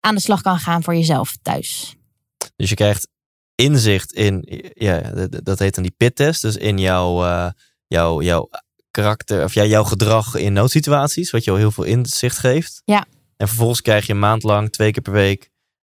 Aan 0.00 0.14
de 0.14 0.20
slag 0.20 0.40
kan 0.42 0.58
gaan 0.58 0.82
voor 0.82 0.94
jezelf 0.94 1.36
thuis. 1.42 1.96
Dus 2.56 2.68
je 2.68 2.74
krijgt 2.74 3.08
inzicht 3.54 4.12
in, 4.12 4.62
ja, 4.74 5.00
dat 5.42 5.58
heet 5.58 5.74
dan 5.74 5.82
die 5.82 5.94
pittest. 5.96 6.42
Dus 6.42 6.56
in 6.56 6.78
jouw, 6.78 7.24
eh, 7.24 7.50
jouw, 7.86 8.22
jouw 8.22 8.48
karakter, 8.90 9.44
of 9.44 9.54
ja, 9.54 9.64
jouw 9.64 9.84
gedrag 9.84 10.34
in 10.34 10.52
noodsituaties. 10.52 11.30
Wat 11.30 11.44
je 11.44 11.50
al 11.50 11.56
heel 11.56 11.70
veel 11.70 11.84
inzicht 11.84 12.38
geeft. 12.38 12.82
Ja. 12.84 13.06
En 13.36 13.48
vervolgens 13.48 13.80
krijg 13.80 14.06
je 14.06 14.12
een 14.12 14.18
maand 14.18 14.42
lang, 14.42 14.72
twee 14.72 14.90
keer 14.90 15.02
per 15.02 15.12
week, 15.12 15.50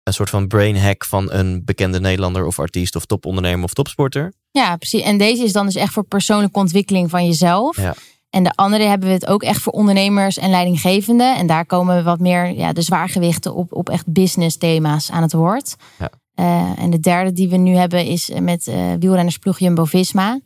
een 0.02 0.12
soort 0.12 0.30
van 0.30 0.46
brain 0.46 0.76
hack 0.76 1.04
van 1.04 1.32
een 1.32 1.64
bekende 1.64 2.00
Nederlander 2.00 2.46
of 2.46 2.58
artiest 2.58 2.96
of 2.96 3.06
topondernemer 3.06 3.64
of 3.64 3.72
topsporter. 3.72 4.32
Ja, 4.50 4.76
precies. 4.76 5.02
En 5.02 5.18
deze 5.18 5.42
is 5.42 5.52
dan 5.52 5.66
dus 5.66 5.74
echt 5.74 5.92
voor 5.92 6.04
persoonlijke 6.04 6.58
ontwikkeling 6.58 7.10
van 7.10 7.26
jezelf. 7.26 7.76
Ja. 7.76 7.94
En 8.30 8.42
de 8.42 8.52
andere 8.54 8.84
hebben 8.84 9.08
we 9.08 9.14
het 9.14 9.26
ook 9.26 9.42
echt 9.42 9.60
voor 9.60 9.72
ondernemers 9.72 10.38
en 10.38 10.50
leidinggevenden. 10.50 11.36
En 11.36 11.46
daar 11.46 11.66
komen 11.66 11.96
we 11.96 12.02
wat 12.02 12.20
meer 12.20 12.50
ja, 12.52 12.72
de 12.72 12.82
zwaargewichten 12.82 13.54
op, 13.54 13.72
op 13.72 13.88
echt 13.88 14.12
business 14.12 14.56
thema's 14.56 15.10
aan 15.10 15.22
het 15.22 15.32
woord. 15.32 15.76
Ja. 15.98 16.10
Eh, 16.34 16.70
en 16.78 16.90
de 16.90 17.00
derde 17.00 17.32
die 17.32 17.48
we 17.48 17.56
nu 17.56 17.74
hebben 17.74 18.04
is 18.06 18.30
met 18.40 18.66
eh 18.66 18.92
wielrennersploeg 18.98 19.58
Jumbo-Visma. 19.58 20.40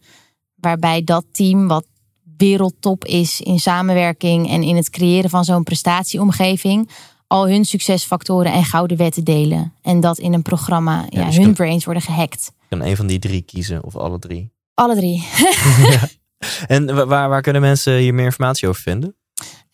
Waarbij 0.55 1.05
dat 1.05 1.25
team 1.33 1.69
wat 1.69 1.87
wereldtop 2.37 3.05
is 3.05 3.41
in 3.41 3.59
samenwerking 3.59 4.49
en 4.51 4.63
in 4.63 4.77
het 4.77 4.91
creëren 4.91 5.31
van 5.31 5.45
zo'n 5.45 5.63
prestatieomgeving. 5.63 6.91
Al 7.27 7.49
hun 7.49 7.65
succesfactoren 7.65 8.53
en 8.53 8.65
gouden 8.65 8.97
wetten 8.97 9.25
delen. 9.25 9.73
En 9.83 10.01
dat 10.01 10.19
in 10.19 10.33
een 10.33 10.43
programma, 10.43 11.07
ja, 11.09 11.25
dus 11.25 11.35
hun 11.37 11.45
kan- 11.45 11.55
brains 11.55 11.85
worden 11.85 12.03
gehackt. 12.03 12.53
Kan 12.69 12.83
een 12.83 12.97
van 12.97 13.07
die 13.07 13.19
drie 13.19 13.43
kiezen 13.43 13.85
of 13.85 13.97
alle 13.97 14.19
drie. 14.19 14.53
Alle 14.75 14.95
drie. 14.97 15.25
En 16.67 16.95
wa- 16.95 17.07
waar, 17.07 17.29
waar 17.29 17.43
kunnen 17.43 17.63
mensen 17.63 17.97
hier 17.99 18.15
meer 18.15 18.25
informatie 18.25 18.69
over 18.69 18.83
vinden? 18.83 19.17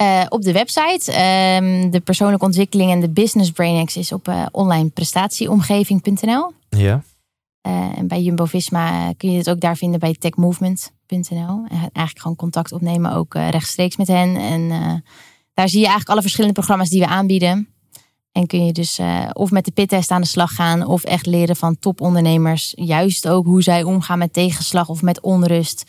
Eh, 0.00 0.22
op 0.28 0.42
de 0.42 0.52
website. 0.52 1.12
ehm, 1.12 1.90
de 1.90 2.00
persoonlijke 2.00 2.44
ontwikkeling 2.44 2.90
en 2.90 3.00
de 3.00 3.10
business 3.10 3.50
brain 3.50 3.76
hacks 3.76 3.96
is 3.96 4.12
op 4.12 4.28
eh 4.28 4.46
onlineprestatieomgeving.nl. 4.50 6.52
Ja. 6.68 7.02
Eh, 7.60 7.98
en 7.98 8.08
bij 8.08 8.22
Jumbo 8.22 8.44
Visma 8.44 9.12
kun 9.16 9.30
je 9.30 9.38
het 9.38 9.50
ook 9.50 9.60
daar 9.60 9.76
vinden 9.76 10.00
bij 10.00 10.16
techmovement.nl. 10.18 11.64
En 11.68 11.78
eigenlijk 11.78 12.18
gewoon 12.18 12.36
contact 12.36 12.72
opnemen, 12.72 13.12
ook 13.12 13.34
rechtstreeks 13.34 13.96
met 13.96 14.08
hen. 14.08 14.36
En 14.36 14.68
daar 15.54 15.68
zie 15.68 15.78
je 15.78 15.84
eigenlijk 15.84 16.10
alle 16.10 16.20
verschillende 16.20 16.54
programma's 16.54 16.88
die 16.88 17.00
we 17.00 17.06
aanbieden. 17.06 17.68
En 18.32 18.46
kun 18.46 18.66
je 18.66 18.72
dus 18.72 19.00
of 19.32 19.50
met 19.50 19.64
de 19.64 19.70
pittest 19.70 20.10
aan 20.10 20.20
de 20.20 20.26
slag 20.26 20.54
gaan, 20.54 20.86
of 20.86 21.04
echt 21.04 21.26
leren 21.26 21.56
van 21.56 21.78
topondernemers. 21.78 22.72
Juist 22.76 23.28
ook 23.28 23.46
hoe 23.46 23.62
zij 23.62 23.82
omgaan 23.82 24.18
met 24.18 24.32
tegenslag 24.32 24.88
of 24.88 25.02
met 25.02 25.20
onrust. 25.20 25.84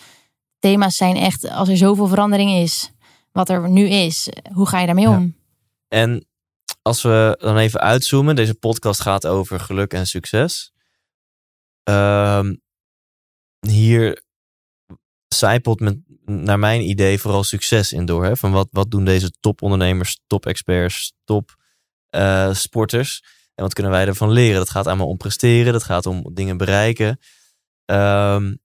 Thema's 0.60 0.96
zijn 0.96 1.16
echt, 1.16 1.50
als 1.50 1.70
er 1.70 1.78
zoveel 1.78 2.08
verandering 2.08 2.52
is, 2.52 2.91
wat 3.32 3.50
er 3.50 3.70
nu 3.70 3.88
is, 3.88 4.30
hoe 4.54 4.68
ga 4.68 4.80
je 4.80 4.86
daarmee 4.86 5.08
Ja. 5.08 5.18
om? 5.18 5.36
En 5.88 6.26
als 6.82 7.02
we 7.02 7.38
dan 7.40 7.58
even 7.58 7.80
uitzoomen, 7.80 8.36
deze 8.36 8.56
podcast 8.56 9.02
gaat 9.02 9.28
over 9.28 9.60
geluk 9.60 9.94
en 9.94 10.08
succes. 10.08 10.74
Ehm, 11.84 12.56
hier 13.68 14.24
zijpelt 15.28 15.80
met, 15.80 15.98
naar 16.26 16.60
mijn 16.60 16.90
idee 16.90 17.20
vooral 17.20 17.44
succes 17.44 17.94
in 17.94 18.06
door. 18.06 18.26
Hè? 18.26 18.38
Van 18.38 18.52
wat, 18.52 18.68
wat 18.72 18.92
doen 18.92 19.06
deze 19.06 19.32
topondernemers, 19.40 20.20
top-experts, 20.28 21.14
top-sporters? 21.24 23.24
en 23.56 23.64
wat 23.64 23.74
kunnen 23.74 23.92
wij 23.92 24.08
ervan 24.08 24.32
leren? 24.32 24.58
Dat 24.58 24.70
gaat 24.70 24.88
allemaal 24.88 25.08
om 25.08 25.18
presteren, 25.18 25.74
dat 25.74 25.84
gaat 25.84 26.06
om 26.06 26.30
dingen 26.34 26.58
bereiken. 26.58 27.20
Ehm, 27.86 28.56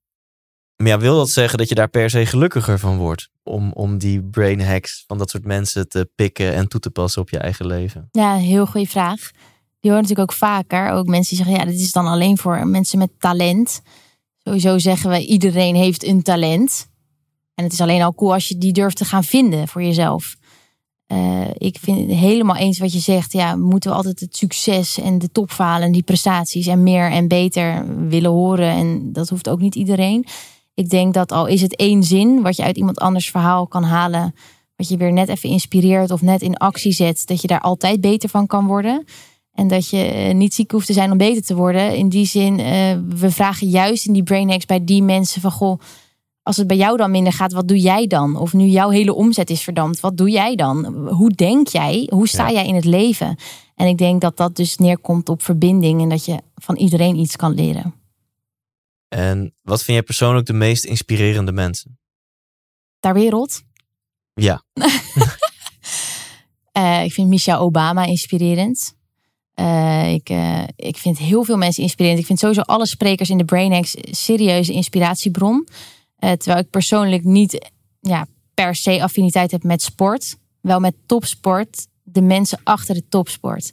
maar 0.77 0.87
ja, 0.87 0.99
wil 0.99 1.15
dat 1.15 1.29
zeggen 1.29 1.57
dat 1.57 1.69
je 1.69 1.75
daar 1.75 1.89
per 1.89 2.09
se 2.09 2.25
gelukkiger 2.25 2.79
van 2.79 2.97
wordt? 2.97 3.29
Om, 3.43 3.71
om 3.73 3.97
die 3.97 4.23
brain 4.23 4.61
hacks 4.61 5.03
van 5.07 5.17
dat 5.17 5.29
soort 5.29 5.45
mensen 5.45 5.89
te 5.89 6.09
pikken 6.15 6.53
en 6.53 6.67
toe 6.67 6.79
te 6.79 6.89
passen 6.89 7.21
op 7.21 7.29
je 7.29 7.37
eigen 7.37 7.65
leven? 7.65 8.09
Ja, 8.11 8.35
heel 8.35 8.65
goede 8.65 8.87
vraag. 8.87 9.31
Die 9.79 9.91
hoor 9.91 10.01
natuurlijk 10.01 10.31
ook 10.31 10.37
vaker. 10.37 10.89
Ook 10.89 11.07
mensen 11.07 11.35
die 11.35 11.45
zeggen, 11.45 11.65
ja, 11.65 11.71
dit 11.71 11.81
is 11.81 11.91
dan 11.91 12.05
alleen 12.05 12.37
voor 12.37 12.67
mensen 12.67 12.97
met 12.97 13.09
talent. 13.19 13.81
Sowieso 14.37 14.77
zeggen 14.77 15.09
we, 15.09 15.25
iedereen 15.25 15.75
heeft 15.75 16.03
een 16.03 16.23
talent. 16.23 16.87
En 17.55 17.63
het 17.63 17.73
is 17.73 17.81
alleen 17.81 18.01
al 18.01 18.13
cool 18.13 18.33
als 18.33 18.47
je 18.47 18.57
die 18.57 18.73
durft 18.73 18.97
te 18.97 19.05
gaan 19.05 19.23
vinden 19.23 19.67
voor 19.67 19.83
jezelf. 19.83 20.35
Eh, 21.05 21.47
ik 21.53 21.77
vind 21.81 22.09
het 22.09 22.19
helemaal 22.19 22.55
eens 22.55 22.79
wat 22.79 22.93
je 22.93 22.99
zegt. 22.99 23.31
Ja, 23.31 23.55
moeten 23.55 23.89
we 23.89 23.95
altijd 23.95 24.19
het 24.19 24.37
succes 24.37 24.99
en 24.99 25.17
de 25.17 25.31
topfalen 25.31 25.85
en 25.85 25.91
die 25.91 26.03
prestaties 26.03 26.67
en 26.67 26.83
meer 26.83 27.11
en 27.11 27.27
beter 27.27 27.85
willen 28.07 28.31
horen. 28.31 28.69
En 28.69 29.13
dat 29.13 29.29
hoeft 29.29 29.49
ook 29.49 29.59
niet 29.59 29.75
iedereen. 29.75 30.25
Ik 30.77 30.89
denk 30.89 31.13
dat 31.13 31.31
al 31.31 31.45
is 31.45 31.61
het 31.61 31.75
één 31.75 32.03
zin 32.03 32.41
wat 32.41 32.55
je 32.55 32.63
uit 32.63 32.77
iemand 32.77 32.99
anders 32.99 33.29
verhaal 33.29 33.67
kan 33.67 33.83
halen. 33.83 34.35
Wat 34.75 34.87
je 34.89 34.97
weer 34.97 35.13
net 35.13 35.29
even 35.29 35.49
inspireert 35.49 36.11
of 36.11 36.21
net 36.21 36.41
in 36.41 36.57
actie 36.57 36.91
zet. 36.91 37.27
Dat 37.27 37.41
je 37.41 37.47
daar 37.47 37.61
altijd 37.61 38.01
beter 38.01 38.29
van 38.29 38.47
kan 38.47 38.65
worden. 38.65 39.05
En 39.53 39.67
dat 39.67 39.89
je 39.89 40.03
eh, 40.03 40.33
niet 40.35 40.53
ziek 40.53 40.71
hoeft 40.71 40.85
te 40.87 40.93
zijn 40.93 41.11
om 41.11 41.17
beter 41.17 41.43
te 41.43 41.55
worden. 41.55 41.95
In 41.95 42.09
die 42.09 42.25
zin, 42.25 42.59
eh, 42.59 42.97
we 43.09 43.31
vragen 43.31 43.67
juist 43.67 44.05
in 44.05 44.13
die 44.13 44.23
brain 44.23 44.49
hacks 44.49 44.65
bij 44.65 44.83
die 44.83 45.03
mensen 45.03 45.41
van 45.41 45.51
goh, 45.51 45.79
als 46.43 46.57
het 46.57 46.67
bij 46.67 46.77
jou 46.77 46.97
dan 46.97 47.11
minder 47.11 47.33
gaat, 47.33 47.53
wat 47.53 47.67
doe 47.67 47.79
jij 47.79 48.07
dan? 48.07 48.35
Of 48.35 48.53
nu 48.53 48.65
jouw 48.65 48.89
hele 48.89 49.13
omzet 49.13 49.49
is 49.49 49.61
verdampt, 49.61 49.99
wat 49.99 50.17
doe 50.17 50.29
jij 50.29 50.55
dan? 50.55 50.85
Hoe 51.09 51.29
denk 51.29 51.67
jij? 51.67 52.07
Hoe 52.13 52.27
sta 52.27 52.47
Ja. 52.47 52.53
jij 52.53 52.67
in 52.67 52.75
het 52.75 52.85
leven? 52.85 53.35
En 53.75 53.87
ik 53.87 53.97
denk 53.97 54.21
dat 54.21 54.37
dat 54.37 54.55
dus 54.55 54.77
neerkomt 54.77 55.29
op 55.29 55.41
verbinding 55.43 56.01
en 56.01 56.09
dat 56.09 56.25
je 56.25 56.37
van 56.55 56.75
iedereen 56.75 57.15
iets 57.19 57.35
kan 57.35 57.53
leren. 57.53 57.93
En 59.07 59.53
wat 59.61 59.83
vind 59.83 59.97
jij 59.97 60.05
persoonlijk 60.05 60.45
de 60.45 60.53
meest 60.53 60.85
inspirerende 60.85 61.51
mensen? 61.51 61.99
Ter 62.99 63.13
wereld? 63.13 63.61
Ja. 64.33 64.63
Uh, 66.77 67.03
ik 67.07 67.13
vind 67.13 67.27
Michelle 67.27 67.59
Obama 67.59 68.05
inspirerend. 68.05 68.95
Uh, 69.59 70.13
ik, 70.13 70.29
uh, 70.29 70.63
ik 70.75 70.97
vind 70.97 71.17
heel 71.17 71.43
veel 71.43 71.57
mensen 71.57 71.83
inspirerend. 71.83 72.19
Ik 72.19 72.25
vind 72.25 72.39
sowieso 72.39 72.61
alle 72.61 72.87
sprekers 72.87 73.29
in 73.29 73.37
de 73.37 73.45
BrainX 73.45 73.95
serieuze 74.01 74.73
inspiratiebron. 74.73 75.67
terwijl 76.19 76.57
ik 76.57 76.69
persoonlijk 76.69 77.23
niet 77.23 77.71
ja, 77.99 78.27
per 78.53 78.75
se 78.75 79.03
affiniteit 79.03 79.51
heb 79.51 79.63
met 79.63 79.81
sport. 79.81 80.37
Wel 80.61 80.79
met 80.79 80.95
topsport. 81.05 81.87
De 82.03 82.21
mensen 82.21 82.59
achter 82.63 82.95
de 82.95 83.07
topsport. 83.07 83.71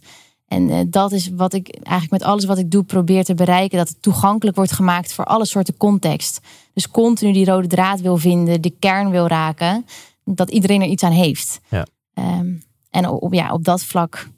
En 0.49 0.91
dat 0.91 1.13
is 1.13 1.31
wat 1.31 1.53
ik 1.53 1.69
eigenlijk 1.69 2.11
met 2.11 2.31
alles 2.31 2.45
wat 2.45 2.59
ik 2.59 2.71
doe 2.71 2.85
probeer 2.85 3.25
te 3.25 3.35
bereiken. 3.35 3.79
Dat 3.79 3.89
het 3.89 4.03
toegankelijk 4.03 4.57
wordt 4.57 4.73
gemaakt 4.73 5.13
voor 5.13 5.25
alle 5.25 5.47
soorten 5.47 5.77
context. 5.77 6.41
Dus 6.73 6.89
continu 6.89 7.33
die 7.33 7.45
rode 7.45 7.69
draad 7.69 8.01
wil 8.01 8.17
vinden, 8.17 8.61
de 8.61 8.75
kern 8.79 9.11
wil 9.11 9.27
raken. 9.27 9.87
Dat 10.25 10.51
iedereen 10.51 10.83
er 10.83 10.89
iets 10.89 11.03
aan 11.03 11.13
heeft. 11.13 11.61
Ja. 11.69 11.87
Um, 12.15 12.63
en 12.91 13.09
op, 13.09 13.35
ja, 13.35 13.53
op 13.53 13.65
dat 13.65 13.83
vlak, 13.83 14.29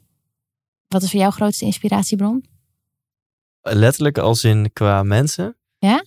wat 0.87 1.03
is 1.03 1.11
voor 1.11 1.19
jou 1.19 1.31
grootste 1.31 1.65
inspiratiebron? 1.65 2.45
Letterlijk 3.61 4.17
als 4.17 4.43
in 4.43 4.69
qua 4.73 5.03
mensen. 5.03 5.55
Ja? 5.77 6.05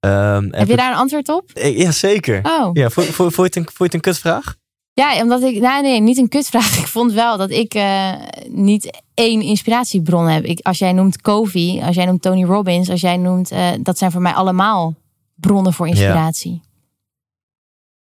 Um, 0.00 0.52
heb 0.52 0.68
je 0.68 0.76
daar 0.76 0.92
een 0.92 0.98
antwoord 0.98 1.28
op? 1.28 1.50
Ja, 1.54 1.90
zeker. 1.90 2.40
Oh. 2.42 2.70
Ja, 2.72 2.90
vond, 2.90 3.06
vond, 3.06 3.34
vond, 3.34 3.36
je 3.36 3.42
het 3.42 3.56
een, 3.56 3.74
vond 3.74 3.76
je 3.78 3.84
het 3.84 3.94
een 3.94 4.00
kutvraag? 4.00 4.56
Ja, 5.00 5.22
omdat 5.22 5.42
ik, 5.42 5.60
nee, 5.60 5.82
nee, 5.82 6.00
niet 6.00 6.16
een 6.16 6.28
kutvraag. 6.28 6.78
Ik 6.82 6.86
vond 6.86 7.12
wel 7.12 7.36
dat 7.36 7.50
ik 7.50 7.74
uh, 7.74 8.14
niet 8.48 9.02
één 9.14 9.40
inspiratiebron 9.40 10.26
heb. 10.26 10.44
Ik, 10.44 10.60
als 10.60 10.78
jij 10.78 10.92
noemt 10.92 11.20
Kofi, 11.20 11.80
als 11.82 11.96
jij 11.96 12.04
noemt 12.04 12.22
Tony 12.22 12.44
Robbins, 12.44 12.88
als 12.88 13.00
jij 13.00 13.16
noemt, 13.16 13.52
uh, 13.52 13.72
dat 13.80 13.98
zijn 13.98 14.10
voor 14.10 14.20
mij 14.20 14.32
allemaal 14.32 14.94
bronnen 15.34 15.72
voor 15.72 15.88
inspiratie. 15.88 16.62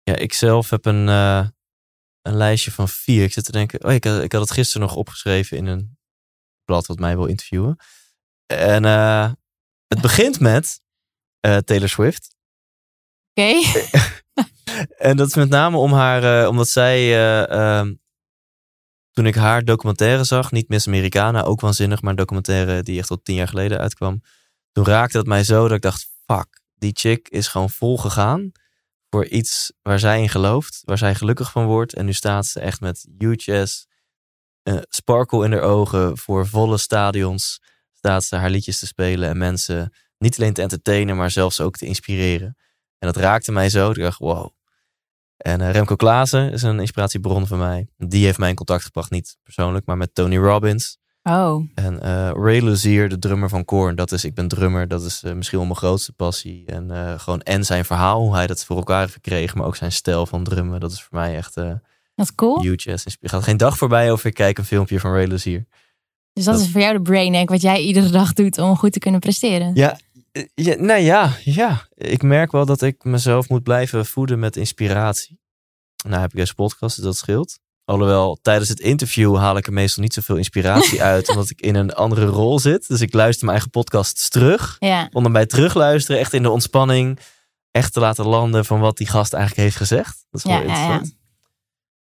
Ja, 0.03 0.13
ja 0.13 0.15
ik 0.15 0.33
zelf 0.33 0.69
heb 0.69 0.85
een, 0.85 1.07
uh, 1.07 1.47
een 2.21 2.35
lijstje 2.35 2.71
van 2.71 2.89
vier. 2.89 3.23
Ik 3.23 3.33
zit 3.33 3.45
te 3.45 3.51
denken, 3.51 3.83
oh, 3.85 3.91
ik 3.91 4.03
had, 4.03 4.21
ik 4.23 4.31
had 4.31 4.41
het 4.41 4.51
gisteren 4.51 4.87
nog 4.87 4.95
opgeschreven 4.95 5.57
in 5.57 5.65
een 5.65 5.97
blad 6.65 6.85
wat 6.85 6.99
mij 6.99 7.15
wil 7.15 7.25
interviewen. 7.25 7.77
En 8.45 8.83
het 9.87 10.01
begint 10.01 10.39
met 10.39 10.81
Taylor 11.39 11.89
Swift. 11.89 12.35
Oké. 13.33 13.49
Okay. 13.49 14.21
en 15.09 15.17
dat 15.17 15.27
is 15.27 15.35
met 15.35 15.49
name 15.49 15.77
om 15.77 15.93
haar, 15.93 16.41
uh, 16.41 16.47
omdat 16.49 16.67
zij, 16.67 17.79
um, 17.79 18.01
toen 19.11 19.25
ik 19.25 19.35
haar 19.35 19.63
documentaire 19.63 20.23
zag, 20.23 20.51
niet 20.51 20.69
Miss 20.69 20.87
Americana, 20.87 21.43
ook 21.43 21.61
waanzinnig, 21.61 22.01
maar 22.01 22.11
een 22.11 22.17
documentaire 22.17 22.83
die 22.83 22.99
echt 22.99 23.09
al 23.09 23.21
tien 23.23 23.35
jaar 23.35 23.47
geleden 23.47 23.79
uitkwam. 23.79 24.21
Toen 24.71 24.85
raakte 24.85 25.17
het 25.17 25.27
mij 25.27 25.43
zo 25.43 25.61
dat 25.61 25.77
ik 25.77 25.81
dacht, 25.81 26.09
fuck, 26.25 26.61
die 26.75 26.91
chick 26.93 27.29
is 27.29 27.47
gewoon 27.47 27.69
vol 27.69 27.97
gegaan 27.97 28.51
voor 29.13 29.25
iets 29.25 29.73
waar 29.81 29.99
zij 29.99 30.21
in 30.21 30.29
gelooft, 30.29 30.81
waar 30.83 30.97
zij 30.97 31.15
gelukkig 31.15 31.51
van 31.51 31.65
wordt. 31.65 31.93
En 31.93 32.05
nu 32.05 32.13
staat 32.13 32.45
ze 32.45 32.59
echt 32.59 32.79
met 32.79 33.07
huge 33.17 33.59
ass, 33.59 33.87
uh, 34.63 34.77
sparkle 34.89 35.45
in 35.45 35.51
haar 35.51 35.61
ogen, 35.61 36.17
voor 36.17 36.47
volle 36.47 36.77
stadions. 36.77 37.61
Staat 37.91 38.23
ze 38.23 38.35
haar 38.35 38.49
liedjes 38.49 38.79
te 38.79 38.85
spelen 38.85 39.29
en 39.29 39.37
mensen 39.37 39.93
niet 40.17 40.39
alleen 40.39 40.53
te 40.53 40.61
entertainen, 40.61 41.15
maar 41.15 41.31
zelfs 41.31 41.61
ook 41.61 41.75
te 41.75 41.85
inspireren. 41.85 42.57
En 43.03 43.09
dat 43.13 43.23
raakte 43.23 43.51
mij 43.51 43.69
zo. 43.69 43.89
Ik 43.89 43.95
dacht, 43.95 44.19
wow. 44.19 44.49
En 45.37 45.61
uh, 45.61 45.71
Remco 45.71 45.95
Klaassen 45.95 46.51
is 46.51 46.61
een 46.61 46.79
inspiratiebron 46.79 47.47
van 47.47 47.57
mij. 47.57 47.87
Die 47.97 48.25
heeft 48.25 48.37
mij 48.37 48.49
in 48.49 48.55
contact 48.55 48.83
gebracht, 48.83 49.11
niet 49.11 49.37
persoonlijk, 49.43 49.85
maar 49.85 49.97
met 49.97 50.15
Tony 50.15 50.37
Robbins. 50.37 50.97
Oh. 51.23 51.65
En 51.75 51.93
uh, 51.93 52.31
Ray 52.33 52.61
Luzier, 52.61 53.09
de 53.09 53.19
drummer 53.19 53.49
van 53.49 53.65
Korn, 53.65 53.95
dat 53.95 54.11
is, 54.11 54.25
ik 54.25 54.33
ben 54.33 54.47
drummer, 54.47 54.87
dat 54.87 55.03
is 55.03 55.23
uh, 55.23 55.33
misschien 55.33 55.57
wel 55.57 55.67
mijn 55.67 55.79
grootste 55.79 56.13
passie. 56.13 56.65
En 56.65 57.19
gewoon 57.19 57.41
en 57.41 57.65
zijn 57.65 57.85
verhaal, 57.85 58.21
hoe 58.21 58.33
hij 58.33 58.47
dat 58.47 58.65
voor 58.65 58.77
elkaar 58.77 58.99
heeft 58.99 59.13
gekregen, 59.13 59.57
maar 59.57 59.67
ook 59.67 59.75
zijn 59.75 59.91
stijl 59.91 60.25
van 60.25 60.43
drummen, 60.43 60.79
dat 60.79 60.91
is 60.91 61.01
voor 61.01 61.17
mij 61.19 61.35
echt 61.35 61.55
dat 62.15 62.25
is 62.25 62.35
cool. 62.35 62.61
huge. 62.61 62.91
Er 62.91 63.29
gaat 63.29 63.43
geen 63.43 63.57
dag 63.57 63.77
voorbij 63.77 64.11
of 64.11 64.25
ik 64.25 64.33
kijk 64.33 64.57
een 64.57 64.65
filmpje 64.65 64.99
van 64.99 65.11
Ray 65.11 65.25
Luzier. 65.25 65.65
Dus 66.33 66.45
dat, 66.45 66.53
dat, 66.53 66.63
is 66.63 66.71
voor 66.71 66.81
jou 66.81 66.93
de 66.93 67.01
brain 67.01 67.35
hack, 67.35 67.49
wat 67.49 67.61
jij 67.61 67.81
iedere 67.81 68.09
dag 68.09 68.33
doet 68.33 68.57
om 68.57 68.77
goed 68.77 68.91
te 68.91 68.99
kunnen 68.99 69.19
presteren. 69.19 69.71
Ja, 69.75 69.99
ja, 70.53 70.75
nou 70.75 71.01
ja, 71.01 71.37
ja, 71.43 71.87
ik 71.93 72.23
merk 72.23 72.51
wel 72.51 72.65
dat 72.65 72.81
ik 72.81 73.03
mezelf 73.03 73.49
moet 73.49 73.63
blijven 73.63 74.05
voeden 74.05 74.39
met 74.39 74.55
inspiratie. 74.55 75.39
Nou 76.07 76.21
heb 76.21 76.31
ik 76.31 76.37
deze 76.37 76.55
podcast, 76.55 76.95
dus 76.95 77.05
dat 77.05 77.17
scheelt. 77.17 77.59
Alhoewel, 77.85 78.37
tijdens 78.41 78.69
het 78.69 78.79
interview 78.79 79.37
haal 79.37 79.57
ik 79.57 79.67
er 79.67 79.73
meestal 79.73 80.03
niet 80.03 80.13
zoveel 80.13 80.35
inspiratie 80.35 81.03
uit, 81.13 81.29
omdat 81.29 81.49
ik 81.49 81.61
in 81.61 81.75
een 81.75 81.93
andere 81.93 82.25
rol 82.25 82.59
zit. 82.59 82.87
Dus 82.87 83.01
ik 83.01 83.13
luister 83.13 83.45
mijn 83.45 83.57
eigen 83.57 83.69
podcasts 83.69 84.29
terug. 84.29 84.75
Ja. 84.79 85.09
Om 85.11 85.23
dan 85.23 85.31
bij 85.31 85.45
terugluisteren, 85.45 86.19
echt 86.19 86.33
in 86.33 86.43
de 86.43 86.49
ontspanning, 86.49 87.19
echt 87.71 87.93
te 87.93 87.99
laten 87.99 88.25
landen 88.25 88.65
van 88.65 88.79
wat 88.79 88.97
die 88.97 89.07
gast 89.07 89.33
eigenlijk 89.33 89.63
heeft 89.63 89.77
gezegd. 89.77 90.25
Dat 90.29 90.45
is 90.45 90.51
wel 90.51 90.53
ja, 90.53 90.61
interessant. 90.61 91.07
Ja, 91.07 91.22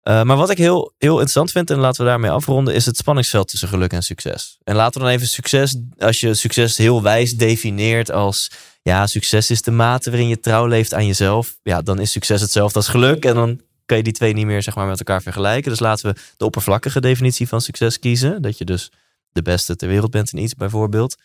uh, 0.08 0.22
maar 0.22 0.36
wat 0.36 0.50
ik 0.50 0.58
heel, 0.58 0.94
heel 0.98 1.12
interessant 1.12 1.50
vind, 1.50 1.70
en 1.70 1.78
laten 1.78 2.04
we 2.04 2.10
daarmee 2.10 2.30
afronden, 2.30 2.74
is 2.74 2.86
het 2.86 2.96
spanningsveld 2.96 3.48
tussen 3.48 3.68
geluk 3.68 3.92
en 3.92 4.02
succes. 4.02 4.58
En 4.64 4.74
laten 4.74 5.00
we 5.00 5.06
dan 5.06 5.16
even 5.16 5.26
succes, 5.26 5.80
als 5.98 6.20
je 6.20 6.34
succes 6.34 6.76
heel 6.76 7.02
wijs 7.02 7.32
defineert 7.32 8.10
als, 8.10 8.50
ja, 8.82 9.06
succes 9.06 9.50
is 9.50 9.62
de 9.62 9.70
mate 9.70 10.10
waarin 10.10 10.28
je 10.28 10.40
trouw 10.40 10.66
leeft 10.66 10.94
aan 10.94 11.06
jezelf. 11.06 11.58
Ja, 11.62 11.82
dan 11.82 12.00
is 12.00 12.12
succes 12.12 12.40
hetzelfde 12.40 12.78
als 12.78 12.88
geluk. 12.88 13.24
En 13.24 13.34
dan 13.34 13.60
kan 13.86 13.96
je 13.96 14.02
die 14.02 14.12
twee 14.12 14.32
niet 14.32 14.46
meer 14.46 14.62
zeg 14.62 14.74
maar, 14.74 14.86
met 14.86 14.98
elkaar 14.98 15.22
vergelijken. 15.22 15.70
Dus 15.70 15.80
laten 15.80 16.12
we 16.12 16.20
de 16.36 16.44
oppervlakkige 16.44 17.00
definitie 17.00 17.48
van 17.48 17.60
succes 17.60 17.98
kiezen. 17.98 18.42
Dat 18.42 18.58
je 18.58 18.64
dus 18.64 18.92
de 19.32 19.42
beste 19.42 19.76
ter 19.76 19.88
wereld 19.88 20.10
bent 20.10 20.32
in 20.32 20.42
iets, 20.42 20.54
bijvoorbeeld. 20.54 21.16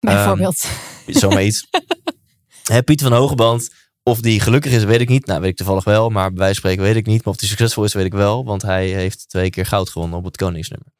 Bijvoorbeeld. 0.00 0.64
Um, 1.06 1.14
zomaar 1.14 1.44
iets. 1.44 1.66
Piet 2.84 3.02
van 3.02 3.12
Hogeband, 3.12 3.70
of 4.08 4.20
die 4.20 4.40
gelukkig 4.40 4.72
is, 4.72 4.84
weet 4.84 5.00
ik 5.00 5.08
niet. 5.08 5.26
Nou, 5.26 5.40
weet 5.40 5.50
ik 5.50 5.56
toevallig 5.56 5.84
wel, 5.84 6.10
maar 6.10 6.28
bij 6.28 6.38
wijze 6.38 6.60
van 6.60 6.70
spreken 6.70 6.92
weet 6.92 6.96
ik 6.96 7.06
niet. 7.06 7.24
Maar 7.24 7.34
of 7.34 7.40
die 7.40 7.48
succesvol 7.48 7.84
is, 7.84 7.92
weet 7.92 8.04
ik 8.04 8.12
wel. 8.12 8.44
Want 8.44 8.62
hij 8.62 8.88
heeft 8.88 9.28
twee 9.28 9.50
keer 9.50 9.66
goud 9.66 9.90
gewonnen 9.90 10.18
op 10.18 10.24
het 10.24 10.36
Koningsnummer. 10.36 10.92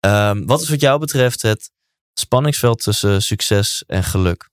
Um, 0.00 0.46
wat 0.46 0.60
is 0.60 0.68
wat 0.68 0.80
jou 0.80 0.98
betreft 0.98 1.42
het 1.42 1.70
spanningsveld 2.14 2.82
tussen 2.82 3.22
succes 3.22 3.84
en 3.86 4.04
geluk? 4.04 4.50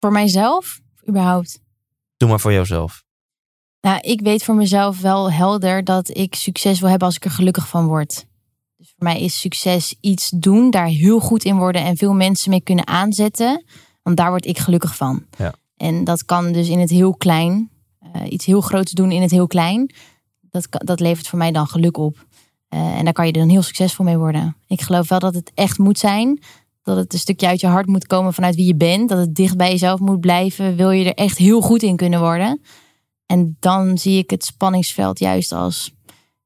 Voor 0.00 0.12
mijzelf, 0.12 0.80
überhaupt? 1.08 1.60
Doe 2.16 2.28
maar 2.28 2.40
voor 2.40 2.52
jouzelf. 2.52 3.04
Nou, 3.80 4.00
ik 4.00 4.20
weet 4.20 4.44
voor 4.44 4.54
mezelf 4.54 5.00
wel 5.00 5.32
helder 5.32 5.84
dat 5.84 6.16
ik 6.16 6.34
succes 6.34 6.80
wil 6.80 6.88
hebben 6.88 7.06
als 7.06 7.16
ik 7.16 7.24
er 7.24 7.30
gelukkig 7.30 7.68
van 7.68 7.86
word. 7.86 8.26
Dus 8.76 8.92
voor 8.96 9.04
mij 9.04 9.20
is 9.20 9.40
succes 9.40 9.96
iets 10.00 10.30
doen, 10.30 10.70
daar 10.70 10.86
heel 10.86 11.20
goed 11.20 11.44
in 11.44 11.56
worden 11.56 11.82
en 11.82 11.96
veel 11.96 12.12
mensen 12.12 12.50
mee 12.50 12.62
kunnen 12.62 12.86
aanzetten. 12.86 13.64
Want 14.02 14.16
daar 14.16 14.30
word 14.30 14.46
ik 14.46 14.58
gelukkig 14.58 14.96
van. 14.96 15.26
Ja. 15.38 15.54
En 15.76 16.04
dat 16.04 16.24
kan 16.24 16.52
dus 16.52 16.68
in 16.68 16.78
het 16.78 16.90
heel 16.90 17.14
klein, 17.14 17.70
uh, 18.16 18.32
iets 18.32 18.44
heel 18.44 18.60
groots 18.60 18.92
doen 18.92 19.12
in 19.12 19.22
het 19.22 19.30
heel 19.30 19.46
klein. 19.46 19.94
Dat, 20.40 20.66
dat 20.70 21.00
levert 21.00 21.28
voor 21.28 21.38
mij 21.38 21.52
dan 21.52 21.66
geluk 21.66 21.96
op. 21.96 22.26
Uh, 22.74 22.98
en 22.98 23.04
daar 23.04 23.12
kan 23.12 23.26
je 23.26 23.32
dan 23.32 23.48
heel 23.48 23.62
succesvol 23.62 24.04
mee 24.04 24.18
worden. 24.18 24.56
Ik 24.66 24.80
geloof 24.80 25.08
wel 25.08 25.18
dat 25.18 25.34
het 25.34 25.50
echt 25.54 25.78
moet 25.78 25.98
zijn. 25.98 26.42
Dat 26.82 26.96
het 26.96 27.12
een 27.12 27.18
stukje 27.18 27.46
uit 27.46 27.60
je 27.60 27.66
hart 27.66 27.86
moet 27.86 28.06
komen 28.06 28.34
vanuit 28.34 28.54
wie 28.54 28.66
je 28.66 28.76
bent. 28.76 29.08
Dat 29.08 29.18
het 29.18 29.34
dicht 29.34 29.56
bij 29.56 29.70
jezelf 29.70 30.00
moet 30.00 30.20
blijven. 30.20 30.76
Wil 30.76 30.90
je 30.90 31.04
er 31.04 31.14
echt 31.14 31.38
heel 31.38 31.60
goed 31.60 31.82
in 31.82 31.96
kunnen 31.96 32.20
worden. 32.20 32.60
En 33.26 33.56
dan 33.60 33.98
zie 33.98 34.18
ik 34.18 34.30
het 34.30 34.44
spanningsveld 34.44 35.18
juist 35.18 35.52
als 35.52 35.94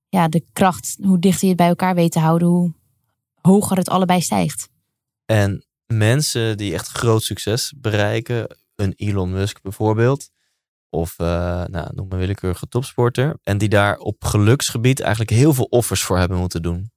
ja, 0.09 0.29
de 0.29 0.45
kracht. 0.53 0.97
Hoe 1.03 1.19
dichter 1.19 1.43
je 1.43 1.49
het 1.49 1.57
bij 1.57 1.69
elkaar 1.69 1.95
weet 1.95 2.13
te 2.13 2.19
houden, 2.19 2.49
hoe 2.49 2.73
hoger 3.41 3.77
het 3.77 3.89
allebei 3.89 4.21
stijgt. 4.21 4.69
En 5.25 5.65
mensen 5.87 6.57
die 6.57 6.73
echt 6.73 6.89
groot 6.89 7.23
succes 7.23 7.75
bereiken, 7.77 8.58
een 8.79 8.93
Elon 8.97 9.31
Musk 9.31 9.61
bijvoorbeeld, 9.63 10.31
of 10.89 11.19
uh, 11.19 11.27
nou, 11.65 11.95
noem 11.95 12.09
maar 12.09 12.19
willekeurige 12.19 12.69
topsporter, 12.69 13.39
en 13.43 13.59
die 13.59 13.69
daar 13.69 13.97
op 13.97 14.25
geluksgebied 14.25 15.01
eigenlijk 15.01 15.31
heel 15.31 15.55
veel 15.55 15.65
offers 15.65 16.03
voor 16.03 16.19
hebben 16.19 16.39
moeten 16.39 16.63
doen. 16.63 16.91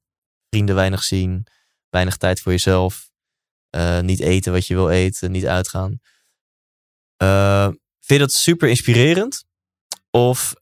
Vrienden 0.50 0.76
weinig 0.76 1.04
zien, 1.04 1.48
weinig 1.90 2.18
tijd 2.18 2.40
voor 2.40 2.52
jezelf, 2.52 3.10
uh, 3.76 4.00
niet 4.00 4.20
eten 4.20 4.52
wat 4.52 4.68
je 4.68 4.74
wil 4.74 4.90
eten, 4.90 5.32
niet 5.32 5.46
uitgaan. 5.46 6.00
Uh, 7.24 7.66
vind 8.00 8.06
je 8.06 8.18
dat 8.18 8.34
super 8.34 8.70
inspirerend? 8.70 9.46
Of, 10.10 10.54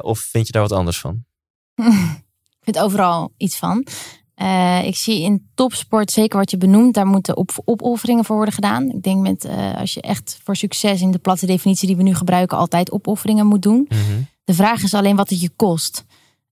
of 0.00 0.18
vind 0.18 0.46
je 0.46 0.52
daar 0.52 0.62
wat 0.62 0.72
anders 0.72 1.00
van? 1.00 1.24
ik 2.58 2.62
vind 2.62 2.78
overal 2.78 3.34
iets 3.36 3.56
van. 3.56 3.86
Uh, 4.42 4.86
ik 4.86 4.96
zie 4.96 5.22
in 5.22 5.46
topsport, 5.54 6.10
zeker 6.10 6.38
wat 6.38 6.50
je 6.50 6.56
benoemt, 6.56 6.94
daar 6.94 7.06
moeten 7.06 7.36
op, 7.36 7.50
opofferingen 7.64 8.24
voor 8.24 8.36
worden 8.36 8.54
gedaan. 8.54 8.90
Ik 8.90 9.02
denk 9.02 9.20
met 9.20 9.44
uh, 9.44 9.74
als 9.76 9.94
je 9.94 10.00
echt 10.00 10.40
voor 10.44 10.56
succes 10.56 11.00
in 11.00 11.10
de 11.10 11.18
platte 11.18 11.46
definitie 11.46 11.86
die 11.86 11.96
we 11.96 12.02
nu 12.02 12.14
gebruiken, 12.14 12.58
altijd 12.58 12.92
opofferingen 12.92 13.46
moet 13.46 13.62
doen. 13.62 13.86
Mm 13.88 13.98
-hmm. 13.98 14.26
De 14.44 14.54
vraag 14.54 14.82
is 14.82 14.94
alleen 14.94 15.16
wat 15.16 15.30
het 15.30 15.40
je 15.40 15.50
kost. 15.56 16.04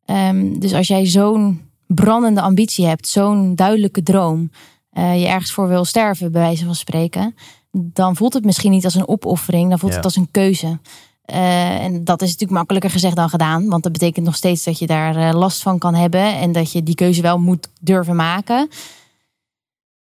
Um, 0.07 0.59
dus 0.59 0.75
als 0.75 0.87
jij 0.87 1.07
zo'n 1.07 1.61
brandende 1.87 2.41
ambitie 2.41 2.87
hebt, 2.87 3.09
zo'n 3.09 3.55
duidelijke 3.55 4.03
droom, 4.03 4.51
uh, 4.93 5.21
je 5.21 5.27
ergens 5.27 5.53
voor 5.53 5.69
wil 5.69 5.85
sterven, 5.85 6.33
bij 6.33 6.41
wijze 6.41 6.65
van 6.65 6.75
spreken, 6.75 7.35
dan 7.71 8.17
voelt 8.17 8.33
het 8.33 8.45
misschien 8.45 8.71
niet 8.71 8.85
als 8.85 8.95
een 8.95 9.09
opoffering, 9.09 9.69
dan 9.69 9.79
voelt 9.79 9.93
Ja. 9.93 9.97
het 9.97 10.07
als 10.07 10.17
een 10.17 10.31
keuze. 10.31 10.79
Eh, 11.23 11.85
en 11.85 12.05
dat 12.05 12.23
is 12.23 12.29
natuurlijk 12.29 12.59
makkelijker 12.59 12.91
gezegd 12.91 13.17
dan 13.17 13.29
gedaan. 13.29 13.69
Want 13.69 13.83
dat 13.83 13.93
betekent 13.93 14.27
nog 14.27 14.37
steeds 14.37 14.65
dat 14.65 14.79
je 14.79 14.87
daar 14.87 15.17
eh, 15.17 15.35
last 15.39 15.63
van 15.63 15.79
kan 15.79 15.95
hebben. 15.95 16.39
En 16.39 16.53
dat 16.53 16.73
je 16.73 16.83
die 16.83 16.95
keuze 16.95 17.23
wel 17.23 17.39
moet 17.39 17.69
durven 17.81 18.17
maken. 18.17 18.69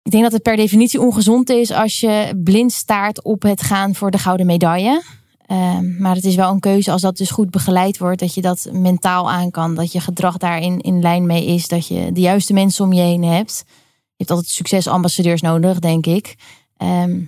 Ik 0.03 0.11
denk 0.11 0.23
dat 0.23 0.33
het 0.33 0.43
per 0.43 0.57
definitie 0.57 1.01
ongezond 1.01 1.51
is 1.51 1.71
als 1.71 2.01
je 2.01 2.41
blind 2.45 2.73
staart 2.73 3.23
op 3.23 3.43
het 3.43 3.63
gaan 3.63 3.95
voor 3.95 4.11
de 4.11 4.19
gouden 4.19 4.47
medaille. 4.47 5.03
Ehm, 5.47 6.01
maar 6.01 6.15
het 6.15 6.25
is 6.25 6.35
wel 6.35 6.51
een 6.51 6.61
keuze 6.61 6.91
als 6.91 7.03
dat 7.03 7.17
dus 7.17 7.31
goed 7.31 7.51
begeleid 7.51 7.99
wordt, 7.99 8.21
dat 8.21 8.35
je 8.35 8.41
dat 8.41 8.69
mentaal 8.73 9.31
aan 9.31 9.51
kan, 9.51 9.75
dat 9.75 9.93
je 9.93 10.01
gedrag 10.01 10.37
daarin 10.37 10.81
in 10.81 11.01
lijn 11.01 11.27
mee 11.27 11.47
is, 11.47 11.69
dat 11.69 11.87
je 11.87 12.13
de 12.13 12.21
juiste 12.21 12.53
mensen 12.53 12.85
om 12.85 12.93
je 12.93 13.01
heen 13.01 13.25
hebt. 13.25 13.65
Je 13.67 14.25
hebt 14.25 14.31
altijd 14.31 14.49
succesambassadeurs 14.49 15.41
nodig, 15.41 15.79
denk 15.79 16.07
ik. 16.07 16.35
Ehm, 16.77 17.21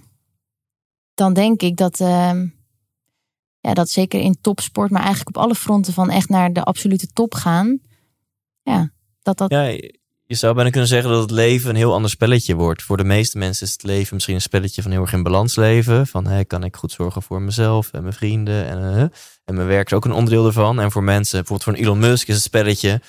dan 1.15 1.33
denk 1.33 1.63
ik 1.63 1.77
dat, 1.77 2.01
ehm, 2.01 2.47
ja, 3.61 3.75
dat 3.75 3.89
zeker 3.89 4.21
in 4.21 4.37
topsport, 4.41 4.91
maar 4.91 5.03
eigenlijk 5.03 5.37
op 5.37 5.43
alle 5.43 5.55
fronten 5.55 5.93
van 5.93 6.11
echt 6.11 6.29
naar 6.29 6.53
de 6.53 6.63
absolute 6.63 7.07
top 7.13 7.35
gaan. 7.35 7.79
Ja, 8.63 8.93
dat 9.23 9.39
dat. 9.39 9.51
Ja, 9.51 9.77
je 10.31 10.37
zou 10.37 10.55
bijna 10.55 10.71
kunnen 10.71 10.89
zeggen 10.89 11.11
dat 11.11 11.21
het 11.21 11.31
leven 11.31 11.71
een 11.71 11.77
heel 11.77 11.93
ander 11.93 12.11
spelletje 12.11 12.55
wordt. 12.55 12.83
Voor 12.83 12.97
de 12.97 13.05
meeste 13.05 13.39
mensen 13.39 13.67
is 13.67 13.73
het 13.73 13.83
leven 13.83 14.15
misschien 14.15 14.35
een 14.35 14.41
spelletje 14.41 14.83
van 14.83 14.91
heel 14.91 15.01
erg 15.01 15.13
in 15.13 15.23
balans 15.23 15.57
leven. 15.57 16.07
Van 16.07 16.27
hey, 16.27 16.45
kan 16.45 16.65
ik 16.65 16.77
goed 16.77 16.93
zorgen 16.93 17.23
voor 17.23 17.43
mezelf 17.43 17.93
en 17.93 18.03
mijn 18.03 18.15
vrienden 18.15 18.67
en, 18.67 18.79
uh, 18.79 19.01
en 19.45 19.55
mijn 19.55 19.67
werk 19.67 19.87
is 19.87 19.93
ook 19.93 20.05
een 20.05 20.13
onderdeel 20.13 20.47
ervan. 20.47 20.81
En 20.81 20.91
voor 20.91 21.03
mensen, 21.03 21.39
bijvoorbeeld 21.39 21.77
voor 21.77 21.87
Elon 21.87 21.99
Musk 21.99 22.29
is 22.29 22.35
het 22.35 22.43
spelletje. 22.43 23.01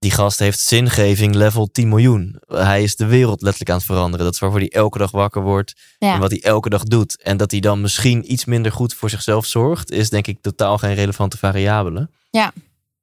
Die 0.00 0.10
gast 0.10 0.38
heeft 0.38 0.60
zingeving 0.60 1.34
level 1.34 1.70
10 1.72 1.88
miljoen. 1.88 2.40
Hij 2.48 2.82
is 2.82 2.96
de 2.96 3.06
wereld 3.06 3.42
letterlijk 3.42 3.70
aan 3.70 3.76
het 3.76 3.86
veranderen. 3.86 4.24
Dat 4.24 4.34
is 4.34 4.40
waarvoor 4.40 4.58
hij 4.58 4.68
elke 4.68 4.98
dag 4.98 5.10
wakker 5.10 5.42
wordt. 5.42 5.74
Ja. 5.98 6.14
En 6.14 6.20
wat 6.20 6.30
hij 6.30 6.42
elke 6.42 6.68
dag 6.68 6.82
doet. 6.82 7.22
En 7.22 7.36
dat 7.36 7.50
hij 7.50 7.60
dan 7.60 7.80
misschien 7.80 8.32
iets 8.32 8.44
minder 8.44 8.72
goed 8.72 8.94
voor 8.94 9.10
zichzelf 9.10 9.46
zorgt, 9.46 9.90
is 9.90 10.10
denk 10.10 10.26
ik 10.26 10.38
totaal 10.40 10.78
geen 10.78 10.94
relevante 10.94 11.38
variabele. 11.38 12.08
Ja. 12.30 12.52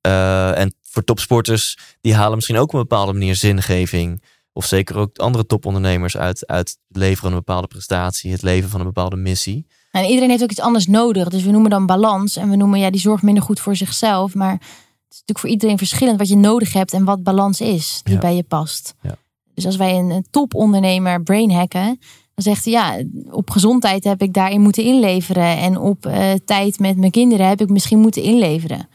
Uh, 0.07 0.57
en 0.57 0.73
voor 0.81 1.03
topsporters, 1.03 1.77
die 2.01 2.15
halen 2.15 2.35
misschien 2.35 2.57
ook 2.57 2.67
op 2.67 2.73
een 2.73 2.79
bepaalde 2.87 3.13
manier 3.13 3.35
zingeving. 3.35 4.23
Of 4.53 4.65
zeker 4.65 4.97
ook 4.97 5.17
andere 5.17 5.45
topondernemers 5.45 6.17
uit, 6.17 6.47
uit 6.47 6.77
het 6.87 6.97
leveren 6.97 7.21
van 7.21 7.31
een 7.31 7.37
bepaalde 7.45 7.67
prestatie, 7.67 8.31
het 8.31 8.41
leven 8.41 8.69
van 8.69 8.79
een 8.79 8.85
bepaalde 8.85 9.15
missie. 9.15 9.67
En 9.91 10.05
iedereen 10.05 10.29
heeft 10.29 10.43
ook 10.43 10.51
iets 10.51 10.59
anders 10.59 10.87
nodig. 10.87 11.29
Dus 11.29 11.43
we 11.43 11.51
noemen 11.51 11.69
dan 11.69 11.85
balans. 11.85 12.35
En 12.35 12.49
we 12.49 12.55
noemen, 12.55 12.79
ja, 12.79 12.89
die 12.89 13.01
zorgt 13.01 13.23
minder 13.23 13.43
goed 13.43 13.59
voor 13.59 13.75
zichzelf. 13.75 14.33
Maar 14.33 14.61
is 15.09 15.17
natuurlijk 15.19 15.39
voor 15.39 15.49
iedereen 15.49 15.77
verschillend 15.77 16.17
wat 16.17 16.27
je 16.27 16.35
nodig 16.35 16.73
hebt 16.73 16.93
en 16.93 17.03
wat 17.05 17.23
balans 17.23 17.61
is 17.61 17.99
die 18.03 18.13
Ja. 18.13 18.19
bij 18.19 18.35
je 18.35 18.43
past. 18.43 18.93
Ja. 19.01 19.15
Dus 19.53 19.65
als 19.65 19.75
wij 19.75 19.97
een, 19.97 20.09
een 20.09 20.25
topondernemer 20.29 21.23
brain 21.23 21.51
hacken, 21.51 21.99
dan 22.33 22.43
zegt 22.53 22.63
hij 22.65 22.73
ja, 22.73 23.03
op 23.31 23.49
gezondheid 23.49 24.03
heb 24.03 24.21
ik 24.21 24.33
daarin 24.33 24.61
moeten 24.61 24.83
inleveren. 24.83 25.57
En 25.57 25.77
op 25.77 26.05
eh, 26.05 26.31
tijd 26.45 26.79
met 26.79 26.97
mijn 26.97 27.11
kinderen 27.11 27.47
heb 27.47 27.61
ik 27.61 27.69
misschien 27.69 27.99
moeten 27.99 28.21
inleveren. 28.23 28.87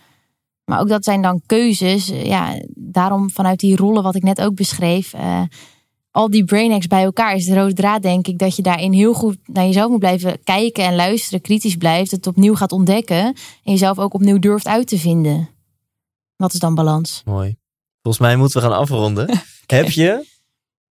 Maar 0.65 0.81
ook 0.81 0.89
dat 0.89 1.05
zijn 1.05 1.23
dan 1.23 1.41
keuzes. 1.47 2.11
Eh, 2.11 2.25
Ja, 2.27 2.61
daarom 2.75 3.31
vanuit 3.31 3.61
die 3.61 3.77
rollen 3.77 4.03
wat 4.03 4.15
ik 4.15 4.23
net 4.23 4.41
ook 4.41 4.55
beschreef. 4.55 5.13
eh, 5.15 5.43
al 6.11 6.31
die 6.31 6.45
brain 6.45 6.71
hacks 6.71 6.87
bij 6.87 7.03
elkaar 7.05 7.35
is 7.35 7.45
de 7.47 7.55
rode 7.55 7.73
draad, 7.73 8.03
denk 8.03 8.27
ik, 8.27 8.39
dat 8.39 8.57
je 8.57 8.63
daarin 8.63 8.93
heel 8.93 9.13
goed 9.15 9.37
naar 9.45 9.65
jezelf 9.65 9.91
moet 9.91 9.99
blijven 9.99 10.43
kijken 10.45 10.85
en 10.85 10.95
luisteren, 10.95 11.41
kritisch 11.41 11.77
blijft, 11.77 12.11
het 12.11 12.27
opnieuw 12.27 12.55
gaat 12.55 12.73
ontdekken 12.73 13.19
en 13.25 13.35
jezelf 13.73 13.99
ook 13.99 14.15
opnieuw 14.15 14.39
durft 14.39 14.67
uit 14.67 14.87
te 14.87 14.99
vinden. 14.99 15.49
Wat 16.37 16.53
is 16.53 16.59
dan 16.59 16.75
balans? 16.75 17.23
Mooi. 17.25 17.57
Volgens 18.03 18.25
mij 18.25 18.37
moeten 18.37 18.61
we 18.61 18.69
gaan 18.69 18.79
afronden. 18.79 19.43
Heb 19.67 19.91
je, 19.91 20.27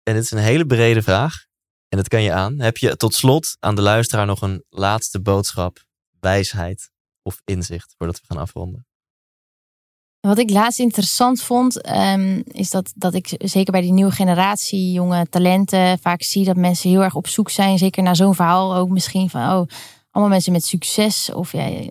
en 0.04 0.14
dit 0.14 0.24
is 0.24 0.32
een 0.32 0.38
hele 0.38 0.66
brede 0.66 1.02
vraag, 1.02 1.46
en 1.90 1.98
dat 1.98 2.08
kan 2.08 2.22
je 2.22 2.32
aan, 2.32 2.60
heb 2.60 2.78
je 2.78 2.98
tot 2.98 3.14
slot 3.14 3.58
aan 3.60 3.76
de 3.76 3.82
luisteraar 3.82 4.26
nog 4.26 4.42
een 4.42 4.64
laatste 4.70 5.22
boodschap, 5.22 5.86
wijsheid 6.20 6.90
of 7.22 7.42
inzicht 7.44 7.94
voordat 7.98 8.20
we 8.20 8.26
gaan 8.28 8.38
afronden? 8.38 8.86
Wat 10.20 10.38
ik 10.38 10.50
laatst 10.50 10.80
interessant 10.80 11.42
vond, 11.42 11.82
ehm, 11.82 12.42
is 12.46 12.70
dat, 12.70 12.92
dat 12.96 13.14
ik 13.14 13.34
zeker 13.38 13.72
bij 13.72 13.82
die 13.82 13.92
nieuwe 13.92 14.12
generatie 14.12 14.92
jonge 14.92 15.28
talenten 15.30 16.00
vaak 16.00 16.22
zie 16.22 16.46
dat 16.46 16.56
mensen 16.56 16.90
heel 16.90 17.04
erg 17.04 17.16
op 17.16 17.28
zoek 17.28 17.50
zijn. 17.50 17.78
Zeker 17.78 18.04
naar 18.04 18.16
zo'n 18.16 18.36
verhaal 18.36 18.76
ook 18.76 18.90
misschien 18.90 19.30
van, 19.30 19.42
oh, 19.42 19.68
allemaal 20.12 20.32
mensen 20.32 20.52
met 20.52 20.66
succes. 20.66 21.32
Of 21.34 21.52
ja, 21.52 21.90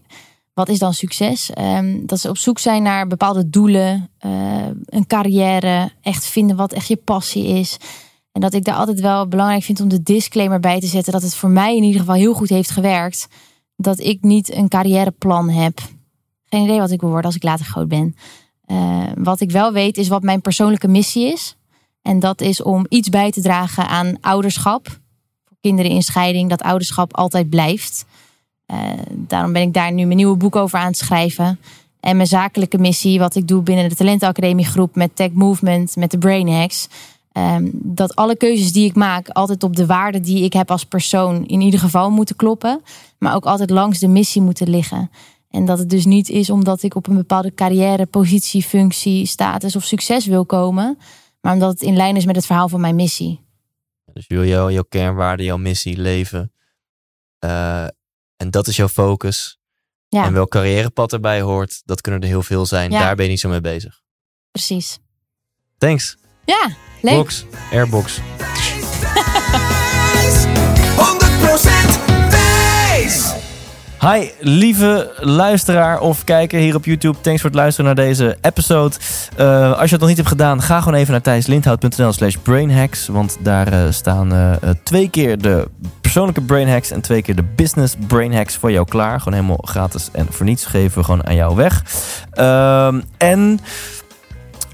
wat 0.54 0.68
is 0.68 0.78
dan 0.78 0.94
succes? 0.94 1.50
Ehm, 1.50 2.06
dat 2.06 2.20
ze 2.20 2.28
op 2.28 2.38
zoek 2.38 2.58
zijn 2.58 2.82
naar 2.82 3.06
bepaalde 3.06 3.50
doelen, 3.50 4.10
eh, 4.18 4.66
een 4.84 5.06
carrière, 5.06 5.90
echt 6.00 6.24
vinden 6.24 6.56
wat 6.56 6.72
echt 6.72 6.88
je 6.88 6.96
passie 6.96 7.46
is. 7.46 7.76
En 8.32 8.40
dat 8.40 8.54
ik 8.54 8.64
daar 8.64 8.74
altijd 8.74 9.00
wel 9.00 9.28
belangrijk 9.28 9.62
vind 9.62 9.80
om 9.80 9.88
de 9.88 10.02
disclaimer 10.02 10.60
bij 10.60 10.80
te 10.80 10.86
zetten 10.86 11.12
dat 11.12 11.22
het 11.22 11.34
voor 11.34 11.50
mij 11.50 11.76
in 11.76 11.82
ieder 11.82 12.00
geval 12.00 12.14
heel 12.14 12.34
goed 12.34 12.48
heeft 12.48 12.70
gewerkt. 12.70 13.28
Dat 13.76 14.00
ik 14.00 14.22
niet 14.22 14.54
een 14.54 14.68
carrièreplan 14.68 15.48
heb. 15.48 15.80
Geen 16.44 16.62
idee 16.62 16.78
wat 16.78 16.90
ik 16.90 17.00
wil 17.00 17.08
worden 17.10 17.26
als 17.26 17.36
ik 17.36 17.42
later 17.42 17.64
groot 17.64 17.88
ben. 17.88 18.16
Uh, 18.66 19.04
wat 19.14 19.40
ik 19.40 19.50
wel 19.50 19.72
weet 19.72 19.96
is 19.96 20.08
wat 20.08 20.22
mijn 20.22 20.40
persoonlijke 20.40 20.88
missie 20.88 21.32
is. 21.32 21.56
En 22.02 22.18
dat 22.18 22.40
is 22.40 22.62
om 22.62 22.86
iets 22.88 23.08
bij 23.08 23.30
te 23.30 23.40
dragen 23.40 23.88
aan 23.88 24.16
ouderschap. 24.20 24.86
Voor 25.44 25.56
kinderen 25.60 25.90
in 25.90 26.02
scheiding, 26.02 26.50
dat 26.50 26.62
ouderschap 26.62 27.16
altijd 27.16 27.50
blijft. 27.50 28.04
Uh, 28.74 28.90
daarom 29.10 29.52
ben 29.52 29.62
ik 29.62 29.72
daar 29.72 29.92
nu 29.92 30.04
mijn 30.04 30.16
nieuwe 30.16 30.36
boek 30.36 30.56
over 30.56 30.78
aan 30.78 30.86
het 30.86 30.96
schrijven. 30.96 31.58
En 32.00 32.16
mijn 32.16 32.28
zakelijke 32.28 32.78
missie, 32.78 33.18
wat 33.18 33.34
ik 33.34 33.48
doe 33.48 33.62
binnen 33.62 33.88
de 33.88 33.94
Talentenacademie 33.94 34.64
groep 34.64 34.94
met 34.94 35.16
Tech 35.16 35.32
Movement, 35.32 35.96
met 35.96 36.10
de 36.10 36.18
Brain 36.18 36.48
Hacks. 36.48 36.88
Um, 37.32 37.70
dat 37.72 38.14
alle 38.14 38.36
keuzes 38.36 38.72
die 38.72 38.88
ik 38.88 38.94
maak 38.94 39.28
altijd 39.28 39.62
op 39.62 39.76
de 39.76 39.86
waarden 39.86 40.22
die 40.22 40.44
ik 40.44 40.52
heb 40.52 40.70
als 40.70 40.84
persoon 40.84 41.46
in 41.46 41.60
ieder 41.60 41.80
geval 41.80 42.10
moeten 42.10 42.36
kloppen. 42.36 42.82
Maar 43.18 43.34
ook 43.34 43.44
altijd 43.44 43.70
langs 43.70 43.98
de 43.98 44.08
missie 44.08 44.42
moeten 44.42 44.70
liggen. 44.70 45.10
En 45.50 45.64
dat 45.64 45.78
het 45.78 45.90
dus 45.90 46.04
niet 46.04 46.28
is 46.28 46.50
omdat 46.50 46.82
ik 46.82 46.94
op 46.94 47.06
een 47.06 47.16
bepaalde 47.16 47.54
carrière, 47.54 48.06
positie, 48.06 48.62
functie, 48.62 49.26
status 49.26 49.76
of 49.76 49.84
succes 49.84 50.26
wil 50.26 50.46
komen. 50.46 50.98
Maar 51.40 51.52
omdat 51.52 51.70
het 51.70 51.82
in 51.82 51.96
lijn 51.96 52.16
is 52.16 52.24
met 52.24 52.36
het 52.36 52.46
verhaal 52.46 52.68
van 52.68 52.80
mijn 52.80 52.94
missie. 52.94 53.40
Dus 54.12 54.26
wil 54.26 54.44
jouw, 54.44 54.70
jouw 54.70 54.84
kernwaarde, 54.88 55.44
jouw 55.44 55.56
missie 55.56 55.96
leven. 55.96 56.52
Uh, 57.44 57.86
en 58.36 58.50
dat 58.50 58.66
is 58.66 58.76
jouw 58.76 58.88
focus. 58.88 59.58
Ja. 60.08 60.24
En 60.24 60.32
welk 60.32 60.50
carrièrepad 60.50 61.12
erbij 61.12 61.40
hoort, 61.40 61.82
dat 61.84 62.00
kunnen 62.00 62.20
er 62.20 62.26
heel 62.26 62.42
veel 62.42 62.66
zijn. 62.66 62.90
Ja. 62.90 62.98
Daar 62.98 63.14
ben 63.14 63.24
je 63.24 63.30
niet 63.30 63.40
zo 63.40 63.48
mee 63.48 63.60
bezig. 63.60 64.00
Precies. 64.50 64.98
Thanks. 65.78 66.16
Ja, 66.44 66.76
leuk. 67.02 67.14
Box, 67.14 67.44
Airbox. 67.72 68.20
Hi, 74.12 74.28
lieve 74.40 75.12
luisteraar 75.20 76.00
of 76.00 76.24
kijker 76.24 76.58
hier 76.58 76.74
op 76.74 76.84
YouTube. 76.84 77.20
Thanks 77.20 77.40
voor 77.40 77.50
het 77.50 77.58
luisteren 77.58 77.94
naar 77.94 78.04
deze 78.04 78.36
episode. 78.40 78.96
Uh, 79.38 79.72
als 79.72 79.84
je 79.84 79.90
het 79.90 79.98
nog 79.98 80.08
niet 80.08 80.16
hebt 80.16 80.28
gedaan, 80.28 80.62
ga 80.62 80.80
gewoon 80.80 80.98
even 80.98 81.12
naar 81.12 81.20
thijslindhout.nl 81.20 82.12
slash 82.12 82.36
brainhacks. 82.42 83.06
Want 83.06 83.36
daar 83.40 83.72
uh, 83.72 83.90
staan 83.90 84.34
uh, 84.34 84.52
twee 84.82 85.10
keer 85.10 85.38
de 85.38 85.68
persoonlijke 86.00 86.40
brainhacks 86.40 86.90
en 86.90 87.00
twee 87.00 87.22
keer 87.22 87.36
de 87.36 87.44
business 87.56 87.96
brainhacks 88.06 88.56
voor 88.56 88.70
jou 88.70 88.86
klaar. 88.86 89.18
Gewoon 89.20 89.34
helemaal 89.34 89.62
gratis 89.62 90.08
en 90.12 90.26
voor 90.30 90.46
niets 90.46 90.66
geven 90.66 90.98
we 90.98 91.04
gewoon 91.04 91.26
aan 91.26 91.34
jou 91.34 91.56
weg. 91.56 91.84
Ehm, 92.30 93.00
en... 93.16 93.60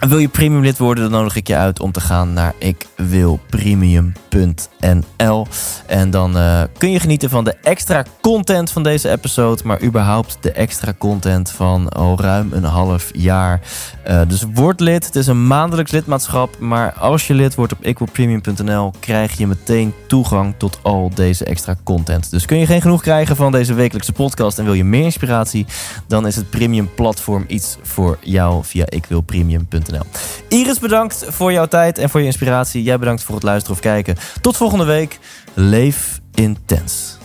Wil 0.09 0.19
je 0.19 0.29
premium 0.29 0.63
lid 0.63 0.79
worden, 0.79 1.11
dan 1.11 1.21
nodig 1.21 1.37
ik 1.37 1.47
je 1.47 1.57
uit 1.57 1.81
om 1.81 1.93
te 1.93 2.01
gaan 2.01 2.33
naar 2.33 2.55
ikwilpremium.nl. 2.59 5.47
En 5.87 6.11
dan 6.11 6.37
uh, 6.37 6.63
kun 6.79 6.91
je 6.91 7.01
genieten 7.01 7.31
van 7.31 7.45
de 7.45 7.55
extra 7.63 8.05
content 8.21 8.71
van 8.71 8.83
deze 8.83 9.11
episode, 9.11 9.63
maar 9.65 9.83
überhaupt 9.83 10.37
de 10.41 10.53
extra 10.53 10.95
content 10.99 11.51
van 11.51 11.89
al 11.89 12.21
ruim 12.21 12.53
een 12.53 12.65
half 12.65 13.11
jaar. 13.13 13.61
Uh, 14.09 14.21
dus 14.29 14.45
word 14.55 14.81
lid. 14.81 15.07
Het 15.07 15.17
is 15.17 15.27
een 15.27 15.47
maandelijks 15.47 15.91
lidmaatschap, 15.91 16.59
maar 16.59 16.93
als 16.93 17.27
je 17.27 17.35
lid 17.35 17.55
wordt 17.55 17.73
op 17.73 17.85
ikwilpremium.nl 17.85 18.93
krijg 19.01 19.39
je 19.39 19.47
meteen 19.47 19.95
toegang 20.07 20.55
tot 20.57 20.79
al 20.83 21.11
deze 21.15 21.45
extra 21.45 21.77
content. 21.85 22.31
Dus 22.31 22.45
kun 22.45 22.59
je 22.59 22.67
geen 22.67 22.81
genoeg 22.81 23.03
krijgen 23.03 23.37
van 23.37 23.53
deze 23.53 23.75
wekelijkse 23.75 24.13
podcast 24.13 24.59
en 24.59 24.65
wil 24.65 24.75
je 24.75 24.85
meer 24.85 25.05
inspiratie, 25.05 25.67
dan 26.07 26.27
is 26.27 26.37
het 26.37 26.51
premium 26.51 26.91
platform 26.95 27.45
iets 27.47 27.79
voor 27.83 28.19
jou 28.21 28.65
via 28.65 28.85
ikwilpremium.nl. 28.89 30.05
Iris, 30.49 30.79
bedankt 30.79 31.25
voor 31.29 31.53
jouw 31.53 31.67
tijd 31.67 31.99
en 31.99 32.11
voor 32.11 32.21
je 32.21 32.27
inspiratie. 32.27 32.83
Jij 32.83 32.99
bedankt 32.99 33.23
voor 33.23 33.35
het 33.35 33.45
luisteren 33.45 33.77
of 33.77 33.83
kijken. 33.83 34.17
Tot 34.41 34.57
volgende 34.57 34.85
week. 34.85 35.19
Leef 35.55 36.21
intens. 36.35 37.20